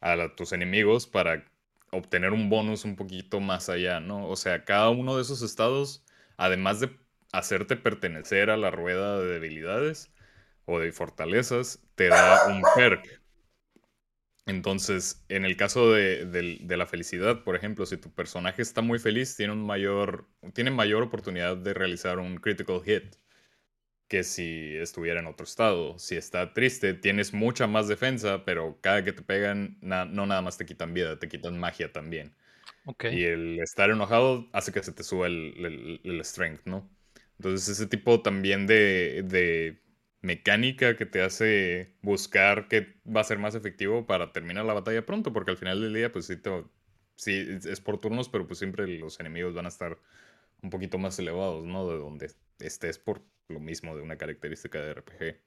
a 0.00 0.34
tus 0.36 0.52
enemigos 0.52 1.06
para 1.06 1.44
obtener 1.92 2.32
un 2.32 2.48
bonus 2.50 2.84
un 2.84 2.96
poquito 2.96 3.40
más 3.40 3.68
allá, 3.68 4.00
¿no? 4.00 4.28
O 4.28 4.36
sea, 4.36 4.64
cada 4.64 4.90
uno 4.90 5.16
de 5.16 5.22
esos 5.22 5.42
estados, 5.42 6.04
además 6.36 6.80
de 6.80 6.90
hacerte 7.32 7.76
pertenecer 7.76 8.50
a 8.50 8.56
la 8.56 8.70
rueda 8.70 9.18
de 9.20 9.26
debilidades 9.26 10.12
o 10.66 10.78
de 10.78 10.92
fortalezas, 10.92 11.80
te 11.96 12.08
da 12.08 12.46
un 12.48 12.62
perk. 12.76 13.19
Entonces, 14.50 15.24
en 15.28 15.44
el 15.44 15.56
caso 15.56 15.92
de, 15.92 16.24
la 16.76 16.86
felicidad, 16.86 17.44
por 17.44 17.56
ejemplo, 17.56 17.86
si 17.86 17.96
tu 17.96 18.10
personaje 18.12 18.62
está 18.62 18.82
muy 18.82 18.98
feliz, 18.98 19.36
tiene 19.36 19.52
un 19.52 19.64
mayor, 19.64 20.28
tiene 20.54 20.70
mayor 20.72 21.02
oportunidad 21.02 21.56
de 21.56 21.74
realizar 21.74 22.18
un 22.18 22.36
critical 22.38 22.82
hit 22.84 23.14
que 24.08 24.24
si 24.24 24.76
estuviera 24.76 25.20
en 25.20 25.26
otro 25.26 25.44
estado. 25.44 25.98
Si 25.98 26.16
está 26.16 26.52
triste, 26.52 26.94
tienes 26.94 27.32
mucha 27.32 27.66
más 27.66 27.88
defensa, 27.88 28.44
pero 28.44 28.78
cada 28.80 29.04
que 29.04 29.12
te 29.12 29.22
pegan, 29.22 29.78
na- 29.82 30.04
no 30.04 30.26
nada 30.26 30.42
más 30.42 30.58
te 30.58 30.66
quitan 30.66 30.94
vida, 30.94 31.18
te 31.18 31.28
quitan 31.28 31.58
magia 31.58 31.92
también. 31.92 32.34
Y 33.08 33.24
el 33.24 33.60
estar 33.60 33.90
enojado 33.90 34.48
hace 34.52 34.72
que 34.72 34.82
se 34.82 34.92
te 34.92 35.02
suba 35.04 35.26
el, 35.26 35.54
el- 35.66 36.00
el 36.04 36.20
strength, 36.24 36.62
¿no? 36.66 36.90
Entonces 37.38 37.68
ese 37.68 37.86
tipo 37.86 38.22
también 38.22 38.66
de, 38.66 39.22
de 39.26 39.80
mecánica 40.22 40.96
que 40.96 41.06
te 41.06 41.22
hace 41.22 41.94
buscar 42.02 42.68
que 42.68 42.96
va 43.06 43.20
a 43.22 43.24
ser 43.24 43.38
más 43.38 43.54
efectivo 43.54 44.06
para 44.06 44.32
terminar 44.32 44.64
la 44.64 44.74
batalla 44.74 45.04
pronto, 45.06 45.32
porque 45.32 45.50
al 45.52 45.56
final 45.56 45.80
del 45.80 45.94
día, 45.94 46.12
pues 46.12 46.26
sí, 46.26 46.36
te, 46.36 46.50
sí 47.16 47.58
es 47.64 47.80
por 47.80 48.00
turnos, 48.00 48.28
pero 48.28 48.46
pues 48.46 48.58
siempre 48.58 48.86
los 48.86 49.20
enemigos 49.20 49.54
van 49.54 49.66
a 49.66 49.68
estar 49.68 49.98
un 50.62 50.70
poquito 50.70 50.98
más 50.98 51.18
elevados, 51.18 51.64
¿no? 51.64 51.88
De 51.90 51.98
donde 51.98 52.30
estés 52.60 52.98
por 52.98 53.22
lo 53.48 53.60
mismo 53.60 53.96
de 53.96 54.02
una 54.02 54.16
característica 54.16 54.80
de 54.80 54.94
RPG. 54.94 55.40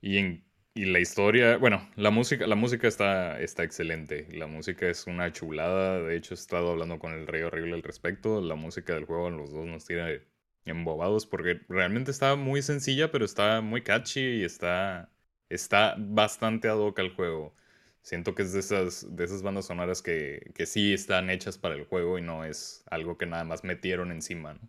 Y, 0.00 0.18
en, 0.18 0.44
y 0.74 0.84
la 0.86 1.00
historia, 1.00 1.56
bueno, 1.56 1.88
la 1.96 2.10
música, 2.10 2.46
la 2.46 2.56
música 2.56 2.88
está, 2.88 3.40
está 3.40 3.62
excelente. 3.64 4.28
La 4.32 4.46
música 4.46 4.88
es 4.88 5.06
una 5.06 5.32
chulada. 5.32 6.00
De 6.00 6.16
hecho, 6.16 6.34
he 6.34 6.36
estado 6.36 6.70
hablando 6.72 6.98
con 6.98 7.12
el 7.14 7.26
Rey 7.26 7.42
Horrible 7.42 7.74
al 7.74 7.82
respecto. 7.82 8.40
La 8.40 8.54
música 8.54 8.94
del 8.94 9.04
juego, 9.06 9.30
los 9.30 9.52
dos 9.52 9.66
nos 9.66 9.84
tiene 9.86 10.22
embobados 10.64 11.26
porque 11.26 11.60
realmente 11.68 12.10
está 12.10 12.36
muy 12.36 12.62
sencilla, 12.62 13.10
pero 13.10 13.24
está 13.24 13.60
muy 13.60 13.82
catchy 13.82 14.20
y 14.20 14.44
está, 14.44 15.10
está 15.48 15.96
bastante 15.98 16.68
ad 16.68 16.78
hoc 16.78 16.98
al 16.98 17.14
juego. 17.14 17.54
Siento 18.02 18.34
que 18.34 18.42
es 18.42 18.52
de 18.52 18.60
esas, 18.60 19.16
de 19.16 19.24
esas 19.24 19.42
bandas 19.42 19.66
sonoras 19.66 20.02
que, 20.02 20.52
que 20.54 20.66
sí 20.66 20.92
están 20.92 21.30
hechas 21.30 21.58
para 21.58 21.74
el 21.74 21.84
juego 21.84 22.18
y 22.18 22.22
no 22.22 22.44
es 22.44 22.84
algo 22.90 23.16
que 23.18 23.26
nada 23.26 23.44
más 23.44 23.64
metieron 23.64 24.12
encima, 24.12 24.54
¿no? 24.54 24.68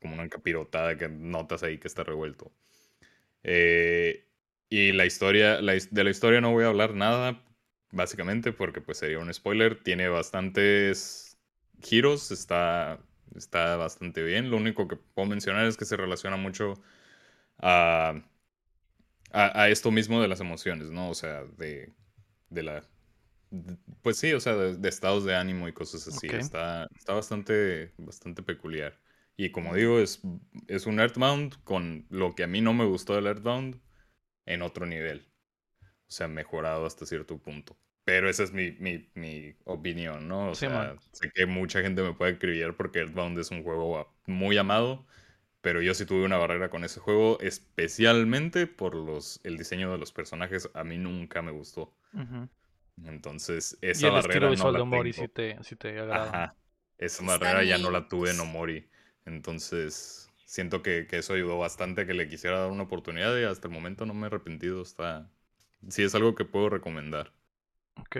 Como 0.00 0.14
una 0.14 0.28
capirotada 0.28 0.96
que 0.96 1.08
notas 1.08 1.62
ahí 1.62 1.78
que 1.78 1.88
está 1.88 2.02
revuelto. 2.04 2.52
Eh, 3.42 4.26
y 4.70 4.92
la 4.92 5.06
historia, 5.06 5.60
la 5.60 5.74
de 5.74 6.04
la 6.04 6.10
historia 6.10 6.40
no 6.40 6.52
voy 6.52 6.64
a 6.64 6.68
hablar 6.68 6.94
nada, 6.94 7.42
básicamente, 7.90 8.52
porque 8.52 8.80
pues 8.80 8.98
sería 8.98 9.18
un 9.18 9.32
spoiler. 9.32 9.82
Tiene 9.82 10.08
bastantes 10.08 11.38
giros, 11.82 12.30
está, 12.30 13.00
está 13.36 13.76
bastante 13.76 14.22
bien. 14.22 14.50
Lo 14.50 14.56
único 14.58 14.88
que 14.88 14.96
puedo 14.96 15.28
mencionar 15.28 15.66
es 15.66 15.76
que 15.76 15.84
se 15.84 15.96
relaciona 15.96 16.36
mucho 16.36 16.74
a, 17.58 18.22
a, 19.32 19.62
a 19.62 19.68
esto 19.68 19.90
mismo 19.90 20.20
de 20.22 20.28
las 20.28 20.40
emociones, 20.40 20.90
¿no? 20.90 21.10
O 21.10 21.14
sea, 21.14 21.44
de, 21.56 21.92
de 22.50 22.62
la... 22.62 22.84
de- 23.50 23.76
Pues 24.02 24.18
sí, 24.18 24.32
o 24.34 24.40
sea, 24.40 24.54
de, 24.56 24.76
de 24.76 24.88
estados 24.88 25.24
de 25.24 25.36
ánimo 25.36 25.68
y 25.68 25.72
cosas 25.72 26.06
así. 26.08 26.28
Está, 26.34 26.88
está 26.96 27.14
bastante, 27.14 27.92
bastante 27.98 28.42
peculiar. 28.42 28.98
Y 29.36 29.50
como 29.52 29.74
digo, 29.74 30.00
es, 30.00 30.22
es 30.68 30.86
un 30.86 31.00
Earthbound 31.00 31.62
con 31.64 32.06
lo 32.10 32.34
que 32.34 32.44
a 32.44 32.48
mí 32.48 32.60
no 32.60 32.74
me 32.74 32.86
gustó 32.86 33.14
del 33.16 33.26
Earthbound 33.26 33.80
en 34.46 34.62
otro 34.62 34.86
nivel. 34.86 35.28
O 36.08 36.12
sea, 36.12 36.28
mejorado 36.28 36.86
hasta 36.86 37.06
cierto 37.06 37.38
punto. 37.38 37.76
Pero 38.08 38.30
esa 38.30 38.44
es 38.44 38.52
mi, 38.52 38.72
mi, 38.72 39.10
mi 39.14 39.54
opinión, 39.64 40.28
¿no? 40.28 40.50
O 40.52 40.54
Sí, 40.54 40.68
sea, 40.68 40.68
man. 40.68 40.98
sé 41.12 41.30
que 41.34 41.44
mucha 41.46 41.82
gente 41.82 42.02
me 42.02 42.14
puede 42.14 42.32
escribir 42.32 42.74
porque 42.76 43.00
Earthbound 43.00 43.38
es 43.38 43.50
un 43.50 43.62
juego 43.62 44.14
muy 44.26 44.56
amado, 44.58 45.06
pero 45.62 45.82
yo 45.82 45.94
sí 45.94 46.06
tuve 46.06 46.24
una 46.24 46.38
barrera 46.38 46.70
con 46.70 46.84
ese 46.84 47.00
juego, 47.00 47.38
especialmente 47.40 48.66
por 48.68 48.94
los, 48.94 49.40
el 49.44 49.58
diseño 49.58 49.92
de 49.92 49.98
los 49.98 50.12
personajes. 50.12 50.70
A 50.74 50.84
mí 50.84 50.98
nunca 50.98 51.42
me 51.42 51.52
gustó. 51.52 51.94
Entonces, 53.04 53.78
Y 53.92 54.04
esa 54.04 54.08
el 54.08 54.16
barrera 54.16 54.48
estilo 54.48 54.50
no 54.50 54.50
visual 54.50 54.72
la 54.72 54.78
de 54.78 54.82
Omori 54.82 55.12
tengo. 55.12 55.12
sí 55.12 55.28
te, 55.28 55.62
sí 55.62 55.76
te 55.76 55.98
agrada. 55.98 56.34
Ajá. 56.34 56.56
Esa 56.98 57.24
barrera 57.24 57.64
ya 57.64 57.78
no 57.78 57.90
la 57.90 58.08
tuve 58.08 58.30
en 58.32 58.40
Omori. 58.40 58.90
Entonces, 59.26 60.30
siento 60.46 60.82
que, 60.82 61.06
que 61.08 61.18
eso 61.18 61.34
ayudó 61.34 61.58
bastante 61.58 62.02
a 62.02 62.06
que 62.06 62.14
le 62.14 62.28
quisiera 62.28 62.60
dar 62.60 62.70
una 62.70 62.84
oportunidad 62.84 63.36
y 63.38 63.44
hasta 63.44 63.68
el 63.68 63.74
momento 63.74 64.06
no 64.06 64.14
me 64.14 64.24
he 64.24 64.26
arrepentido. 64.28 64.82
Está... 64.82 65.30
Sí, 65.88 66.02
es 66.02 66.14
algo 66.14 66.34
que 66.34 66.44
puedo 66.44 66.70
recomendar. 66.70 67.32
Ok. 68.00 68.16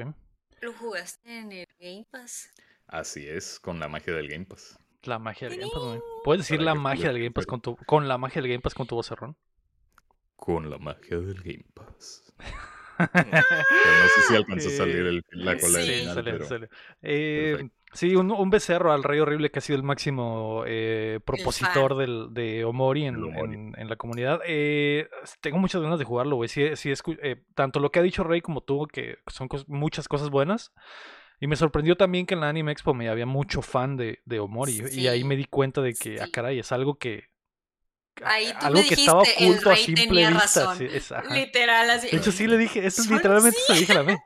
¿Lo 0.60 0.72
jugaste 0.72 1.38
en 1.38 1.52
el 1.52 1.66
Game 1.78 2.06
Pass? 2.10 2.50
Así 2.86 3.26
es, 3.28 3.60
con 3.60 3.78
la 3.78 3.88
magia 3.88 4.14
del 4.14 4.28
Game 4.28 4.44
Pass. 4.46 4.78
La 5.02 5.18
magia 5.18 5.48
del 5.48 5.58
Game 5.60 5.70
Pass, 5.72 5.82
güey. 5.82 6.00
¿Puedes 6.24 6.40
decir 6.46 6.60
la 6.62 6.74
magia 6.74 7.08
del 7.12 7.18
Game 7.18 7.30
Pass 7.30 7.46
con 7.46 7.60
tu, 7.60 7.76
con 7.86 8.08
la 8.08 8.18
magia 8.18 8.42
del 8.42 8.50
Game 8.50 8.60
Pass 8.60 8.74
con 8.74 8.86
tu 8.86 8.96
vocerrón? 8.96 9.36
Con 10.36 10.70
la 10.70 10.78
magia 10.78 11.18
del 11.18 11.42
Game 11.42 11.64
Pass. 11.74 12.32
No 12.98 13.06
sé 13.06 14.22
si 14.26 14.34
alcanzó 14.34 14.68
a 14.70 14.72
salir 14.72 14.96
el- 15.06 15.24
la 15.30 15.56
cola 15.56 15.80
Sí, 15.82 15.90
final, 16.00 16.14
sale, 16.16 16.32
pero... 16.32 16.46
sale. 16.48 16.68
Eh. 17.02 17.68
Sí, 17.92 18.14
un, 18.16 18.30
un 18.30 18.50
becerro 18.50 18.92
al 18.92 19.02
Rey 19.02 19.20
Horrible 19.20 19.50
que 19.50 19.58
ha 19.58 19.62
sido 19.62 19.76
el 19.76 19.82
máximo 19.82 20.64
eh, 20.66 21.20
propositor 21.24 21.96
del, 21.96 22.28
de 22.32 22.64
Omori 22.64 23.06
en, 23.06 23.16
Omori. 23.22 23.54
en- 23.54 23.74
en 23.76 23.88
la 23.88 23.96
comunidad. 23.96 24.40
Eh, 24.46 25.08
tengo 25.40 25.58
muchas 25.58 25.80
ganas 25.82 25.98
de 25.98 26.04
jugarlo, 26.04 26.36
güey. 26.36 26.48
Sí, 26.48 26.64
sí, 26.76 26.92
eh, 27.22 27.36
tanto 27.54 27.80
lo 27.80 27.90
que 27.90 27.98
ha 28.00 28.02
dicho 28.02 28.24
Rey 28.24 28.40
como 28.40 28.62
tú, 28.62 28.86
que 28.86 29.18
son 29.26 29.48
cos- 29.48 29.64
muchas 29.68 30.08
cosas 30.08 30.30
buenas. 30.30 30.72
Y 31.40 31.46
me 31.46 31.54
sorprendió 31.56 31.96
también 31.96 32.26
que 32.26 32.34
en 32.34 32.40
la 32.40 32.48
Anime 32.48 32.72
Expo 32.72 32.94
me 32.94 33.08
había 33.08 33.24
mucho 33.26 33.62
fan 33.62 33.96
de, 33.96 34.18
de 34.24 34.40
Omori. 34.40 34.82
Y 34.92 35.06
ahí 35.06 35.20
Sí, 35.20 35.24
me 35.24 35.36
di 35.36 35.44
cuenta 35.44 35.80
de 35.80 35.94
que, 35.94 36.20
ah, 36.20 36.26
sí. 36.26 36.32
caray, 36.32 36.58
es 36.58 36.72
algo 36.72 36.96
que. 36.98 37.24
Ahí 38.24 38.50
tú 38.58 38.66
algo 38.66 38.80
me 38.80 38.88
que 38.88 38.94
estaba 38.94 39.20
dijiste, 39.22 39.44
el 39.44 39.50
oculto 39.52 39.70
a 39.70 39.74
rey 39.74 39.84
simple 39.84 40.04
tenía 40.06 40.30
vista. 40.30 40.42
razón. 40.64 40.78
sí, 40.78 40.86
es-. 40.92 41.14
Literal, 41.30 41.90
así. 41.90 42.08
De 42.10 42.16
hecho, 42.16 42.32
sí 42.32 42.46
le 42.48 42.58
dije, 42.58 42.84
eso 42.84 43.02
es 43.02 43.08
literalmente 43.10 43.56
se 43.64 43.72
lo 43.72 43.78
dije 43.78 43.92
a 43.92 43.94
la 43.94 44.02
me. 44.02 44.18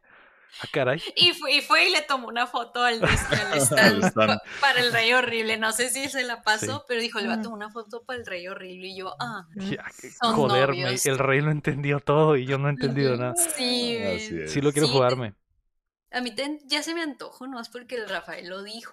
Ah, 0.61 0.67
caray. 0.71 1.03
Y 1.17 1.33
fue, 1.33 1.55
y 1.55 1.61
fue 1.63 1.89
y 1.89 1.93
le 1.93 2.03
tomó 2.03 2.29
una 2.29 2.47
foto 2.47 2.83
al, 2.85 3.03
stand 3.03 4.05
stand. 4.05 4.15
pa- 4.15 4.43
para 4.61 4.81
el 4.81 4.93
rey 4.93 5.13
horrible. 5.13 5.57
No 5.57 5.73
sé 5.73 5.89
si 5.89 6.09
se 6.11 6.23
la 6.25 6.43
pasó, 6.43 6.79
Sí. 6.79 6.85
pero 6.89 7.01
dijo, 7.01 7.21
le 7.21 7.29
va 7.29 7.35
a 7.35 7.43
tomar 7.43 7.57
una 7.57 7.71
foto 7.71 8.03
para 8.05 8.19
el 8.19 8.27
rey 8.27 8.47
horrible. 8.49 8.89
Y 8.89 8.97
yo, 8.99 9.15
ah, 9.19 9.47
Ya, 9.57 9.85
Son 10.21 10.35
joder, 10.35 10.71
me- 10.71 10.83
novios. 10.83 11.07
el 11.07 11.19
rey 11.19 11.41
lo 11.41 11.51
entendió 11.51 12.01
todo 12.01 12.37
y 12.37 12.45
yo 12.47 12.59
no 12.59 12.69
he 12.69 12.73
entendido 12.73 13.17
nada. 13.17 13.35
sí. 13.37 13.99
Sí 14.49 14.61
lo 14.61 14.73
quiero 14.73 14.89
Sí, 14.89 14.93
jugarme. 14.93 15.35
A 16.11 16.21
mí 16.21 16.35
te- 16.35 16.61
ya 16.67 16.83
se 16.83 16.95
me 16.95 17.03
antojo, 17.03 17.47
no 17.47 17.59
es 17.61 17.71
porque 17.71 17.95
el 17.97 18.09
Rafael 18.09 18.49
lo 18.49 18.63
dijo. 18.63 18.93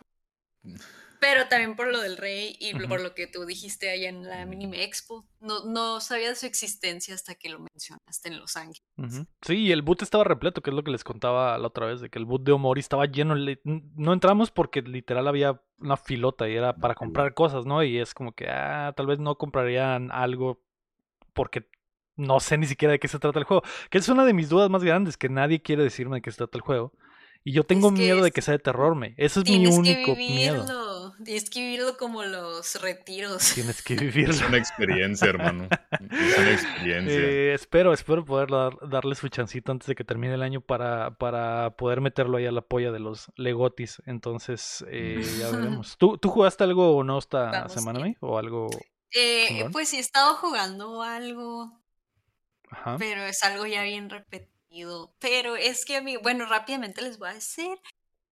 Pero 1.20 1.48
también 1.48 1.76
por 1.76 1.92
lo 1.92 2.00
del 2.00 2.16
rey 2.16 2.56
y 2.60 2.74
por 2.88 3.02
lo 3.02 3.14
que 3.14 3.28
tú 3.28 3.46
dijiste 3.46 3.90
allá 3.90 4.08
en 4.08 4.28
la 4.28 4.46
Minime 4.46 4.84
Expo. 4.84 5.26
No, 5.42 5.66
no 5.66 6.00
sabía 6.00 6.30
de 6.30 6.36
su 6.36 6.46
existencia 6.46 7.14
hasta 7.14 7.36
que 7.36 7.50
lo 7.50 7.60
mencionaste 7.60 8.30
en 8.30 8.40
Los 8.40 8.56
Ángeles. 8.56 9.28
Sí, 9.42 9.58
y 9.58 9.72
el 9.72 9.82
boot 9.82 10.02
estaba 10.02 10.24
repleto, 10.24 10.62
que 10.62 10.70
es 10.70 10.76
lo 10.76 10.84
que 10.84 10.92
les 10.92 11.04
contaba 11.04 11.58
la 11.58 11.68
otra 11.68 11.88
vez, 11.88 12.00
de 12.00 12.10
que 12.10 12.20
el 12.20 12.26
boot 12.26 12.44
de 12.44 12.54
Omori 12.54 12.80
estaba 12.80 13.06
lleno. 13.06 13.36
No 13.64 14.14
entramos 14.14 14.52
porque 14.52 14.82
literal 14.82 15.28
había 15.28 15.62
una 15.80 15.98
filota 15.98 16.48
y 16.48 16.56
era 16.56 16.76
para 16.76 16.96
comprar 16.96 17.34
cosas, 17.34 17.66
¿no? 17.66 17.84
Y 17.84 18.00
es 18.00 18.14
como 18.14 18.32
que, 18.32 18.48
ah, 18.50 18.94
tal 18.96 19.08
vez 19.08 19.20
no 19.20 19.38
comprarían 19.38 20.12
algo 20.12 20.64
porque 21.34 21.68
no 22.16 22.40
sé 22.40 22.58
ni 22.58 22.66
siquiera 22.66 22.94
de 22.94 23.00
qué 23.00 23.08
se 23.08 23.20
trata 23.20 23.40
el 23.40 23.46
juego. 23.46 23.64
Que 23.90 23.98
es 23.98 24.08
una 24.08 24.26
de 24.26 24.34
mis 24.34 24.50
dudas 24.50 24.70
más 24.70 24.84
grandes, 24.84 25.18
que 25.18 25.30
nadie 25.30 25.62
quiere 25.62 25.84
decirme 25.84 26.18
de 26.18 26.22
qué 26.22 26.32
se 26.32 26.38
trata 26.38 26.58
el 26.58 26.62
juego. 26.62 26.94
Y 27.44 27.54
yo 27.54 27.64
tengo 27.64 27.88
Es 27.88 27.94
que 27.94 28.00
miedo 28.02 28.22
de 28.22 28.32
que 28.32 28.42
sea 28.42 28.52
de 28.54 28.60
terror, 28.60 28.96
me. 28.96 29.16
Eso 29.18 29.40
es 29.40 29.46
mi 29.46 29.58
Tienes 29.58 29.78
único 29.78 30.16
miedo. 30.16 30.66
Tienes 31.24 31.50
que 31.50 31.60
vivirlo 31.60 31.98
como 31.98 32.24
los 32.24 32.82
retiros. 32.82 33.52
Tienes 33.56 33.82
que 33.82 33.94
Es 33.96 34.00
vivirlo. 34.02 34.48
una 34.48 34.58
experiencia, 34.58 35.28
hermano. 35.28 35.68
Es 35.92 36.38
una 36.38 36.52
experiencia. 36.52 37.14
Eh, 37.20 37.54
espero, 37.54 37.94
espero 37.94 38.24
poder 38.26 38.50
dar- 38.50 38.78
darle 38.90 39.16
su 39.16 39.28
chancito 39.30 39.72
antes 39.72 39.88
de 39.88 39.96
que 39.96 40.04
termine 40.04 40.34
el 40.34 40.42
año 40.42 40.62
para, 40.62 41.12
para 41.12 41.72
poder 41.72 42.02
meterlo 42.02 42.38
ahí 42.38 42.46
a 42.46 42.52
la 42.52 42.62
polla 42.62 42.92
de 42.92 43.00
los 43.00 43.32
Legotis. 43.36 44.02
Entonces, 44.06 44.84
eh, 44.90 45.22
ya 45.40 45.50
veremos. 45.52 45.98
¿Tú, 45.98 46.18
¿Tú 46.18 46.30
jugaste 46.30 46.64
algo 46.64 46.96
o 46.96 47.04
no 47.04 47.18
esta 47.20 47.52
Vamos 47.52 47.74
semana. 47.74 48.00
May? 48.00 48.16
¿O 48.22 48.38
algo? 48.38 48.70
Eh, 49.12 49.68
pues 49.72 49.90
sí, 49.90 49.98
he 49.98 50.00
estado 50.02 50.36
jugando 50.36 51.02
algo, 51.02 51.72
Ajá. 52.70 52.96
pero 53.00 53.24
es 53.24 53.42
algo 53.44 53.66
ya 53.66 53.84
bien 53.84 54.10
repetido. 54.10 55.12
Pero 55.20 55.56
es 55.56 55.84
que 55.84 55.98
a 55.98 56.02
mí, 56.02 56.16
bueno, 56.18 56.46
rápidamente 56.46 57.02
les 57.02 57.18
voy 57.18 57.30
a 57.30 57.34
decir, 57.34 57.76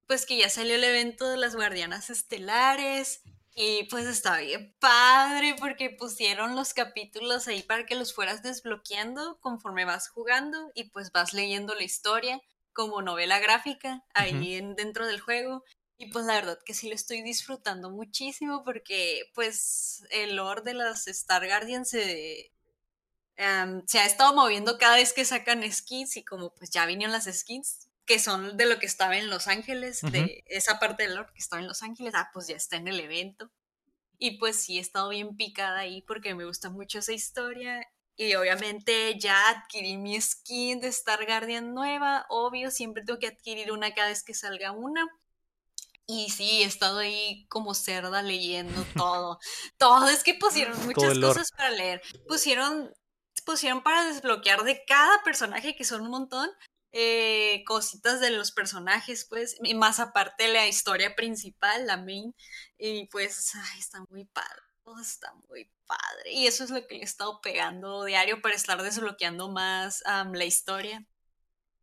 pues 0.07 0.25
que 0.25 0.37
ya 0.37 0.49
salió 0.49 0.75
el 0.75 0.83
evento 0.83 1.29
de 1.29 1.37
las 1.37 1.55
Guardianas 1.55 2.09
Estelares 2.09 3.21
y 3.53 3.83
pues 3.89 4.05
está 4.05 4.37
bien 4.39 4.73
padre 4.79 5.55
porque 5.59 5.89
pusieron 5.89 6.55
los 6.55 6.73
capítulos 6.73 7.47
ahí 7.47 7.61
para 7.63 7.85
que 7.85 7.95
los 7.95 8.13
fueras 8.13 8.41
desbloqueando 8.41 9.39
conforme 9.41 9.83
vas 9.83 10.07
jugando 10.09 10.71
y 10.75 10.85
pues 10.85 11.11
vas 11.11 11.33
leyendo 11.33 11.75
la 11.75 11.83
historia 11.83 12.41
como 12.71 13.01
novela 13.01 13.39
gráfica 13.39 14.05
ahí 14.13 14.53
en, 14.55 14.75
dentro 14.75 15.07
del 15.07 15.19
juego. 15.19 15.63
Y 15.97 16.11
pues 16.11 16.25
la 16.25 16.35
verdad 16.35 16.59
que 16.63 16.75
sí 16.75 16.87
lo 16.87 16.93
estoy 16.93 17.23
disfrutando 17.23 17.89
muchísimo 17.89 18.63
porque 18.63 19.23
pues 19.33 20.05
el 20.11 20.35
lore 20.35 20.61
de 20.61 20.75
las 20.75 21.07
Star 21.07 21.45
Guardians 21.47 21.89
se, 21.89 22.53
em, 23.35 23.81
se 23.87 23.99
ha 23.99 24.05
estado 24.05 24.35
moviendo 24.35 24.77
cada 24.77 24.97
vez 24.97 25.11
que 25.13 25.25
sacan 25.25 25.69
skins 25.71 26.15
y 26.17 26.23
como 26.23 26.53
pues 26.53 26.69
ya 26.69 26.85
vinieron 26.85 27.11
las 27.11 27.25
skins 27.25 27.86
que 28.07 28.19
son 28.19 28.55
de 28.55 28.65
lo 28.65 28.79
que 28.79 28.85
estaba 28.85 29.17
en 29.17 29.29
Los 29.29 29.47
Ángeles, 29.47 30.01
de 30.01 30.43
esa 30.47 30.79
parte 30.79 31.03
del 31.03 31.15
lore 31.15 31.33
que 31.33 31.39
estaba 31.39 31.61
en 31.61 31.67
Los 31.67 31.83
Ángeles, 31.83 32.13
ah 32.15 32.29
pues 32.33 32.47
ya 32.47 32.55
está 32.55 32.77
en 32.77 32.87
el 32.87 33.01
evento. 33.01 33.51
Y 34.17 34.37
pues 34.37 34.55
sí 34.55 34.77
he 34.77 34.81
estado 34.81 35.09
bien 35.09 35.35
picada 35.35 35.79
ahí 35.79 36.01
porque 36.01 36.33
me 36.33 36.45
gusta 36.45 36.71
mucho 36.71 36.97
esa 36.99 37.11
historia 37.11 37.85
Y 38.15 38.33
obviamente 38.33 39.19
ya 39.19 39.49
adquirí 39.49 39.97
mi 39.97 40.19
skin 40.19 40.79
de 40.79 40.87
Star 40.87 41.23
Guardian 41.27 41.73
nueva, 41.75 42.25
obvio, 42.29 42.71
siempre 42.71 43.03
tengo 43.03 43.19
que 43.19 43.27
adquirir 43.27 43.71
una 43.73 43.93
cada 43.93 44.07
vez 44.07 44.23
que 44.23 44.33
salga 44.33 44.71
una. 44.71 45.05
Y 46.07 46.29
sí, 46.29 46.63
he 46.63 46.65
estado 46.65 46.99
ahí 46.99 47.45
como 47.49 47.75
cerda 47.75 48.21
leyendo 48.21 48.85
todo. 48.95 49.37
todo, 49.77 50.07
es 50.07 50.23
que 50.23 50.33
pusieron 50.33 50.83
muchas 50.85 51.19
cosas 51.19 51.51
para 51.51 51.71
leer. 51.71 52.01
Pusieron, 52.25 52.89
pusieron 53.45 53.83
para 53.83 54.05
desbloquear 54.05 54.63
de 54.63 54.85
cada 54.85 55.21
personaje, 55.23 55.75
que 55.75 55.83
son 55.83 56.01
un 56.01 56.09
montón, 56.09 56.49
eh, 56.91 57.63
cositas 57.65 58.19
de 58.19 58.31
los 58.31 58.51
personajes, 58.51 59.25
pues, 59.29 59.57
y 59.63 59.73
más 59.73 59.99
aparte 59.99 60.47
la 60.47 60.67
historia 60.67 61.15
principal, 61.15 61.85
la 61.85 61.97
main, 61.97 62.33
y 62.77 63.07
pues, 63.07 63.53
ay, 63.55 63.79
está 63.79 64.03
muy 64.09 64.25
padre, 64.25 64.61
todo 64.83 64.99
está 64.99 65.33
muy 65.49 65.71
padre, 65.85 66.31
y 66.31 66.47
eso 66.47 66.63
es 66.63 66.69
lo 66.69 66.85
que 66.88 66.95
le 66.95 67.01
he 67.01 67.03
estado 67.03 67.41
pegando 67.41 68.03
diario 68.05 68.41
para 68.41 68.55
estar 68.55 68.81
desbloqueando 68.81 69.49
más 69.49 70.03
la 70.05 70.45
historia, 70.45 71.05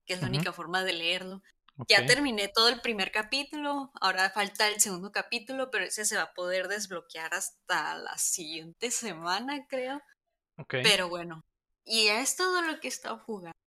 que 0.07 0.14
es 0.14 0.20
la 0.20 0.28
única 0.28 0.52
forma 0.52 0.84
de 0.84 0.92
leerlo. 0.92 1.42
Ya 1.88 2.07
terminé 2.07 2.48
todo 2.48 2.68
el 2.68 2.80
primer 2.80 3.11
capítulo, 3.11 3.90
ahora 4.00 4.30
falta 4.30 4.68
el 4.68 4.80
segundo 4.80 5.11
capítulo, 5.11 5.70
pero 5.72 5.84
ese 5.84 6.05
se 6.05 6.16
va 6.16 6.22
a 6.22 6.32
poder 6.34 6.68
desbloquear 6.68 7.34
hasta 7.34 7.96
la 7.96 8.16
siguiente 8.16 8.92
semana, 8.92 9.66
creo. 9.68 10.00
Pero 10.68 11.09
bueno, 11.09 11.44
y 11.84 12.07
es 12.07 12.36
todo 12.36 12.62
lo 12.62 12.78
que 12.78 12.86
he 12.86 12.90
estado 12.90 13.18
jugando. 13.18 13.59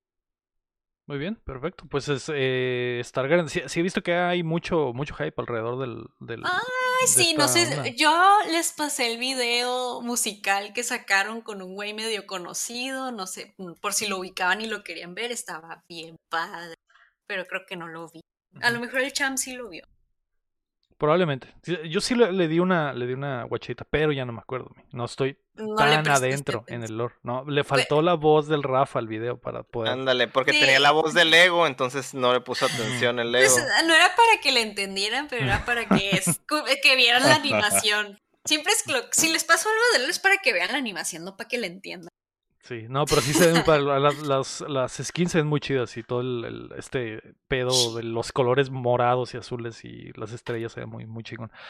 Muy 1.07 1.17
bien, 1.19 1.35
perfecto. 1.35 1.85
Pues 1.89 2.09
es 2.09 2.29
eh, 2.33 3.01
Stargard. 3.03 3.47
Sí, 3.47 3.79
he 3.79 3.81
visto 3.81 4.03
que 4.03 4.13
hay 4.13 4.43
mucho, 4.43 4.91
mucho 4.93 5.15
hype 5.15 5.33
alrededor 5.37 5.79
del. 5.79 6.03
del 6.19 6.43
Ay, 6.45 7.07
sí, 7.07 7.33
no 7.37 7.47
sé. 7.47 7.95
Yo 7.95 8.11
les 8.51 8.73
pasé 8.73 9.13
el 9.13 9.17
video 9.17 10.01
musical 10.01 10.73
que 10.73 10.83
sacaron 10.83 11.41
con 11.41 11.61
un 11.61 11.75
güey 11.75 11.93
medio 11.93 12.27
conocido. 12.27 13.13
No 13.13 13.25
sé, 13.25 13.55
mm, 13.57 13.75
por 13.75 13.93
si 13.93 14.07
lo 14.07 14.19
ubicaban 14.19 14.59
y 14.59 14.67
lo 14.67 14.83
querían 14.83 15.15
ver, 15.15 15.31
estaba 15.31 15.81
bien 15.87 16.17
padre. 16.29 16.75
Pero 17.25 17.45
creo 17.45 17.61
que 17.65 17.77
no 17.77 17.87
lo 17.87 18.09
vi. 18.09 18.19
A 18.61 18.69
lo 18.69 18.81
mejor 18.81 18.99
el 18.99 19.13
Cham 19.13 19.37
sí 19.37 19.53
lo 19.53 19.69
vio. 19.69 19.83
Probablemente. 20.97 21.53
Yo 21.87 22.01
sí 22.01 22.15
le, 22.15 22.47
di 22.47 22.59
una 22.59 22.91
le 22.91 23.05
di 23.05 23.13
una 23.13 23.43
guachita, 23.43 23.85
pero 23.87 24.11
ya 24.11 24.25
no 24.25 24.33
me 24.33 24.39
acuerdo. 24.39 24.71
No 24.91 25.05
estoy 25.05 25.37
tan 25.77 26.07
adentro 26.07 26.63
en 26.67 26.83
el 26.83 26.97
lore. 26.97 27.13
No, 27.21 27.45
le 27.45 27.63
faltó 27.63 28.01
la 28.01 28.15
voz 28.15 28.47
del 28.47 28.63
Rafa 28.63 28.97
al 28.97 29.07
video 29.07 29.39
para 29.39 29.61
poder. 29.61 29.93
Ándale, 29.93 30.27
porque 30.27 30.53
tenía 30.53 30.79
la 30.79 30.89
voz 30.89 31.13
del 31.13 31.31
ego, 31.33 31.67
entonces 31.67 32.15
no 32.15 32.33
le 32.33 32.41
puso 32.41 32.65
atención 32.65 33.19
el 33.19 33.31
pues, 33.31 33.55
ego. 33.55 33.67
no 33.85 33.93
era 33.93 34.15
para 34.15 34.41
que 34.41 34.51
le 34.51 34.61
entendieran, 34.61 35.27
pero 35.27 35.45
era 35.45 35.65
para 35.65 35.85
que, 35.85 36.19
que 36.83 36.95
vieran 36.95 37.23
la 37.23 37.35
animación. 37.35 38.17
Siempre 38.45 38.73
es 38.73 38.83
si 39.11 39.31
les 39.31 39.43
pasó 39.43 39.69
algo 39.69 39.81
de 39.93 40.03
él 40.03 40.09
es 40.09 40.19
para 40.19 40.37
que 40.37 40.53
vean 40.53 40.71
la 40.71 40.77
animación, 40.77 41.23
no 41.23 41.37
para 41.37 41.47
que 41.47 41.59
le 41.59 41.67
entiendan. 41.67 42.09
Sí, 42.67 42.85
no, 42.89 43.05
pero 43.05 43.21
sí 43.21 43.31
se 43.33 43.49
ven 43.49 43.63
para 43.63 43.79
las, 43.79 44.17
las, 44.23 44.61
las, 44.67 44.91
skins 45.01 45.31
se 45.31 45.37
ven 45.37 45.47
muy 45.47 45.61
chidas 45.61 45.95
y 45.95 46.03
todo 46.03 46.19
el, 46.19 46.69
este 46.77 47.21
pedo 47.47 47.95
de 47.95 48.03
los 48.03 48.33
colores 48.33 48.69
morados 48.69 49.33
y 49.33 49.37
azules 49.37 49.85
y 49.85 50.11
las 50.15 50.33
estrellas 50.33 50.73
se 50.73 50.81
ven 50.81 50.89
muy, 50.89 51.05
muy 51.05 51.23
chingón. 51.23 51.49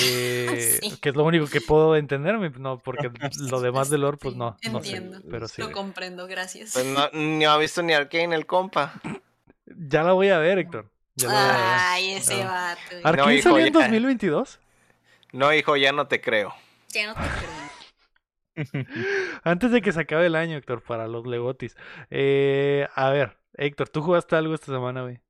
Eh, 0.00 0.80
Que 1.00 1.10
es 1.10 1.14
lo 1.14 1.24
único 1.24 1.46
que 1.46 1.60
puedo 1.60 1.96
entenderme, 1.96 2.50
no, 2.50 2.78
porque 2.78 3.10
lo 3.50 3.60
demás 3.60 3.90
del 3.90 4.02
lore, 4.02 4.16
pues 4.16 4.36
no, 4.36 4.56
no 4.70 4.82
sé. 4.82 5.02
Pero 5.30 5.48
sí. 5.48 5.60
Lo 5.60 5.70
comprendo, 5.70 6.26
gracias. 6.26 6.72
Pues 6.72 6.86
no, 6.86 7.10
ni 7.12 7.44
ha 7.44 7.56
visto 7.58 7.82
ni 7.82 7.92
Arkane 7.92 8.34
el 8.34 8.46
compa. 8.46 8.94
Ya 9.66 10.02
la 10.02 10.12
voy 10.12 10.30
a 10.30 10.38
ver, 10.38 10.58
Héctor. 10.58 10.90
Ay, 11.28 12.12
ese 12.12 12.42
ah. 12.42 12.76
vato. 12.76 13.06
¿Arkane 13.06 13.42
salió 13.42 13.66
en 13.66 13.72
2022? 13.72 14.60
No, 15.32 15.52
hijo, 15.52 15.76
ya 15.76 15.92
no 15.92 16.06
te 16.06 16.20
creo. 16.20 16.54
Ya 16.90 17.08
no 17.08 17.14
te 17.14 17.20
creo. 17.20 17.57
Antes 19.44 19.70
de 19.70 19.82
que 19.82 19.92
se 19.92 20.00
acabe 20.00 20.26
el 20.26 20.36
año, 20.36 20.56
Héctor, 20.56 20.82
para 20.82 21.08
los 21.08 21.26
Legotis. 21.26 21.76
Eh, 22.10 22.88
a 22.94 23.10
ver, 23.10 23.38
Héctor, 23.54 23.88
¿tú 23.88 24.02
jugaste 24.02 24.36
algo 24.36 24.54
esta 24.54 24.66
semana, 24.66 25.02
güey? 25.02 25.20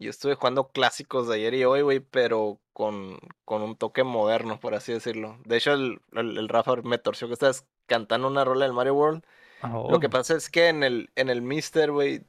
Yo 0.00 0.10
estuve 0.10 0.34
jugando 0.34 0.68
clásicos 0.68 1.26
de 1.26 1.36
ayer 1.36 1.54
y 1.54 1.64
hoy, 1.64 1.82
güey, 1.82 2.00
pero 2.00 2.60
con, 2.72 3.18
con 3.44 3.62
un 3.62 3.76
toque 3.76 4.04
moderno, 4.04 4.60
por 4.60 4.74
así 4.74 4.92
decirlo. 4.92 5.38
De 5.44 5.56
hecho, 5.56 5.72
el, 5.72 6.00
el, 6.12 6.48
Rafa 6.48 6.76
me 6.76 6.98
torció 6.98 7.26
que 7.26 7.34
estás 7.34 7.66
cantando 7.86 8.28
una 8.28 8.44
rola 8.44 8.64
del 8.64 8.74
Mario 8.74 8.94
World. 8.94 9.24
Lo 9.62 9.98
que 9.98 10.06
oh. 10.06 10.10
pasa 10.10 10.36
es 10.36 10.50
que 10.50 10.68
en 10.68 10.84
el, 10.84 11.10
en 11.16 11.30
el 11.30 11.42
Mister, 11.42 11.90
güey, 11.90 12.22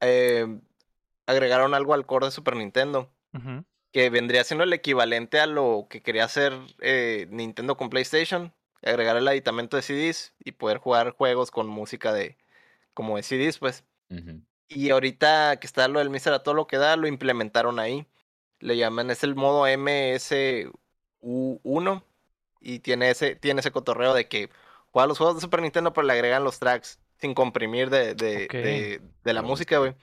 eh, 0.00 0.60
agregaron 1.26 1.74
algo 1.74 1.94
al 1.94 2.06
core 2.06 2.26
de 2.26 2.32
Super 2.32 2.54
Nintendo. 2.54 3.10
Que 3.92 4.08
vendría 4.08 4.44
siendo 4.44 4.64
el 4.64 4.72
equivalente 4.72 5.40
a 5.40 5.46
lo 5.46 5.88
que 5.90 6.02
quería 6.02 6.24
hacer 6.24 6.54
eh, 6.80 7.26
Nintendo 7.30 7.76
con 7.76 7.90
PlayStation 7.90 8.54
agregar 8.88 9.16
el 9.16 9.28
aditamento 9.28 9.76
de 9.76 9.82
CDs 9.82 10.32
y 10.44 10.52
poder 10.52 10.78
jugar 10.78 11.10
juegos 11.10 11.50
con 11.50 11.66
música 11.68 12.12
de 12.12 12.36
como 12.94 13.16
de 13.16 13.22
CDs, 13.22 13.58
pues. 13.58 13.84
Y 14.68 14.90
ahorita 14.90 15.58
que 15.60 15.66
está 15.66 15.88
lo 15.88 15.98
del 15.98 16.10
Mister 16.10 16.32
a 16.32 16.42
todo 16.42 16.54
lo 16.54 16.66
que 16.66 16.78
da, 16.78 16.96
lo 16.96 17.06
implementaron 17.06 17.78
ahí. 17.78 18.06
Le 18.58 18.76
llaman, 18.76 19.10
es 19.10 19.22
el 19.22 19.34
modo 19.34 19.66
MSU1 19.66 20.72
y 22.60 22.78
tiene 22.80 23.10
ese, 23.10 23.36
tiene 23.36 23.60
ese 23.60 23.70
cotorreo 23.70 24.14
de 24.14 24.28
que 24.28 24.50
juega 24.90 25.06
los 25.06 25.18
juegos 25.18 25.36
de 25.36 25.42
Super 25.42 25.60
Nintendo, 25.62 25.92
pero 25.92 26.06
le 26.06 26.14
agregan 26.14 26.42
los 26.42 26.58
tracks 26.58 26.98
sin 27.18 27.34
comprimir 27.34 27.90
de, 27.90 28.14
de, 28.14 29.00
de, 29.22 29.32
la 29.32 29.42
música, 29.42 29.78
güey. 29.78 29.94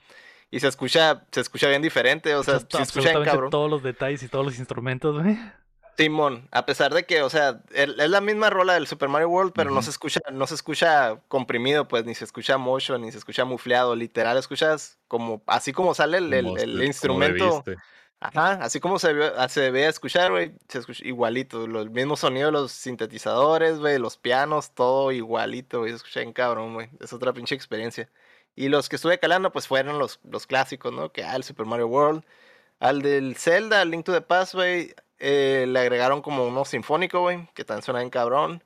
Y 0.50 0.60
se 0.60 0.68
escucha, 0.68 1.26
se 1.32 1.40
escucha 1.40 1.68
bien 1.68 1.82
diferente, 1.82 2.34
o 2.34 2.42
sea, 2.42 2.60
se 2.60 2.82
escucha 2.82 3.12
cabrón. 3.24 3.50
todos 3.50 3.68
los 3.70 3.82
detalles 3.82 4.22
y 4.22 4.28
todos 4.28 4.44
los 4.44 4.58
instrumentos, 4.58 5.20
güey. 5.20 5.36
Simón, 5.96 6.48
a 6.50 6.66
pesar 6.66 6.92
de 6.92 7.04
que, 7.04 7.22
o 7.22 7.30
sea, 7.30 7.62
es 7.72 7.88
la 7.96 8.20
misma 8.20 8.50
rola 8.50 8.74
del 8.74 8.86
Super 8.86 9.08
Mario 9.08 9.28
World, 9.28 9.52
pero 9.54 9.70
no 9.70 9.82
se 9.82 9.90
escucha, 9.90 10.20
no 10.32 10.46
se 10.46 10.54
escucha 10.54 11.20
comprimido, 11.28 11.86
pues, 11.86 12.04
ni 12.04 12.14
se 12.14 12.24
escucha 12.24 12.58
motion, 12.58 13.02
ni 13.02 13.12
se 13.12 13.18
escucha 13.18 13.44
mufleado, 13.44 13.94
literal, 13.94 14.36
escuchas 14.36 14.98
como, 15.08 15.42
así 15.46 15.72
como 15.72 15.94
sale 15.94 16.18
el, 16.18 16.32
el, 16.32 16.82
instrumento. 16.82 17.64
Ajá, 18.20 18.52
así 18.62 18.80
como 18.80 18.98
se, 18.98 19.14
se 19.48 19.60
debe 19.60 19.86
escuchar, 19.86 20.30
güey, 20.30 20.54
se 20.68 20.78
escucha 20.78 21.06
igualito, 21.06 21.64
el 21.64 21.90
mismo 21.90 22.16
sonido 22.16 22.46
de 22.46 22.52
los 22.52 22.72
sintetizadores, 22.72 23.78
güey, 23.78 23.98
los 23.98 24.16
pianos, 24.16 24.70
todo 24.72 25.12
igualito, 25.12 25.80
güey, 25.80 25.90
se 25.90 25.96
escucha 25.96 26.22
en 26.22 26.32
cabrón, 26.32 26.74
güey, 26.74 26.88
es 27.00 27.12
otra 27.12 27.32
pinche 27.34 27.54
experiencia. 27.54 28.08
Y 28.56 28.68
los 28.68 28.88
que 28.88 28.96
estuve 28.96 29.18
calando, 29.18 29.52
pues, 29.52 29.68
fueron 29.68 29.98
los, 29.98 30.20
los 30.24 30.46
clásicos, 30.46 30.92
¿no? 30.92 31.12
Que 31.12 31.24
ah, 31.24 31.36
el 31.36 31.44
Super 31.44 31.66
Mario 31.66 31.88
World, 31.88 32.24
al 32.80 33.02
del 33.02 33.36
Zelda, 33.36 33.84
Link 33.84 34.04
to 34.04 34.12
the 34.12 34.20
Past, 34.20 34.54
güey, 34.54 34.94
eh, 35.18 35.66
le 35.68 35.80
agregaron 35.80 36.22
como 36.22 36.46
uno 36.46 36.64
sinfónico, 36.64 37.20
güey, 37.20 37.48
que 37.54 37.64
también 37.64 37.82
suena 37.82 38.02
en 38.02 38.10
cabrón. 38.10 38.62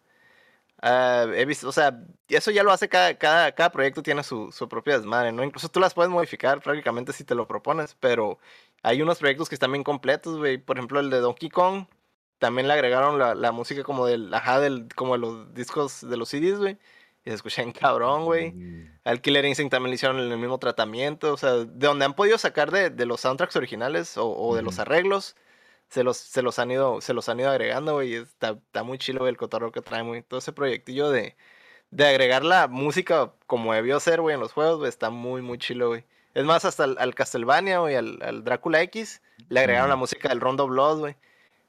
Ah, 0.81 1.27
he 1.35 1.45
visto, 1.45 1.69
o 1.69 1.73
sea, 1.73 2.01
eso 2.29 2.51
ya 2.53 2.63
lo 2.63 2.71
hace 2.71 2.89
cada, 2.89 3.19
cada, 3.19 3.53
cada 3.53 3.73
proyecto 3.73 4.03
tiene 4.03 4.23
su, 4.23 4.53
su, 4.53 4.69
propia 4.69 4.97
desmadre, 4.97 5.33
¿no? 5.33 5.43
Incluso 5.43 5.69
tú 5.69 5.81
las 5.81 5.93
puedes 5.95 6.11
modificar 6.11 6.61
prácticamente 6.63 7.13
si 7.13 7.25
te 7.25 7.35
lo 7.35 7.49
propones, 7.49 7.97
pero 7.99 8.39
hay 8.83 9.03
unos 9.03 9.19
proyectos 9.19 9.49
que 9.49 9.57
están 9.57 9.73
bien 9.73 9.85
completos, 9.85 10.37
güey. 10.39 10.59
Por 10.59 10.79
ejemplo, 10.79 11.01
el 11.01 11.11
de 11.11 11.19
Donkey 11.19 11.51
Kong, 11.51 11.87
también 12.39 12.69
le 12.69 12.75
agregaron 12.75 13.19
la, 13.19 13.35
la 13.35 13.53
música 13.53 13.83
como 13.83 14.07
del, 14.07 14.33
ajá, 14.33 14.61
del, 14.61 14.89
como 14.95 15.15
de 15.15 15.19
los 15.21 15.55
discos 15.55 16.09
de 16.09 16.17
los 16.17 16.29
CDs, 16.29 16.59
güey. 16.59 16.79
Y 17.25 17.31
se 17.31 17.35
escucha 17.35 17.63
en 17.63 17.73
cabrón, 17.73 18.25
güey. 18.25 18.53
Mm. 18.53 18.99
Al 19.05 19.21
Killer 19.21 19.45
Instinct 19.45 19.73
también 19.73 19.91
le 19.91 19.97
hicieron 19.97 20.19
el 20.21 20.39
mismo 20.39 20.59
tratamiento, 20.59 21.33
o 21.35 21.37
sea, 21.37 21.55
de 21.55 21.87
donde 21.87 22.05
han 22.05 22.15
podido 22.15 22.39
sacar 22.39 22.71
de, 22.71 22.91
de 22.91 23.07
los 23.07 23.21
soundtracks 23.21 23.57
originales 23.57 24.17
o, 24.17 24.31
o 24.31 24.55
de 24.55 24.63
los 24.63 24.79
arreglos 24.79 25.37
se 25.89 26.05
los, 26.05 26.17
se 26.17 26.43
los 26.43 26.59
han 26.59 26.71
ido, 26.71 27.01
se 27.01 27.15
los 27.15 27.29
han 27.29 27.41
ido 27.41 27.51
agregando, 27.51 27.95
güey. 27.95 28.15
Está, 28.15 28.51
está 28.51 28.83
muy 28.83 28.99
chilo 28.99 29.27
el 29.29 29.37
cotorro 29.37 29.73
que 29.73 29.81
trae, 29.83 30.03
muy. 30.03 30.23
Todo 30.23 30.39
ese 30.41 30.53
proyectillo 30.53 31.11
de, 31.11 31.37
de 31.91 32.07
agregar 32.07 32.45
la 32.45 32.69
música 32.69 33.33
como 33.47 33.75
debió 33.75 34.01
ser, 34.01 34.21
güey, 34.21 34.35
en 34.35 34.41
los 34.41 34.53
juegos, 34.53 34.79
güey, 34.79 34.89
está 34.89 35.11
muy, 35.11 35.43
muy 35.43 35.59
chilo, 35.59 35.89
güey. 35.89 36.05
Es 36.35 36.45
más, 36.45 36.65
hasta 36.65 36.85
al, 36.85 37.15
Castlevania, 37.15 37.81
güey, 37.81 37.97
al, 37.97 38.19
al, 38.23 38.45
Drácula 38.45 38.83
X, 38.83 39.23
le 39.49 39.61
agregaron 39.61 39.89
la 39.89 39.97
música 39.97 40.29
del 40.29 40.41
Rondo 40.41 40.67
Blood, 40.69 40.99
güey. 41.01 41.17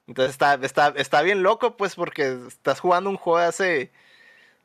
Entonces 0.07 0.31
está, 0.31 0.55
está, 0.55 0.93
está 0.97 1.21
bien 1.21 1.43
loco, 1.43 1.77
pues, 1.77 1.95
porque 1.95 2.39
estás 2.47 2.79
jugando 2.79 3.09
un 3.09 3.17
juego 3.17 3.39
hace. 3.39 3.91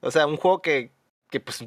O 0.01 0.10
sea, 0.10 0.26
un 0.26 0.36
juego 0.36 0.62
que, 0.62 0.93
que 1.31 1.40
pues 1.40 1.64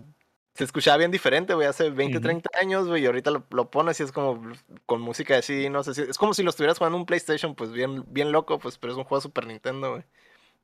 se 0.58 0.64
escuchaba 0.64 0.98
bien 0.98 1.12
diferente, 1.12 1.54
güey, 1.54 1.68
hace 1.68 1.92
20, 1.92 2.20
30 2.20 2.50
años, 2.60 2.88
güey, 2.88 3.04
y 3.04 3.06
ahorita 3.06 3.30
lo, 3.30 3.70
pones 3.70 4.00
y 4.00 4.04
es 4.04 4.12
como 4.12 4.42
con 4.88 5.02
música 5.02 5.38
así, 5.38 5.70
no 5.70 5.84
sé 5.84 5.94
si, 5.94 6.02
es 6.02 6.18
como 6.18 6.34
si 6.34 6.42
lo 6.42 6.50
estuvieras 6.50 6.80
jugando 6.80 6.98
en 6.98 7.02
un 7.02 7.06
PlayStation, 7.06 7.54
pues 7.54 7.72
bien, 7.72 8.04
bien 8.08 8.32
loco, 8.32 8.58
pues, 8.58 8.80
pero 8.80 8.94
es 8.94 8.98
un 8.98 9.04
juego 9.04 9.20
de 9.20 9.22
Super 9.22 9.46
Nintendo, 9.46 9.92
güey. 9.92 10.04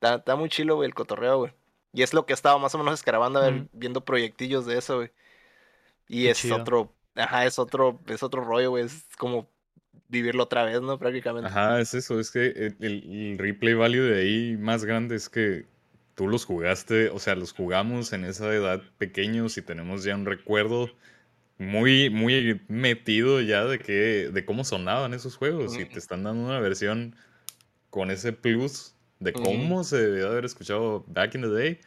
Está, 0.01 0.35
muy 0.35 0.49
chilo, 0.49 0.77
güey, 0.77 0.87
el 0.87 0.95
cotorreo, 0.95 1.37
güey. 1.37 1.53
Y 1.93 2.01
es 2.01 2.15
lo 2.15 2.25
que 2.25 2.33
estaba 2.33 2.57
más 2.57 2.73
o 2.73 2.79
menos 2.79 2.95
escarabando, 2.95 3.37
a 3.37 3.43
ver, 3.43 3.67
viendo 3.71 4.03
proyectillos 4.03 4.65
de 4.65 4.79
eso, 4.79 4.95
güey. 4.95 5.11
Y 6.07 6.25
es 6.25 6.43
otro, 6.51 6.91
ajá, 7.13 7.45
es 7.45 7.59
otro, 7.59 7.99
es 8.07 8.23
otro 8.23 8.43
rollo, 8.43 8.71
güey, 8.71 8.85
es 8.85 9.05
como 9.19 9.47
vivirlo 10.07 10.43
otra 10.43 10.63
vez, 10.63 10.81
¿no? 10.81 10.97
Prácticamente. 10.97 11.47
Ajá, 11.47 11.79
es 11.79 11.93
eso, 11.93 12.19
es 12.19 12.31
que 12.31 12.47
el, 12.47 12.75
el 12.79 13.37
replay 13.37 13.75
value 13.75 14.01
de 14.01 14.21
ahí 14.21 14.57
más 14.57 14.85
grande 14.85 15.15
es 15.15 15.29
que 15.29 15.67
tú 16.15 16.27
los 16.27 16.45
jugaste, 16.45 17.09
o 17.09 17.19
sea, 17.19 17.35
los 17.35 17.53
jugamos 17.53 18.13
en 18.13 18.23
esa 18.25 18.53
edad 18.53 18.81
pequeños 18.97 19.57
y 19.57 19.61
tenemos 19.61 20.03
ya 20.03 20.15
un 20.15 20.25
recuerdo 20.25 20.89
muy, 21.57 22.09
muy 22.09 22.61
metido 22.67 23.41
ya 23.41 23.65
de 23.65 23.79
que, 23.79 24.29
de 24.31 24.45
cómo 24.45 24.63
sonaban 24.63 25.13
esos 25.13 25.35
juegos 25.37 25.77
y 25.77 25.85
te 25.85 25.99
están 25.99 26.23
dando 26.23 26.43
una 26.45 26.59
versión 26.59 27.15
con 27.89 28.11
ese 28.11 28.33
plus 28.33 28.95
de 29.19 29.33
cómo 29.33 29.83
se 29.83 29.97
debía 29.97 30.25
haber 30.27 30.45
escuchado 30.45 31.03
back 31.07 31.35
in 31.35 31.41
the 31.41 31.47
day. 31.49 31.79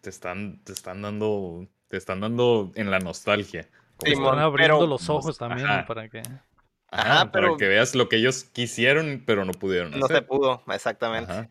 Te 0.00 0.10
están, 0.10 0.60
te 0.64 0.72
están 0.72 1.02
dando 1.02 1.66
te 1.88 1.96
están 1.96 2.20
dando 2.20 2.72
en 2.74 2.90
la 2.90 2.98
nostalgia. 2.98 3.68
Te 3.98 4.10
Simón, 4.10 4.24
están 4.34 4.38
abriendo 4.40 4.76
pero- 4.78 4.86
los 4.88 5.08
ojos 5.08 5.38
también 5.38 5.66
Ajá. 5.68 5.86
para 5.86 6.08
que... 6.08 6.18
Ajá, 6.18 6.42
Ajá, 6.90 7.32
para 7.32 7.46
pero- 7.46 7.56
que 7.56 7.68
veas 7.68 7.94
lo 7.94 8.08
que 8.08 8.16
ellos 8.16 8.44
quisieron, 8.44 9.22
pero 9.24 9.44
no 9.44 9.52
pudieron 9.52 9.92
No 9.92 10.06
se 10.08 10.14
hacer. 10.14 10.26
pudo, 10.26 10.62
exactamente. 10.72 11.30
Ajá. 11.32 11.48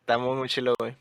Está 0.00 0.18
muy, 0.18 0.36
muy 0.36 0.48
chilo, 0.48 0.74
güey. 0.78 0.96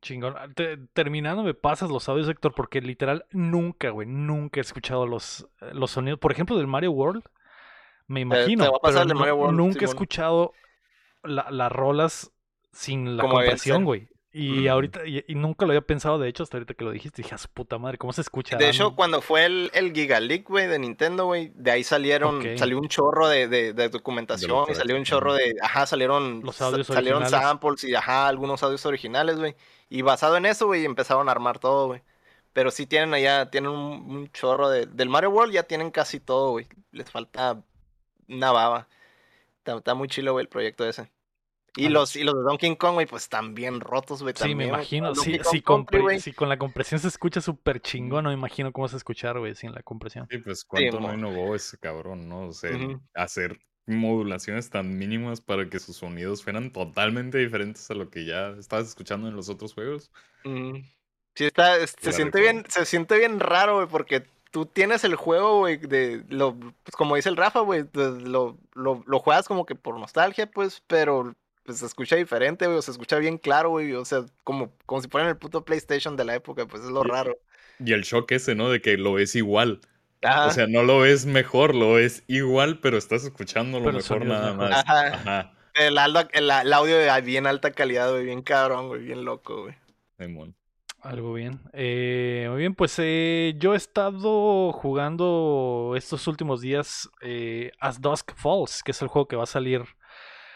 Chingón. 0.00 0.34
Ah, 0.36 0.48
Te- 0.54 0.78
terminando, 0.92 1.42
me 1.44 1.54
pasas 1.54 1.90
los 1.90 2.08
audios, 2.08 2.28
Héctor, 2.28 2.54
porque 2.54 2.80
literal 2.80 3.24
nunca, 3.30 3.90
güey, 3.90 4.06
nunca 4.08 4.58
he 4.58 4.62
escuchado 4.62 5.06
los, 5.06 5.46
eh, 5.60 5.70
los 5.74 5.92
sonidos. 5.92 6.18
Por 6.18 6.32
ejemplo, 6.32 6.56
del 6.56 6.66
Mario 6.66 6.90
World, 6.92 7.22
me 8.08 8.20
imagino, 8.20 8.64
voy 8.66 8.76
a 8.76 8.82
pasar 8.82 9.02
pero 9.06 9.12
el 9.14 9.18
Mario 9.20 9.36
World, 9.36 9.56
nunca 9.56 9.80
he 9.80 9.84
escuchado 9.84 10.52
la- 11.22 11.50
las 11.50 11.70
rolas 11.70 12.32
sin 12.72 13.16
la 13.16 13.22
Como 13.22 13.38
ser. 13.42 13.84
güey. 13.84 14.08
Y 14.34 14.66
ahorita, 14.66 15.04
y, 15.06 15.22
y 15.28 15.34
nunca 15.34 15.66
lo 15.66 15.72
había 15.72 15.82
pensado, 15.82 16.18
de 16.18 16.26
hecho, 16.28 16.42
hasta 16.42 16.56
ahorita 16.56 16.72
que 16.72 16.84
lo 16.84 16.90
dijiste, 16.90 17.20
dije, 17.22 17.34
a 17.34 17.38
su 17.38 17.48
puta 17.48 17.76
madre, 17.76 17.98
¿cómo 17.98 18.14
se 18.14 18.22
escucha? 18.22 18.56
De 18.56 18.70
hecho, 18.70 18.94
cuando 18.96 19.20
fue 19.20 19.44
el, 19.44 19.70
el 19.74 19.92
Giga 19.92 20.20
Leak, 20.20 20.48
güey, 20.48 20.68
de 20.68 20.78
Nintendo, 20.78 21.26
güey, 21.26 21.52
de 21.54 21.70
ahí 21.70 21.84
salieron, 21.84 22.42
salió 22.56 22.78
un 22.78 22.88
chorro 22.88 23.28
de, 23.28 23.46
de, 23.46 23.74
de 23.74 23.88
documentación 23.90 24.64
y 24.70 24.74
salió 24.74 24.96
un 24.96 25.04
chorro 25.04 25.34
de, 25.34 25.54
ajá, 25.60 25.84
salieron, 25.84 26.40
Los 26.42 26.56
sa- 26.56 26.66
audios 26.68 26.86
salieron 26.86 27.22
originales. 27.22 27.46
samples 27.46 27.84
y, 27.84 27.94
ajá, 27.94 28.26
algunos 28.26 28.62
audios 28.62 28.86
originales, 28.86 29.36
güey. 29.38 29.54
Y 29.90 30.00
basado 30.00 30.38
en 30.38 30.46
eso, 30.46 30.66
güey, 30.66 30.86
empezaron 30.86 31.28
a 31.28 31.32
armar 31.32 31.58
todo, 31.58 31.88
güey. 31.88 32.02
Pero 32.54 32.70
sí 32.70 32.86
tienen 32.86 33.12
allá, 33.12 33.50
tienen 33.50 33.70
un, 33.70 34.10
un 34.10 34.30
chorro 34.32 34.70
de, 34.70 34.86
del 34.86 35.10
Mario 35.10 35.28
World, 35.30 35.52
ya 35.52 35.64
tienen 35.64 35.90
casi 35.90 36.20
todo, 36.20 36.52
güey. 36.52 36.66
Les 36.90 37.10
falta 37.10 37.62
una 38.28 38.50
baba. 38.50 38.88
Está, 39.58 39.76
está 39.76 39.94
muy 39.94 40.08
chilo, 40.08 40.32
güey, 40.32 40.44
el 40.44 40.48
proyecto 40.48 40.86
ese. 40.88 41.10
Y 41.74 41.88
los, 41.88 42.16
y 42.16 42.22
los 42.22 42.34
de 42.34 42.42
Donkey 42.42 42.76
Kong, 42.76 42.94
güey, 42.94 43.06
pues 43.06 43.22
están 43.22 43.54
bien 43.54 43.80
rotos, 43.80 44.22
güey, 44.22 44.34
Sí, 44.36 44.42
me 44.44 44.50
también, 44.50 44.68
imagino. 44.70 45.14
Si, 45.14 45.62
Country, 45.62 46.32
con 46.34 46.48
la 46.50 46.58
compresión 46.58 47.00
se 47.00 47.08
escucha 47.08 47.40
súper 47.40 47.80
chingón, 47.80 48.24
no 48.24 48.30
me 48.30 48.34
imagino 48.34 48.72
cómo 48.72 48.88
se 48.88 48.96
escuchar, 48.96 49.38
güey, 49.38 49.54
sin 49.54 49.72
la 49.72 49.82
compresión. 49.82 50.26
Sí, 50.30 50.38
pues 50.38 50.64
cuánto 50.64 51.00
no 51.00 51.08
mo. 51.08 51.14
innovó 51.14 51.54
ese 51.54 51.78
cabrón, 51.78 52.28
¿no? 52.28 52.48
O 52.48 52.52
sea, 52.52 52.70
hacer 53.14 53.58
modulaciones 53.86 54.68
tan 54.70 54.96
mínimas 54.98 55.40
para 55.40 55.68
que 55.68 55.78
sus 55.78 55.96
sonidos 55.96 56.42
fueran 56.44 56.72
totalmente 56.72 57.38
diferentes 57.38 57.90
a 57.90 57.94
lo 57.94 58.10
que 58.10 58.26
ya 58.26 58.48
estabas 58.58 58.88
escuchando 58.88 59.28
en 59.28 59.34
los 59.36 59.48
otros 59.48 59.72
juegos. 59.74 60.10
Sí, 60.44 61.44
está, 61.44 61.76
es- 61.78 61.96
se 61.98 62.12
siente 62.12 62.40
bien, 62.40 62.64
se 62.68 62.84
siente 62.84 63.16
bien 63.18 63.40
raro, 63.40 63.76
güey, 63.76 63.88
porque 63.88 64.24
tú 64.50 64.66
tienes 64.66 65.04
el 65.04 65.16
juego, 65.16 65.60
güey, 65.60 65.78
de 65.78 66.22
lo, 66.28 66.54
pues 66.54 66.94
como 66.96 67.16
dice 67.16 67.30
el 67.30 67.36
Rafa, 67.38 67.60
güey, 67.60 67.84
lo, 67.94 68.58
lo, 68.74 69.02
lo 69.06 69.18
juegas 69.18 69.48
como 69.48 69.64
que 69.64 69.74
por 69.74 69.98
nostalgia, 69.98 70.50
pues, 70.50 70.82
pero 70.86 71.32
pues 71.64 71.78
se 71.78 71.86
escucha 71.86 72.16
diferente, 72.16 72.66
güey, 72.66 72.78
o 72.78 72.82
se 72.82 72.90
escucha 72.90 73.18
bien 73.18 73.38
claro, 73.38 73.70
güey, 73.70 73.92
o 73.92 74.04
sea, 74.04 74.24
como, 74.44 74.72
como 74.86 75.00
si 75.02 75.08
fuera 75.08 75.26
en 75.26 75.30
el 75.30 75.36
puto 75.38 75.64
PlayStation 75.64 76.16
de 76.16 76.24
la 76.24 76.34
época, 76.34 76.66
pues 76.66 76.82
es 76.82 76.90
lo 76.90 77.04
Y- 77.04 77.08
raro. 77.08 77.36
Y 77.84 77.92
el 77.92 78.02
shock 78.02 78.30
ese, 78.32 78.54
¿no? 78.54 78.68
De 78.70 78.80
que 78.80 78.96
lo 78.96 79.14
ves 79.14 79.34
igual. 79.34 79.80
Ajá, 80.22 80.46
O 80.46 80.50
sea, 80.50 80.66
no 80.68 80.82
lo 80.84 81.00
ves 81.00 81.26
mejor, 81.26 81.74
lo 81.74 81.94
ves 81.94 82.22
igual, 82.28 82.78
pero 82.78 82.96
estás 82.96 83.24
escuchando 83.24 83.80
lo 83.80 83.86
mejor 83.86 84.02
sonido 84.02 84.34
es 84.34 84.40
nada 84.40 84.52
mejor. 84.52 84.70
más. 84.70 84.84
Ajá. 84.86 85.06
Ajá. 85.14 85.52
el, 85.74 85.98
el, 85.98 86.50
el 86.50 86.72
audio 86.72 86.96
de 86.98 87.20
bien 87.22 87.46
alta 87.46 87.72
calidad, 87.72 88.10
güey, 88.12 88.24
bien 88.24 88.42
cabrón, 88.42 88.86
güey, 88.88 89.02
bien 89.02 89.24
loco, 89.24 89.62
güey. 89.62 89.74
Simón. 90.18 90.54
Algo 91.00 91.32
bien. 91.32 91.58
Eh, 91.72 92.46
muy 92.50 92.58
bien, 92.60 92.74
pues 92.76 92.94
eh, 92.98 93.54
yo 93.58 93.74
he 93.74 93.76
estado 93.76 94.70
jugando 94.72 95.94
estos 95.96 96.28
últimos 96.28 96.60
días 96.60 97.10
eh, 97.22 97.72
As 97.80 98.00
Dusk 98.00 98.32
Falls, 98.36 98.84
que 98.84 98.92
es 98.92 99.02
el 99.02 99.08
juego 99.08 99.26
que 99.26 99.34
va 99.34 99.42
a 99.42 99.46
salir 99.46 99.82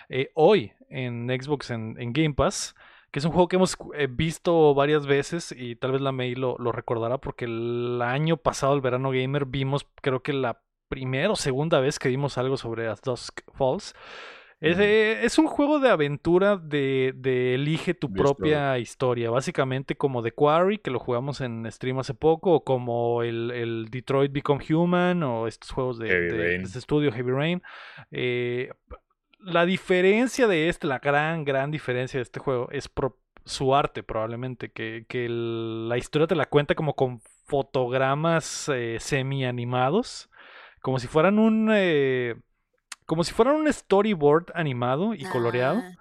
eh, 0.09 0.31
hoy 0.35 0.73
en 0.89 1.29
Xbox 1.29 1.71
en, 1.71 1.97
en 1.99 2.13
Game 2.13 2.35
Pass, 2.35 2.75
que 3.11 3.19
es 3.19 3.25
un 3.25 3.33
juego 3.33 3.49
que 3.49 3.57
hemos 3.57 3.77
eh, 3.95 4.09
visto 4.11 4.75
varias 4.75 5.07
veces 5.07 5.55
y 5.57 5.77
tal 5.77 5.93
vez 5.93 6.01
la 6.01 6.13
May 6.13 6.35
lo, 6.35 6.57
lo 6.59 6.73
recordará 6.73 7.19
porque 7.19 7.47
el 7.47 8.01
año 8.03 8.37
pasado, 8.37 8.75
el 8.75 8.81
verano 8.81 9.11
gamer, 9.11 9.47
vimos 9.47 9.87
creo 10.03 10.23
que 10.23 10.33
la 10.33 10.61
primera 10.89 11.31
o 11.31 11.37
segunda 11.37 11.81
vez 11.81 11.99
que 11.99 12.09
vimos 12.09 12.39
algo 12.39 12.57
sobre 12.57 12.89
As 12.89 13.01
Dusk 13.03 13.41
Falls. 13.55 13.95
Es, 14.59 14.79
eh, 14.79 15.23
es 15.23 15.39
un 15.39 15.49
juego 15.49 15.81
de 15.81 15.91
aventura 15.91 16.57
de, 16.57 17.13
de 17.15 17.55
elige 17.55 17.93
tu 17.93 18.11
propia 18.11 18.79
historia, 18.79 19.31
básicamente 19.31 19.97
como 19.97 20.23
The 20.23 20.33
Quarry, 20.33 20.79
que 20.79 20.91
lo 20.91 20.99
jugamos 20.99 21.43
en 21.43 21.71
stream 21.71 21.99
hace 21.99 22.15
poco, 22.15 22.53
o 22.53 22.65
como 22.65 23.23
el, 23.23 23.51
el 23.51 23.89
Detroit 23.91 24.33
Become 24.33 24.65
Human, 24.71 25.23
o 25.23 25.47
estos 25.47 25.71
juegos 25.71 25.99
de, 25.99 26.09
de 26.09 26.57
este 26.57 26.79
estudio 26.79 27.13
Heavy 27.13 27.33
Rain. 27.33 27.63
Eh, 28.11 28.71
la 29.47 29.65
diferencia 29.67 30.47
de 30.47 30.69
este, 30.69 30.87
la 30.87 30.99
gran, 30.99 31.45
gran 31.45 31.71
diferencia 31.71 32.19
de 32.19 32.23
este 32.23 32.41
juego 32.41 32.69
es 32.73 32.89
pro- 32.89 33.19
su 33.45 33.75
arte 33.75 34.03
probablemente, 34.03 34.71
que, 34.73 35.07
que 35.09 35.27
el- 35.27 35.89
la 35.89 35.99
historia 35.99 36.27
te 36.27 36.35
la 36.35 36.47
cuenta 36.47 36.75
como 36.75 36.95
con 36.97 37.21
fotogramas 37.47 38.69
eh, 38.75 38.99
semi-animados, 39.01 40.31
como 40.83 40.99
si 40.99 41.07
fueran 41.07 41.39
un... 41.39 41.71
eh, 41.73 42.37
como 43.07 43.25
si 43.25 43.33
fueran 43.33 43.57
un 43.57 43.73
storyboard 43.73 44.47
animado 44.55 45.15
y 45.15 45.25
coloreado 45.27 45.79
Ah, 45.79 45.97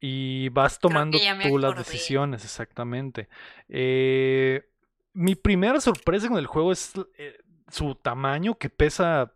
y 0.00 0.48
vas 0.50 0.78
tomando 0.78 1.18
tú 1.50 1.58
las 1.58 1.72
decisiones, 1.92 2.44
exactamente. 2.44 3.28
Eh, 3.68 4.62
mi 5.14 5.34
primera 5.34 5.80
sorpresa 5.80 6.28
con 6.28 6.38
el 6.38 6.46
juego 6.46 6.72
es 6.72 6.92
eh, 7.18 7.36
su 7.70 7.94
tamaño, 7.94 8.56
que 8.58 8.70
pesa 8.70 9.32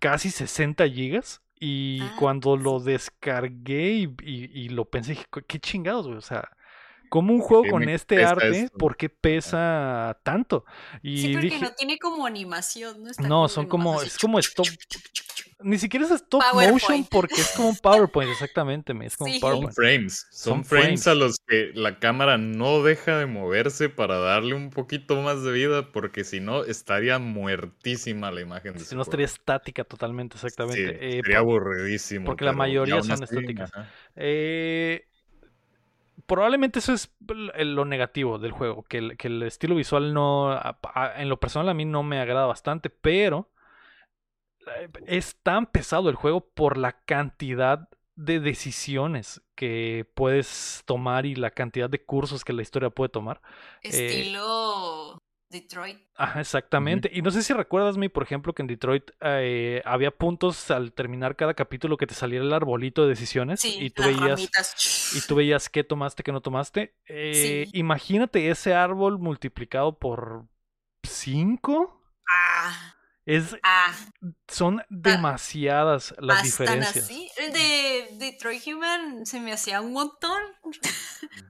casi 0.00 0.30
60 0.30 0.88
gigas. 0.88 1.42
Y 1.60 2.12
Ah, 2.12 2.12
cuando 2.18 2.56
lo 2.56 2.80
descargué 2.80 3.92
y, 3.94 4.04
y- 4.22 4.50
y 4.64 4.68
lo 4.70 4.84
pensé, 4.90 5.12
dije, 5.12 5.26
qué 5.48 5.58
chingados, 5.60 6.06
güey. 6.06 6.18
O 6.18 6.22
sea, 6.22 6.50
como 7.08 7.32
un 7.32 7.40
juego 7.40 7.64
con 7.70 7.88
este 7.88 8.16
pesa 8.16 8.30
arte, 8.30 8.60
esto? 8.60 8.78
¿por 8.78 8.96
qué 8.96 9.08
pesa 9.08 10.18
tanto? 10.22 10.64
Y 11.02 11.18
Sí, 11.18 11.32
porque 11.32 11.48
dije, 11.48 11.64
no 11.64 11.72
tiene 11.72 11.98
como 11.98 12.26
animación, 12.26 13.02
¿no? 13.02 13.10
Está 13.10 13.26
no, 13.28 13.48
son 13.48 13.66
como, 13.66 14.02
es 14.02 14.18
como 14.18 14.38
stop, 14.38 14.66
ni 15.60 15.78
siquiera 15.78 16.04
es 16.04 16.12
stop 16.12 16.42
PowerPoint. 16.52 16.72
motion 16.72 17.04
porque 17.10 17.40
es 17.40 17.52
como 17.52 17.70
un 17.70 17.76
PowerPoint, 17.76 18.30
exactamente, 18.30 18.92
me, 18.92 19.06
es 19.06 19.16
como 19.16 19.28
un 19.30 19.34
Sí. 19.34 19.40
Son 19.40 19.50
PowerPoint. 19.50 19.74
frames. 19.74 20.26
Son, 20.30 20.52
Son 20.54 20.64
frames, 20.64 21.04
frames. 21.04 21.06
a 21.06 21.14
los 21.14 21.36
que 21.46 21.70
la 21.74 21.98
cámara 21.98 22.36
no 22.38 22.82
deja 22.82 23.18
de 23.18 23.26
moverse 23.26 23.88
para 23.88 24.18
darle 24.18 24.54
un 24.54 24.70
poquito 24.70 25.20
más 25.22 25.42
de 25.42 25.52
vida, 25.52 25.92
porque 25.92 26.24
si 26.24 26.40
no, 26.40 26.64
estaría 26.64 27.18
muertísima 27.18 28.30
la 28.30 28.42
imagen 28.42 28.74
de 28.74 28.80
Si 28.80 28.94
no 28.94 29.02
estaría 29.02 29.26
estática 29.26 29.84
totalmente, 29.84 30.36
Sí, 30.36 30.46
exactamente. 30.46 30.98
Eh, 31.18 31.20
sería 31.22 31.36
po- 31.42 31.50
aburridísimo. 31.50 32.26
porque 32.26 32.44
la 32.44 32.52
mayoría 32.52 33.02
son 33.02 33.22
estáticas. 33.22 33.70
eh, 34.14 35.06
probablemente 36.26 36.80
eso 36.80 36.92
es 36.92 37.10
lo 37.20 37.84
negativo 37.84 38.38
del 38.38 38.52
juego, 38.52 38.82
que 38.84 38.98
el, 38.98 39.42
estilo 39.42 39.74
visual 39.74 40.12
no, 40.12 40.60
en 41.16 41.28
lo 41.28 41.40
personal 41.40 41.68
a 41.68 41.74
mí 41.74 41.84
no 41.84 42.02
me 42.02 42.20
agrada 42.20 42.46
bastante, 42.46 42.90
pero 42.90 43.50
eh, 44.78 44.88
es 45.06 45.36
tan 45.42 45.66
pesado 45.66 46.08
el 46.08 46.16
juego 46.16 46.40
por 46.40 46.76
la 46.76 46.92
cantidad 47.04 47.88
de 48.16 48.40
decisiones 48.40 49.42
que 49.54 50.06
puedes 50.14 50.82
tomar 50.86 51.26
y 51.26 51.34
la 51.34 51.50
cantidad 51.50 51.88
de 51.90 52.04
cursos 52.04 52.44
que 52.44 52.52
la 52.52 52.62
historia 52.62 52.90
puede 52.90 53.10
tomar. 53.10 53.40
eh, 53.82 53.88
Estilo 53.88 55.18
Detroit. 55.60 55.98
Ajá, 56.16 56.40
exactamente. 56.40 57.10
Y 57.12 57.22
no 57.22 57.30
sé 57.30 57.42
si 57.42 57.52
recuerdas, 57.52 57.96
mi, 57.96 58.08
por 58.08 58.22
ejemplo, 58.22 58.54
que 58.54 58.62
en 58.62 58.68
Detroit 58.68 59.10
eh, 59.20 59.82
había 59.84 60.10
puntos 60.10 60.70
al 60.70 60.92
terminar 60.92 61.36
cada 61.36 61.54
capítulo 61.54 61.96
que 61.96 62.06
te 62.06 62.14
saliera 62.14 62.44
el 62.44 62.52
arbolito 62.52 63.02
de 63.02 63.08
decisiones 63.08 63.60
Sí, 63.60 63.76
y 63.80 63.90
tú 63.90 64.02
las 64.02 64.12
veías 64.12 64.30
ramitas. 64.40 65.12
y 65.16 65.26
tú 65.26 65.34
veías 65.34 65.68
qué 65.68 65.84
tomaste, 65.84 66.22
qué 66.22 66.32
no 66.32 66.40
tomaste. 66.40 66.94
Eh, 67.06 67.64
Sí. 67.66 67.78
Imagínate 67.78 68.48
ese 68.50 68.74
árbol 68.74 69.18
multiplicado 69.18 69.98
por 69.98 70.46
5. 71.02 72.02
Ah, 72.28 72.94
Es, 73.26 73.56
ah, 73.64 73.92
son 74.46 74.82
demasiadas 74.88 76.14
las 76.18 76.26
¿Más 76.28 76.36
tan 76.38 76.44
diferencias. 76.44 77.04
así? 77.04 77.28
El 77.38 77.52
de 77.52 78.08
Detroit 78.18 78.62
Human 78.68 79.26
se 79.26 79.40
me 79.40 79.52
hacía 79.52 79.80
un 79.80 79.92
montón. 79.92 80.40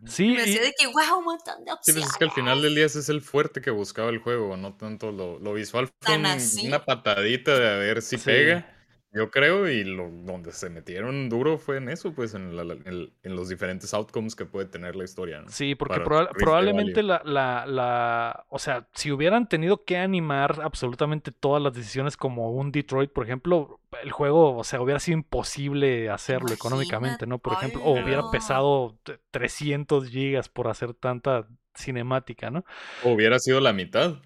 Sí, 0.07 0.29
Me 0.29 0.35
y- 0.37 0.41
hacía 0.41 0.63
de 0.63 0.73
que, 0.79 0.87
wow, 0.87 1.19
un 1.19 1.25
montón 1.25 1.59
de 1.65 1.71
Sí, 1.71 1.73
opciones. 1.73 2.03
pues 2.05 2.13
es 2.13 2.17
que 2.19 2.25
al 2.25 2.31
final 2.31 2.63
del 2.63 2.75
día 2.75 2.87
ese 2.87 3.01
es 3.01 3.09
el 3.11 3.21
fuerte 3.21 3.61
que 3.61 3.71
buscaba 3.71 4.09
el 4.09 4.19
juego, 4.19 4.57
no 4.57 4.75
tanto 4.75 5.13
lo, 5.13 5.39
lo 5.39 5.53
visual. 5.53 5.89
Fue 5.89 5.95
Tan 6.15 6.21
un- 6.21 6.27
así. 6.27 6.67
una 6.67 6.85
patadita 6.85 7.59
de 7.59 7.69
a 7.69 7.75
ver 7.77 8.01
si 8.03 8.17
Sí. 8.17 8.25
pega, 8.25 8.76
yo 9.17 9.31
creo, 9.31 9.69
y 9.69 9.83
lo, 9.85 10.11
donde 10.11 10.53
se 10.53 10.69
metieron 10.69 11.29
duro 11.29 11.57
fue 11.59 11.79
en 11.79 11.89
eso, 11.89 12.13
pues 12.13 12.35
en, 12.35 12.55
la- 12.57 12.75
en- 12.85 13.11
en 13.23 13.37
los 13.37 13.49
diferentes 13.49 13.95
outcomes 13.95 14.37
que 14.37 14.45
puede 14.45 14.67
tener 14.67 14.95
la 14.95 15.05
historia. 15.05 15.41
¿no? 15.41 15.49
Sí, 15.49 15.75
porque 15.75 15.95
para 15.95 16.05
proba- 16.05 16.29
Rift 16.29 16.39
probablemente 16.45 17.03
la, 17.03 17.23
la, 17.25 17.65
la, 17.67 18.45
o 18.49 18.59
sea, 18.59 18.89
si 18.95 19.11
hubieran 19.11 19.49
tenido 19.49 19.85
que 19.85 19.97
animar 19.97 20.61
absolutamente 20.63 21.33
todas 21.33 21.63
las 21.63 21.73
decisiones 21.73 22.17
como 22.17 22.53
un 22.53 22.71
Detroit, 22.73 23.11
por 23.13 23.25
ejemplo, 23.25 23.81
el 24.03 24.13
juego, 24.13 24.57
o 24.57 24.65
sea, 24.65 24.81
hubiera 24.81 25.01
sido 25.01 25.17
imposible 25.19 26.11
hacerlo 26.11 26.49
Imagina- 26.49 26.55
económicamente, 26.57 27.27
¿no? 27.27 27.39
Por 27.39 27.55
Ay, 27.55 27.59
ejemplo, 27.61 27.83
o 27.85 27.93
hubiera 27.93 28.31
pesado 28.31 28.99
t- 29.03 29.19
300 29.31 30.09
gigas 30.11 30.49
por 30.49 30.69
hacer 30.69 30.93
tanta 30.95 31.49
cinemática, 31.75 32.51
¿no? 32.51 32.65
O 33.05 33.11
hubiera 33.13 33.39
sido 33.39 33.61
la 33.61 33.73
mitad, 33.73 34.17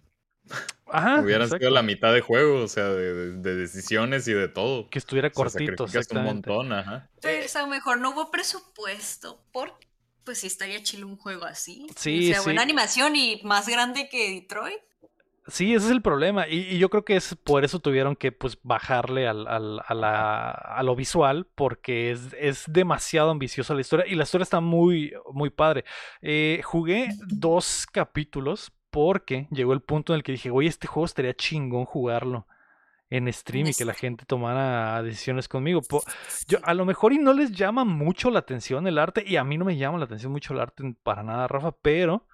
Ajá, 0.93 1.20
hubiera 1.20 1.44
exacto. 1.44 1.62
sido 1.64 1.70
la 1.70 1.82
mitad 1.82 2.12
de 2.12 2.20
juego, 2.20 2.62
o 2.64 2.68
sea, 2.68 2.89
de, 2.89 3.14
de- 3.14 3.32
de 3.39 3.56
decisiones 3.56 4.27
y 4.28 4.32
de 4.32 4.48
todo. 4.48 4.89
Que 4.90 4.98
estuviera 4.98 5.28
O 5.28 5.48
sea, 5.48 5.66
cortito, 5.66 5.86
un 6.16 6.24
montón, 6.24 6.72
ajá. 6.72 7.09
Pero 7.22 7.47
a 7.55 7.60
lo 7.62 7.66
mejor 7.68 8.01
no 8.01 8.10
hubo 8.10 8.31
presupuesto. 8.31 9.44
¿Por 9.52 9.74
pues 10.24 10.39
sí 10.39 10.47
estaría 10.47 10.82
chido 10.82 11.06
un 11.06 11.16
juego 11.16 11.44
así. 11.44 11.86
Sí, 11.97 12.28
o 12.31 12.32
sea, 12.32 12.40
sí. 12.40 12.44
buena 12.44 12.62
animación 12.62 13.16
y 13.16 13.40
más 13.43 13.68
grande 13.68 14.09
que 14.09 14.31
Detroit. 14.32 14.78
Sí, 15.47 15.74
ese 15.74 15.86
es 15.86 15.90
el 15.90 16.02
problema. 16.02 16.47
Y, 16.47 16.59
y 16.60 16.78
yo 16.78 16.90
creo 16.90 17.05
que 17.05 17.16
es 17.16 17.35
por 17.35 17.64
eso 17.64 17.81
tuvieron 17.81 18.14
que 18.14 18.31
pues 18.31 18.59
bajarle 18.62 19.27
al, 19.27 19.48
al- 19.48 19.81
a, 19.85 19.94
la- 19.94 20.51
a 20.51 20.82
lo 20.82 20.94
visual, 20.94 21.48
porque 21.55 22.10
es, 22.12 22.20
es 22.39 22.64
demasiado 22.68 23.31
ambiciosa 23.31 23.74
la 23.74 23.81
historia. 23.81 24.06
Y 24.06 24.14
la 24.14 24.24
historia 24.24 24.43
está 24.44 24.60
muy, 24.60 25.12
muy 25.32 25.51
padre. 25.51 25.85
Eh, 26.20 26.60
jugué 26.64 27.09
dos 27.27 27.86
capítulos 27.90 28.70
porque 28.90 29.48
llegó 29.50 29.72
el 29.72 29.80
punto 29.82 30.12
en 30.12 30.18
el 30.18 30.22
que 30.22 30.32
dije, 30.32 30.50
oye, 30.50 30.68
este 30.68 30.86
juego 30.86 31.06
estaría 31.06 31.34
chingón 31.34 31.84
jugarlo 31.84 32.46
en 33.08 33.32
stream 33.32 33.66
y 33.66 33.74
que 33.74 33.84
la 33.84 33.94
gente 33.94 34.24
tomara 34.24 35.02
decisiones 35.02 35.48
conmigo. 35.48 35.80
Yo, 36.46 36.58
a 36.62 36.74
lo 36.74 36.84
mejor 36.84 37.12
y 37.12 37.18
no 37.18 37.32
les 37.32 37.50
llama 37.52 37.84
mucho 37.84 38.30
la 38.30 38.38
atención 38.40 38.86
el 38.86 38.98
arte, 38.98 39.24
y 39.26 39.36
a 39.36 39.44
mí 39.44 39.58
no 39.58 39.64
me 39.64 39.76
llama 39.76 39.98
la 39.98 40.04
atención 40.04 40.30
mucho 40.32 40.54
el 40.54 40.60
arte 40.60 40.94
para 41.02 41.22
nada, 41.24 41.48
Rafa, 41.48 41.72
pero 41.82 42.26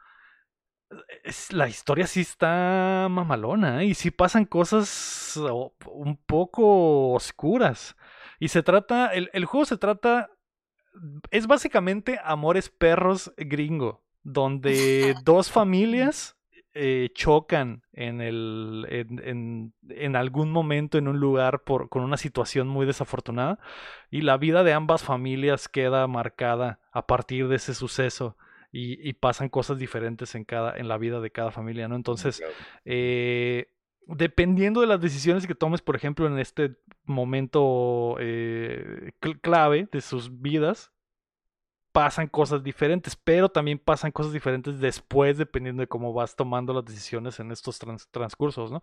es- 1.24 1.52
la 1.52 1.68
historia 1.68 2.06
sí 2.06 2.20
está 2.20 3.08
mamalona 3.10 3.82
¿eh? 3.82 3.86
y 3.86 3.94
sí 3.94 4.10
pasan 4.10 4.44
cosas 4.44 5.38
un 5.86 6.16
poco 6.26 7.12
oscuras. 7.12 7.96
Y 8.38 8.48
se 8.48 8.62
trata, 8.62 9.08
el, 9.14 9.30
el 9.32 9.44
juego 9.46 9.64
se 9.64 9.78
trata, 9.78 10.30
es 11.30 11.46
básicamente 11.46 12.20
Amores 12.22 12.68
Perros 12.68 13.32
gringo, 13.36 14.04
donde 14.22 15.14
dos 15.24 15.50
familias 15.50 16.35
eh, 16.76 17.10
chocan 17.14 17.82
en, 17.92 18.20
el, 18.20 18.86
en, 18.90 19.18
en- 19.24 19.74
en 19.88 20.14
algún 20.16 20.50
momento 20.52 20.98
en 20.98 21.08
un 21.08 21.18
lugar 21.18 21.64
por, 21.64 21.88
con 21.88 22.02
una 22.02 22.16
situación 22.18 22.68
muy 22.68 22.84
desafortunada 22.86 23.58
y 24.10 24.20
la 24.20 24.36
vida 24.36 24.62
de 24.62 24.72
ambas 24.74 25.02
familias 25.02 25.68
queda 25.68 26.06
marcada 26.06 26.78
a 26.92 27.06
partir 27.06 27.48
de 27.48 27.56
ese 27.56 27.74
suceso 27.74 28.36
y, 28.72 29.08
y 29.08 29.14
pasan 29.14 29.48
cosas 29.48 29.78
diferentes 29.78 30.34
en 30.34 30.44
cada 30.44 30.76
en 30.76 30.86
la 30.88 30.98
vida 30.98 31.20
de 31.20 31.30
cada 31.30 31.50
familia, 31.50 31.88
¿no? 31.88 31.96
Entonces, 31.96 32.38
Claro. 32.38 32.52
eh, 32.84 33.72
dependiendo 34.06 34.80
de 34.82 34.86
las 34.86 35.00
decisiones 35.00 35.46
que 35.46 35.54
tomes, 35.54 35.80
por 35.82 35.96
ejemplo, 35.96 36.26
en 36.26 36.38
este 36.38 36.76
momento 37.04 38.16
eh, 38.20 39.12
cl- 39.20 39.40
clave 39.40 39.88
de 39.90 40.00
sus 40.00 40.40
vidas, 40.42 40.92
pasan 41.96 42.26
cosas 42.28 42.62
diferentes, 42.62 43.16
pero 43.16 43.48
también 43.48 43.78
pasan 43.78 44.12
cosas 44.12 44.30
diferentes 44.34 44.78
después, 44.80 45.38
dependiendo 45.38 45.80
de 45.80 45.86
cómo 45.86 46.12
vas 46.12 46.36
tomando 46.36 46.74
las 46.74 46.84
decisiones 46.84 47.40
en 47.40 47.50
estos 47.50 47.78
trans- 47.78 48.06
transcursos, 48.10 48.70
¿no? 48.70 48.82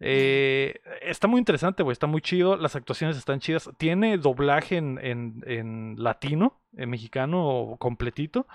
Eh, 0.00 0.80
está 1.00 1.28
muy 1.28 1.38
interesante, 1.38 1.84
güey, 1.84 1.92
está 1.92 2.08
muy 2.08 2.20
chido, 2.20 2.56
las 2.56 2.74
actuaciones 2.74 3.16
están 3.16 3.38
chidas, 3.38 3.70
tiene 3.78 4.18
doblaje 4.18 4.78
en, 4.78 4.98
en- 5.00 5.44
en 5.46 5.94
latino, 5.96 6.58
en 6.76 6.90
mexicano 6.90 7.76
completito, 7.78 8.48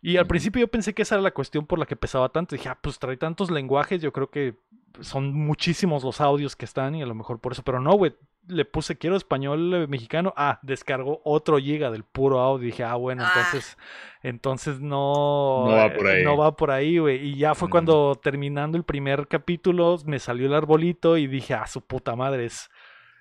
y 0.00 0.16
al 0.16 0.26
principio 0.26 0.60
yo 0.60 0.68
pensé 0.68 0.94
que 0.94 1.02
esa 1.02 1.16
era 1.16 1.22
la 1.22 1.32
cuestión 1.34 1.66
por 1.66 1.78
la 1.78 1.84
que 1.84 1.94
pesaba 1.94 2.30
tanto, 2.30 2.56
dije, 2.56 2.70
ah, 2.70 2.78
pues 2.80 2.98
trae 2.98 3.18
tantos 3.18 3.50
lenguajes, 3.50 4.00
yo 4.00 4.14
creo 4.14 4.30
que 4.30 4.54
son 5.00 5.34
muchísimos 5.34 6.04
los 6.04 6.22
audios 6.22 6.56
que 6.56 6.64
están 6.64 6.94
y 6.94 7.02
a 7.02 7.06
lo 7.06 7.14
mejor 7.14 7.38
por 7.38 7.52
eso, 7.52 7.62
pero 7.62 7.80
no, 7.80 7.92
güey, 7.92 8.14
le 8.48 8.64
puse 8.64 8.98
quiero 8.98 9.16
español 9.16 9.72
eh, 9.74 9.86
mexicano, 9.86 10.34
ah, 10.36 10.58
descargó 10.62 11.20
otro 11.24 11.58
giga 11.58 11.90
del 11.90 12.02
puro 12.04 12.40
audio, 12.40 12.66
dije, 12.66 12.82
ah, 12.84 12.94
bueno, 12.96 13.22
Ah. 13.24 13.32
entonces, 13.34 13.78
entonces 14.22 14.80
no, 14.80 15.66
No 15.68 15.72
va 15.76 15.92
por 15.94 16.06
eh, 16.08 16.12
ahí. 16.18 16.24
no 16.24 16.36
va 16.36 16.56
por 16.56 16.70
ahí, 16.70 16.98
güey, 16.98 17.24
y 17.28 17.36
ya 17.36 17.54
fue 17.54 17.66
Ujú. 17.66 17.70
cuando 17.72 18.14
terminando 18.22 18.76
el 18.76 18.84
primer 18.84 19.28
capítulo 19.28 19.96
me 20.06 20.18
salió 20.18 20.46
el 20.46 20.54
arbolito 20.54 21.16
y 21.16 21.26
dije, 21.26 21.54
ah, 21.54 21.66
su 21.66 21.80
puta 21.82 22.16
madre, 22.16 22.46
es, 22.46 22.68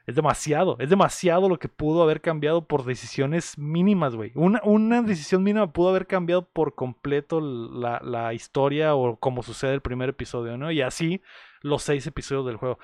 es 0.08 0.16
demasiado, 0.16 0.76
es 0.80 0.90
demasiado 0.90 1.48
lo 1.48 1.60
que 1.60 1.70
pudo 1.70 2.02
haber 2.02 2.22
cambiado 2.22 2.66
por 2.66 2.84
decisiones 2.84 3.56
mínimas, 3.60 4.16
güey. 4.16 4.32
Una, 4.34 4.60
una 4.64 5.04
decisión 5.04 5.44
mínima 5.44 5.72
pudo 5.72 5.90
haber 5.90 6.08
cambiado 6.08 6.50
por 6.50 6.74
completo 6.74 7.40
la, 7.40 8.02
la 8.04 8.34
historia 8.34 8.96
o 8.96 9.18
como 9.18 9.44
sucede 9.44 9.76
el 9.76 9.82
primer 9.82 10.10
episodio, 10.10 10.58
¿no? 10.58 10.72
Y 10.72 10.82
así 10.82 11.22
los 11.62 11.84
seis 11.84 12.08
episodios 12.08 12.48
del 12.48 12.56
juego. 12.58 12.80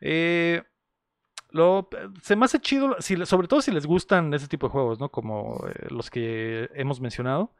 Eh, 0.00 0.62
lo, 1.54 1.88
se 2.20 2.34
me 2.34 2.46
hace 2.46 2.58
chido, 2.58 2.96
si, 2.98 3.24
sobre 3.26 3.46
todo 3.46 3.62
si 3.62 3.70
les 3.70 3.86
gustan 3.86 4.34
ese 4.34 4.48
tipo 4.48 4.66
de 4.66 4.72
juegos, 4.72 4.98
¿no? 4.98 5.08
Como 5.08 5.64
eh, 5.68 5.86
los 5.88 6.10
que 6.10 6.68
hemos 6.74 7.00
mencionado. 7.00 7.52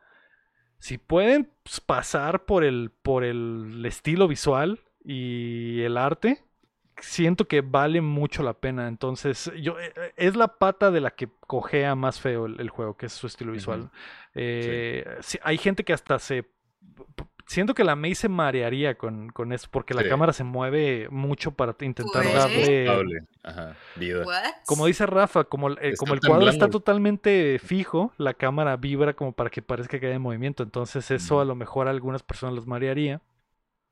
Si 0.78 0.98
pueden 0.98 1.48
pues, 1.62 1.80
pasar 1.80 2.44
por 2.44 2.64
el, 2.64 2.90
por 2.90 3.22
el 3.22 3.84
estilo 3.86 4.26
visual 4.26 4.80
y 5.04 5.80
el 5.82 5.96
arte, 5.96 6.42
siento 6.98 7.46
que 7.46 7.60
vale 7.60 8.00
mucho 8.00 8.42
la 8.42 8.54
pena. 8.54 8.88
Entonces, 8.88 9.52
yo 9.60 9.78
eh, 9.78 9.92
eh, 9.94 10.12
es 10.16 10.34
la 10.34 10.58
pata 10.58 10.90
de 10.90 11.00
la 11.00 11.12
que 11.12 11.28
cojea 11.46 11.94
más 11.94 12.20
feo 12.20 12.46
el, 12.46 12.60
el 12.60 12.70
juego, 12.70 12.96
que 12.96 13.06
es 13.06 13.12
su 13.12 13.28
estilo 13.28 13.52
visual. 13.52 13.90
Eh, 14.34 15.04
sí, 15.20 15.38
hay 15.42 15.56
gente 15.56 15.84
que 15.84 15.92
hasta 15.92 16.18
se... 16.18 16.50
Siento 17.46 17.74
que 17.74 17.84
la 17.84 17.94
Mei 17.94 18.14
se 18.14 18.28
marearía 18.28 18.96
con, 18.96 19.28
con 19.28 19.52
eso, 19.52 19.68
porque 19.70 19.92
la 19.94 20.02
Sí. 20.02 20.08
cámara 20.08 20.32
se 20.32 20.44
mueve 20.44 21.08
mucho 21.10 21.50
para 21.52 21.74
intentar 21.80 22.22
Pues, 22.22 22.34
darle... 22.34 22.80
Estable. 22.84 23.24
Ajá. 23.42 23.76
Vida. 23.96 24.24
What? 24.24 24.42
Como 24.66 24.86
dice 24.86 25.04
Rafa, 25.06 25.44
como, 25.44 25.68
el- 25.68 25.78
eh, 25.82 25.94
como 25.98 26.14
el 26.14 26.20
cuadro 26.20 26.48
está 26.48 26.70
totalmente 26.70 27.58
fijo, 27.62 28.12
la 28.16 28.32
cámara 28.34 28.76
vibra 28.76 29.12
como 29.12 29.32
para 29.32 29.50
que 29.50 29.60
parezca 29.60 30.00
que 30.00 30.06
hay 30.10 30.18
movimiento. 30.18 30.62
Entonces 30.62 31.10
eso 31.10 31.40
a 31.40 31.44
lo 31.44 31.54
mejor 31.54 31.86
a 31.86 31.90
algunas 31.90 32.22
personas 32.22 32.54
los 32.54 32.66
marearía. 32.66 33.20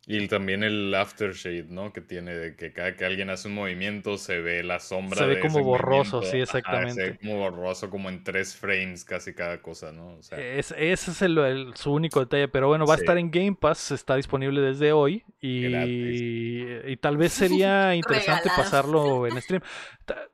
Y 0.07 0.27
también 0.29 0.63
el 0.65 0.95
aftershade, 0.95 1.65
¿no? 1.69 1.93
Que 1.93 2.01
tiene 2.01 2.35
de 2.35 2.57
que 2.57 2.73
cada 2.73 2.97
que 2.97 3.05
alguien 3.05 3.31
hace 3.31 3.49
un 3.49 3.55
movimiento 3.55 4.19
se 4.19 4.41
ve 4.41 4.63
la 4.63 4.81
sombra. 4.81 5.19
Se 5.19 5.27
ve 5.27 5.37
de 5.37 5.39
como 5.39 5.61
ese 5.61 5.63
borroso, 5.63 6.23
movimiento. 6.23 6.23
sí, 6.23 6.41
Ajá, 6.63 6.89
se 6.89 7.03
exactamente. 7.03 7.03
ve 7.05 7.19
como 7.19 7.39
borroso, 7.39 7.91
como 7.91 8.09
en 8.09 8.25
tres 8.25 8.57
frames 8.57 9.05
casi 9.05 9.35
cada 9.35 9.63
cosa, 9.63 9.93
¿no? 9.93 10.17
O 10.17 10.23
sea, 10.23 10.39
Es, 10.41 10.73
ese 10.79 11.11
es 11.11 11.23
el, 11.23 11.37
el- 11.39 11.77
su 11.77 11.93
único 11.93 12.21
detalle, 12.21 12.49
pero 12.49 12.69
bueno, 12.69 12.87
va 12.87 12.95
a 12.95 12.97
estar 12.97 13.19
en 13.19 13.31
Game 13.31 13.55
Pass, 13.55 13.91
está 13.91 14.17
disponible 14.17 14.63
desde 14.63 14.93
hoy 14.93 15.25
y, 15.41 16.63
y 16.91 16.97
tal 16.97 17.19
vez 17.19 17.35
sería 17.35 17.95
interesante 17.95 18.51
pasarlo 18.51 19.27
en 19.27 19.41
stream. 19.43 19.63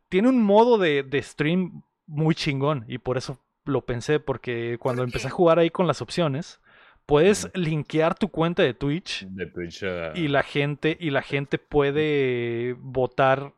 Tiene 0.08 0.28
un 0.28 0.40
modo 0.42 0.78
de, 0.78 1.02
de 1.02 1.20
stream 1.22 1.82
muy 2.06 2.34
chingón 2.36 2.84
y 2.88 2.98
por 2.98 3.18
eso 3.18 3.42
lo 3.64 3.84
pensé, 3.84 4.20
porque 4.20 4.78
cuando 4.80 5.02
¿Por 5.02 5.04
empecé 5.04 5.26
a 5.28 5.30
jugar 5.30 5.58
ahí 5.58 5.70
con 5.70 5.86
las 5.88 6.00
opciones, 6.00 6.60
puedes 7.08 7.48
linkear 7.54 8.14
tu 8.14 8.28
cuenta 8.28 8.62
de 8.62 8.74
Twitch 8.74 9.24
de 9.30 9.46
Twitch 9.46 9.82
y 10.14 10.28
la 10.28 10.42
gente 10.42 10.94
y 11.00 11.08
la 11.08 11.22
gente 11.22 11.56
puede 11.58 12.74
votar. 12.78 13.54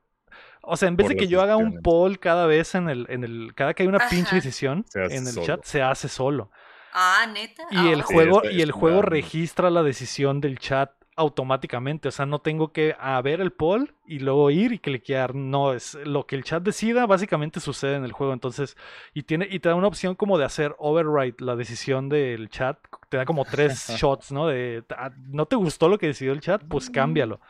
O 0.62 0.76
sea 0.76 0.88
en 0.88 0.96
vez 0.96 1.08
de 1.08 1.16
que 1.16 1.26
yo 1.26 1.42
haga 1.42 1.56
un 1.56 1.82
poll 1.82 2.20
cada 2.20 2.46
vez 2.46 2.76
en 2.76 2.88
el 2.88 3.06
en 3.10 3.24
el 3.24 3.52
cada 3.56 3.74
que 3.74 3.82
hay 3.82 3.88
una 3.88 4.08
pinche 4.08 4.36
decisión 4.36 4.84
en 4.94 5.26
el 5.26 5.32
solo. 5.32 5.46
chat 5.46 5.64
se 5.64 5.82
hace 5.82 6.08
solo. 6.08 6.52
Ah, 6.92 7.26
neta. 7.32 7.64
y 7.72 7.88
el 7.88 8.00
Ah, 8.02 8.04
Sí, 8.06 8.14
juego 8.14 8.42
y 8.48 8.62
el 8.62 8.70
juego 8.70 9.02
registra 9.02 9.68
la 9.70 9.82
decisión 9.82 10.40
del 10.40 10.58
chat 10.60 10.92
automáticamente 11.16 12.08
o 12.08 12.10
sea 12.10 12.24
no 12.24 12.38
tengo 12.38 12.72
que 12.72 12.94
a 12.98 13.20
ver 13.20 13.40
el 13.40 13.52
poll 13.52 13.94
y 14.06 14.20
luego 14.20 14.50
ir 14.50 14.72
y 14.72 14.78
cliquear. 14.78 15.34
No 15.34 15.72
es 15.72 15.94
lo 16.04 16.26
que 16.26 16.36
el 16.36 16.44
chat 16.44 16.62
decida 16.62 17.06
básicamente 17.06 17.60
sucede 17.60 17.96
en 17.96 18.04
el 18.04 18.12
juego. 18.12 18.32
Entonces 18.32 18.76
y 19.14 19.24
tiene 19.24 19.46
y 19.50 19.60
te 19.60 19.68
da 19.68 19.74
una 19.74 19.88
opción 19.88 20.14
como 20.14 20.38
de 20.38 20.44
hacer 20.44 20.74
override 20.78 21.36
la 21.38 21.56
decisión 21.56 22.08
del 22.08 22.48
chat. 22.48 22.78
Te 23.08 23.16
da 23.16 23.24
como 23.24 23.44
tres 23.44 23.88
shots 23.98 24.32
no 24.32 24.46
de 24.46 24.84
ah, 24.96 25.10
no 25.28 25.46
te 25.46 25.56
gustó 25.56 25.88
lo 25.88 25.98
que 25.98 26.06
decidió 26.06 26.32
el 26.32 26.40
chat 26.40 26.62
pues 26.64 26.90
cámbialo 26.90 27.40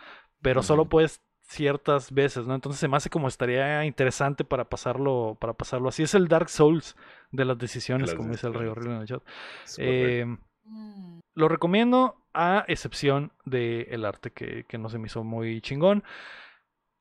pero 0.42 0.62
solo 0.62 0.86
puedes 0.86 1.20
ciertas 1.42 2.12
veces 2.12 2.46
no 2.46 2.54
entonces 2.54 2.78
se 2.80 2.88
me 2.88 2.96
hace 2.96 3.10
como 3.10 3.28
estaría 3.28 3.84
interesante 3.84 4.44
para 4.44 4.64
pasarlo 4.64 5.36
para 5.40 5.52
pasarlo 5.52 5.88
así. 5.88 6.02
Es 6.02 6.14
el 6.14 6.28
Dark 6.28 6.48
Souls 6.48 6.96
de 7.32 7.44
las 7.44 7.58
decisiones 7.58 8.08
las 8.08 8.16
como 8.16 8.30
dice 8.30 8.46
el 8.46 8.54
rey 8.54 8.68
en 8.68 8.92
el 8.92 9.06
chat. 9.06 9.22
Eh, 9.78 10.26
mm, 10.64 11.20
lo 11.34 11.48
recomiendo 11.48 12.16
a 12.32 12.64
excepción 12.68 13.32
del 13.44 14.04
arte 14.04 14.30
que, 14.32 14.64
que 14.64 14.78
no 14.78 14.88
se 14.88 14.98
me 14.98 15.06
hizo 15.06 15.24
muy 15.24 15.60
chingón. 15.60 16.04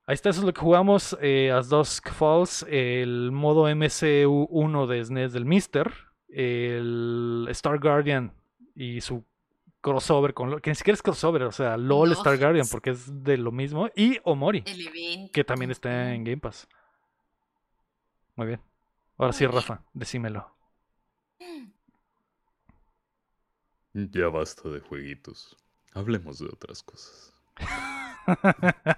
Ahí 0.09 0.15
está, 0.15 0.29
eso 0.31 0.39
es 0.39 0.45
lo 0.47 0.53
que 0.53 0.61
jugamos. 0.61 1.15
Eh, 1.21 1.51
As 1.51 1.69
Dusk 1.69 2.09
Falls, 2.09 2.65
el 2.67 3.31
modo 3.31 3.69
MCU1 3.69 4.87
de 4.87 5.05
SNES 5.05 5.33
del 5.33 5.45
Mister, 5.45 5.93
el 6.29 7.45
Star 7.51 7.79
Guardian 7.79 8.33
y 8.73 9.01
su 9.01 9.23
crossover 9.81 10.33
con 10.33 10.49
lo 10.49 10.59
que 10.59 10.71
ni 10.71 10.75
siquiera 10.75 10.95
es 10.95 11.03
crossover, 11.03 11.43
o 11.43 11.51
sea, 11.51 11.77
LOL 11.77 12.09
No. 12.09 12.15
Star 12.15 12.39
Guardian 12.39 12.67
porque 12.71 12.89
es 12.89 13.23
de 13.23 13.37
lo 13.37 13.51
mismo 13.51 13.89
y 13.95 14.17
Omori, 14.23 14.63
que 15.31 15.43
también 15.43 15.69
está 15.69 16.13
en 16.13 16.23
Game 16.23 16.37
Pass. 16.37 16.67
Muy 18.35 18.47
bien. 18.47 18.61
Ahora 19.17 19.33
sí. 19.33 19.45
Rafa, 19.45 19.83
decímelo. 19.93 20.55
Ya 24.11 24.27
basta 24.29 24.69
de 24.69 24.79
jueguitos. 24.79 25.55
Hablemos 25.93 26.39
de 26.39 26.45
otras 26.47 26.83
cosas. 26.83 27.33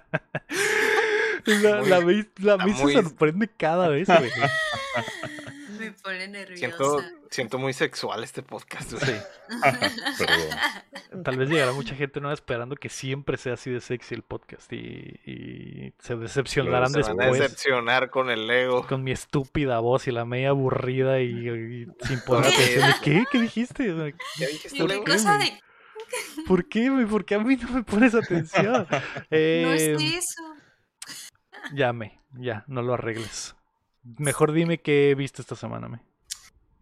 La, 1.45 1.82
Muy- 1.82 1.90
la 1.90 2.57
la 2.57 2.68
sorprende 3.02 3.48
cada 3.57 3.88
vez, 3.90 4.07
güey. 4.07 4.30
Me 5.91 5.97
pone 6.03 6.27
nerviosa. 6.27 6.57
Siento, 6.59 7.01
siento 7.30 7.57
muy 7.59 7.73
sexual 7.73 8.23
este 8.23 8.43
podcast. 8.43 8.91
Sí. 8.97 9.11
Tal 11.23 11.38
vez 11.38 11.49
llegará 11.49 11.73
mucha 11.73 11.95
gente 11.95 12.19
nueva 12.22 12.34
esperando 12.34 12.76
que 12.76 12.89
siempre 12.89 13.38
sea 13.38 13.53
así 13.53 13.69
de 13.69 13.81
sexy 13.81 14.15
el 14.15 14.23
podcast 14.23 14.72
y, 14.72 15.19
y 15.26 15.93
se 15.99 16.15
decepcionarán 16.15 16.91
Se 16.91 17.01
van 17.01 17.19
a 17.22 17.23
después 17.26 17.41
decepcionar 17.41 18.09
con 18.09 18.30
el 18.30 18.49
ego. 18.49 18.88
con 18.88 19.03
mi 19.03 19.11
estúpida 19.11 19.80
voz 19.80 20.07
y 20.07 20.11
la 20.11 20.26
media 20.26 20.49
aburrida 20.49 21.19
y, 21.19 21.49
y 21.49 21.88
sin 22.07 22.22
poner 22.22 22.43
¿Por 22.45 22.53
qué? 22.53 22.63
atención. 22.63 22.93
¿Qué? 23.03 23.23
¿Qué 23.31 23.39
dijiste? 23.41 23.91
O 23.91 23.97
sea, 23.97 24.15
¿Ya 24.38 24.47
dijiste 24.47 24.77
¿Y 24.77 24.88
Leo? 24.88 25.03
qué 25.03 25.11
cosa 25.11 25.38
de 25.38 25.59
¿Por 26.47 26.68
qué? 26.68 26.89
¿Por 27.09 27.26
qué 27.26 27.35
a 27.35 27.39
mí 27.39 27.55
no 27.57 27.69
me 27.72 27.84
pones 27.84 28.13
atención? 28.15 28.88
no 28.89 28.97
Eh, 29.30 29.95
es 29.97 30.01
eso? 30.26 30.43
Llame, 31.73 32.19
ya, 32.34 32.63
no 32.68 32.81
lo 32.81 32.93
arregles. 32.95 33.55
Mejor 34.03 34.52
dime 34.53 34.80
qué 34.82 35.14
viste 35.15 35.41
esta 35.41 35.56
semana, 35.56 35.88
me. 35.88 35.99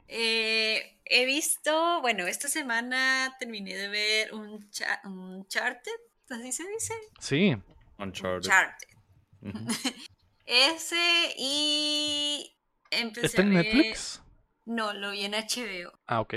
Eh, 0.07 0.99
he 1.05 1.25
visto, 1.25 2.01
bueno, 2.01 2.25
esta 2.27 2.47
semana 2.47 3.35
terminé 3.39 3.75
de 3.75 3.87
ver 3.89 4.33
un, 4.33 4.69
cha- 4.71 5.01
un 5.03 5.47
Charted, 5.47 5.91
así 6.29 6.51
se 6.51 6.67
dice. 6.67 6.93
Sí, 7.19 7.55
Uncharted. 7.97 8.49
Charted. 8.49 8.87
Ujú. 9.41 9.59
Ese 10.45 11.33
y 11.37 12.55
empecé 12.89 13.27
¿está 13.27 13.41
en 13.43 13.51
a 13.57 13.61
ver- 13.61 13.65
Netflix? 13.75 14.21
No, 14.65 14.93
lo 14.93 15.11
vi 15.11 15.25
en 15.25 15.33
HBO. 15.33 15.91
Ah, 16.07 16.21
ok. 16.21 16.35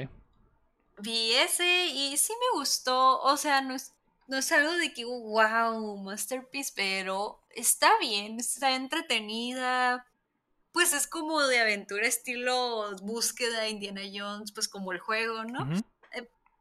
Vi 0.98 1.32
ese 1.34 1.86
y 1.86 2.16
sí 2.16 2.32
me 2.32 2.58
gustó. 2.58 3.20
O 3.22 3.36
sea, 3.36 3.60
no 3.62 3.74
es, 3.74 3.94
no 4.28 4.36
es 4.38 4.52
algo 4.52 4.72
de 4.72 4.92
que, 4.92 5.04
wow, 5.04 5.96
masterpiece, 5.98 6.72
pero 6.76 7.42
está 7.50 7.90
bien, 7.98 8.38
está 8.38 8.74
entretenida. 8.74 10.06
Pues 10.72 10.92
es 10.92 11.06
como 11.06 11.40
de 11.42 11.60
aventura 11.60 12.06
estilo 12.06 12.96
búsqueda 13.02 13.68
Indiana 13.68 14.02
Jones, 14.12 14.52
pues 14.52 14.68
como 14.68 14.92
el 14.92 14.98
juego, 14.98 15.44
¿no? 15.44 15.60
Ujú. 15.60 15.82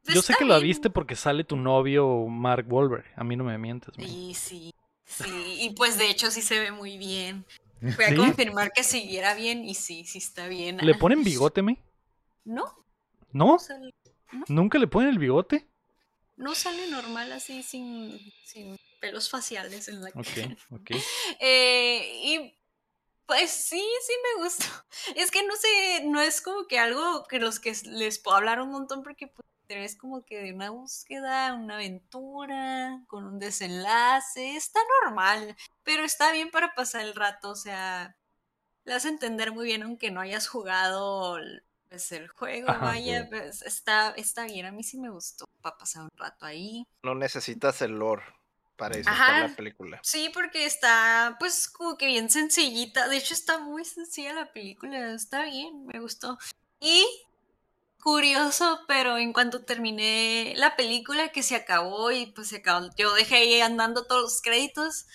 Pues 0.04 0.16
Yo 0.16 0.22
sé 0.22 0.34
que 0.34 0.44
bien. 0.44 0.62
viste 0.62 0.90
porque 0.90 1.14
sale 1.16 1.44
tu 1.44 1.56
novio 1.56 2.26
Mark 2.26 2.66
Wahlberg. 2.68 3.04
A 3.16 3.24
mí 3.24 3.36
no 3.36 3.44
me 3.44 3.56
mientes, 3.56 3.96
me. 3.96 4.04
Y 4.04 4.34
sí, 4.34 4.74
sí, 5.06 5.58
y 5.60 5.70
pues 5.70 5.96
de 5.96 6.10
hecho 6.10 6.30
sí 6.30 6.42
se 6.42 6.58
ve 6.58 6.72
muy 6.72 6.98
bien. 6.98 7.44
Fui 7.96 8.04
a 8.04 8.08
¿Sí? 8.08 8.16
confirmar 8.16 8.72
que 8.72 8.84
siguiera 8.84 9.34
bien 9.34 9.64
y 9.64 9.74
sí, 9.74 10.04
sí 10.04 10.18
está 10.18 10.48
bien. 10.48 10.78
¿Le 10.78 10.94
ponen 10.94 11.22
bigote, 11.22 11.62
me? 11.62 11.78
No, 12.44 12.64
¿No? 13.32 13.58
¿Nunca 14.48 14.78
le 14.78 14.86
ponen 14.86 15.10
el 15.10 15.18
bigote? 15.18 15.66
no 16.36 16.54
sale 16.54 16.90
normal 16.90 17.30
así 17.32 17.62
sin, 17.62 18.18
sin 18.44 18.76
pelos 19.00 19.30
faciales 19.30 19.88
en 19.88 20.00
la 20.02 20.08
Ok, 20.08 20.24
cara. 20.24 20.56
ok. 20.70 20.90
Eh, 21.40 22.20
y 22.24 22.54
pues 23.26 23.50
sí, 23.50 23.82
sí 24.06 24.12
me 24.36 24.44
gustó. 24.44 24.64
Es 25.16 25.30
que 25.30 25.44
no 25.46 25.54
sé, 25.56 26.04
no 26.04 26.20
es 26.20 26.40
como 26.40 26.66
que 26.66 26.78
algo 26.78 27.24
que 27.24 27.40
los 27.40 27.60
que 27.60 27.74
les 27.84 28.18
puedo 28.18 28.36
hablar 28.36 28.60
un 28.60 28.70
montón 28.70 29.02
porque 29.02 29.26
pues, 29.26 29.46
es 29.68 29.96
como 29.96 30.24
que 30.24 30.42
de 30.42 30.52
una 30.52 30.70
búsqueda, 30.70 31.54
una 31.54 31.74
aventura, 31.74 33.02
con 33.06 33.24
un 33.24 33.38
desenlace, 33.38 34.56
está 34.56 34.80
normal, 35.02 35.56
pero 35.82 36.04
está 36.04 36.32
bien 36.32 36.50
para 36.50 36.74
pasar 36.74 37.02
el 37.02 37.14
rato, 37.14 37.50
o 37.50 37.56
sea, 37.56 38.16
le 38.84 38.94
hace 38.94 39.08
entender 39.08 39.52
muy 39.52 39.66
bien 39.66 39.82
aunque 39.82 40.10
no 40.10 40.20
hayas 40.20 40.48
jugado 40.48 41.38
pues, 41.88 42.12
el 42.12 42.28
juego, 42.28 42.68
Ajá. 42.70 42.84
vaya, 42.84 43.26
pues 43.30 43.62
está, 43.62 44.10
está 44.10 44.44
bien, 44.44 44.66
a 44.66 44.72
mí 44.72 44.82
sí 44.82 44.98
me 44.98 45.10
gustó 45.10 45.46
para 45.62 45.78
pasar 45.78 46.02
un 46.02 46.10
rato 46.16 46.44
ahí. 46.44 46.86
No 47.02 47.14
necesitas 47.14 47.80
el 47.82 47.92
lore 47.92 48.24
para 48.76 48.96
disfrutar 48.96 49.30
Ajá. 49.30 49.48
la 49.48 49.54
película. 49.56 50.00
Sí, 50.02 50.30
porque 50.32 50.64
está, 50.66 51.36
pues, 51.38 51.68
como 51.68 51.96
que 51.96 52.06
bien 52.06 52.30
sencillita. 52.30 53.08
De 53.08 53.16
hecho, 53.16 53.34
está 53.34 53.58
muy 53.58 53.84
sencilla 53.84 54.32
la 54.32 54.52
película. 54.52 55.12
Está 55.14 55.44
bien, 55.44 55.86
me 55.86 56.00
gustó. 56.00 56.38
Y 56.80 57.06
curioso, 58.02 58.80
pero 58.88 59.16
en 59.18 59.32
cuanto 59.32 59.64
terminé 59.64 60.54
la 60.56 60.74
película 60.76 61.28
que 61.28 61.42
se 61.42 61.54
acabó 61.54 62.10
y 62.10 62.26
pues 62.26 62.48
se 62.48 62.56
acabó, 62.56 62.88
yo 62.96 63.14
dejé 63.14 63.36
ahí 63.36 63.60
andando 63.60 64.04
todos 64.06 64.22
los 64.22 64.42
créditos. 64.42 65.06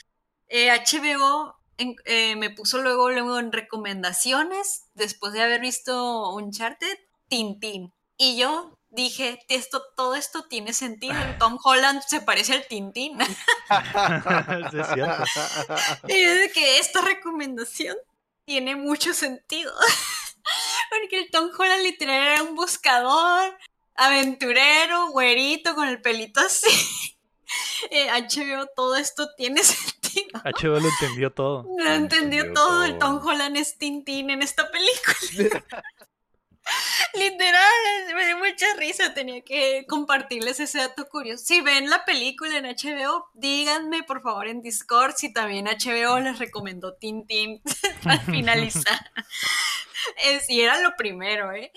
eh, 0.49 0.71
HBO 0.71 1.57
en- 1.77 1.97
eh, 2.05 2.37
me 2.37 2.49
puso 2.49 2.81
luego, 2.81 3.09
luego 3.09 3.37
en 3.39 3.51
recomendaciones, 3.51 4.85
después 4.93 5.33
de 5.33 5.41
haber 5.41 5.59
visto 5.59 6.33
Uncharted, 6.35 6.97
Tintín. 7.27 7.91
Y 8.15 8.37
yo 8.37 8.76
dije, 8.89 9.39
esto, 9.49 9.83
todo 9.95 10.15
esto 10.15 10.45
tiene 10.47 10.73
sentido. 10.73 11.15
el 11.15 11.37
Tom 11.39 11.57
Holland 11.63 12.01
se 12.07 12.21
parece 12.21 12.53
al 12.53 12.67
Tintín. 12.67 13.17
Es. 13.27 13.33
Y 16.07 16.23
de 16.23 16.51
que 16.53 16.79
esta 16.79 17.01
recomendación 17.01 17.97
tiene 18.45 18.75
mucho 18.75 19.13
sentido. 19.13 19.73
Porque 20.89 21.19
el 21.19 21.31
Tom 21.31 21.49
Holland 21.57 21.83
literal 21.83 22.21
era 22.21 22.43
un 22.43 22.55
buscador, 22.55 23.57
aventurero, 23.95 25.09
güerito, 25.09 25.75
con 25.75 25.87
el 25.89 26.01
pelito 26.01 26.39
así. 26.39 26.69
Eh, 27.91 28.07
HBO, 28.09 28.67
todo 28.75 28.95
esto 28.95 29.29
tiene 29.35 29.63
sentido. 29.63 30.41
HBO 30.43 30.79
lo 30.79 30.87
entendió 30.87 31.31
todo. 31.31 31.63
No 31.63 31.91
entendió 31.91 32.43
Entendió 32.43 32.53
todo. 32.53 32.83
El 32.85 32.97
todo. 32.97 33.19
Tom 33.19 33.27
Holland 33.27 33.57
es 33.57 33.77
Tintín 33.77 34.29
en 34.29 34.41
esta 34.41 34.69
película. 34.71 35.63
Literal, 37.17 38.15
me 38.15 38.25
dio 38.25 38.37
mucha 38.37 38.65
risa. 38.77 39.13
Tenía 39.13 39.41
que 39.41 39.85
compartirles 39.87 40.59
ese 40.59 40.79
dato 40.79 41.07
curioso. 41.09 41.43
Si 41.45 41.61
ven 41.61 41.89
la 41.89 42.05
película 42.05 42.57
en 42.57 42.65
HBO, 42.65 43.29
díganme 43.33 44.03
por 44.03 44.21
favor 44.21 44.47
en 44.47 44.61
Discord 44.61 45.15
si 45.15 45.33
también 45.33 45.65
HBO 45.65 46.19
les 46.19 46.39
recomendó 46.39 46.93
Tintín 46.93 47.61
al 48.05 48.19
finalizar. 48.21 49.11
Es, 50.23 50.49
y 50.49 50.61
era 50.61 50.79
lo 50.79 50.95
primero, 50.95 51.51
¿eh? 51.51 51.71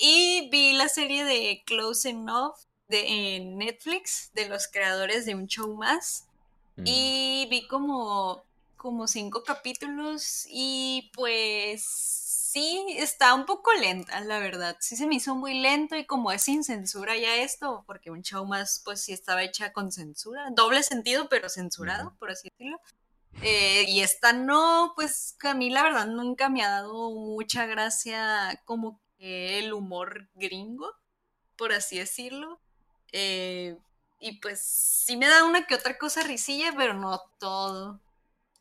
Y 0.00 0.48
vi 0.50 0.74
la 0.74 0.88
serie 0.88 1.24
de 1.24 1.64
Close 1.66 2.10
Enough 2.10 2.54
de, 2.88 3.36
en 3.36 3.58
Netflix 3.58 4.30
de 4.34 4.48
los 4.48 4.68
creadores 4.68 5.26
de 5.26 5.34
Un 5.34 5.48
Show 5.48 5.74
Más. 5.74 6.26
Mm. 6.76 6.82
Y 6.86 7.46
vi 7.50 7.66
como, 7.66 8.44
como 8.76 9.08
cinco 9.08 9.42
capítulos 9.42 10.46
y 10.48 11.10
pues 11.14 12.23
sí, 12.54 12.86
está 12.98 13.34
un 13.34 13.46
poco 13.46 13.72
lenta, 13.72 14.20
la 14.20 14.38
verdad. 14.38 14.76
Sí 14.78 14.94
se 14.96 15.08
me 15.08 15.16
hizo 15.16 15.34
muy 15.34 15.60
lento 15.60 15.96
y 15.96 16.06
como 16.06 16.30
es 16.30 16.42
sin 16.42 16.62
censura 16.62 17.16
ya 17.16 17.34
esto, 17.36 17.82
porque 17.84 18.12
un 18.12 18.22
show 18.22 18.46
más 18.46 18.80
pues 18.84 19.02
sí 19.02 19.12
estaba 19.12 19.42
hecha 19.42 19.72
con 19.72 19.90
censura, 19.90 20.50
doble 20.52 20.84
sentido 20.84 21.28
pero 21.28 21.48
censurado, 21.48 22.14
por 22.20 22.30
así 22.30 22.48
decirlo. 22.50 22.80
Eh, 23.42 23.86
y 23.88 24.02
esta 24.02 24.32
no, 24.32 24.92
pues 24.94 25.36
a 25.42 25.54
mí 25.54 25.68
la 25.68 25.82
verdad 25.82 26.06
nunca 26.06 26.48
me 26.48 26.62
ha 26.62 26.70
dado 26.70 27.10
mucha 27.10 27.66
gracia 27.66 28.62
como 28.64 29.00
que 29.18 29.58
el 29.58 29.72
humor 29.72 30.28
gringo, 30.34 30.92
por 31.56 31.72
así 31.72 31.98
decirlo. 31.98 32.60
Eh, 33.10 33.76
y 34.20 34.38
pues 34.38 34.60
sí 34.60 35.16
me 35.16 35.26
da 35.26 35.44
una 35.44 35.66
que 35.66 35.74
otra 35.74 35.98
cosa 35.98 36.22
risilla, 36.22 36.72
pero 36.76 36.94
no 36.94 37.20
todo. 37.40 38.00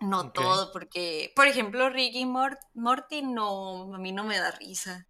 No 0.09 0.31
todo, 0.31 0.71
porque, 0.71 1.31
por 1.35 1.47
ejemplo, 1.47 1.89
Ricky 1.89 2.19
y 2.21 2.25
Mor- 2.25 2.59
Morty 2.73 3.21
no, 3.21 3.93
a 3.93 3.97
mí 3.97 4.11
no 4.11 4.23
me 4.23 4.38
da 4.39 4.51
risa. 4.51 5.07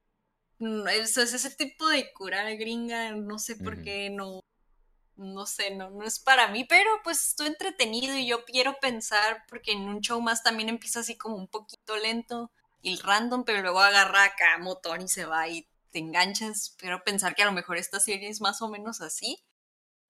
No, 0.60 0.88
Eso 0.88 1.22
es 1.22 1.34
ese 1.34 1.52
tipo 1.52 1.88
de 1.90 2.12
cura 2.14 2.50
gringa, 2.56 3.12
no 3.14 3.40
sé 3.40 3.56
por 3.58 3.82
qué 3.82 4.10
no, 4.10 4.40
no 5.16 5.46
sé, 5.46 5.76
no, 5.76 5.90
no 5.92 6.04
es 6.06 6.20
para 6.20 6.48
mí, 6.50 6.66
pero 6.66 6.90
pues 7.04 7.30
estoy 7.30 7.48
entretenido 7.48 8.18
y 8.18 8.28
yo 8.28 8.46
quiero 8.46 8.78
pensar, 8.82 9.44
porque 9.50 9.74
en 9.74 9.84
un 9.90 10.02
show 10.02 10.22
más 10.22 10.44
también 10.44 10.70
empieza 10.70 11.02
así 11.02 11.18
como 11.18 11.36
un 11.38 11.48
poquito 11.48 11.98
lento 11.98 12.52
y 12.82 12.98
random, 12.98 13.44
pero 13.46 13.62
luego 13.62 13.82
agarra 13.82 14.26
acá 14.26 14.58
motor 14.60 15.02
y 15.02 15.08
se 15.08 15.26
va 15.26 15.48
y 15.50 15.68
te 15.92 16.00
enganchas. 16.00 16.76
Quiero 16.78 17.04
pensar 17.04 17.36
que 17.36 17.44
a 17.44 17.48
lo 17.48 17.52
mejor 17.54 17.78
esta 17.78 18.00
serie 18.00 18.30
es 18.30 18.42
más 18.42 18.62
o 18.62 18.70
menos 18.70 19.02
así, 19.02 19.44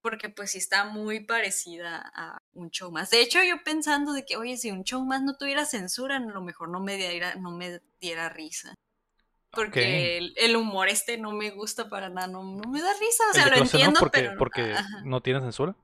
porque 0.03 0.29
pues 0.29 0.51
sí 0.51 0.59
está 0.59 0.83
muy 0.83 1.21
parecida 1.21 2.11
a 2.13 2.37
un 2.53 2.69
show 2.69 2.91
más. 2.91 3.09
De 3.09 3.21
hecho, 3.21 3.41
yo 3.41 3.55
pensando 3.63 4.13
de 4.13 4.25
que, 4.25 4.37
oye, 4.37 4.57
si 4.57 4.69
un 4.69 4.83
show 4.83 5.03
más 5.03 5.23
no 5.23 5.35
tuviera 5.37 5.65
censura, 5.65 6.17
a 6.17 6.19
lo 6.19 6.41
mejor 6.41 6.69
no 6.69 6.79
me 6.79 6.97
diera, 6.97 7.33
no 7.35 7.49
me 7.51 7.79
diera 7.99 8.29
risa. 8.29 8.75
Porque 9.51 10.17
el, 10.17 10.33
el 10.37 10.55
humor 10.55 10.89
este 10.89 11.17
no 11.17 11.31
me 11.31 11.51
gusta 11.51 11.87
para 11.87 12.09
nada, 12.09 12.27
no, 12.27 12.43
no 12.43 12.69
me 12.69 12.81
da 12.81 12.91
risa, 12.93 13.23
o 13.29 13.33
sea, 13.33 13.47
lo 13.47 13.55
entiendo, 13.57 13.99
porque, 13.99 14.21
pero... 14.21 14.37
porque 14.37 14.73
ajá, 14.73 15.01
no 15.03 15.21
tiene 15.21 15.39
censura. 15.41 15.75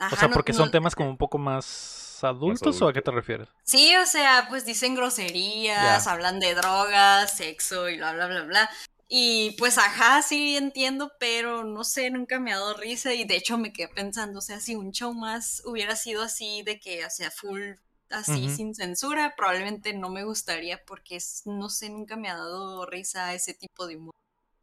O 0.00 0.16
sea, 0.16 0.28
no- 0.28 0.34
porque 0.34 0.52
son 0.52 0.66
no- 0.66 0.70
temas 0.70 0.94
como 0.94 1.10
un 1.10 1.16
poco 1.18 1.38
más 1.38 2.22
adultos 2.22 2.80
o 2.82 2.88
a 2.88 2.92
qué 2.92 3.00
te 3.02 3.10
refieres? 3.10 3.48
Sí, 3.64 3.96
o 3.96 4.06
sea, 4.06 4.46
pues 4.48 4.64
dicen 4.64 4.94
groserías, 4.94 6.04
Ya. 6.04 6.12
hablan 6.12 6.38
de 6.38 6.54
drogas, 6.54 7.36
sexo 7.36 7.88
y 7.88 7.96
bla, 7.96 8.12
bla, 8.12 8.26
bla, 8.26 8.42
bla. 8.42 8.70
Y 9.10 9.52
pues, 9.58 9.78
ajá, 9.78 10.20
sí 10.22 10.56
entiendo, 10.56 11.12
pero 11.18 11.64
no 11.64 11.82
sé, 11.84 12.10
nunca 12.10 12.38
me 12.38 12.52
ha 12.52 12.56
dado 12.58 12.74
risa 12.76 13.14
y 13.14 13.24
de 13.24 13.36
hecho 13.36 13.56
me 13.56 13.72
quedé 13.72 13.88
pensando, 13.88 14.38
o 14.40 14.42
sea, 14.42 14.60
si 14.60 14.74
un 14.76 14.92
show 14.92 15.14
más 15.14 15.62
hubiera 15.64 15.96
sido 15.96 16.22
así 16.22 16.62
de 16.62 16.78
que, 16.78 17.06
o 17.06 17.10
sea, 17.10 17.30
full, 17.30 17.72
así, 18.10 18.50
sin 18.50 18.74
censura, 18.74 19.34
probablemente 19.36 19.94
no 19.94 20.10
me 20.10 20.24
gustaría 20.24 20.84
porque, 20.84 21.16
es- 21.16 21.42
no 21.46 21.70
sé, 21.70 21.88
nunca 21.88 22.16
me 22.16 22.28
ha 22.28 22.36
dado 22.36 22.84
risa 22.86 23.32
ese 23.34 23.54
tipo 23.54 23.86
de 23.86 23.96
humor. 23.96 24.12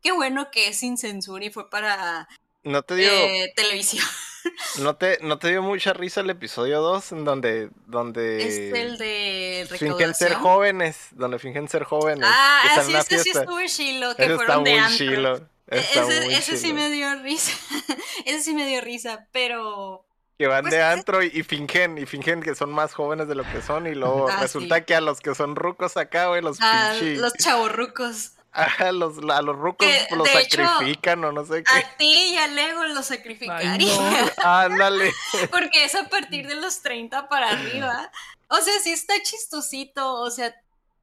Qué 0.01 0.11
bueno 0.11 0.51
que 0.51 0.69
es 0.69 0.77
sin 0.77 0.97
censura 0.97 1.45
y 1.45 1.51
fue 1.51 1.69
para 1.69 2.27
¿No 2.65 2.81
te 2.83 2.95
dio, 2.95 3.09
eh, 3.09 3.53
televisión. 3.55 4.03
no 4.81 4.95
te, 4.97 5.17
no 5.21 5.39
te 5.39 5.49
dio 5.49 5.61
mucha 5.61 5.93
risa 5.93 6.21
el 6.21 6.29
episodio 6.29 6.81
2 6.81 7.11
en 7.13 7.23
donde, 7.25 7.69
donde 7.85 8.47
Es 8.47 8.73
el 8.75 8.97
de 8.97 9.67
fingen 9.79 10.13
ser 10.13 10.33
jóvenes, 10.33 10.97
donde 11.11 11.39
fingen 11.39 11.67
ser 11.69 11.83
jóvenes. 11.83 12.27
Ah, 12.29 12.61
que 12.75 12.81
sí, 12.83 12.93
ese 12.95 13.19
sí 13.19 13.29
estuvo 13.29 13.59
chilo, 13.67 14.15
que 14.15 14.23
Ese 14.23 14.33
está 14.33 14.45
fueron 14.45 14.63
de 14.65 14.81
muy 14.81 14.97
chilo. 14.97 15.37
E- 15.37 15.79
Está 15.79 16.03
Ese, 16.03 16.25
muy 16.25 16.33
ese 16.35 16.57
sí 16.57 16.73
me 16.73 16.89
dio 16.91 17.15
risa. 17.23 17.51
ese 18.25 18.41
sí 18.43 18.53
me 18.53 18.67
dio 18.67 18.81
risa, 18.81 19.27
pero 19.31 20.05
Que 20.37 20.45
van 20.47 20.61
Pues 20.63 20.73
de 20.73 20.83
antro 20.83 21.23
y, 21.23 21.31
y 21.33 21.41
fingen, 21.43 21.97
y 21.97 22.05
fingen 22.05 22.41
que 22.43 22.53
son 22.55 22.71
más 22.71 22.93
jóvenes 22.93 23.27
de 23.27 23.33
lo 23.35 23.43
que 23.51 23.61
son, 23.63 23.87
y 23.87 23.95
luego 23.95 24.27
Ah, 24.29 24.41
resulta 24.41 24.77
sí. 24.77 24.83
que 24.85 24.93
a 24.95 25.01
los 25.01 25.21
que 25.21 25.33
son 25.33 25.55
rucos 25.55 25.97
acá, 25.97 26.27
güey, 26.27 26.41
los 26.43 26.59
a 26.61 26.91
pinche. 26.99 27.15
los 27.15 27.33
chavorrucos. 27.33 28.33
A 28.55 28.91
los, 28.91 29.17
a 29.29 29.41
los 29.41 29.55
rucos 29.55 29.87
Que, 29.87 30.15
los 30.15 30.27
hecho, 30.35 30.63
sacrifican 30.65 31.23
o 31.25 31.31
no 31.31 31.45
sé 31.45 31.63
qué. 31.63 31.71
A 31.71 31.97
ti 31.97 32.33
y 32.33 32.37
a 32.37 32.47
Lego 32.47 32.83
los 32.85 33.05
sacrificaría. 33.05 33.71
Ay, 33.73 33.85
no. 33.85 34.31
Ándale. 34.49 35.13
Porque 35.51 35.85
es 35.85 35.95
a 35.95 36.07
partir 36.09 36.47
de 36.47 36.55
los 36.55 36.81
30 36.81 37.27
para 37.29 37.49
arriba. 37.49 38.11
O 38.49 38.57
sea, 38.57 38.73
sí 38.83 38.91
está 38.91 39.13
chistosito. 39.21 40.13
O 40.21 40.29
sea, 40.31 40.53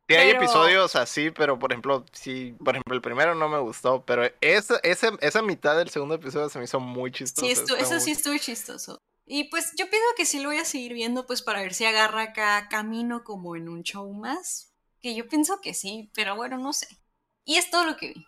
Sí 0.08 0.16
hay 0.16 0.32
Pero- 0.32 0.42
episodios 0.42 0.96
así, 0.96 1.30
pero 1.30 1.58
por 1.58 1.72
ejemplo, 1.72 2.04
sí, 2.12 2.54
por 2.62 2.74
ejemplo, 2.74 2.94
el 2.94 3.00
primero 3.00 3.34
no 3.34 3.48
me 3.48 3.58
gustó, 3.60 4.04
pero 4.04 4.28
esa, 4.42 4.78
esa, 4.82 5.10
esa 5.20 5.40
mitad 5.42 5.76
del 5.76 5.88
segundo 5.90 6.16
episodio 6.16 6.48
se 6.50 6.58
me 6.58 6.64
hizo 6.66 6.80
muy 6.80 7.12
chistoso. 7.12 7.46
sí, 7.46 7.52
estu- 7.54 7.76
eso 7.78 7.92
muy- 7.94 8.00
sí 8.00 8.10
estuvo 8.10 8.36
chistoso. 8.36 9.00
Y 9.24 9.44
pues 9.44 9.70
yo 9.78 9.88
pienso 9.88 10.06
que 10.16 10.26
sí 10.26 10.40
lo 10.40 10.48
voy 10.50 10.58
a 10.58 10.64
seguir 10.66 10.92
viendo, 10.92 11.24
pues 11.24 11.40
para 11.40 11.62
ver 11.62 11.72
si 11.72 11.86
agarra 11.86 12.22
acá 12.22 12.68
camino 12.68 13.22
como 13.24 13.54
en 13.56 13.68
un 13.70 13.84
show 13.84 14.12
más. 14.12 14.72
Que 15.00 15.14
yo 15.14 15.26
pienso 15.28 15.60
que 15.62 15.72
sí, 15.72 16.10
pero 16.14 16.36
bueno, 16.36 16.58
no 16.58 16.72
sé. 16.72 16.88
Y 17.44 17.56
es 17.56 17.70
todo 17.70 17.84
lo 17.84 17.96
que 17.96 18.08
vi. 18.14 18.26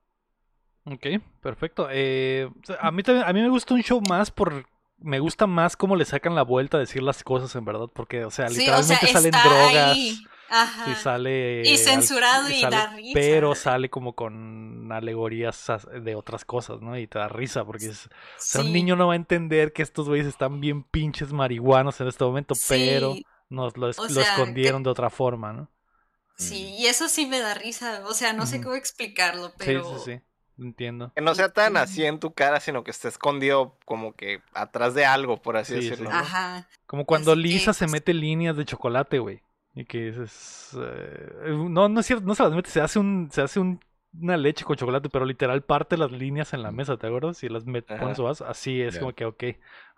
Ok, 0.86 1.22
perfecto. 1.40 1.88
Eh, 1.90 2.48
a 2.80 2.90
mí 2.90 3.02
también, 3.02 3.26
a 3.26 3.32
mí 3.32 3.40
me 3.40 3.48
gusta 3.48 3.74
un 3.74 3.82
show 3.82 4.00
más 4.08 4.30
por 4.30 4.66
me 4.98 5.18
gusta 5.18 5.46
más 5.46 5.76
cómo 5.76 5.96
le 5.96 6.04
sacan 6.04 6.34
la 6.34 6.42
vuelta 6.42 6.76
a 6.76 6.80
decir 6.80 7.02
las 7.02 7.22
cosas 7.24 7.54
en 7.56 7.64
verdad, 7.64 7.88
porque 7.92 8.24
o 8.24 8.30
sea, 8.30 8.48
Sí, 8.48 8.54
o 8.54 8.64
sea, 8.64 8.76
literalmente 8.76 9.06
salen 9.08 9.30
drogas 9.32 9.92
ahí. 9.96 10.18
Ajá. 10.48 10.90
y 10.90 10.94
sale 10.94 11.62
Y 11.64 11.70
al- 11.72 11.78
censurado 11.78 12.48
y 12.48 12.60
sale- 12.60 12.76
da 12.76 12.86
risa. 12.94 13.10
pero 13.14 13.54
sale 13.54 13.90
como 13.90 14.14
con 14.14 14.90
alegorías 14.92 15.68
as- 15.70 15.88
de 16.02 16.14
otras 16.14 16.44
cosas, 16.44 16.80
¿no? 16.80 16.96
Y 16.98 17.06
te 17.06 17.18
da 17.18 17.28
risa 17.28 17.64
porque 17.64 17.86
es, 17.86 18.06
o 18.06 18.10
sea, 18.38 18.60
un 18.60 18.72
niño 18.72 18.94
no 18.94 19.08
va 19.08 19.14
a 19.14 19.16
entender 19.16 19.72
que 19.72 19.82
estos 19.82 20.06
güeyes 20.08 20.26
están 20.26 20.60
bien 20.60 20.84
pinches 20.84 21.32
marihuanos 21.32 22.00
en 22.00 22.08
este 22.08 22.24
momento, 22.24 22.54
pero 22.68 23.14
nos 23.48 23.76
lo, 23.76 23.90
que- 23.90 24.20
escondieron 24.20 24.82
de 24.82 24.90
otra 24.90 25.10
forma, 25.10 25.52
¿no? 25.52 25.70
Sí, 26.36 26.74
y 26.78 26.86
eso 26.86 27.08
sí 27.08 27.26
me 27.26 27.40
da 27.40 27.54
risa. 27.54 28.02
O 28.06 28.14
sea, 28.14 28.32
no 28.32 28.46
sé 28.46 28.60
cómo 28.60 28.74
explicarlo, 28.74 29.52
pero. 29.58 29.84
Sí, 29.84 30.04
sí, 30.04 30.12
sí. 30.18 30.20
Entiendo. 30.62 31.12
Que 31.14 31.20
no 31.20 31.34
sea 31.34 31.48
tan 31.48 31.76
así 31.76 32.04
en 32.04 32.20
tu 32.20 32.32
cara, 32.32 32.60
sino 32.60 32.84
que 32.84 32.92
esté 32.92 33.08
escondido 33.08 33.76
como 33.84 34.14
que 34.14 34.40
atrás 34.52 34.94
de 34.94 35.04
algo, 35.04 35.42
por 35.42 35.56
así 35.56 35.74
Sí, 35.74 35.82
sí. 35.82 35.90
decirlo. 35.90 36.10
¿no? 36.10 36.16
Ajá. 36.16 36.68
Como 36.86 37.04
cuando 37.06 37.32
Así 37.32 37.42
que, 37.42 37.48
Lisa 37.48 37.72
se 37.72 37.88
mete 37.88 38.14
líneas 38.14 38.56
de 38.56 38.64
chocolate, 38.64 39.18
güey. 39.18 39.42
Y 39.74 39.84
que 39.84 40.08
es, 40.10 40.16
es, 40.16 40.70
eh, 40.80 41.50
no, 41.68 41.88
no 41.88 41.98
es 42.00 42.06
cierto, 42.06 42.24
no 42.24 42.36
se 42.36 42.44
las 42.44 42.52
mete, 42.52 42.70
se 42.70 42.80
hace 42.80 43.00
un, 43.00 43.28
se 43.32 43.42
hace 43.42 43.58
un- 43.58 43.80
una 44.16 44.36
leche 44.36 44.64
con 44.64 44.76
chocolate, 44.76 45.08
pero 45.10 45.24
literal 45.24 45.62
parte 45.64 45.96
las 45.96 46.12
líneas 46.12 46.52
en 46.52 46.62
la 46.62 46.70
mesa, 46.70 46.96
¿te 46.96 47.08
acuerdas? 47.08 47.42
Y 47.42 47.48
las 47.48 47.64
met- 47.66 47.98
pone 47.98 48.14
su 48.14 48.22
vaso, 48.22 48.46
así 48.46 48.80
es 48.80 48.96
como 49.00 49.12
que, 49.12 49.24
ok, 49.24 49.42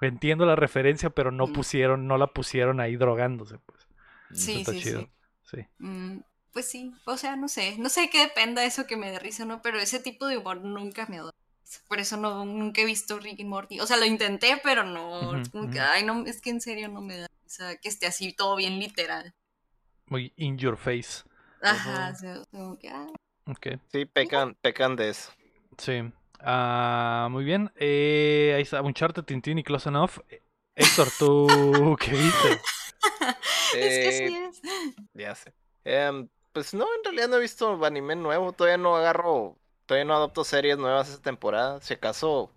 entiendo 0.00 0.46
la 0.46 0.56
referencia, 0.56 1.10
pero 1.10 1.30
no 1.30 1.48
Mm. 1.48 1.52
pusieron, 1.52 2.06
no 2.06 2.16
la 2.16 2.28
pusieron 2.28 2.80
ahí 2.80 2.96
drogándose, 2.96 3.58
pues. 3.58 3.86
Sí, 4.32 4.60
está 4.60 4.72
sí, 4.72 4.80
chido. 4.80 5.00
sí. 5.00 5.10
Sí. 5.50 5.66
Mm, 5.78 6.20
pues 6.52 6.66
sí, 6.68 6.92
o 7.04 7.16
sea, 7.16 7.36
no 7.36 7.48
sé. 7.48 7.76
No 7.78 7.88
sé 7.88 8.08
qué 8.10 8.20
dependa 8.20 8.64
eso 8.64 8.86
que 8.86 8.96
me 8.96 9.10
dé 9.10 9.18
risa, 9.18 9.44
¿no? 9.44 9.62
Pero 9.62 9.78
ese 9.78 10.00
tipo 10.00 10.26
de 10.26 10.38
humor 10.38 10.60
nunca 10.62 11.06
me 11.08 11.18
da 11.18 11.24
risa. 11.24 11.80
Por 11.88 11.98
eso 11.98 12.16
no, 12.16 12.44
nunca 12.44 12.80
he 12.82 12.84
visto 12.84 13.18
Rick 13.18 13.40
y 13.40 13.44
Morty. 13.44 13.80
O 13.80 13.86
sea, 13.86 13.96
lo 13.96 14.04
intenté, 14.06 14.60
pero 14.62 14.84
no. 14.84 15.36
Es 15.36 15.48
como 15.50 15.70
que, 15.70 15.80
ay, 15.80 16.04
no, 16.04 16.24
es 16.26 16.40
que 16.40 16.50
en 16.50 16.60
serio 16.60 16.88
no 16.88 17.00
me 17.02 17.18
da 17.18 17.26
risa 17.44 17.76
que 17.76 17.88
esté 17.88 18.06
así 18.06 18.32
todo 18.32 18.56
bien 18.56 18.78
literal. 18.78 19.34
Muy 20.08 20.32
in 20.36 20.56
your 20.58 20.76
face. 20.76 21.24
Ajá, 21.62 22.08
Ujú. 22.08 22.14
o 22.14 22.18
sea, 22.18 22.42
como 22.50 22.78
que, 22.78 22.88
ah, 22.88 23.06
Ok, 23.46 23.66
Sí, 23.92 24.04
pecan, 24.06 24.54
pecan 24.60 24.96
de 24.96 25.10
eso. 25.10 25.32
sí. 25.78 26.02
Ah, 26.40 27.28
muy 27.30 27.44
bien. 27.44 27.70
Eh, 27.76 28.52
ahí 28.56 28.62
está, 28.62 28.82
Uncharted, 28.82 29.24
Tintín 29.24 29.58
y 29.58 29.64
Close 29.64 29.88
Enough. 29.88 30.20
Eh, 30.76 30.84
Héctor, 30.84 31.12
¿tú 31.18 31.96
qué 32.00 32.12
viste? 32.12 32.66
es 33.80 33.98
que 33.98 34.08
Eh, 34.08 34.12
sí 34.12 34.34
es. 34.36 34.62
Ya 35.14 35.34
sé. 35.34 35.54
Em, 35.84 36.28
pues 36.52 36.74
no, 36.74 36.84
en 36.96 37.04
realidad 37.04 37.28
no 37.28 37.36
he 37.36 37.40
visto 37.40 37.84
anime 37.84 38.16
nuevo. 38.16 38.52
Todavía 38.52 38.78
no 38.78 38.96
agarro. 38.96 39.58
Todavía 39.86 40.04
no 40.04 40.14
adopto 40.14 40.44
series 40.44 40.78
nuevas 40.78 41.08
esta 41.10 41.22
temporada. 41.22 41.80
Si 41.80 41.94
acaso 41.94 42.50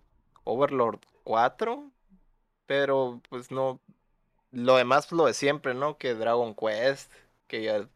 Overlord 0.44 1.00
4. 1.24 1.92
Pero 2.68 3.22
pues 3.30 3.52
no. 3.52 3.82
Lo 4.52 4.78
demás, 4.78 5.12
lo 5.12 5.26
de 5.28 5.34
siempre, 5.36 5.74
¿no? 5.76 5.98
Que 5.98 6.16
Dragon 6.16 6.56
Quest. 6.56 7.12
Que 7.48 7.64
ya, 7.64 7.90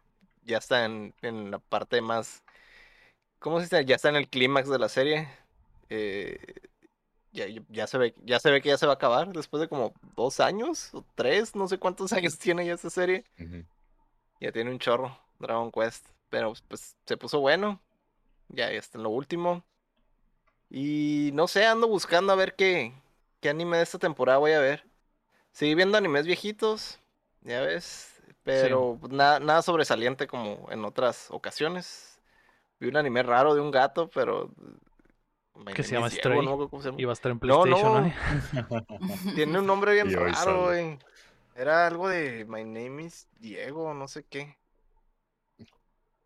ya 0.44 0.58
está 0.60 0.86
en, 0.86 1.16
en 1.22 1.52
la 1.52 1.60
parte 1.60 2.02
más. 2.02 2.44
¿Cómo 3.40 3.58
se 3.60 3.66
dice? 3.66 3.86
Ya 3.86 3.96
está 3.96 4.10
en 4.10 4.16
el 4.18 4.30
clímax 4.30 4.70
de 4.70 4.80
la 4.80 4.90
serie. 4.90 5.28
Eh, 5.90 6.40
ya, 7.34 7.46
ya 7.70 7.88
se 7.88 7.98
ve, 7.98 8.16
ya 8.24 8.40
se 8.40 8.52
ve 8.52 8.62
que 8.62 8.70
ya 8.70 8.78
se 8.78 8.86
va 8.86 8.94
a 8.94 8.96
acabar 8.96 9.34
después 9.34 9.60
de 9.60 9.68
como 9.68 9.94
dos 10.16 10.40
años 10.40 10.94
o 10.94 11.04
tres, 11.16 11.56
no 11.56 11.68
sé 11.68 11.78
cuántos 11.80 12.14
años 12.14 12.38
tiene 12.38 12.66
ya 12.66 12.74
esta 12.74 12.90
serie. 12.90 13.26
Ya 14.40 14.52
tiene 14.52 14.72
un 14.72 14.80
chorro, 14.80 15.18
Dragon 15.40 15.72
Quest. 15.72 16.08
Pero 16.30 16.54
pues 16.68 16.96
se 17.06 17.18
puso 17.18 17.40
bueno. 17.40 17.82
Ya, 18.50 18.72
ya 18.72 18.80
está 18.80 18.98
en 18.98 19.04
lo 19.04 19.10
último. 19.10 19.64
Y 20.70 21.32
no 21.34 21.48
sé, 21.48 21.66
ando 21.66 21.88
buscando 21.88 22.34
a 22.34 22.36
ver 22.36 22.56
qué, 22.56 22.94
qué 23.40 23.50
anime 23.50 23.78
de 23.78 23.84
esta 23.84 24.00
temporada 24.00 24.40
voy 24.40 24.54
a 24.54 24.60
ver. 24.60 24.84
Seguí 25.52 25.76
viendo 25.76 25.98
animes 25.98 26.26
viejitos, 26.26 27.00
ya 27.42 27.62
ves. 27.62 28.22
Pero 28.44 29.00
nada, 29.10 29.40
nada 29.40 29.62
sobresaliente 29.62 30.28
como 30.28 30.68
en 30.72 30.84
otras 30.84 31.28
ocasiones. 31.30 32.20
Vi 32.80 32.88
un 32.90 32.98
anime 32.98 33.24
raro 33.24 33.56
de 33.56 33.62
un 33.62 33.72
gato, 33.72 34.10
pero. 34.14 34.52
Que 35.76 35.84
se 35.84 35.96
llama 35.96 36.10
Stray. 36.10 36.44
no 36.44 36.70
cómo 36.70 36.82
se 36.82 36.90
llama. 36.90 37.02
Iba 37.02 37.12
a 37.12 37.14
estar 37.14 37.32
en 37.32 37.40
PlayStation, 37.40 38.14
no. 38.52 38.70
¿no? 38.70 38.86
Tiene 39.36 39.60
un 39.60 39.68
nombre 39.68 39.94
bien 39.94 40.12
raro, 40.12 40.66
güey. 40.66 40.98
Era 41.56 41.86
algo 41.86 42.10
de 42.10 42.46
My 42.46 42.64
name 42.64 43.04
is 43.04 43.28
Diego, 43.40 43.94
no 43.94 44.08
sé 44.08 44.24
qué. 44.24 44.58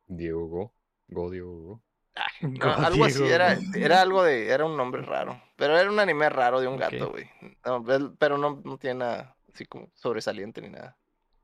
Diego 0.07 0.47
Go. 0.47 0.73
Go, 1.09 1.29
Diego 1.29 1.59
Go. 1.59 1.81
Ay, 2.15 2.51
no, 2.51 2.65
Go, 2.65 2.71
algo 2.71 3.05
así, 3.05 3.23
era, 3.23 3.57
era 3.75 4.01
algo 4.01 4.23
de, 4.23 4.49
era 4.49 4.65
un 4.65 4.77
nombre 4.77 5.01
raro. 5.01 5.41
Pero 5.57 5.77
era 5.77 5.89
un 5.89 5.99
anime 5.99 6.29
raro 6.29 6.61
de 6.61 6.67
un 6.67 6.77
gato, 6.77 7.11
güey. 7.11 7.29
No, 7.65 7.83
pero 8.17 8.37
no, 8.37 8.61
no 8.63 8.77
tiene 8.77 8.99
nada 8.99 9.35
así 9.53 9.65
como 9.65 9.89
sobresaliente 9.95 10.61
ni 10.61 10.69
nada. 10.69 10.95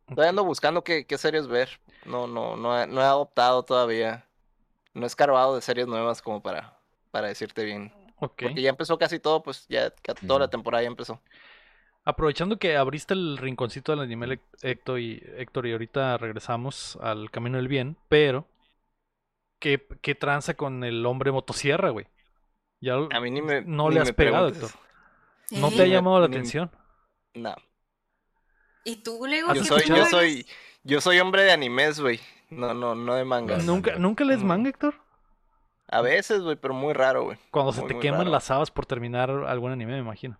Todavía 0.07 0.29
ando 0.29 0.43
buscando 0.43 0.83
qué, 0.83 1.05
qué 1.05 1.17
series 1.17 1.47
ver. 1.47 1.79
No, 2.05 2.27
no, 2.27 2.55
no 2.55 2.79
he, 2.79 2.87
no 2.87 3.01
he 3.01 3.05
adoptado 3.05 3.63
todavía. 3.63 4.27
No 4.93 5.03
he 5.03 5.07
escarbado 5.07 5.55
de 5.55 5.61
series 5.61 5.87
nuevas 5.87 6.21
como 6.21 6.43
para, 6.43 6.77
para 7.13 7.27
decirte 7.27 7.63
bien. 7.63 7.93
Porque 8.19 8.53
ya 8.59 8.69
empezó 8.71 8.97
casi 8.97 9.19
todo, 9.19 9.43
pues 9.43 9.67
ya 9.69 9.91
toda 10.25 10.39
la 10.39 10.47
temporada 10.49 10.81
ya 10.81 10.87
empezó. 10.87 11.21
Aprovechando 12.05 12.57
que 12.57 12.75
abriste 12.75 13.13
el 13.13 13.37
rinconcito 13.37 13.91
del 13.91 14.01
anime, 14.01 14.39
Héctor 14.63 14.99
y, 14.99 15.23
Héctor, 15.37 15.67
y 15.67 15.73
ahorita 15.73 16.17
regresamos 16.17 16.97
al 17.01 17.29
camino 17.29 17.57
del 17.57 17.67
bien, 17.67 17.97
pero 18.09 18.47
¿qué, 19.59 19.85
qué 20.01 20.15
tranza 20.15 20.55
con 20.55 20.83
el 20.83 21.05
hombre 21.05 21.31
motosierra, 21.31 21.91
güey? 21.91 22.07
Ya 22.81 22.95
A 22.95 23.19
mí 23.19 23.29
ni 23.29 23.41
me. 23.43 23.61
no 23.61 23.89
ni 23.89 23.95
le 23.95 24.01
has 24.01 24.07
me 24.07 24.13
pegado. 24.13 24.47
Héctor. 24.47 24.71
¿No 25.51 25.69
te 25.69 25.83
ha 25.83 25.85
llamado 25.85 26.19
la 26.19 26.27
ni- 26.27 26.35
atención? 26.35 26.71
No. 27.35 27.55
¿Y 28.85 28.97
tú, 28.97 29.25
Lego? 29.27 29.51
¿Has 29.51 29.57
Yo 29.57 29.61
qué 29.61 29.67
soy, 29.67 29.97
yo 29.97 30.05
soy, 30.07 30.47
yo 30.83 30.99
soy 31.01 31.19
hombre 31.19 31.43
de 31.43 31.51
animes, 31.51 31.99
güey. 31.99 32.19
No, 32.49 32.73
no, 32.73 32.95
no 32.95 33.15
de 33.15 33.23
mangas. 33.23 33.63
No. 33.63 33.73
¿Nunca, 33.73 33.91
manga. 33.91 34.01
¿Nunca 34.01 34.23
lees 34.25 34.43
manga, 34.43 34.69
Héctor? 34.69 34.95
A 35.87 36.01
veces, 36.01 36.41
güey, 36.41 36.55
pero 36.55 36.73
muy 36.73 36.93
raro, 36.93 37.23
güey. 37.23 37.37
Cuando 37.51 37.71
se 37.71 37.83
te 37.83 37.97
queman 37.99 38.19
raro. 38.19 38.31
las 38.31 38.49
habas 38.51 38.71
por 38.71 38.85
terminar 38.85 39.29
algún 39.29 39.71
anime, 39.71 39.93
me 39.93 39.99
imagino. 39.99 40.37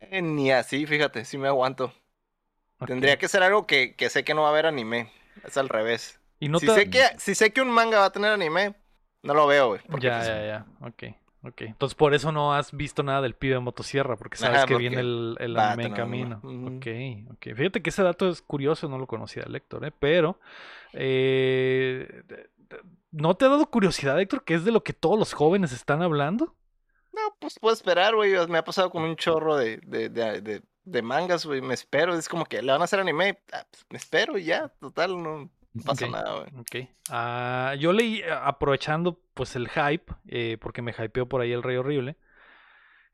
Eh, 0.00 0.22
ni 0.22 0.50
así, 0.52 0.86
fíjate, 0.86 1.24
sí 1.24 1.38
me 1.38 1.48
aguanto. 1.48 1.92
Tendría 2.86 3.18
que 3.18 3.28
ser 3.28 3.42
algo 3.42 3.66
que, 3.66 3.94
que 3.96 4.10
sé 4.10 4.24
que 4.24 4.34
no 4.34 4.42
va 4.42 4.48
a 4.48 4.50
haber 4.50 4.66
anime. 4.66 5.10
Es 5.44 5.56
al 5.56 5.68
revés. 5.68 6.20
Y 6.40 6.48
no 6.48 6.58
si, 6.58 6.66
te... 6.66 6.72
sé 6.74 6.90
que, 6.90 7.02
si 7.18 7.34
sé 7.34 7.52
que 7.52 7.62
un 7.62 7.70
manga 7.70 7.98
va 8.00 8.06
a 8.06 8.12
tener 8.12 8.32
anime, 8.32 8.74
no 9.22 9.34
lo 9.34 9.46
veo, 9.46 9.68
güey. 9.68 9.80
Ya, 9.88 9.98
pues, 10.00 10.26
ya, 10.26 10.46
ya. 10.46 10.66
Ok, 10.80 11.04
ok. 11.44 11.60
Entonces 11.62 11.94
por 11.94 12.14
eso 12.14 12.32
no 12.32 12.54
has 12.54 12.72
visto 12.72 13.02
nada 13.02 13.22
del 13.22 13.34
pibe 13.34 13.54
de 13.54 13.60
motosierra, 13.60 14.16
porque 14.16 14.36
sabes 14.36 14.58
Ajá, 14.58 14.66
que 14.66 14.74
porque 14.74 14.88
viene 14.88 15.00
el, 15.00 15.36
el 15.40 15.58
anime 15.58 15.84
en 15.86 15.94
camino. 15.94 16.40
anime. 16.42 16.66
Ujú. 16.68 16.76
Ok, 16.76 16.86
ok. 17.32 17.56
Fíjate 17.56 17.82
que 17.82 17.90
ese 17.90 18.02
dato 18.02 18.28
es 18.28 18.42
curioso, 18.42 18.88
no 18.88 18.98
lo 18.98 19.06
conocía 19.06 19.44
el 19.44 19.54
Héctor, 19.56 19.84
¿eh? 19.86 19.92
Pero... 19.98 20.38
eh, 20.92 22.22
de- 22.26 22.50
de- 22.58 22.80
¿No 23.16 23.36
te 23.36 23.44
ha 23.44 23.48
dado 23.48 23.66
curiosidad, 23.70 24.20
Héctor, 24.20 24.44
que 24.44 24.54
es 24.54 24.64
de 24.64 24.72
lo 24.72 24.82
que 24.82 24.92
todos 24.92 25.18
los 25.18 25.32
jóvenes 25.32 25.72
están 25.72 26.02
hablando? 26.02 26.56
No, 27.12 27.20
pues 27.38 27.58
puedo 27.60 27.72
esperar, 27.74 28.14
güey. 28.16 28.34
Me 28.48 28.58
ha 28.58 28.64
pasado 28.64 28.90
con 28.90 29.04
un 29.04 29.14
chorro 29.16 29.56
de, 29.56 29.78
de, 29.86 30.08
de, 30.08 30.40
de- 30.40 30.62
de 30.86 31.00
mangas, 31.02 31.46
güey. 31.46 31.62
Me 31.62 31.74
espero. 31.74 32.14
Es 32.14 32.28
como 32.28 32.44
que 32.44 32.60
le 32.60 32.72
van 32.72 32.80
a 32.80 32.84
hacer 32.84 32.98
anime. 33.00 33.38
ah, 33.52 33.64
pues, 33.70 33.86
me 33.88 33.98
espero 33.98 34.36
y 34.36 34.44
ya. 34.44 34.68
Total, 34.80 35.22
no 35.22 35.48
pasa 35.84 36.08
nada, 36.08 36.40
güey. 36.40 36.60
Ok. 36.60 36.88
Ah, 37.08 37.74
yo 37.78 37.92
leí, 37.92 38.20
aprovechando 38.42 39.20
pues 39.32 39.54
el 39.56 39.68
hype, 39.68 40.12
eh, 40.28 40.58
porque 40.60 40.82
me 40.82 40.92
hypeó 40.92 41.28
por 41.28 41.40
ahí 41.40 41.52
el 41.52 41.62
Rey 41.62 41.76
Horrible, 41.76 42.16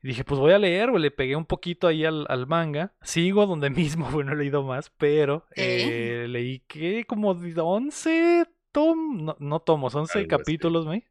Y 0.03 0.07
dije, 0.09 0.23
pues 0.23 0.39
voy 0.39 0.51
a 0.53 0.57
leer, 0.59 0.89
güey. 0.89 1.01
Le 1.03 1.11
pegué 1.11 1.35
un 1.35 1.45
poquito 1.45 1.87
ahí 1.87 2.03
al, 2.05 2.25
al 2.27 2.47
manga. 2.47 2.91
Sigo 3.03 3.45
donde 3.45 3.69
mismo, 3.69 4.09
güey, 4.11 4.25
no 4.25 4.33
he 4.33 4.37
leído 4.37 4.63
más, 4.63 4.89
pero 4.97 5.45
¿Eh? 5.55 6.23
eh, 6.23 6.27
leí 6.27 6.59
que 6.61 7.05
como 7.05 7.35
de 7.35 7.53
11 7.61 8.47
tom, 8.71 9.25
no, 9.25 9.35
no 9.39 9.59
tomos, 9.59 9.95
11 9.95 10.19
Algo 10.19 10.35
así. 10.35 10.37
capítulos, 10.43 10.85
güey. 10.85 11.05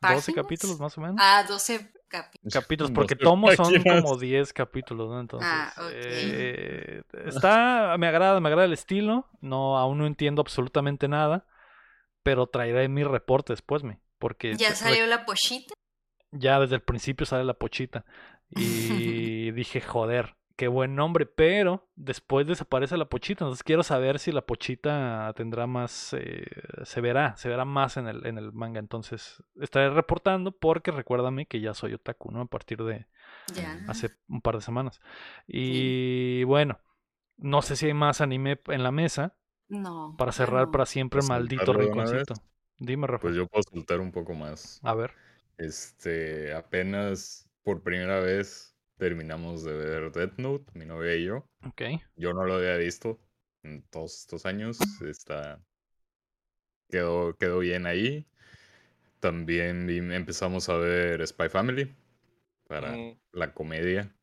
12 0.00 0.32
¿Páginas? 0.32 0.34
capítulos 0.34 0.80
más 0.80 0.98
o 0.98 1.00
menos. 1.00 1.16
Ah, 1.20 1.44
12 1.46 1.92
capítulos. 2.08 2.52
capítulos, 2.52 2.92
porque 2.92 3.14
tomos 3.16 3.54
son 3.54 3.72
como 3.84 4.16
10 4.18 4.52
capítulos, 4.52 5.10
¿no? 5.10 5.20
Entonces, 5.20 5.48
Ah, 5.48 5.72
ok. 5.78 5.92
eh, 5.92 7.02
está, 7.26 7.96
me 7.98 8.06
agrada, 8.08 8.40
me 8.40 8.48
agrada 8.48 8.66
el 8.66 8.72
estilo, 8.72 9.26
no, 9.40 9.78
aún 9.78 9.98
no 9.98 10.06
entiendo 10.06 10.40
absolutamente 10.42 11.08
nada, 11.08 11.46
pero 12.22 12.46
traeré 12.46 12.88
mi 12.88 13.04
reporte 13.04 13.52
después, 13.52 13.84
me, 13.84 14.00
porque 14.18 14.56
¿Ya 14.56 14.74
salió 14.74 15.06
la 15.06 15.24
pochita? 15.24 15.74
ya 16.32 16.58
desde 16.58 16.76
el 16.76 16.82
principio 16.82 17.26
sale 17.26 17.44
la 17.44 17.54
pochita 17.54 18.04
y 18.56 19.50
dije, 19.52 19.80
joder, 19.80 20.34
qué 20.56 20.68
buen 20.68 20.94
nombre, 20.94 21.26
pero 21.26 21.88
después 21.96 22.46
desaparece 22.46 22.96
la 22.96 23.08
pochita, 23.08 23.44
entonces 23.44 23.62
quiero 23.64 23.82
saber 23.82 24.18
si 24.18 24.32
la 24.32 24.42
pochita 24.46 25.32
tendrá 25.36 25.66
más, 25.66 26.14
eh, 26.18 26.44
se 26.84 27.00
verá, 27.00 27.36
se 27.36 27.48
verá 27.48 27.64
más 27.64 27.96
en 27.96 28.08
el, 28.08 28.26
en 28.26 28.38
el 28.38 28.52
manga, 28.52 28.80
entonces 28.80 29.42
estaré 29.60 29.90
reportando 29.90 30.52
porque 30.52 30.90
recuérdame 30.90 31.46
que 31.46 31.60
ya 31.60 31.74
soy 31.74 31.94
otaku, 31.94 32.30
¿no? 32.32 32.42
A 32.42 32.46
partir 32.46 32.82
de 32.84 33.06
Ya. 33.56 33.78
hace 33.88 34.10
un 34.28 34.40
par 34.42 34.56
de 34.56 34.62
semanas. 34.62 35.00
Y 35.46 36.44
bueno, 36.44 36.78
no 37.38 37.62
sé 37.62 37.76
si 37.76 37.86
hay 37.86 37.94
más 37.94 38.20
anime 38.20 38.60
en 38.68 38.82
la 38.82 38.92
mesa 38.92 39.36
No. 39.68 40.14
para 40.18 40.32
cerrar 40.32 40.66
no. 40.66 40.72
para 40.72 40.86
siempre 40.86 41.20
¿Puedo 41.20 41.28
maldito 41.28 41.72
de 41.74 41.86
una 41.86 42.04
vez? 42.10 42.28
rinconcito. 42.28 42.34
Dime, 42.78 43.06
Rafa. 43.06 43.24
Pues 43.24 43.36
yo 43.36 43.46
puedo 43.46 43.62
soltar 43.62 44.00
un 44.00 44.12
poco 44.12 44.34
más. 44.34 44.80
A 44.82 44.94
ver. 44.94 45.12
Este, 45.58 46.52
apenas 46.54 47.48
por 47.62 47.82
primera 47.82 48.20
vez 48.20 48.71
terminamos 49.02 49.64
de 49.64 49.72
ver 49.72 50.12
Death 50.12 50.38
Note, 50.38 50.70
mi 50.74 50.84
novia 50.86 51.16
y 51.16 51.24
yo. 51.24 51.44
Ok. 51.66 51.82
Yo 52.14 52.32
no 52.32 52.44
lo 52.44 52.54
había 52.54 52.76
visto 52.76 53.18
en 53.64 53.82
todos 53.90 54.20
estos 54.20 54.46
años. 54.46 54.78
Está. 55.02 55.60
Quedó, 56.88 57.34
quedó 57.36 57.58
bien 57.58 57.86
ahí. 57.86 58.24
También 59.18 59.88
vi- 59.88 59.98
empezamos 59.98 60.68
a 60.68 60.76
ver 60.76 61.26
Spy 61.26 61.48
Family 61.48 61.92
para 62.68 62.92
Mm. 62.92 63.18
la 63.32 63.52
comedia. 63.52 64.14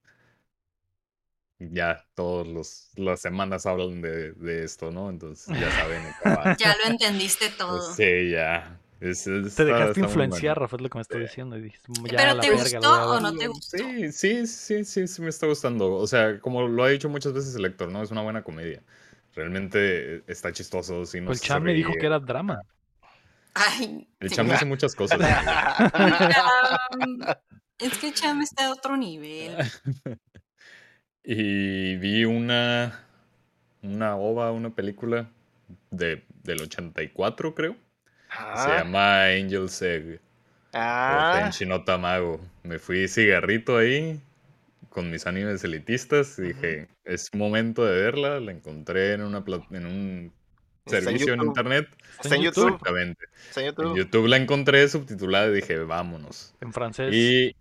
Ya 1.59 2.05
todas 2.15 2.93
las 2.95 3.19
semanas 3.19 3.65
hablan 3.65 4.01
de, 4.01 4.31
de 4.31 4.63
esto, 4.63 4.91
¿no? 4.91 5.09
Entonces 5.09 5.47
ya 5.59 5.69
saben. 5.71 6.01
Ya 6.57 6.73
lo 6.77 6.85
entendiste 6.91 7.49
todo. 7.49 7.81
Sí, 7.93 8.31
ya. 8.31 8.79
Es- 8.99 9.23
Te 9.23 9.65
dejaste 9.65 10.01
influenciar, 10.01 10.55
bueno. 10.55 10.65
Rafa, 10.65 10.75
es 10.75 10.81
lo 10.81 10.89
que 10.89 10.97
me 10.97 11.01
estás 11.01 11.17
Sí. 11.17 11.23
diciendo. 11.23 11.57
Y 11.57 11.61
dijiste, 11.61 11.91
ya 12.11 12.17
¿Pero 12.17 12.33
la 12.35 12.41
te 12.41 12.49
verga, 12.49 12.63
gustó 12.63 13.09
o 13.09 13.13
ver". 13.13 13.21
no 13.21 13.33
te 13.37 13.47
gustó? 13.47 13.77
Sí, 13.77 14.11
sí, 14.11 14.47
sí, 14.47 14.83
sí, 14.83 15.07
sí 15.07 15.21
me 15.21 15.29
está 15.29 15.47
gustando. 15.47 15.93
O 15.93 16.05
sea, 16.07 16.39
como 16.39 16.67
lo 16.67 16.83
ha 16.83 16.89
dicho 16.89 17.07
muchas 17.09 17.31
veces 17.33 17.55
el 17.55 17.65
Héctor, 17.65 17.89
¿no? 17.91 18.03
Es 18.03 18.11
una 18.11 18.21
buena 18.21 18.43
comedia. 18.43 18.83
Realmente 19.35 20.15
eh, 20.17 20.23
está 20.27 20.51
chistoso. 20.51 21.05
Sí 21.05 21.21
Pues 21.21 21.23
nos 21.23 21.31
el 21.31 21.35
hace 21.37 21.47
Chan 21.47 21.63
me 21.63 21.73
dijo 21.73 21.93
que 21.99 22.05
era 22.05 22.19
drama. 22.19 22.59
Ay, 23.53 24.07
El 24.19 24.29
sí. 24.29 24.35
Chan 24.35 24.51
hace 24.51 24.65
muchas 24.65 24.93
cosas. 24.95 25.19
Cham, 25.19 25.89
Es 27.79 27.97
que 27.97 28.11
Cham 28.11 28.41
está 28.41 28.65
a 28.67 28.71
otro 28.73 28.97
nivel. 28.97 29.55
y 31.23 31.95
vi 31.97 32.25
una, 32.25 32.99
una 33.81 34.15
ova, 34.17 34.51
una 34.51 34.71
película 34.75 35.29
de, 35.91 36.25
del 36.43 36.61
84, 36.63 37.55
creo. 37.55 37.75
Se 38.31 38.69
llama 38.69 39.25
Angel's 39.25 39.81
Egg. 39.81 40.19
O 40.19 40.19
ah, 40.73 41.39
Tenchi 41.41 41.65
no 41.65 41.83
Tamago. 41.83 42.39
Me 42.63 42.77
fui 42.79 43.07
cigarrito 43.07 43.77
ahí 43.77 44.19
con 44.89 45.09
mis 45.11 45.25
animes 45.27 45.63
elitistas 45.63 46.37
y 46.39 46.41
dije, 46.53 46.87
es 47.05 47.33
momento 47.33 47.85
de 47.85 48.01
verla. 48.01 48.39
La 48.39 48.51
encontré 48.51 49.13
en, 49.13 49.21
una 49.23 49.43
pla- 49.43 49.65
en 49.71 49.85
un 49.85 49.93
en 50.85 50.91
servicio 50.91 51.33
en 51.33 51.39
YouTube. 51.39 51.47
internet. 51.47 51.87
Está 52.21 52.35
en 52.35 52.41
YouTube. 52.43 52.67
Exactamente. 52.67 53.25
está 53.47 53.61
en 53.61 53.67
En 53.67 53.71
YouTube. 53.75 53.97
YouTube 53.97 54.27
la 54.27 54.37
encontré 54.37 54.87
subtitulada 54.87 55.47
y 55.47 55.53
dije, 55.55 55.79
vámonos. 55.79 56.53
En 56.61 56.71
francés. 56.73 57.09
Y 57.13 57.55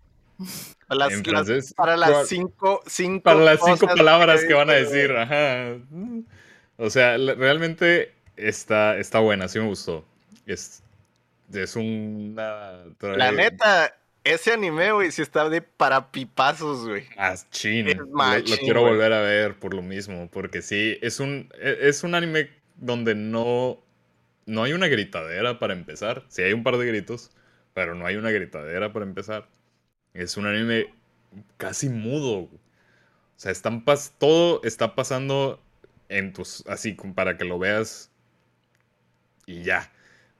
Para 0.87 0.99
las, 0.99 1.11
en 1.13 1.17
las- 1.19 1.27
francés, 1.27 1.73
para 1.73 1.97
las 1.97 2.11
¿cuál- 2.11 2.25
cinco, 2.27 2.81
cinco 2.85 3.23
para 3.23 3.39
las 3.39 3.59
cinco 3.59 3.79
cosas 3.79 3.95
palabras 3.97 4.43
que 4.45 4.53
van 4.53 4.69
a 4.69 4.73
decir, 4.73 5.11
ajá. 5.13 5.77
O 6.77 6.89
sea, 6.89 7.17
realmente 7.17 8.13
está, 8.37 8.97
está 8.97 9.19
buena, 9.19 9.47
sí 9.47 9.59
me 9.59 9.65
gustó. 9.65 10.05
Es, 10.51 10.83
es 11.53 11.75
una... 11.75 12.83
La 13.01 13.31
neta, 13.31 13.95
ese 14.23 14.53
anime, 14.53 14.91
güey, 14.91 15.11
sí 15.11 15.21
está 15.21 15.49
de 15.49 15.61
para 15.61 16.11
pipazos, 16.11 16.87
güey. 16.87 17.05
Machín. 17.17 17.87
Es 17.87 17.97
Lo- 17.97 18.05
Lo, 18.05 18.11
machín, 18.11 18.57
quiero 18.57 18.81
volver 18.81 19.13
a 19.13 19.21
ver 19.21 19.55
por 19.59 19.73
lo 19.73 19.81
mismo, 19.81 20.29
porque 20.31 20.61
sí, 20.61 20.97
es 21.01 21.19
un, 21.19 21.49
e- 21.59 21.77
es 21.81 22.03
un 22.03 22.15
anime 22.15 22.49
donde 22.75 23.15
no, 23.15 23.79
no 24.45 24.63
hay 24.63 24.73
una 24.73 24.87
gritadera 24.87 25.59
para 25.59 25.73
empezar. 25.73 26.25
Sí 26.29 26.41
hay 26.41 26.53
un 26.53 26.63
par 26.63 26.77
de 26.77 26.85
gritos, 26.87 27.31
pero 27.73 27.95
no 27.95 28.05
hay 28.05 28.15
una 28.15 28.31
gritadera 28.31 28.91
para 28.93 29.05
empezar. 29.05 29.47
Es 30.13 30.37
un 30.37 30.45
anime 30.47 30.93
casi 31.57 31.89
mudo. 31.89 32.39
O 32.41 32.49
sea, 33.37 33.51
están 33.51 33.85
pas 33.85 34.13
todo 34.17 34.61
está 34.63 34.95
pasando 34.95 35.61
en 36.09 36.33
tus, 36.33 36.63
así 36.67 36.93
para 37.15 37.37
que 37.37 37.45
lo 37.45 37.59
veas 37.59 38.11
y 39.45 39.63
ya. 39.63 39.91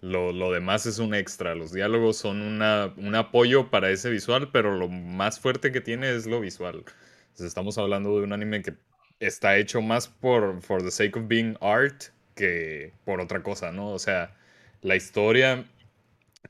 Lo, 0.02 0.32
lo 0.32 0.52
demás 0.52 0.86
es 0.86 1.00
un 1.00 1.14
extra. 1.14 1.56
Los 1.56 1.74
diálogos 1.74 2.18
son 2.18 2.42
una, 2.42 2.94
un 2.98 3.16
apoyo 3.16 3.70
para 3.70 3.90
ese 3.92 4.10
visual, 4.10 4.50
pero 4.52 4.76
lo 4.76 4.88
más 4.88 5.40
fuerte 5.40 5.72
que 5.72 5.82
tiene 5.82 6.16
es 6.16 6.26
lo 6.26 6.40
visual. 6.40 6.84
Entonces, 7.22 7.48
estamos 7.48 7.78
hablando 7.78 8.18
de 8.18 8.24
un 8.24 8.34
anime 8.34 8.62
que 8.62 8.76
está 9.20 9.58
hecho 9.58 9.82
más 9.82 10.08
por 10.08 10.62
for 10.62 10.82
the 10.82 10.92
sake 10.92 11.18
of 11.18 11.28
being 11.28 11.58
art 11.62 12.06
que 12.36 12.94
por 13.06 13.20
otra 13.20 13.44
cosa, 13.44 13.72
¿no? 13.72 13.92
O 13.92 14.00
sea, 14.00 14.36
la 14.82 14.96
historia, 14.96 15.66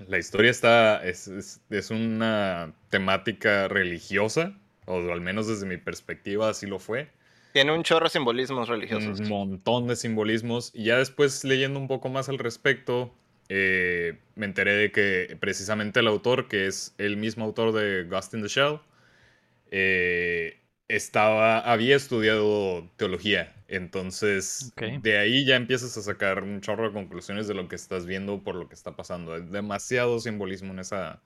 la 0.07 0.19
historia 0.19 0.51
está, 0.51 1.03
es, 1.03 1.27
es, 1.27 1.61
es 1.69 1.89
una 1.91 2.73
temática 2.89 3.67
religiosa, 3.67 4.55
o 4.85 4.97
al 5.11 5.21
menos 5.21 5.47
desde 5.47 5.65
mi 5.65 5.77
perspectiva 5.77 6.49
así 6.49 6.67
lo 6.67 6.79
fue 6.79 7.09
Tiene 7.53 7.71
un 7.73 7.83
chorro 7.83 8.05
de 8.05 8.11
simbolismos 8.11 8.69
religiosos. 8.69 9.19
un 9.19 9.27
montón 9.27 9.87
de 9.87 9.95
simbolismos. 9.95 10.71
Y 10.73 10.85
ya 10.85 10.97
después 10.97 11.43
leyendo 11.43 11.79
un 11.79 11.87
poco 11.87 12.09
más 12.09 12.29
al 12.29 12.37
respecto, 12.37 13.13
eh, 13.49 14.19
me 14.35 14.45
enteré 14.45 14.73
de 14.73 14.91
que 14.91 15.37
precisamente 15.39 15.99
el 16.01 16.07
autor, 16.07 16.47
que 16.47 16.67
es 16.67 16.95
el 16.97 17.17
mismo 17.17 17.45
autor 17.45 17.73
de 17.73 18.05
Ghost 18.05 18.33
in 18.35 18.41
the 18.43 18.47
Shell, 18.49 18.79
eh, 19.71 20.59
estaba, 20.87 21.59
había 21.59 21.95
estudiado 21.95 22.89
teología. 22.97 23.53
Entonces, 23.67 24.73
Ok. 24.73 24.81
de 25.01 25.17
ahí 25.17 25.45
ya 25.45 25.55
empiezas 25.55 25.95
a 25.97 26.01
sacar 26.01 26.43
un 26.43 26.61
chorro 26.61 26.87
de 26.87 26.93
conclusiones 26.93 27.47
de 27.47 27.53
lo 27.53 27.67
que 27.67 27.75
estás 27.75 28.05
viendo 28.05 28.43
por 28.43 28.55
lo 28.55 28.67
que 28.69 28.75
está 28.75 28.95
pasando. 28.95 29.33
Hay 29.33 29.43
demasiado 29.43 30.19
simbolismo 30.19 30.73
en 30.73 30.79
esa, 30.79 31.21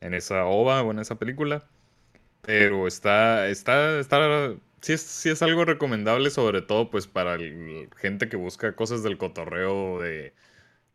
en 0.00 0.14
esa 0.14 0.46
ova 0.46 0.82
o 0.82 0.90
en 0.92 0.98
esa 1.00 1.18
película. 1.18 1.68
Pero 2.44 2.86
está, 2.86 3.48
está, 3.48 3.98
está, 4.00 4.54
sí 4.80 4.94
es, 4.94 5.02
sí 5.02 5.28
es 5.30 5.42
algo 5.42 5.64
recomendable, 5.64 6.30
sobre 6.30 6.62
todo 6.62 6.90
pues 6.90 7.06
para 7.06 7.34
el- 7.34 7.90
gente 7.96 8.28
que 8.28 8.36
busca 8.36 8.74
cosas 8.76 9.02
del 9.02 9.18
cotorreo 9.18 10.00
de, 10.00 10.34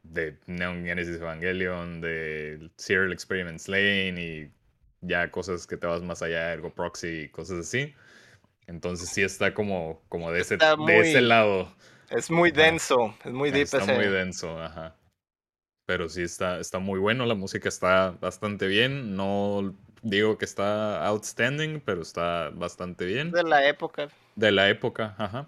de 0.03 0.37
Neon 0.47 0.85
Genesis 0.85 1.17
Evangelion, 1.17 2.01
de 2.01 2.69
Serial 2.77 3.11
Experiments 3.11 3.67
Lane 3.67 4.15
y 4.17 4.51
ya 5.01 5.31
cosas 5.31 5.65
que 5.67 5.77
te 5.77 5.87
vas 5.87 6.01
más 6.01 6.21
allá, 6.21 6.53
Ergo 6.53 6.69
Proxy 6.73 7.23
y 7.23 7.29
cosas 7.29 7.59
así. 7.59 7.93
Entonces 8.67 9.09
sí 9.09 9.21
está 9.23 9.53
como, 9.53 10.01
como 10.09 10.31
de, 10.31 10.41
ese, 10.41 10.57
de 10.57 10.99
ese 10.99 11.21
deep 11.21 11.67
Es 12.09 12.31
muy 12.31 12.51
Ajá. 12.51 12.61
denso, 12.63 13.15
es 13.25 13.31
muy 13.33 13.51
deep 13.51 13.63
Está 13.63 13.79
ese. 13.79 13.95
muy 13.95 14.05
denso, 14.07 14.59
ajá. 14.61 14.95
Pero 15.85 16.07
sí 16.09 16.21
está, 16.21 16.59
está 16.59 16.79
muy 16.79 16.99
bueno, 16.99 17.25
la 17.25 17.35
música 17.35 17.67
está 17.69 18.11
bastante 18.11 18.67
bien. 18.67 19.15
No 19.15 19.75
digo 20.01 20.37
que 20.37 20.45
está 20.45 21.05
outstanding, 21.07 21.81
pero 21.81 22.01
está 22.01 22.49
bastante 22.51 23.05
bien. 23.05 23.31
de 23.31 23.43
la 23.43 23.67
época. 23.67 24.09
De 24.35 24.51
la 24.51 24.69
época, 24.69 25.15
ajá. 25.17 25.47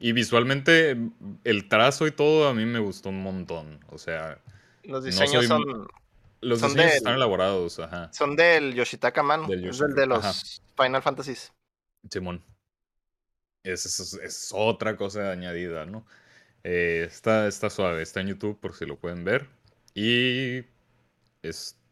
Y 0.00 0.12
visualmente, 0.12 0.96
el 1.44 1.68
trazo 1.68 2.06
y 2.06 2.10
todo 2.10 2.48
a 2.48 2.54
mí 2.54 2.64
me 2.64 2.78
gustó 2.78 3.10
un 3.10 3.22
montón. 3.22 3.78
O 3.90 3.98
sea, 3.98 4.40
Los 4.82 5.00
No 5.02 5.06
diseños 5.06 5.30
soy 5.32 5.46
son, 5.46 5.62
los 6.40 6.58
Son 6.58 6.70
diseños 6.70 6.90
del- 6.92 6.96
están 6.96 7.14
elaborados, 7.14 7.78
ajá. 7.78 8.10
son 8.12 8.34
del 8.34 8.74
Yoshitaka. 8.74 9.22
Del 9.46 9.66
es 9.66 9.80
el 9.80 9.94
de 9.94 10.06
los 10.06 10.24
ajá. 10.24 10.32
Final 10.82 11.02
Fantasies. 11.02 11.52
Simón. 12.10 12.42
Es, 13.62 13.84
es- 13.84 14.14
es 14.14 14.50
otra 14.54 14.96
cosa 14.96 15.30
añadida, 15.32 15.84
¿no? 15.84 16.06
Eh, 16.64 17.04
está, 17.06 17.46
está 17.46 17.68
suave, 17.68 18.00
está 18.02 18.20
en 18.22 18.28
YouTube 18.28 18.58
por 18.58 18.74
si 18.74 18.86
lo 18.86 18.96
pueden 18.98 19.22
ver. 19.22 19.48
Y 19.94 20.62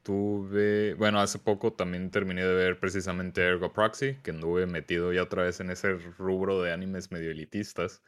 estuve, 0.09 0.94
bueno, 0.94 1.20
hace 1.20 1.39
poco 1.39 1.72
también 1.74 2.10
terminé 2.10 2.43
de 2.44 2.55
ver 2.55 2.80
precisamente 2.80 3.43
Ergo 3.43 3.72
Proxy, 3.72 4.16
que 4.22 4.30
anduve 4.30 4.66
metido 4.66 5.12
ya 5.12 5.22
otra 5.24 5.43
vez 5.44 5.60
en 5.60 5.70
ese 5.70 5.94
rubro 6.18 6.62
de 6.62 6.72
animes 6.72 7.10
medio 7.12 7.30
elitistas. 7.30 8.02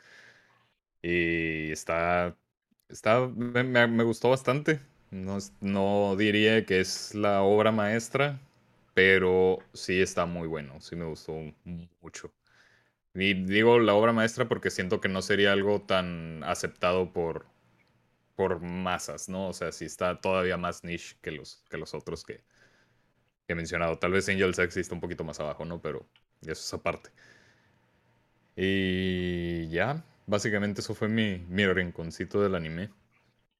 Y 1.03 1.71
está, 1.73 2.37
está, 2.89 3.27
me, 3.29 3.65
me- 3.65 4.05
gustó 4.05 4.31
bastante. 4.31 4.81
No, 5.11 5.39
no 5.61 6.17
diría 6.17 6.65
que 6.67 6.81
es 6.81 7.15
la 7.15 7.43
obra 7.43 7.73
maestra, 7.73 8.41
pero 8.95 9.59
sí 9.73 10.01
está 10.01 10.27
muy 10.27 10.47
bueno, 10.49 10.81
sí 10.81 10.95
me 10.97 11.05
gustó 11.07 11.35
mucho. 12.01 12.33
Y 13.15 13.35
digo 13.35 13.79
la 13.81 13.95
obra 13.95 14.13
maestra 14.13 14.49
porque 14.49 14.71
siento 14.71 15.01
que 15.01 15.09
no 15.09 15.23
sería 15.23 15.53
algo 15.53 15.83
tan 15.83 16.45
aceptado 16.45 17.13
por, 17.13 17.47
por 18.41 18.59
masas, 18.59 19.29
¿no? 19.29 19.49
O 19.49 19.53
sea, 19.53 19.71
sí 19.71 19.85
está 19.85 20.19
todavía 20.19 20.57
más 20.57 20.83
niche 20.83 21.15
que 21.21 21.31
los, 21.31 21.63
que 21.69 21.77
los 21.77 21.93
otros 21.93 22.25
que, 22.25 22.43
he 23.47 23.55
mencionado. 23.55 23.99
Tal 23.99 24.13
vez 24.13 24.31
Angel 24.31 24.55
Sex 24.55 24.79
está 24.79 24.95
un 24.95 25.01
poquito 25.03 25.25
más 25.25 25.39
abajo, 25.41 25.67
¿no? 25.67 25.83
Pero 25.83 26.07
eso 26.41 26.53
es 26.53 26.73
aparte. 26.73 27.11
Y 28.57 29.69
ya, 29.69 30.03
básicamente 30.27 30.81
eso 30.81 30.95
fue 30.95 31.09
mi, 31.09 31.45
mi 31.51 31.67
rinconcito 31.67 32.41
del 32.41 32.55
anime. 32.55 32.89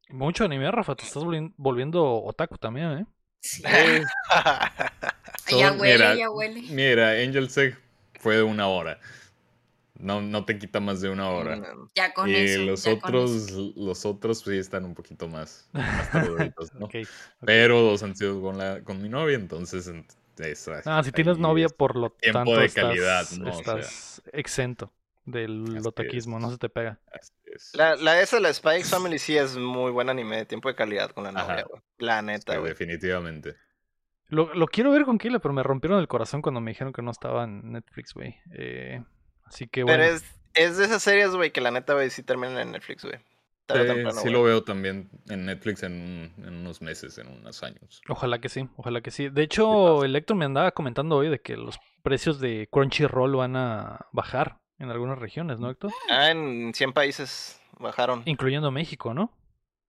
Mucho 0.09 0.47
anime, 0.47 0.71
Rafa, 0.71 0.95
te 0.95 1.05
estás 1.05 1.25
volviendo 1.59 2.23
otaku 2.23 2.57
también, 2.57 3.01
¿eh? 3.01 3.07
Sí. 3.41 3.63
ya 5.51 5.73
huele, 5.73 5.93
mira, 5.93 6.15
ya 6.15 6.31
huele. 6.31 6.63
Mira, 6.71 7.11
Angel 7.23 7.51
Sex 7.51 7.77
fue 8.19 8.37
de 8.37 8.45
una 8.45 8.67
hora. 8.67 8.99
No, 10.01 10.23
no 10.23 10.45
te 10.45 10.59
quita 10.59 10.81
más 10.81 11.01
de 11.01 11.11
una 11.11 11.31
hora. 11.31 11.61
Ya 11.95 12.13
con 12.15 12.29
y 12.29 12.35
eso. 12.35 12.63
los 12.63 12.87
otros, 12.87 13.51
los 13.77 14.07
otros 14.07 14.41
sí 14.41 14.57
están 14.57 14.85
un 14.85 14.95
poquito 14.95 15.29
más, 15.29 15.69
más 15.73 16.11
¿no? 16.75 16.89
Pero 17.45 17.81
dos 17.83 18.03
han 18.03 18.17
sido 18.17 18.41
con 18.41 18.59
la, 18.59 18.83
con 18.83 19.03
mi 19.03 19.09
novia, 19.09 19.37
entonces 19.37 19.93
Ah, 20.85 21.03
si 21.03 21.13
tienes 21.13 21.39
novia, 21.39 21.69
por 21.69 21.97
lo 21.97 22.11
tiempo 22.11 22.39
tanto 22.39 22.59
de 22.59 22.67
estás, 22.67 22.85
calidad, 22.85 23.31
¿no? 23.39 23.51
estás 23.51 24.23
exento 24.33 24.93
del 25.25 25.81
otaquismo, 25.87 26.39
no 26.39 26.51
se 26.51 26.59
te 26.59 26.69
pega. 26.69 26.99
La, 27.75 27.97
la 27.97 28.21
esa, 28.21 28.41
la 28.41 28.53
Spikes 28.53 28.89
Family, 28.89 29.19
sí 29.19 29.37
es 29.37 29.57
muy 29.57 29.91
buen 29.93 30.09
anime 30.09 30.39
de 30.39 30.47
tiempo 30.47 30.69
de 30.69 30.75
calidad 30.75 31.11
con 31.11 31.25
la 31.25 31.33
novia, 31.33 31.65
güey. 31.69 31.83
La 31.99 32.23
neta, 32.23 32.59
definitivamente. 32.61 33.57
Lo, 34.29 34.55
lo, 34.55 34.67
quiero 34.67 34.93
ver 34.93 35.05
con 35.05 35.19
Kila, 35.19 35.41
pero 35.41 35.53
me 35.53 35.63
rompieron 35.63 35.99
el 35.99 36.07
corazón 36.07 36.41
cuando 36.41 36.61
me 36.61 36.71
dijeron 36.71 36.93
que 36.93 37.03
no 37.03 37.11
estaba 37.11 37.45
en 37.45 37.73
Netflix, 37.73 38.15
güey. 38.15 38.37
Eh, 38.53 39.03
así 39.51 39.69
que 39.69 39.83
bueno. 39.83 40.03
Pero 40.03 40.15
es, 40.17 40.25
es 40.55 40.77
de 40.79 40.85
esas 40.87 41.03
series, 41.03 41.35
güey, 41.35 41.51
que 41.51 41.61
la 41.61 41.71
neta, 41.71 41.95
güey, 41.95 42.11
sí 42.11 42.23
terminan 42.23 42.59
en 42.59 42.73
Netflix, 42.73 43.05
güey. 43.05 43.19
sí, 44.23 44.31
lo 44.31 44.43
veo 44.43 44.65
también 44.65 45.11
en 45.29 45.47
Netflix 45.47 45.83
en, 45.83 46.33
en, 46.39 46.55
unos 46.57 46.81
meses, 46.81 47.19
en 47.19 47.29
unos 47.29 47.63
años. 47.63 48.01
Ojalá 48.09 48.41
que 48.41 48.49
sí, 48.49 48.69
ojalá 48.77 49.01
que 49.01 49.11
sí. 49.11 49.29
De 49.29 49.43
hecho, 49.43 50.05
el 50.05 50.17
Héctor 50.17 50.37
me 50.37 50.45
andaba 50.45 50.73
comentando 50.73 51.17
hoy 51.17 51.29
de 51.29 51.41
que 51.41 51.57
los 51.57 51.79
precios 52.03 52.41
de 52.41 52.69
Crunchyroll 52.71 53.37
van 53.37 53.57
a 53.57 54.07
bajar 54.13 54.59
en 54.79 54.91
algunas 54.91 55.19
regiones, 55.19 55.61
¿no, 55.61 55.71
Héctor? 55.71 55.93
Ah, 56.09 56.31
en 56.31 56.73
100 56.75 56.93
países 56.93 57.61
bajaron. 57.79 58.23
Incluyendo 58.25 58.71
México, 58.71 59.15
¿no? 59.15 59.33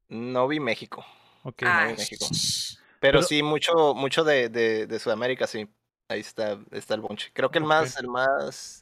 No 0.09 0.47
vi 0.47 0.59
México. 0.59 1.05
Ok. 1.43 1.63
No 1.63 1.87
vi 1.87 1.93
México. 1.93 2.27
Pero, 2.99 3.23
sí, 3.23 3.41
mucho, 3.41 3.95
mucho 3.95 4.23
de, 4.23 4.49
de, 4.49 4.85
de, 4.85 4.99
Sudamérica, 4.99 5.47
sí. 5.47 5.67
Ahí 6.07 6.19
está, 6.19 6.59
está 6.71 6.93
el 6.93 7.01
bunch. 7.01 7.31
Creo 7.33 7.49
que 7.49 7.57
el 7.57 7.63
más, 7.63 7.97
el 7.97 8.07
más, 8.07 8.80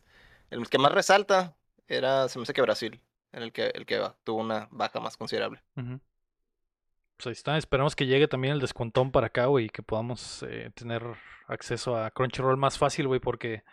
el 0.50 0.70
que 0.70 0.78
más 0.78 0.92
resalta 0.92 1.56
era, 1.88 2.28
se 2.28 2.40
me 2.40 2.44
hace 2.44 2.54
que 2.54 2.62
Brasil, 2.62 3.02
en 3.32 3.44
el 3.44 3.52
que, 3.52 3.68
el 3.68 3.86
que 3.86 4.02
tuvo 4.24 4.40
una 4.40 4.68
baja 4.72 5.00
más 5.00 5.18
considerable. 5.18 5.62
Pues 5.76 7.28
ahí 7.28 7.32
está, 7.34 7.58
esperamos 7.58 7.96
que 7.96 8.06
llegue 8.06 8.28
también 8.28 8.54
el 8.54 8.62
descontón 8.62 9.12
para 9.12 9.28
acá, 9.28 9.46
güey, 9.46 9.66
y 9.66 9.70
que 9.70 9.84
podamos 9.84 10.44
eh, 10.44 10.72
tener 10.74 11.04
acceso 11.48 11.98
a 11.98 12.12
Crunchyroll 12.12 12.58
más 12.58 12.78
fácil, 12.78 13.08
güey, 13.08 13.20
porque 13.20 13.64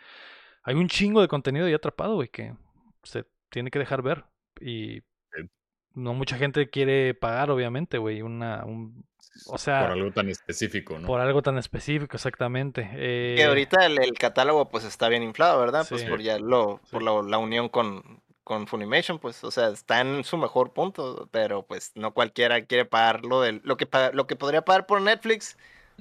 hay 0.63 0.75
un 0.75 0.89
chingo 0.89 1.21
de 1.21 1.27
contenido 1.27 1.67
ya 1.69 1.77
atrapado, 1.77 2.15
güey, 2.15 2.29
que 2.29 2.53
se 3.03 3.25
tiene 3.49 3.71
que 3.71 3.79
dejar 3.79 4.01
ver. 4.01 4.25
Y 4.59 5.01
no 5.93 6.13
mucha 6.13 6.37
gente 6.37 6.69
quiere 6.69 7.13
pagar, 7.13 7.49
obviamente, 7.49 7.97
güey, 7.97 8.21
una, 8.21 8.65
un, 8.65 9.05
o 9.47 9.57
sea... 9.57 9.81
Por 9.81 9.91
algo 9.91 10.11
tan 10.11 10.29
específico, 10.29 10.97
¿no? 10.99 11.07
Por 11.07 11.21
algo 11.21 11.41
tan 11.41 11.57
específico, 11.57 12.15
exactamente. 12.15 12.89
Eh... 12.93 13.35
Que 13.37 13.43
ahorita 13.45 13.85
el, 13.85 14.13
catálogo, 14.13 14.69
pues, 14.69 14.83
está 14.83 15.09
bien 15.09 15.23
inflado, 15.23 15.59
¿verdad? 15.59 15.85
Pues 15.87 16.03
por 16.03 16.21
ya 16.21 16.39
lo, 16.39 16.79
por 16.91 17.03
la, 17.03 17.37
unión 17.37 17.69
con, 17.69 18.21
con 18.43 18.67
Funimation, 18.67 19.19
pues, 19.19 19.43
o 19.43 19.51
sea, 19.51 19.69
está 19.69 20.01
en 20.01 20.23
su 20.23 20.37
mejor 20.37 20.73
punto, 20.73 21.27
pero 21.31 21.63
pues 21.63 21.91
no 21.95 22.13
cualquiera 22.13 22.65
quiere 22.65 22.85
pagar 22.85 23.25
lo, 23.25 23.41
de, 23.41 23.61
lo, 23.63 23.77
que, 23.77 23.87
lo 24.13 24.27
que 24.27 24.35
podría 24.35 24.63
pagar 24.63 24.85
por 24.85 25.01
Netflix, 25.01 25.57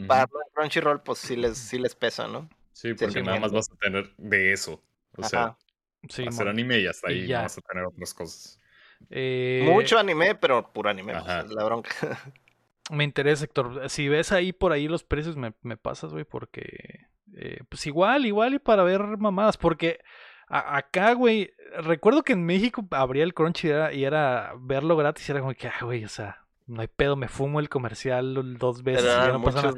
para 0.07 0.27
Crunchyroll, 0.55 1.01
pues 1.01 1.19
sí 1.19 1.37
les, 1.37 1.57
sí 1.57 1.79
les 1.79 1.95
pesa, 1.95 2.29
¿no? 2.29 2.49
Sí, 2.73 2.93
porque 2.93 3.23
nada 3.23 3.41
más 3.41 3.53
vas 3.53 3.71
a 3.73 3.77
tener 3.77 4.13
de 4.19 4.53
eso. 4.53 4.83
O 5.17 5.23
sea, 5.23 5.57
hacer 6.27 6.49
anime 6.49 6.81
y 6.81 6.87
hasta 6.87 7.09
ahí 7.09 7.27
no 7.27 7.43
vas 7.43 7.57
a 7.57 7.63
tener 7.63 7.85
otras 7.85 8.13
cosas. 8.13 8.61
Eh... 9.11 9.63
Mucho 9.65 9.99
anime, 9.99 10.35
pero 10.35 10.73
puro 10.73 10.91
anime, 10.91 11.15
pues, 11.15 11.51
la 11.51 11.65
bronca. 11.65 11.91
me 12.91 13.05
interesa, 13.05 13.45
Héctor. 13.45 13.89
Si 13.89 14.09
ves 14.09 14.33
ahí 14.33 14.53
por 14.53 14.73
ahí 14.73 14.89
los 14.89 15.05
precios, 15.05 15.37
me, 15.37 15.55
me 15.63 15.77
pasas, 15.77 16.13
güey, 16.13 16.25
porque. 16.25 17.07
Eh, 17.37 17.61
pues 17.69 17.87
igual, 17.87 18.25
igual 18.25 18.55
y 18.55 18.59
para 18.59 18.83
ver 18.83 19.03
mamadas, 19.19 19.57
porque 19.57 19.99
acá, 20.49 21.13
güey, 21.13 21.53
recuerdo 21.79 22.23
que 22.23 22.33
en 22.33 22.45
México 22.45 22.87
abría 22.93 23.25
el 23.25 23.35
Crunchy 23.35 23.69
y 23.93 24.05
era, 24.05 24.55
verlo 24.59 24.97
gratis, 24.97 25.29
y 25.29 25.33
era 25.33 25.41
como 25.41 25.55
que, 25.55 25.69
ah, 25.69 25.79
güey, 25.83 26.05
o 26.05 26.09
sea, 26.09 26.47
no 26.67 26.81
hay 26.81 26.89
pedo, 26.89 27.17
me 27.17 27.29
fumo 27.29 27.61
el 27.61 27.69
comercial 27.69 28.57
dos 28.59 28.83
veces. 28.83 29.05
y 29.05 29.07
ya 29.07 29.33
no 29.33 29.43
pasa 29.43 29.63
nada. 29.63 29.75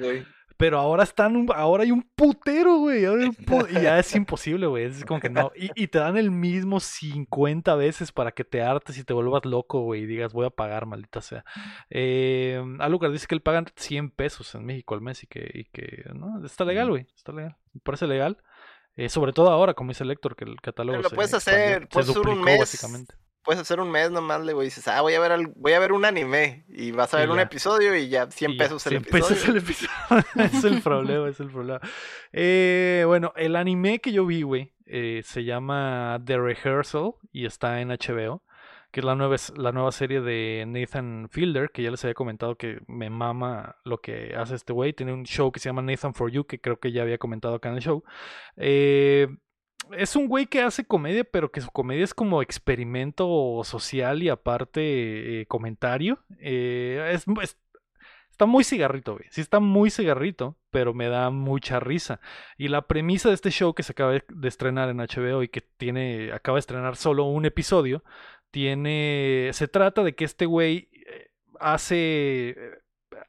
Pero 0.59 0.81
ahora 0.81 1.05
están, 1.05 1.47
ahora 1.55 1.85
hay 1.85 1.93
un 1.93 2.03
putero, 2.03 2.79
güey. 2.79 3.05
y 3.05 3.73
ya 3.81 4.01
es 4.01 4.13
imposible, 4.17 4.67
güey. 4.67 4.87
Es 4.87 5.05
como 5.05 5.21
que 5.21 5.31
no. 5.31 5.53
Y, 5.55 5.87
te 5.87 6.01
dan 6.01 6.17
el 6.17 6.33
mismo 6.33 6.81
50 6.81 7.77
veces 7.77 8.11
para 8.11 8.33
que 8.33 8.43
te 8.43 8.61
hartes 8.61 8.99
y 8.99 9.05
te 9.05 9.13
vuelvas 9.13 9.45
loco, 9.45 9.83
güey. 9.83 10.03
Y 10.03 10.07
digas, 10.07 10.33
voy 10.33 10.47
a 10.47 10.51
pagar, 10.51 10.85
maldita 10.85 11.21
sea. 11.21 11.45
Eh, 11.91 12.61
Alucard 12.81 13.13
dice 13.13 13.29
que 13.29 13.37
él 13.37 13.41
pagan 13.41 13.67
100 13.77 14.11
pesos 14.11 14.53
en 14.57 14.67
México 14.67 14.95
al 14.95 15.01
mes 15.01 15.23
y 15.23 15.29
que, 15.29 15.49
y 15.55 15.65
que 15.67 16.05
no, 16.13 16.45
está 16.45 16.65
legal, 16.65 16.91
güey. 16.91 17.07
Está 17.15 17.31
legal. 17.31 17.57
Me 17.73 17.81
parece 17.81 18.09
legal. 18.09 18.39
Eh, 18.97 19.09
sobre 19.09 19.33
todo 19.33 19.51
ahora, 19.51 19.75
como 19.75 19.93
dice 19.93 20.03
el 20.03 20.11
Héctor, 20.11 20.35
que 20.35 20.45
el 20.45 20.61
catálogo. 20.61 20.99
Pero 20.99 21.09
lo 21.09 21.15
puedes 21.15 21.35
hacer, 21.35 21.89
puedes 21.89 22.11
hacer 22.11 22.29
un 22.29 22.43
mes. 22.43 22.59
Básicamente 22.59 23.15
puedes 23.49 23.63
hacer 23.63 23.81
un 23.81 23.91
mes 23.91 24.11
nomás, 24.11 24.45
le 24.45 24.53
dices, 24.53 24.87
ah, 24.89 25.01
voy 25.01 25.15
a 25.15 25.21
ver 25.21 25.49
voy 25.57 25.73
a 25.73 25.79
ver 25.79 25.93
un 25.93 26.05
anime 26.05 26.67
y 26.69 26.91
vas 26.91 27.15
a 27.15 27.17
ver 27.17 27.31
un 27.31 27.41
episodio 27.41 27.97
y 27.97 28.11
ya 28.11 28.31
100 28.31 28.59
pesos 28.59 28.87
el 28.87 29.01
100 29.01 29.05
pesos 29.05 29.49
el 29.49 29.57
episodio. 29.57 29.91
es 30.37 30.65
el 30.65 30.83
problema, 30.83 31.31
es 31.31 31.41
el 31.41 31.51
problema. 31.51 31.81
Eh, 32.31 33.05
bueno, 33.07 33.33
el 33.37 33.57
anime 33.57 34.01
que 34.01 34.13
yo 34.13 34.27
vi, 34.27 34.43
güey, 34.43 34.75
eh, 34.85 35.23
se 35.25 35.45
llama 35.45 36.21
The 36.27 36.37
Rehearsal 36.37 37.13
y 37.33 37.47
está 37.47 37.81
en 37.81 37.89
HBO, 37.89 38.43
que 38.91 39.01
es 39.01 39.07
la 39.07 39.15
nueva, 39.15 39.37
la 39.57 39.73
nueva 39.73 39.93
serie 39.93 40.21
de 40.21 40.67
Nathan 40.69 41.31
Fielder, 41.31 41.71
que 41.71 41.83
ya 41.83 41.91
les 41.91 42.05
había 42.05 42.13
comentado 42.13 42.57
que 42.57 42.83
me 42.87 43.09
mama 43.09 43.77
lo 43.83 44.03
que 44.03 44.35
hace 44.37 44.57
este 44.57 44.75
güey. 44.75 44.93
Tiene 44.93 45.15
un 45.15 45.25
show 45.25 45.51
que 45.53 45.59
se 45.59 45.71
llama 45.71 45.81
Nathan 45.81 46.13
for 46.13 46.31
You, 46.31 46.45
que 46.45 46.61
creo 46.61 46.79
que 46.79 46.93
ya 46.93 47.01
había 47.01 47.17
comentado 47.17 47.55
acá 47.55 47.71
en 47.71 47.77
el 47.77 47.81
show. 47.81 48.05
Eh, 48.59 49.27
es 49.97 50.17
un 50.17 50.29
güey 50.29 50.47
que 50.47 50.63
hace 50.63 50.85
comedia, 50.85 51.25
pero 51.25 51.51
que 51.51 51.61
su 51.61 51.71
comedia 51.71 52.05
es 52.05 52.15
como 52.15 52.43
experimento 52.43 53.63
social 53.65 54.23
y 54.23 54.29
aparte 54.29 55.41
eh, 55.41 55.47
comentario. 55.47 56.19
Eh, 56.41 57.13
es, 57.13 57.27
está 58.31 58.47
muy 58.47 58.65
cigarrito, 58.65 59.15
güey. 59.15 59.27
Sí 59.31 59.41
está 59.41 59.61
muy 59.61 59.91
cigarrito, 59.91 60.57
pero 60.71 60.95
me 60.95 61.09
da 61.09 61.31
mucha 61.31 61.81
risa. 61.81 62.21
Y 62.57 62.69
la 62.69 62.87
premisa 62.87 63.29
de 63.29 63.35
este 63.35 63.51
show 63.51 63.75
que 63.75 63.83
se 63.83 63.93
acaba 63.93 64.13
de 64.13 64.49
estrenar 64.49 64.89
en 64.91 64.99
HBO 64.99 65.43
y 65.43 65.49
que 65.49 65.61
tiene, 65.61 66.33
acaba 66.33 66.57
de 66.57 66.61
estrenar 66.61 66.97
solo 66.97 67.25
un 67.25 67.47
episodio, 67.47 68.05
tiene, 68.51 69.51
se 69.53 69.69
trata 69.69 70.05
de 70.05 70.15
que 70.15 70.25
este 70.25 70.47
güey 70.47 70.89
eh, 70.93 71.31
hace, 71.61 72.57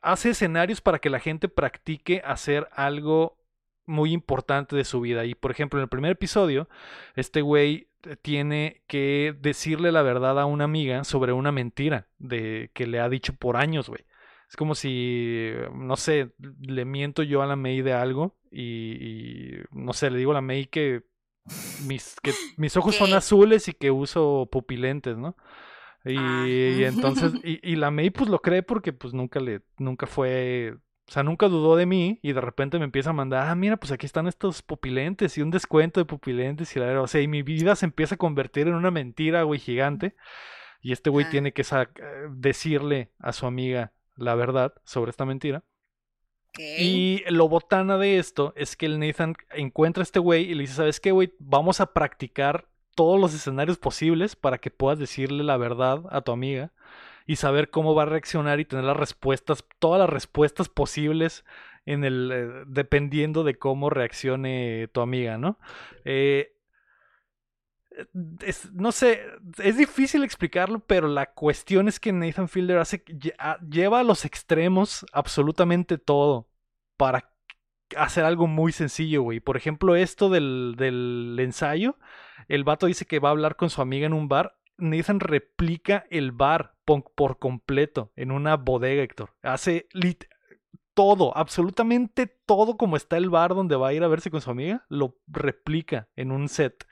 hace 0.01 0.29
escenarios 0.29 0.81
para 0.81 0.99
que 0.99 1.09
la 1.09 1.19
gente 1.19 1.49
practique 1.49 2.21
hacer 2.23 2.69
algo 2.71 3.38
muy 3.89 4.13
importante 4.13 4.75
de 4.75 4.85
su 4.85 5.01
vida. 5.01 5.25
Y 5.25 5.35
por 5.35 5.51
ejemplo, 5.51 5.79
en 5.79 5.83
el 5.83 5.89
primer 5.89 6.11
episodio, 6.11 6.69
este 7.15 7.41
güey 7.41 7.89
tiene 8.21 8.81
que 8.87 9.35
decirle 9.41 9.91
la 9.91 10.03
verdad 10.03 10.39
a 10.39 10.45
una 10.45 10.63
amiga 10.63 11.03
sobre 11.03 11.33
una 11.33 11.51
mentira 11.51 12.07
de 12.17 12.71
que 12.73 12.87
le 12.87 12.99
ha 12.99 13.09
dicho 13.09 13.33
por 13.33 13.57
años, 13.57 13.89
güey. 13.89 14.05
Es 14.47 14.55
como 14.55 14.73
si, 14.73 15.51
no 15.75 15.95
sé, 15.95 16.31
le 16.61 16.85
miento 16.85 17.21
yo 17.21 17.41
a 17.41 17.45
la 17.45 17.55
May 17.55 17.81
de 17.81 17.93
algo 17.93 18.35
y, 18.51 19.51
no 19.71 19.93
sé, 19.93 20.09
le 20.09 20.17
digo 20.17 20.31
a 20.31 20.35
la 20.35 20.41
May 20.41 20.65
que 20.65 21.03
mis, 21.85 22.15
que 22.23 22.33
mis 22.57 22.75
ojos 22.75 22.95
son 22.95 23.13
azules 23.13 23.67
y 23.67 23.73
que 23.73 23.91
uso 23.91 24.47
pupilentes, 24.51 25.17
¿no? 25.17 25.35
Y, 26.03 26.17
ah. 26.17 26.45
y 26.47 26.83
entonces, 26.83 27.33
y, 27.43 27.59
y, 27.69 27.75
la 27.75 27.91
May 27.91 28.09
pues 28.09 28.29
lo 28.29 28.41
cree 28.41 28.63
porque 28.63 28.91
pues 28.91 29.13
nunca 29.13 29.39
le, 29.39 29.61
nunca 29.77 30.07
fue 30.07 30.77
o 31.09 31.11
sea, 31.11 31.23
nunca 31.23 31.47
dudó 31.47 31.75
de 31.75 31.87
mí 31.87 32.19
y 32.21 32.33
de 32.33 32.41
repente 32.41 32.77
me 32.77 32.85
empieza 32.85 33.09
a 33.09 33.13
mandar, 33.13 33.47
ah, 33.47 33.55
mira, 33.55 33.77
pues 33.77 33.91
aquí 33.91 34.05
están 34.05 34.27
estos 34.27 34.61
pupilentes 34.61 35.39
y 35.39 35.41
un 35.41 35.49
descuento 35.49 35.99
de 35.99 36.05
pupilentes 36.05 36.75
y 36.75 36.79
la 36.79 37.01
O 37.01 37.07
sea, 37.07 37.19
y 37.19 37.27
mi 37.27 37.41
vida 37.41 37.75
se 37.75 37.87
empieza 37.87 38.13
a 38.13 38.19
convertir 38.19 38.67
en 38.67 38.75
una 38.75 38.91
mentira, 38.91 39.41
güey, 39.41 39.59
gigante. 39.59 40.15
Y 40.81 40.91
este 40.91 41.09
güey 41.09 41.27
tiene 41.27 41.51
que 41.51 41.65
decirle 42.29 43.09
a 43.17 43.33
su 43.33 43.47
amiga 43.47 43.91
la 44.17 44.35
verdad 44.35 44.75
sobre 44.83 45.09
esta 45.09 45.25
mentira. 45.25 45.63
Y 46.59 47.23
lo 47.27 47.49
botana 47.49 47.97
de 47.97 48.19
esto 48.19 48.53
es 48.55 48.75
que 48.75 48.85
el 48.85 48.99
Nathan 48.99 49.35
encuentra 49.49 50.01
a 50.01 50.03
este 50.03 50.19
güey 50.19 50.43
y 50.43 50.53
le 50.53 50.61
dice, 50.61 50.75
¿sabes 50.75 50.99
qué, 50.99 51.09
güey? 51.09 51.33
Vamos 51.39 51.81
a 51.81 51.91
practicar 51.91 52.67
todos 52.93 53.19
los 53.19 53.33
escenarios 53.33 53.79
posibles 53.79 54.35
para 54.35 54.59
que 54.59 54.69
puedas 54.69 54.99
decirle 54.99 55.43
la 55.43 55.57
verdad 55.57 56.03
a 56.11 56.21
tu 56.21 56.31
amiga 56.31 56.71
y 57.29 57.35
saber 57.35 57.69
cómo 57.69 57.93
va 57.93 58.01
a 58.01 58.05
reaccionar 58.07 58.59
y 58.59 58.65
tener 58.65 58.85
las 58.85 58.97
respuestas, 58.97 59.63
todas 59.77 59.99
las 59.99 60.09
respuestas 60.09 60.67
posibles 60.67 61.45
en 61.85 62.03
el 62.03 62.31
eh, 62.33 62.63
dependiendo 62.65 63.43
de 63.43 63.53
cómo 63.53 63.91
reaccione 63.91 64.89
tu 64.93 65.01
amiga, 65.01 65.37
¿no? 65.37 65.59
Eh, 66.05 66.55
es, 68.43 68.73
no 68.73 68.91
sé, 68.91 69.21
es 69.59 69.77
difícil 69.77 70.23
explicarlo, 70.23 70.79
pero 70.79 71.07
la 71.07 71.27
cuestión 71.27 71.87
es 71.87 71.99
que 71.99 72.11
Nathan 72.11 72.49
Fielder 72.49 72.79
hace, 72.79 73.03
lleva 73.69 73.99
a 73.99 74.03
los 74.03 74.25
extremos 74.25 75.05
absolutamente 75.13 75.99
todo 75.99 76.49
para 76.97 77.31
hacer 77.95 78.25
algo 78.25 78.47
muy 78.47 78.71
sencillo, 78.71 79.21
güey. 79.21 79.39
Por 79.39 79.55
ejemplo, 79.55 79.95
esto 79.95 80.31
del, 80.31 80.73
del 80.79 81.37
ensayo, 81.39 81.95
el 82.47 82.63
vato 82.63 82.87
dice 82.87 83.05
que 83.05 83.19
va 83.19 83.29
a 83.29 83.33
hablar 83.33 83.55
con 83.55 83.69
su 83.69 83.83
amiga 83.83 84.07
en 84.07 84.13
un 84.13 84.27
bar. 84.27 84.55
Nathan 84.79 85.19
replica 85.19 86.07
el 86.09 86.31
bar 86.31 86.78
por, 87.15 87.39
completo 87.39 88.11
en 88.15 88.31
una 88.31 88.57
bodega, 88.57 89.03
Héctor. 89.03 89.35
Hace 89.41 89.87
todo, 90.93 91.35
absolutamente 91.37 92.27
todo 92.27 92.77
como 92.77 92.97
está 92.97 93.17
el 93.17 93.29
bar 93.29 93.55
donde 93.55 93.75
va 93.75 93.89
a 93.89 93.93
ir 93.93 94.03
a 94.03 94.07
verse 94.07 94.31
con 94.31 94.41
su 94.41 94.51
amiga, 94.51 94.85
lo 94.89 95.17
replica 95.27 96.09
en 96.15 96.31
un 96.31 96.49
set. 96.49 96.85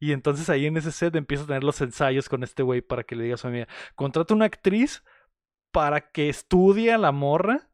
Y 0.00 0.12
entonces 0.12 0.50
ahí 0.50 0.66
en 0.66 0.76
ese 0.76 0.90
set 0.90 1.14
empieza 1.14 1.44
a 1.44 1.46
tener 1.46 1.62
los 1.62 1.80
ensayos 1.80 2.28
con 2.28 2.42
este 2.42 2.62
güey 2.62 2.80
para 2.80 3.04
que 3.04 3.14
le 3.14 3.24
diga 3.24 3.34
a 3.34 3.38
su 3.38 3.46
amiga, 3.46 3.68
contrata 3.94 4.34
una 4.34 4.46
actriz 4.46 5.04
para 5.70 6.10
que 6.10 6.28
estudie 6.28 6.92
a 6.92 6.98
la 6.98 7.12
morra 7.12 7.70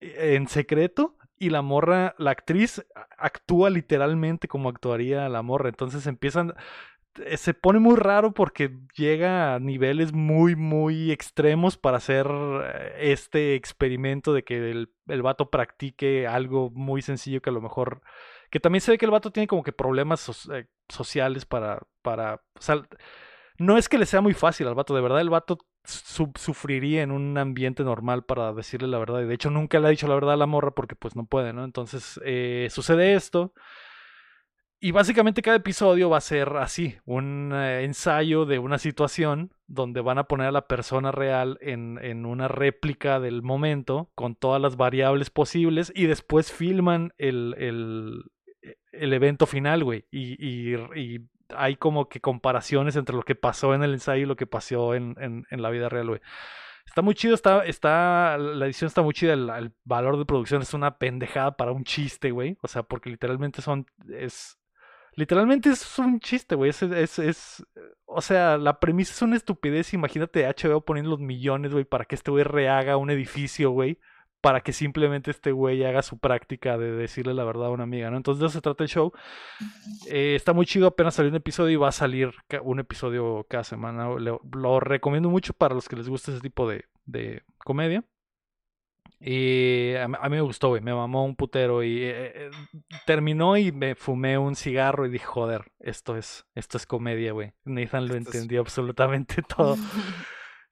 eh, 0.00 0.34
en 0.34 0.48
secreto 0.48 1.16
y 1.38 1.50
la 1.50 1.62
morra, 1.62 2.14
la 2.18 2.32
actriz 2.32 2.84
actúa 3.16 3.70
literalmente 3.70 4.48
como 4.48 4.68
actuaría 4.68 5.28
la 5.28 5.42
morra. 5.42 5.68
Entonces 5.68 6.06
empiezan, 6.06 6.54
se 7.36 7.54
pone 7.54 7.78
muy 7.78 7.96
raro 7.96 8.32
porque 8.32 8.78
llega 8.96 9.54
a 9.54 9.58
niveles 9.58 10.12
muy, 10.12 10.56
muy 10.56 11.10
extremos 11.10 11.76
para 11.76 11.96
hacer 11.96 12.26
eh, 12.28 13.12
este 13.12 13.54
experimento 13.54 14.32
de 14.32 14.44
que 14.44 14.70
el, 14.70 14.92
el 15.08 15.22
vato 15.22 15.50
practique 15.50 16.26
algo 16.26 16.70
muy 16.70 17.02
sencillo 17.02 17.42
que 17.42 17.50
a 17.50 17.52
lo 17.52 17.60
mejor 17.60 18.02
que 18.50 18.60
también 18.60 18.80
se 18.80 18.90
ve 18.90 18.98
que 18.98 19.04
el 19.04 19.10
vato 19.10 19.30
tiene 19.30 19.46
como 19.46 19.62
que 19.62 19.72
problemas 19.72 20.48
eh, 20.52 20.66
sociales 20.88 21.46
para, 21.46 21.82
para, 22.02 22.42
no 23.58 23.78
es 23.78 23.88
que 23.88 23.98
le 23.98 24.06
sea 24.06 24.20
muy 24.20 24.34
fácil 24.34 24.66
al 24.66 24.74
vato, 24.74 24.94
de 24.94 25.00
verdad 25.00 25.20
el 25.20 25.30
vato 25.30 25.58
sufriría 25.84 27.02
en 27.02 27.10
un 27.10 27.38
ambiente 27.38 27.84
normal 27.84 28.24
para 28.24 28.52
decirle 28.52 28.88
la 28.88 28.98
verdad. 28.98 29.22
Y 29.22 29.26
de 29.26 29.34
hecho 29.34 29.50
nunca 29.50 29.78
le 29.80 29.86
ha 29.86 29.90
dicho 29.90 30.08
la 30.08 30.14
verdad 30.14 30.34
a 30.34 30.36
la 30.36 30.46
morra 30.46 30.72
porque 30.72 30.94
pues 30.94 31.16
no 31.16 31.24
puede, 31.24 31.52
¿no? 31.52 31.64
Entonces 31.64 32.20
eh, 32.24 32.68
sucede 32.70 33.14
esto. 33.14 33.54
Y 34.82 34.92
básicamente 34.92 35.42
cada 35.42 35.58
episodio 35.58 36.08
va 36.08 36.16
a 36.16 36.22
ser 36.22 36.56
así, 36.56 36.96
un 37.04 37.52
eh, 37.52 37.84
ensayo 37.84 38.46
de 38.46 38.58
una 38.58 38.78
situación 38.78 39.52
donde 39.66 40.00
van 40.00 40.16
a 40.16 40.24
poner 40.24 40.46
a 40.46 40.52
la 40.52 40.66
persona 40.66 41.12
real 41.12 41.58
en, 41.60 41.98
en, 42.00 42.24
una 42.24 42.48
réplica 42.48 43.20
del 43.20 43.42
momento 43.42 44.10
con 44.14 44.36
todas 44.36 44.60
las 44.60 44.76
variables 44.76 45.28
posibles 45.28 45.92
y 45.94 46.06
después 46.06 46.50
filman 46.50 47.12
el, 47.18 47.54
el, 47.58 48.24
e, 48.62 48.76
el 48.92 49.12
evento 49.12 49.44
final, 49.44 49.84
güey. 49.84 50.06
Y, 50.10 50.42
y, 50.42 51.28
hay 51.54 51.76
como 51.76 52.08
que 52.08 52.20
comparaciones 52.20 52.96
entre 52.96 53.16
lo 53.16 53.22
que 53.22 53.34
pasó 53.34 53.74
en 53.74 53.82
el 53.82 53.92
ensayo 53.92 54.22
y 54.22 54.26
lo 54.26 54.36
que 54.36 54.46
pasó 54.46 54.94
en, 54.94 55.14
en, 55.18 55.62
la 55.62 55.68
vida 55.70 55.88
real, 55.88 56.06
güey. 56.06 56.20
Está 56.86 57.02
muy 57.02 57.14
chido, 57.14 57.34
está, 57.34 57.64
está, 57.64 58.38
la 58.38 58.66
edición 58.66 58.86
está 58.86 59.02
muy 59.02 59.12
chida, 59.12 59.32
el, 59.34 59.72
valor 59.84 60.16
de 60.16 60.24
producción 60.24 60.62
es 60.62 60.72
una 60.74 60.96
pendejada 60.96 61.56
para 61.56 61.72
un 61.72 61.84
chiste, 61.84 62.30
güey. 62.30 62.56
O 62.62 62.68
sea, 62.68 62.82
porque 62.82 63.10
literalmente 63.10 63.62
son, 63.62 63.84
es, 64.08 64.59
literalmente 65.14 65.70
es 65.70 65.98
un 65.98 66.20
chiste, 66.20 66.54
güey. 66.54 66.70
Es, 66.70 66.82
es, 66.82 67.18
es, 67.18 67.66
o 68.06 68.20
sea, 68.20 68.58
la 68.58 68.80
premisa 68.80 69.12
es 69.12 69.22
una 69.22 69.36
estupidez. 69.36 69.94
Imagínate 69.94 70.46
HBO 70.46 70.84
poniendo 70.84 71.10
los 71.10 71.20
millones, 71.20 71.72
güey, 71.72 71.84
para 71.84 72.04
que 72.04 72.14
este 72.14 72.30
güey 72.30 72.44
rehaga 72.44 72.96
un 72.96 73.10
edificio, 73.10 73.70
güey 73.70 73.98
para 74.40 74.62
que 74.62 74.72
simplemente 74.72 75.30
este 75.30 75.52
güey 75.52 75.84
haga 75.84 76.02
su 76.02 76.18
práctica 76.18 76.78
de 76.78 76.92
decirle 76.92 77.34
la 77.34 77.44
verdad 77.44 77.66
a 77.66 77.70
una 77.70 77.84
amiga, 77.84 78.10
¿no? 78.10 78.16
Entonces 78.16 78.40
de 78.40 78.46
eso 78.46 78.54
se 78.54 78.62
trata 78.62 78.84
el 78.84 78.88
show. 78.88 79.12
Eh, 80.08 80.34
está 80.34 80.52
muy 80.52 80.66
chido, 80.66 80.86
apenas 80.86 81.14
salió 81.14 81.30
un 81.30 81.36
episodio 81.36 81.70
y 81.70 81.76
va 81.76 81.88
a 81.88 81.92
salir 81.92 82.32
un 82.62 82.80
episodio 82.80 83.46
cada 83.48 83.64
semana. 83.64 84.08
Lo, 84.08 84.80
recomiendo 84.80 85.28
mucho 85.28 85.52
para 85.52 85.74
los 85.74 85.88
que 85.88 85.96
les 85.96 86.08
gusta 86.08 86.32
ese 86.32 86.40
tipo 86.40 86.68
de, 86.68 86.86
de 87.04 87.42
comedia. 87.58 88.04
Y 89.22 89.94
a, 89.96 90.08
mí 90.08 90.16
me 90.30 90.40
gustó, 90.40 90.68
güey, 90.68 90.80
me 90.80 90.94
mamó 90.94 91.26
un 91.26 91.36
putero 91.36 91.82
y 91.82 92.04
eh, 92.04 92.32
eh, 92.34 92.50
terminó 93.04 93.58
y 93.58 93.70
me 93.70 93.94
fumé 93.94 94.38
un 94.38 94.56
cigarro 94.56 95.04
y 95.04 95.10
dije, 95.10 95.26
joder, 95.26 95.70
esto 95.78 96.16
es, 96.16 96.46
esto 96.54 96.78
es 96.78 96.86
comedia, 96.86 97.32
güey. 97.32 97.52
Nathan 97.64 98.08
lo 98.08 98.14
entendió 98.14 98.60
absolutamente 98.60 99.42
todo. 99.56 99.76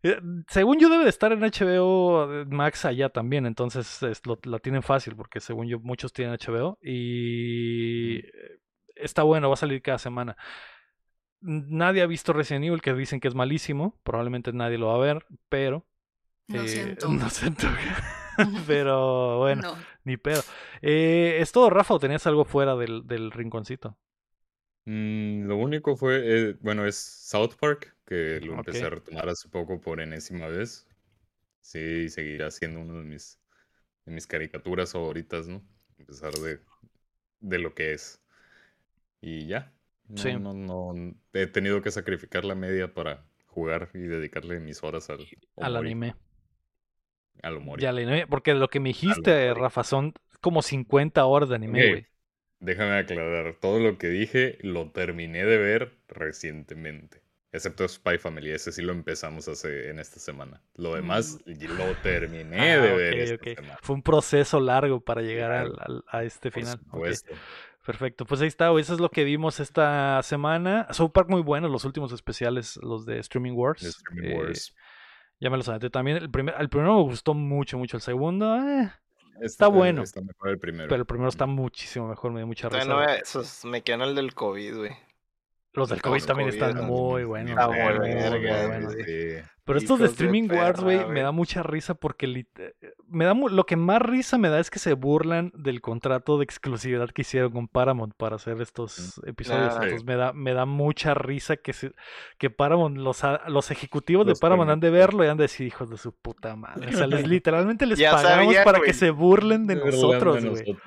Eh, 0.04 0.16
según 0.46 0.78
yo 0.78 0.88
debe 0.90 1.02
de 1.02 1.10
estar 1.10 1.32
en 1.32 1.40
HBO 1.40 2.46
Max 2.46 2.84
allá 2.84 3.08
también, 3.08 3.46
entonces 3.46 4.00
la 4.44 4.60
tienen 4.60 4.84
fácil 4.84 5.16
porque 5.16 5.40
según 5.40 5.66
yo 5.66 5.80
muchos 5.80 6.12
tienen 6.12 6.36
HBO 6.36 6.78
y 6.80 8.20
está 8.94 9.24
bueno, 9.24 9.48
va 9.48 9.54
a 9.54 9.56
salir 9.56 9.82
cada 9.82 9.98
semana. 9.98 10.36
Nadie 11.40 12.02
ha 12.02 12.06
visto 12.06 12.32
Resident 12.32 12.64
Evil 12.64 12.80
que 12.80 12.94
dicen 12.94 13.18
que 13.18 13.26
es 13.26 13.34
malísimo, 13.34 13.98
probablemente 14.04 14.52
nadie 14.52 14.78
lo 14.78 14.86
va 14.86 14.94
a 14.94 14.98
ver, 14.98 15.26
pero... 15.48 15.84
No 16.48 16.62
eh, 16.62 16.68
siento. 16.68 17.08
No 17.12 17.28
siento. 17.28 17.66
pero 18.66 19.38
bueno, 19.38 19.76
ni 20.04 20.16
pedo. 20.16 20.42
¿Es 20.82 21.52
todo, 21.52 21.70
Rafa, 21.70 21.94
o 21.94 21.98
tenías 21.98 22.26
algo 22.26 22.44
fuera 22.44 22.76
del, 22.76 23.06
del 23.06 23.30
rinconcito? 23.30 23.96
Mm, 24.84 25.46
lo 25.46 25.56
único 25.56 25.96
fue, 25.96 26.50
eh, 26.50 26.56
bueno, 26.60 26.86
es 26.86 26.96
South 26.96 27.56
Park, 27.60 27.94
que 28.06 28.40
lo 28.40 28.54
empecé 28.54 28.86
a 28.86 28.90
retomar 28.90 29.28
hace 29.28 29.48
poco 29.48 29.80
por 29.80 30.00
enésima 30.00 30.46
vez. 30.48 30.86
Sí, 31.60 32.08
seguirá 32.10 32.50
siendo 32.50 32.80
uno 32.80 32.98
de 32.98 33.04
mis, 33.04 33.40
de 34.06 34.12
mis 34.12 34.26
caricaturas 34.26 34.92
favoritas, 34.92 35.48
¿no? 35.48 35.64
A 36.00 36.04
pesar 36.04 36.32
de, 36.34 36.60
de 37.40 37.58
lo 37.58 37.74
que 37.74 37.92
es. 37.94 38.22
Y 39.20 39.46
ya. 39.46 39.72
No, 40.08 40.38
no, 40.38 40.54
no, 40.54 41.14
he 41.34 41.46
tenido 41.46 41.82
que 41.82 41.90
sacrificar 41.90 42.44
la 42.44 42.54
media 42.54 42.94
para 42.94 43.26
jugar 43.46 43.90
y 43.94 44.00
dedicarle 44.00 44.58
mis 44.60 44.82
horas 44.82 45.10
al, 45.10 45.26
al 45.56 45.76
anime. 45.76 46.14
Al 47.42 47.56
humor. 47.56 47.80
Ya, 47.80 47.92
porque 48.28 48.54
lo 48.54 48.68
que 48.68 48.80
me 48.80 48.90
dijiste, 48.90 49.54
Rafa, 49.54 49.84
son 49.84 50.14
como 50.40 50.62
50 50.62 51.24
horas 51.24 51.48
de 51.48 51.54
anime, 51.56 51.88
güey. 51.88 52.06
Déjame 52.60 52.98
aclarar, 52.98 53.54
todo 53.60 53.78
lo 53.78 53.98
que 53.98 54.08
dije 54.08 54.58
lo 54.62 54.90
terminé 54.90 55.44
de 55.44 55.58
ver 55.58 55.92
recientemente. 56.08 57.22
Excepto 57.50 57.88
Spy 57.88 58.18
Family, 58.18 58.50
ese 58.50 58.72
sí 58.72 58.82
lo 58.82 58.92
empezamos 58.92 59.48
hace 59.48 59.88
en 59.88 59.98
esta 59.98 60.20
semana. 60.20 60.60
Lo 60.74 60.94
demás 60.94 61.38
mm. 61.46 61.64
lo 61.78 61.94
terminé 62.02 62.72
ah, 62.72 62.80
de 62.80 62.94
ver. 62.94 63.18
esta 63.18 63.54
Semana. 63.54 63.78
Fue 63.80 63.94
un 63.94 64.02
proceso 64.02 64.60
largo 64.60 65.00
para 65.00 65.22
llegar 65.22 65.70
a 66.08 66.24
este 66.24 66.50
final. 66.50 66.78
Perfecto, 67.86 68.26
pues 68.26 68.42
ahí 68.42 68.48
está, 68.48 68.66
eso 68.78 68.92
es 68.92 69.00
lo 69.00 69.08
que 69.08 69.24
vimos 69.24 69.60
esta 69.60 70.22
semana. 70.22 70.86
South 70.90 71.10
Park 71.10 71.30
muy 71.30 71.40
bueno, 71.40 71.68
los 71.68 71.86
últimos 71.86 72.12
especiales, 72.12 72.78
los 72.82 73.06
de 73.06 73.18
Streaming 73.20 73.52
Wars. 73.52 73.82
Streaming 73.82 74.36
Wars. 74.36 74.68
Eh, 74.68 74.80
ya 75.40 75.50
me 75.50 75.56
los 75.56 75.68
aventé 75.68 75.90
también. 75.90 76.16
El, 76.18 76.30
primer, 76.30 76.54
el 76.58 76.68
primero 76.68 76.96
me 76.96 77.02
gustó 77.02 77.34
mucho, 77.34 77.78
mucho. 77.78 77.96
El 77.96 78.02
segundo, 78.02 78.56
eh, 78.56 78.90
Está, 79.40 79.68
bueno. 79.68 80.02
Está 80.02 80.20
mejor 80.20 80.50
el 80.50 80.58
primero. 80.58 80.88
Pero 80.88 81.00
el 81.00 81.06
primero 81.06 81.28
está 81.28 81.46
muchísimo 81.46 82.08
mejor, 82.08 82.32
me 82.32 82.40
dio 82.40 82.46
mucha 82.46 82.68
risa. 82.68 83.14
Esos 83.16 83.64
me 83.64 83.82
quedan 83.82 84.02
el 84.02 84.14
del 84.14 84.34
COVID, 84.34 84.76
güey. 84.76 85.07
Los 85.78 85.88
del 85.88 86.02
COVID 86.02 86.24
también 86.24 86.48
están 86.48 86.84
muy 86.86 87.24
buenos. 87.24 87.56
Pero 89.68 89.78
estos 89.78 89.98
de 89.98 90.06
Streaming 90.06 90.48
Wars, 90.50 90.80
güey, 90.80 91.04
me 91.06 91.20
da 91.20 91.30
mucha 91.30 91.62
risa 91.62 91.94
porque 91.94 92.46
me 93.06 93.24
da 93.26 93.34
lo 93.34 93.66
que 93.66 93.76
más 93.76 94.00
risa 94.00 94.38
me 94.38 94.48
da 94.48 94.60
es 94.60 94.70
que 94.70 94.78
se 94.78 94.94
burlan 94.94 95.52
del 95.54 95.82
contrato 95.82 96.38
de 96.38 96.44
exclusividad 96.44 97.10
que 97.10 97.20
hicieron 97.20 97.52
con 97.52 97.68
Paramount 97.68 98.14
para 98.16 98.36
hacer 98.36 98.62
estos 98.62 99.20
episodios. 99.26 99.74
Ah, 99.74 99.80
Entonces 99.82 100.04
me 100.04 100.16
da, 100.16 100.32
me 100.32 100.54
da 100.54 100.64
mucha 100.64 101.12
risa 101.12 101.58
que 101.58 101.74
se, 101.74 101.92
que 102.38 102.48
Paramount, 102.48 102.96
los, 102.96 103.22
los 103.48 103.70
ejecutivos 103.70 104.26
de 104.26 104.34
Paramount 104.40 104.70
han 104.70 104.80
de 104.80 104.88
verlo 104.88 105.22
y 105.22 105.28
han 105.28 105.36
de 105.36 105.44
decir 105.44 105.66
hijos 105.66 105.90
de 105.90 105.98
su 105.98 106.12
puta 106.12 106.56
madre. 106.56 106.88
O 106.88 106.96
sea, 106.96 107.06
les, 107.06 107.26
literalmente 107.28 107.84
les 107.84 108.00
pagamos 108.00 108.56
para 108.64 108.80
que 108.80 108.94
se 108.94 109.10
burlen 109.10 109.66
de 109.66 109.76
nosotros, 109.76 110.44
güey. 110.44 110.78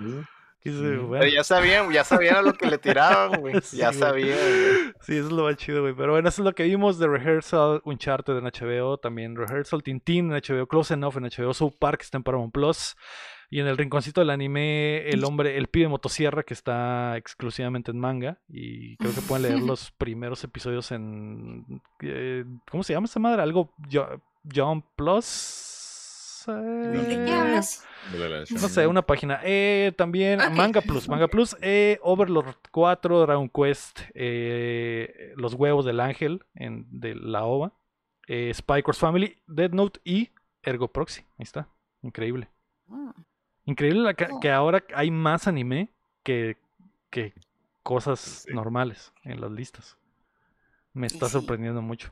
Pero 0.64 1.28
ya 1.28 1.44
sabían, 1.44 1.92
ya 1.92 2.04
sabían 2.04 2.36
a 2.36 2.42
lo 2.42 2.54
que 2.54 2.68
le 2.68 2.78
tiraban, 2.78 3.40
güey. 3.40 3.56
ya 3.74 3.92
sabían, 3.94 4.38
Sí, 5.02 5.18
eso 5.18 5.28
es 5.28 5.32
lo 5.32 5.44
más 5.44 5.58
chido, 5.58 5.82
güey. 5.82 5.96
Pero 5.96 6.12
bueno, 6.12 6.30
eso 6.30 6.42
es 6.42 6.46
lo 6.46 6.54
que 6.54 6.64
vimos 6.64 7.00
de 7.00 7.08
Rehearsal, 7.08 7.82
Uncharted 7.84 8.38
en 8.38 8.46
HBO, 8.46 8.98
también 8.98 9.36
Rehearsal, 9.36 9.82
Tintín 9.82 10.32
en 10.32 10.42
HBO, 10.42 10.68
Close 10.68 10.94
Enough 10.94 11.18
en 11.18 11.24
HBO, 11.24 11.54
South 11.54 11.76
Park 11.80 12.02
está 12.02 12.18
en 12.18 12.24
Paramount 12.24 12.54
Plus. 12.54 12.96
Y 13.54 13.60
en 13.60 13.68
el 13.68 13.78
rinconcito 13.78 14.22
del 14.22 14.30
anime, 14.30 15.10
el 15.10 15.26
hombre, 15.26 15.58
el 15.58 15.68
pibe 15.68 15.90
motosierra 15.90 16.44
que 16.44 16.54
está 16.54 17.18
exclusivamente 17.18 17.92
en 17.92 18.00
manga. 18.00 18.40
Y 18.48 18.96
creo 18.96 19.14
que 19.14 19.22
pueden 19.22 19.44
leer 19.44 19.60
los 19.68 19.92
primeros 19.92 20.42
episodios 20.46 20.92
en. 20.94 21.66
Eh, 22.02 22.46
¿Cómo 22.70 22.84
se 22.84 22.94
llama 22.94 23.06
esta 23.06 23.20
madre? 23.20 23.42
Algo. 23.42 23.74
John 24.50 24.86
Plus. 24.96 25.71
¿De 26.48 27.24
qué 27.26 27.32
hablas? 27.34 27.86
No 28.52 28.68
sé, 28.70 28.88
una 28.88 29.02
página. 29.02 29.40
Eh, 29.44 29.94
también 29.98 30.40
Manga 30.56 30.82
Plus, 30.82 31.08
Manga 31.08 31.28
Plus, 31.28 31.56
eh, 31.62 32.00
Overlord 32.02 32.56
4, 32.72 33.22
Dragon 33.22 33.50
Quest, 33.50 34.02
eh, 34.14 35.34
Los 35.36 35.54
Huevos 35.54 35.86
del 35.86 36.00
Ángel 36.00 36.44
en, 36.56 36.86
de 36.90 37.16
la 37.16 37.44
OVA, 37.46 37.74
Spikers 38.54 38.98
Family, 39.00 39.38
Dead 39.48 39.72
Note 39.72 40.00
y 40.04 40.30
Ergo 40.64 40.88
Proxy. 40.88 41.22
Ahí 41.38 41.44
está, 41.44 41.68
increíble. 42.02 42.50
Ah. 42.90 43.14
Increíble 43.66 44.02
la 44.02 44.16
Oh. 44.32 44.40
que 44.40 44.52
ahora 44.52 44.84
hay 44.96 45.12
más 45.12 45.48
anime 45.48 45.90
que, 46.24 46.58
que 47.10 47.34
cosas 47.84 48.20
Sí. 48.48 48.54
normales 48.54 49.14
en 49.24 49.42
las 49.42 49.52
listas. 49.52 49.98
Me 50.94 51.08
está 51.08 51.28
sí. 51.28 51.34
sorprendiendo 51.34 51.82
mucho. 51.82 52.12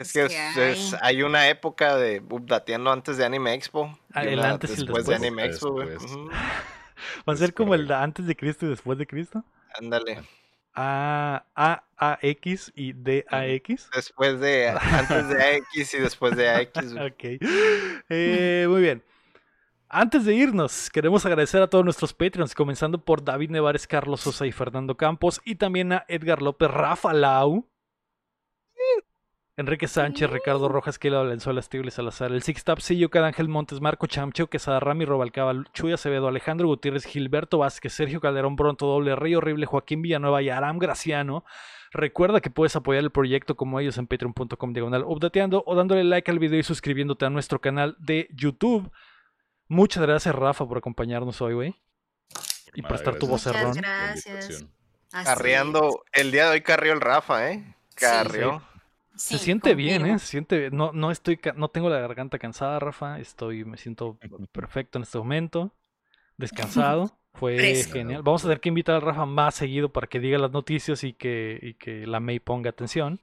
Es 0.00 0.12
que 0.12 0.24
Es 0.24 0.32
es- 0.32 0.54
que 0.54 0.70
es- 0.72 0.96
hay. 1.02 1.22
una 1.22 1.48
época 1.48 1.96
de 1.96 2.20
updateando 2.20 2.90
antes 2.90 3.16
de 3.16 3.24
Anime 3.24 3.54
Expo. 3.54 3.98
El 4.14 4.40
antes 4.40 4.70
y 4.70 4.74
el 4.74 4.86
después 4.86 5.06
de. 5.06 5.14
Anime 5.14 5.44
Expo, 5.44 5.72
güey. 5.72 5.88
Va 7.28 7.32
a 7.32 7.36
ser 7.36 7.54
como 7.54 7.74
el 7.74 7.82
de 7.82 7.86
correcto. 7.88 8.04
antes 8.04 8.26
de 8.26 8.36
Cristo 8.36 8.66
y 8.66 8.70
después 8.70 8.98
de 8.98 9.06
Cristo. 9.06 9.44
Ándale. 9.78 10.22
A, 10.74 11.44
A, 11.54 11.82
AX 11.98 12.72
y 12.74 12.92
DAX. 12.92 13.90
Después 13.94 14.38
de 14.40 14.68
antes 14.68 15.28
de 15.28 15.42
AX 15.56 15.94
y 15.94 15.98
después 15.98 16.36
de 16.36 16.48
AX. 16.48 16.92
güey. 16.94 17.06
Ok. 17.06 17.24
Eh, 18.08 18.66
muy 18.68 18.80
bien. 18.82 19.02
Antes 19.88 20.24
de 20.24 20.34
irnos, 20.34 20.88
queremos 20.90 21.26
agradecer 21.26 21.60
a 21.62 21.66
todos 21.68 21.84
nuestros 21.84 22.14
Patreons, 22.14 22.54
comenzando 22.54 23.04
por 23.04 23.24
David 23.24 23.50
Nevares, 23.50 23.88
Carlos 23.88 24.20
Sosa 24.20 24.46
y 24.46 24.52
Fernando 24.52 24.96
Campos, 24.96 25.40
y 25.44 25.56
también 25.56 25.92
a 25.92 26.04
Edgar 26.06 26.40
López, 26.42 26.70
Rafa 26.70 27.12
Lau, 27.12 27.66
Enrique 29.60 29.86
Sánchez, 29.86 30.30
Ricardo 30.30 30.68
Rojas, 30.68 30.98
Kela 30.98 31.18
Valenzuela, 31.18 31.60
Stiglitz 31.60 31.94
Salazar, 31.94 32.32
el 32.32 32.42
Six 32.42 32.64
Tapsillo, 32.64 33.10
Ángel 33.12 33.48
Montes, 33.48 33.80
Marco 33.80 34.06
Chamcheo, 34.06 34.48
Quesada 34.48 34.80
Rami, 34.80 35.04
Robalcaba, 35.04 35.52
Chuy 35.74 35.92
Acevedo, 35.92 36.28
Alejandro 36.28 36.66
Gutiérrez, 36.66 37.04
Gilberto 37.04 37.58
Vázquez, 37.58 37.92
Sergio 37.92 38.20
Calderón, 38.20 38.56
Bronto 38.56 38.86
Doble, 38.86 39.14
Rey 39.16 39.34
Horrible, 39.34 39.66
Joaquín 39.66 40.00
Villanueva 40.00 40.40
y 40.40 40.48
Aram 40.48 40.78
Graciano. 40.78 41.44
Recuerda 41.92 42.40
que 42.40 42.50
puedes 42.50 42.74
apoyar 42.74 43.02
el 43.02 43.10
proyecto 43.10 43.56
como 43.56 43.78
ellos 43.80 43.98
en 43.98 44.06
patreon.com 44.06 44.72
diagonal 44.72 45.04
updateando 45.04 45.62
o 45.66 45.74
dándole 45.74 46.04
like 46.04 46.30
al 46.30 46.38
video 46.38 46.58
y 46.58 46.62
suscribiéndote 46.62 47.26
a 47.26 47.30
nuestro 47.30 47.60
canal 47.60 47.96
de 47.98 48.28
YouTube. 48.32 48.90
Muchas 49.68 50.02
gracias, 50.02 50.34
Rafa, 50.34 50.66
por 50.66 50.78
acompañarnos 50.78 51.40
hoy, 51.42 51.54
güey. 51.54 51.76
Y 52.74 52.82
prestar 52.82 53.16
tu 53.16 53.26
vocerrón. 53.26 53.68
Muchas 53.68 53.82
Gracias. 53.82 54.66
Carreando. 55.10 56.02
El 56.12 56.30
día 56.30 56.46
de 56.46 56.52
hoy 56.52 56.60
carrió 56.62 56.92
el 56.92 57.00
Rafa, 57.00 57.50
¿eh? 57.50 57.74
Carrió. 57.94 58.62
Sí, 59.20 59.38
siente 59.38 59.74
bien. 59.74 60.06
¿eh? 60.06 60.18
Se 60.18 60.26
siente 60.26 60.70
no 60.70 60.92
no 60.92 61.10
estoy 61.10 61.38
no 61.56 61.68
tengo 61.68 61.88
la 61.90 61.98
garganta 62.00 62.38
cansada, 62.38 62.78
Rafa, 62.78 63.18
estoy 63.20 63.64
me 63.64 63.76
siento 63.76 64.18
perfecto 64.52 64.98
en 64.98 65.02
este 65.02 65.18
momento. 65.18 65.72
Descansado. 66.36 67.16
Fue 67.34 67.56
Fresco. 67.56 67.92
genial. 67.92 68.22
Vamos 68.22 68.42
a 68.42 68.48
tener 68.48 68.60
que 68.60 68.70
invitar 68.70 68.96
al 68.96 69.02
Rafa 69.02 69.24
más 69.24 69.54
seguido 69.54 69.92
para 69.92 70.08
que 70.08 70.18
diga 70.18 70.36
las 70.38 70.50
noticias 70.50 71.04
y 71.04 71.12
que, 71.12 71.58
y 71.62 71.74
que 71.74 72.04
la 72.06 72.18
May 72.18 72.40
ponga 72.40 72.70
atención. 72.70 73.20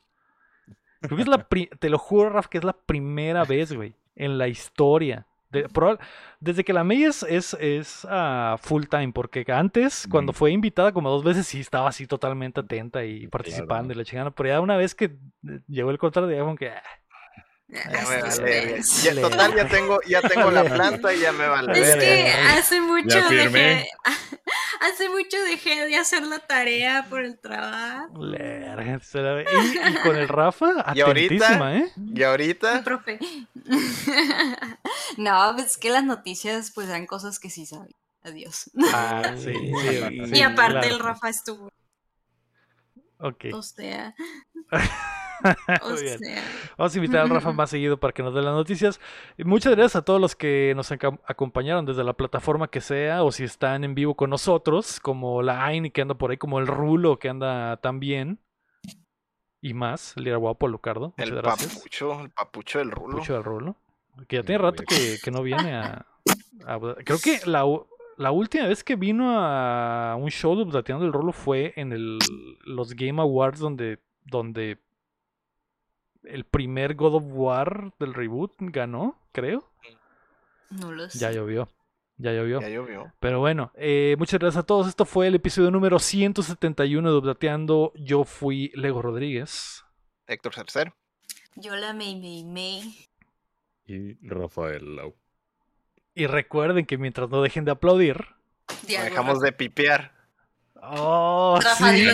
Creo 1.01 1.17
que 1.17 1.23
es 1.23 1.27
la 1.27 1.37
pri- 1.49 1.69
te 1.79 1.89
lo 1.89 1.97
juro, 1.97 2.29
Rafa, 2.29 2.49
que 2.49 2.57
es 2.59 2.63
la 2.63 2.73
primera 2.73 3.43
vez, 3.43 3.73
güey, 3.73 3.95
en 4.15 4.37
la 4.37 4.47
historia. 4.47 5.26
De- 5.49 5.67
probable- 5.69 5.99
desde 6.39 6.63
que 6.63 6.73
la 6.73 6.83
May 6.83 7.03
es, 7.03 7.23
es, 7.23 7.53
es, 7.59 8.05
ah, 8.09 8.57
full 8.59 8.83
time, 8.89 9.11
porque 9.13 9.45
antes, 9.49 10.07
cuando 10.09 10.33
fue 10.33 10.51
invitada 10.51 10.91
como 10.91 11.09
dos 11.09 11.23
veces, 11.23 11.47
sí 11.47 11.59
estaba 11.59 11.89
así 11.89 12.05
totalmente 12.07 12.59
atenta 12.59 13.03
y 13.05 13.27
participando 13.27 13.93
y 13.93 13.95
la 13.95 14.05
chingada. 14.05 14.31
Pero 14.31 14.49
ya 14.49 14.61
una 14.61 14.77
vez 14.77 14.93
que 14.95 15.05
eh, 15.05 15.59
llegó 15.67 15.91
el 15.91 15.97
contrato, 15.97 16.29
ya 16.29 16.39
como 16.39 16.55
que. 16.55 16.69
ah, 16.69 16.81
Ya 17.69 17.83
me 17.89 18.21
vale, 18.21 18.81
ya- 19.03 19.21
total, 19.21 19.55
ya 19.55 19.67
tengo, 19.67 19.99
ya 20.07 20.21
tengo 20.21 20.51
la 20.51 20.63
planta 20.63 21.13
y 21.13 21.19
ya 21.19 21.33
me 21.33 21.47
vale. 21.47 21.77
Es 21.77 21.95
que 21.97 22.29
hace 22.29 22.79
mucho 22.79 23.17
dejé, 23.29 23.89
hace 24.81 25.09
mucho 25.09 25.37
dejé 25.43 25.85
de 25.85 25.97
hacer 25.97 26.23
la 26.23 26.39
tarea 26.39 27.05
por 27.09 27.23
el 27.25 27.37
trabajo. 27.39 28.13
Y, 29.43 29.89
y 29.89 29.95
con 30.01 30.15
el 30.15 30.29
Rafa, 30.29 30.91
Y 30.95 31.01
ahorita- 31.01 31.35
atentísima, 31.45 31.75
¿eh? 31.77 31.91
Y 32.15 32.23
ahorita, 32.23 32.83
profe. 32.85 33.19
no, 35.17 35.51
pues 35.55 35.67
es 35.71 35.77
que 35.77 35.89
las 35.89 36.03
noticias 36.05 36.71
pues 36.73 36.87
eran 36.87 37.05
cosas 37.05 37.37
que 37.39 37.49
sí 37.49 37.65
sabía. 37.65 37.95
Adiós. 38.23 38.71
Ah, 38.93 39.33
sí, 39.37 39.53
sí, 39.53 39.59
Y 40.11 40.25
sí, 40.27 40.31
y 40.35 40.41
aparte 40.41 40.79
claro. 40.79 40.87
el 40.95 40.99
Rafa 40.99 41.29
estuvo. 41.29 41.69
Ok. 43.19 43.45
O 43.53 43.61
sea, 43.61 44.13
o 45.83 45.89
Muy 45.89 46.01
bien. 46.03 46.19
sea. 46.19 46.43
Vamos 46.77 46.93
a 46.93 46.97
invitar 46.97 47.21
al 47.21 47.29
Rafa 47.29 47.51
más 47.51 47.69
seguido 47.69 47.97
para 47.99 48.13
que 48.13 48.23
nos 48.23 48.33
dé 48.33 48.41
las 48.41 48.53
noticias. 48.53 48.99
Y 49.37 49.43
muchas 49.43 49.75
gracias 49.75 49.95
a 49.97 50.01
todos 50.05 50.19
los 50.21 50.35
que 50.35 50.73
nos 50.75 50.91
acom- 50.91 51.19
acompañaron 51.25 51.85
desde 51.85 52.03
la 52.03 52.13
plataforma 52.13 52.67
que 52.69 52.81
sea, 52.81 53.23
o 53.23 53.31
si 53.31 53.43
están 53.43 53.83
en 53.83 53.95
vivo 53.95 54.15
con 54.15 54.29
nosotros, 54.29 54.99
como 54.99 55.41
la 55.41 55.65
Aini 55.65 55.91
que 55.91 56.01
anda 56.01 56.15
por 56.15 56.31
ahí, 56.31 56.37
como 56.37 56.59
el 56.59 56.67
Rulo 56.67 57.19
que 57.19 57.29
anda 57.29 57.77
también. 57.77 58.39
Y 59.61 59.73
más, 59.73 60.15
el 60.17 60.25
Lira 60.25 60.37
Guapo, 60.37 60.67
Lucardo. 60.67 61.13
Muchas 61.17 61.29
el 61.29 61.35
gracias. 61.35 61.75
papucho, 61.75 62.21
el 62.21 62.29
papucho 62.29 62.79
del 62.79 62.91
rulo. 62.91 63.17
Pucho 63.17 63.33
del 63.33 63.43
Rulo. 63.43 63.75
Que 64.27 64.37
ya 64.37 64.43
tiene 64.43 64.61
rato 64.63 64.83
que, 64.87 65.17
que 65.23 65.31
no 65.31 65.41
viene 65.43 65.75
a, 65.75 66.05
a- 66.65 66.79
Creo 67.05 67.17
que 67.23 67.39
la, 67.45 67.63
la 68.17 68.31
última 68.31 68.67
vez 68.67 68.83
que 68.83 68.95
vino 68.95 69.31
a 69.39 70.15
un 70.15 70.29
show 70.29 70.55
de 70.55 70.63
Updateando 70.63 71.05
el 71.05 71.13
Rulo 71.13 71.31
fue 71.33 71.73
en 71.75 71.91
el, 71.91 72.19
los 72.65 72.93
Game 72.93 73.19
Awards 73.21 73.59
donde, 73.59 73.99
donde 74.25 74.79
el 76.29 76.43
primer 76.45 76.95
God 76.95 77.15
of 77.15 77.23
War 77.27 77.93
del 77.99 78.13
reboot 78.13 78.53
ganó, 78.59 79.19
creo. 79.31 79.69
No 80.69 80.91
lo 80.91 81.09
sé. 81.09 81.19
Ya 81.19 81.31
llovió. 81.31 81.69
Ya 82.17 82.31
llovió. 82.33 82.61
Ya 82.61 82.69
llovió. 82.69 83.13
Pero 83.19 83.39
bueno, 83.39 83.71
eh, 83.75 84.15
muchas 84.17 84.39
gracias 84.39 84.63
a 84.63 84.65
todos. 84.65 84.87
Esto 84.87 85.05
fue 85.05 85.27
el 85.27 85.35
episodio 85.35 85.69
número 85.71 85.99
171 85.99 87.11
de 87.11 87.17
Updateando. 87.17 87.93
Yo 87.95 88.23
fui 88.23 88.71
Lego 88.73 89.01
Rodríguez. 89.01 89.85
Héctor 90.25 90.55
Cercer. 90.55 90.93
Yo 91.55 91.75
la 91.75 91.93
me, 91.93 92.15
me, 92.15 92.43
me. 92.43 92.81
Y 93.85 94.13
Rafael 94.27 94.95
Lau. 94.95 95.15
Y 96.13 96.25
recuerden 96.25 96.85
que 96.85 96.97
mientras 96.97 97.29
no 97.29 97.41
dejen 97.41 97.65
de 97.65 97.71
aplaudir, 97.71 98.25
No 98.67 99.03
dejamos 99.03 99.39
de 99.39 99.51
pipear. 99.51 100.11
Oh, 100.81 101.59
sí. 101.77 102.13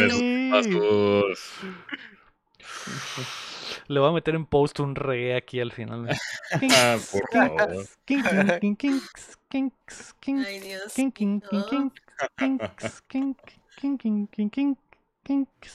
Le 3.93 3.99
voy 3.99 4.09
a 4.09 4.11
meter 4.13 4.33
en 4.33 4.45
post 4.47 4.79
un 4.79 4.95
reggae 4.95 5.35
aquí 5.35 5.59
al 5.59 5.71
final. 5.71 6.09
Ah, 6.71 6.97
por 7.11 7.29
favor. 7.31 7.75
Ay, 10.45 10.59
Dios. 10.59 10.93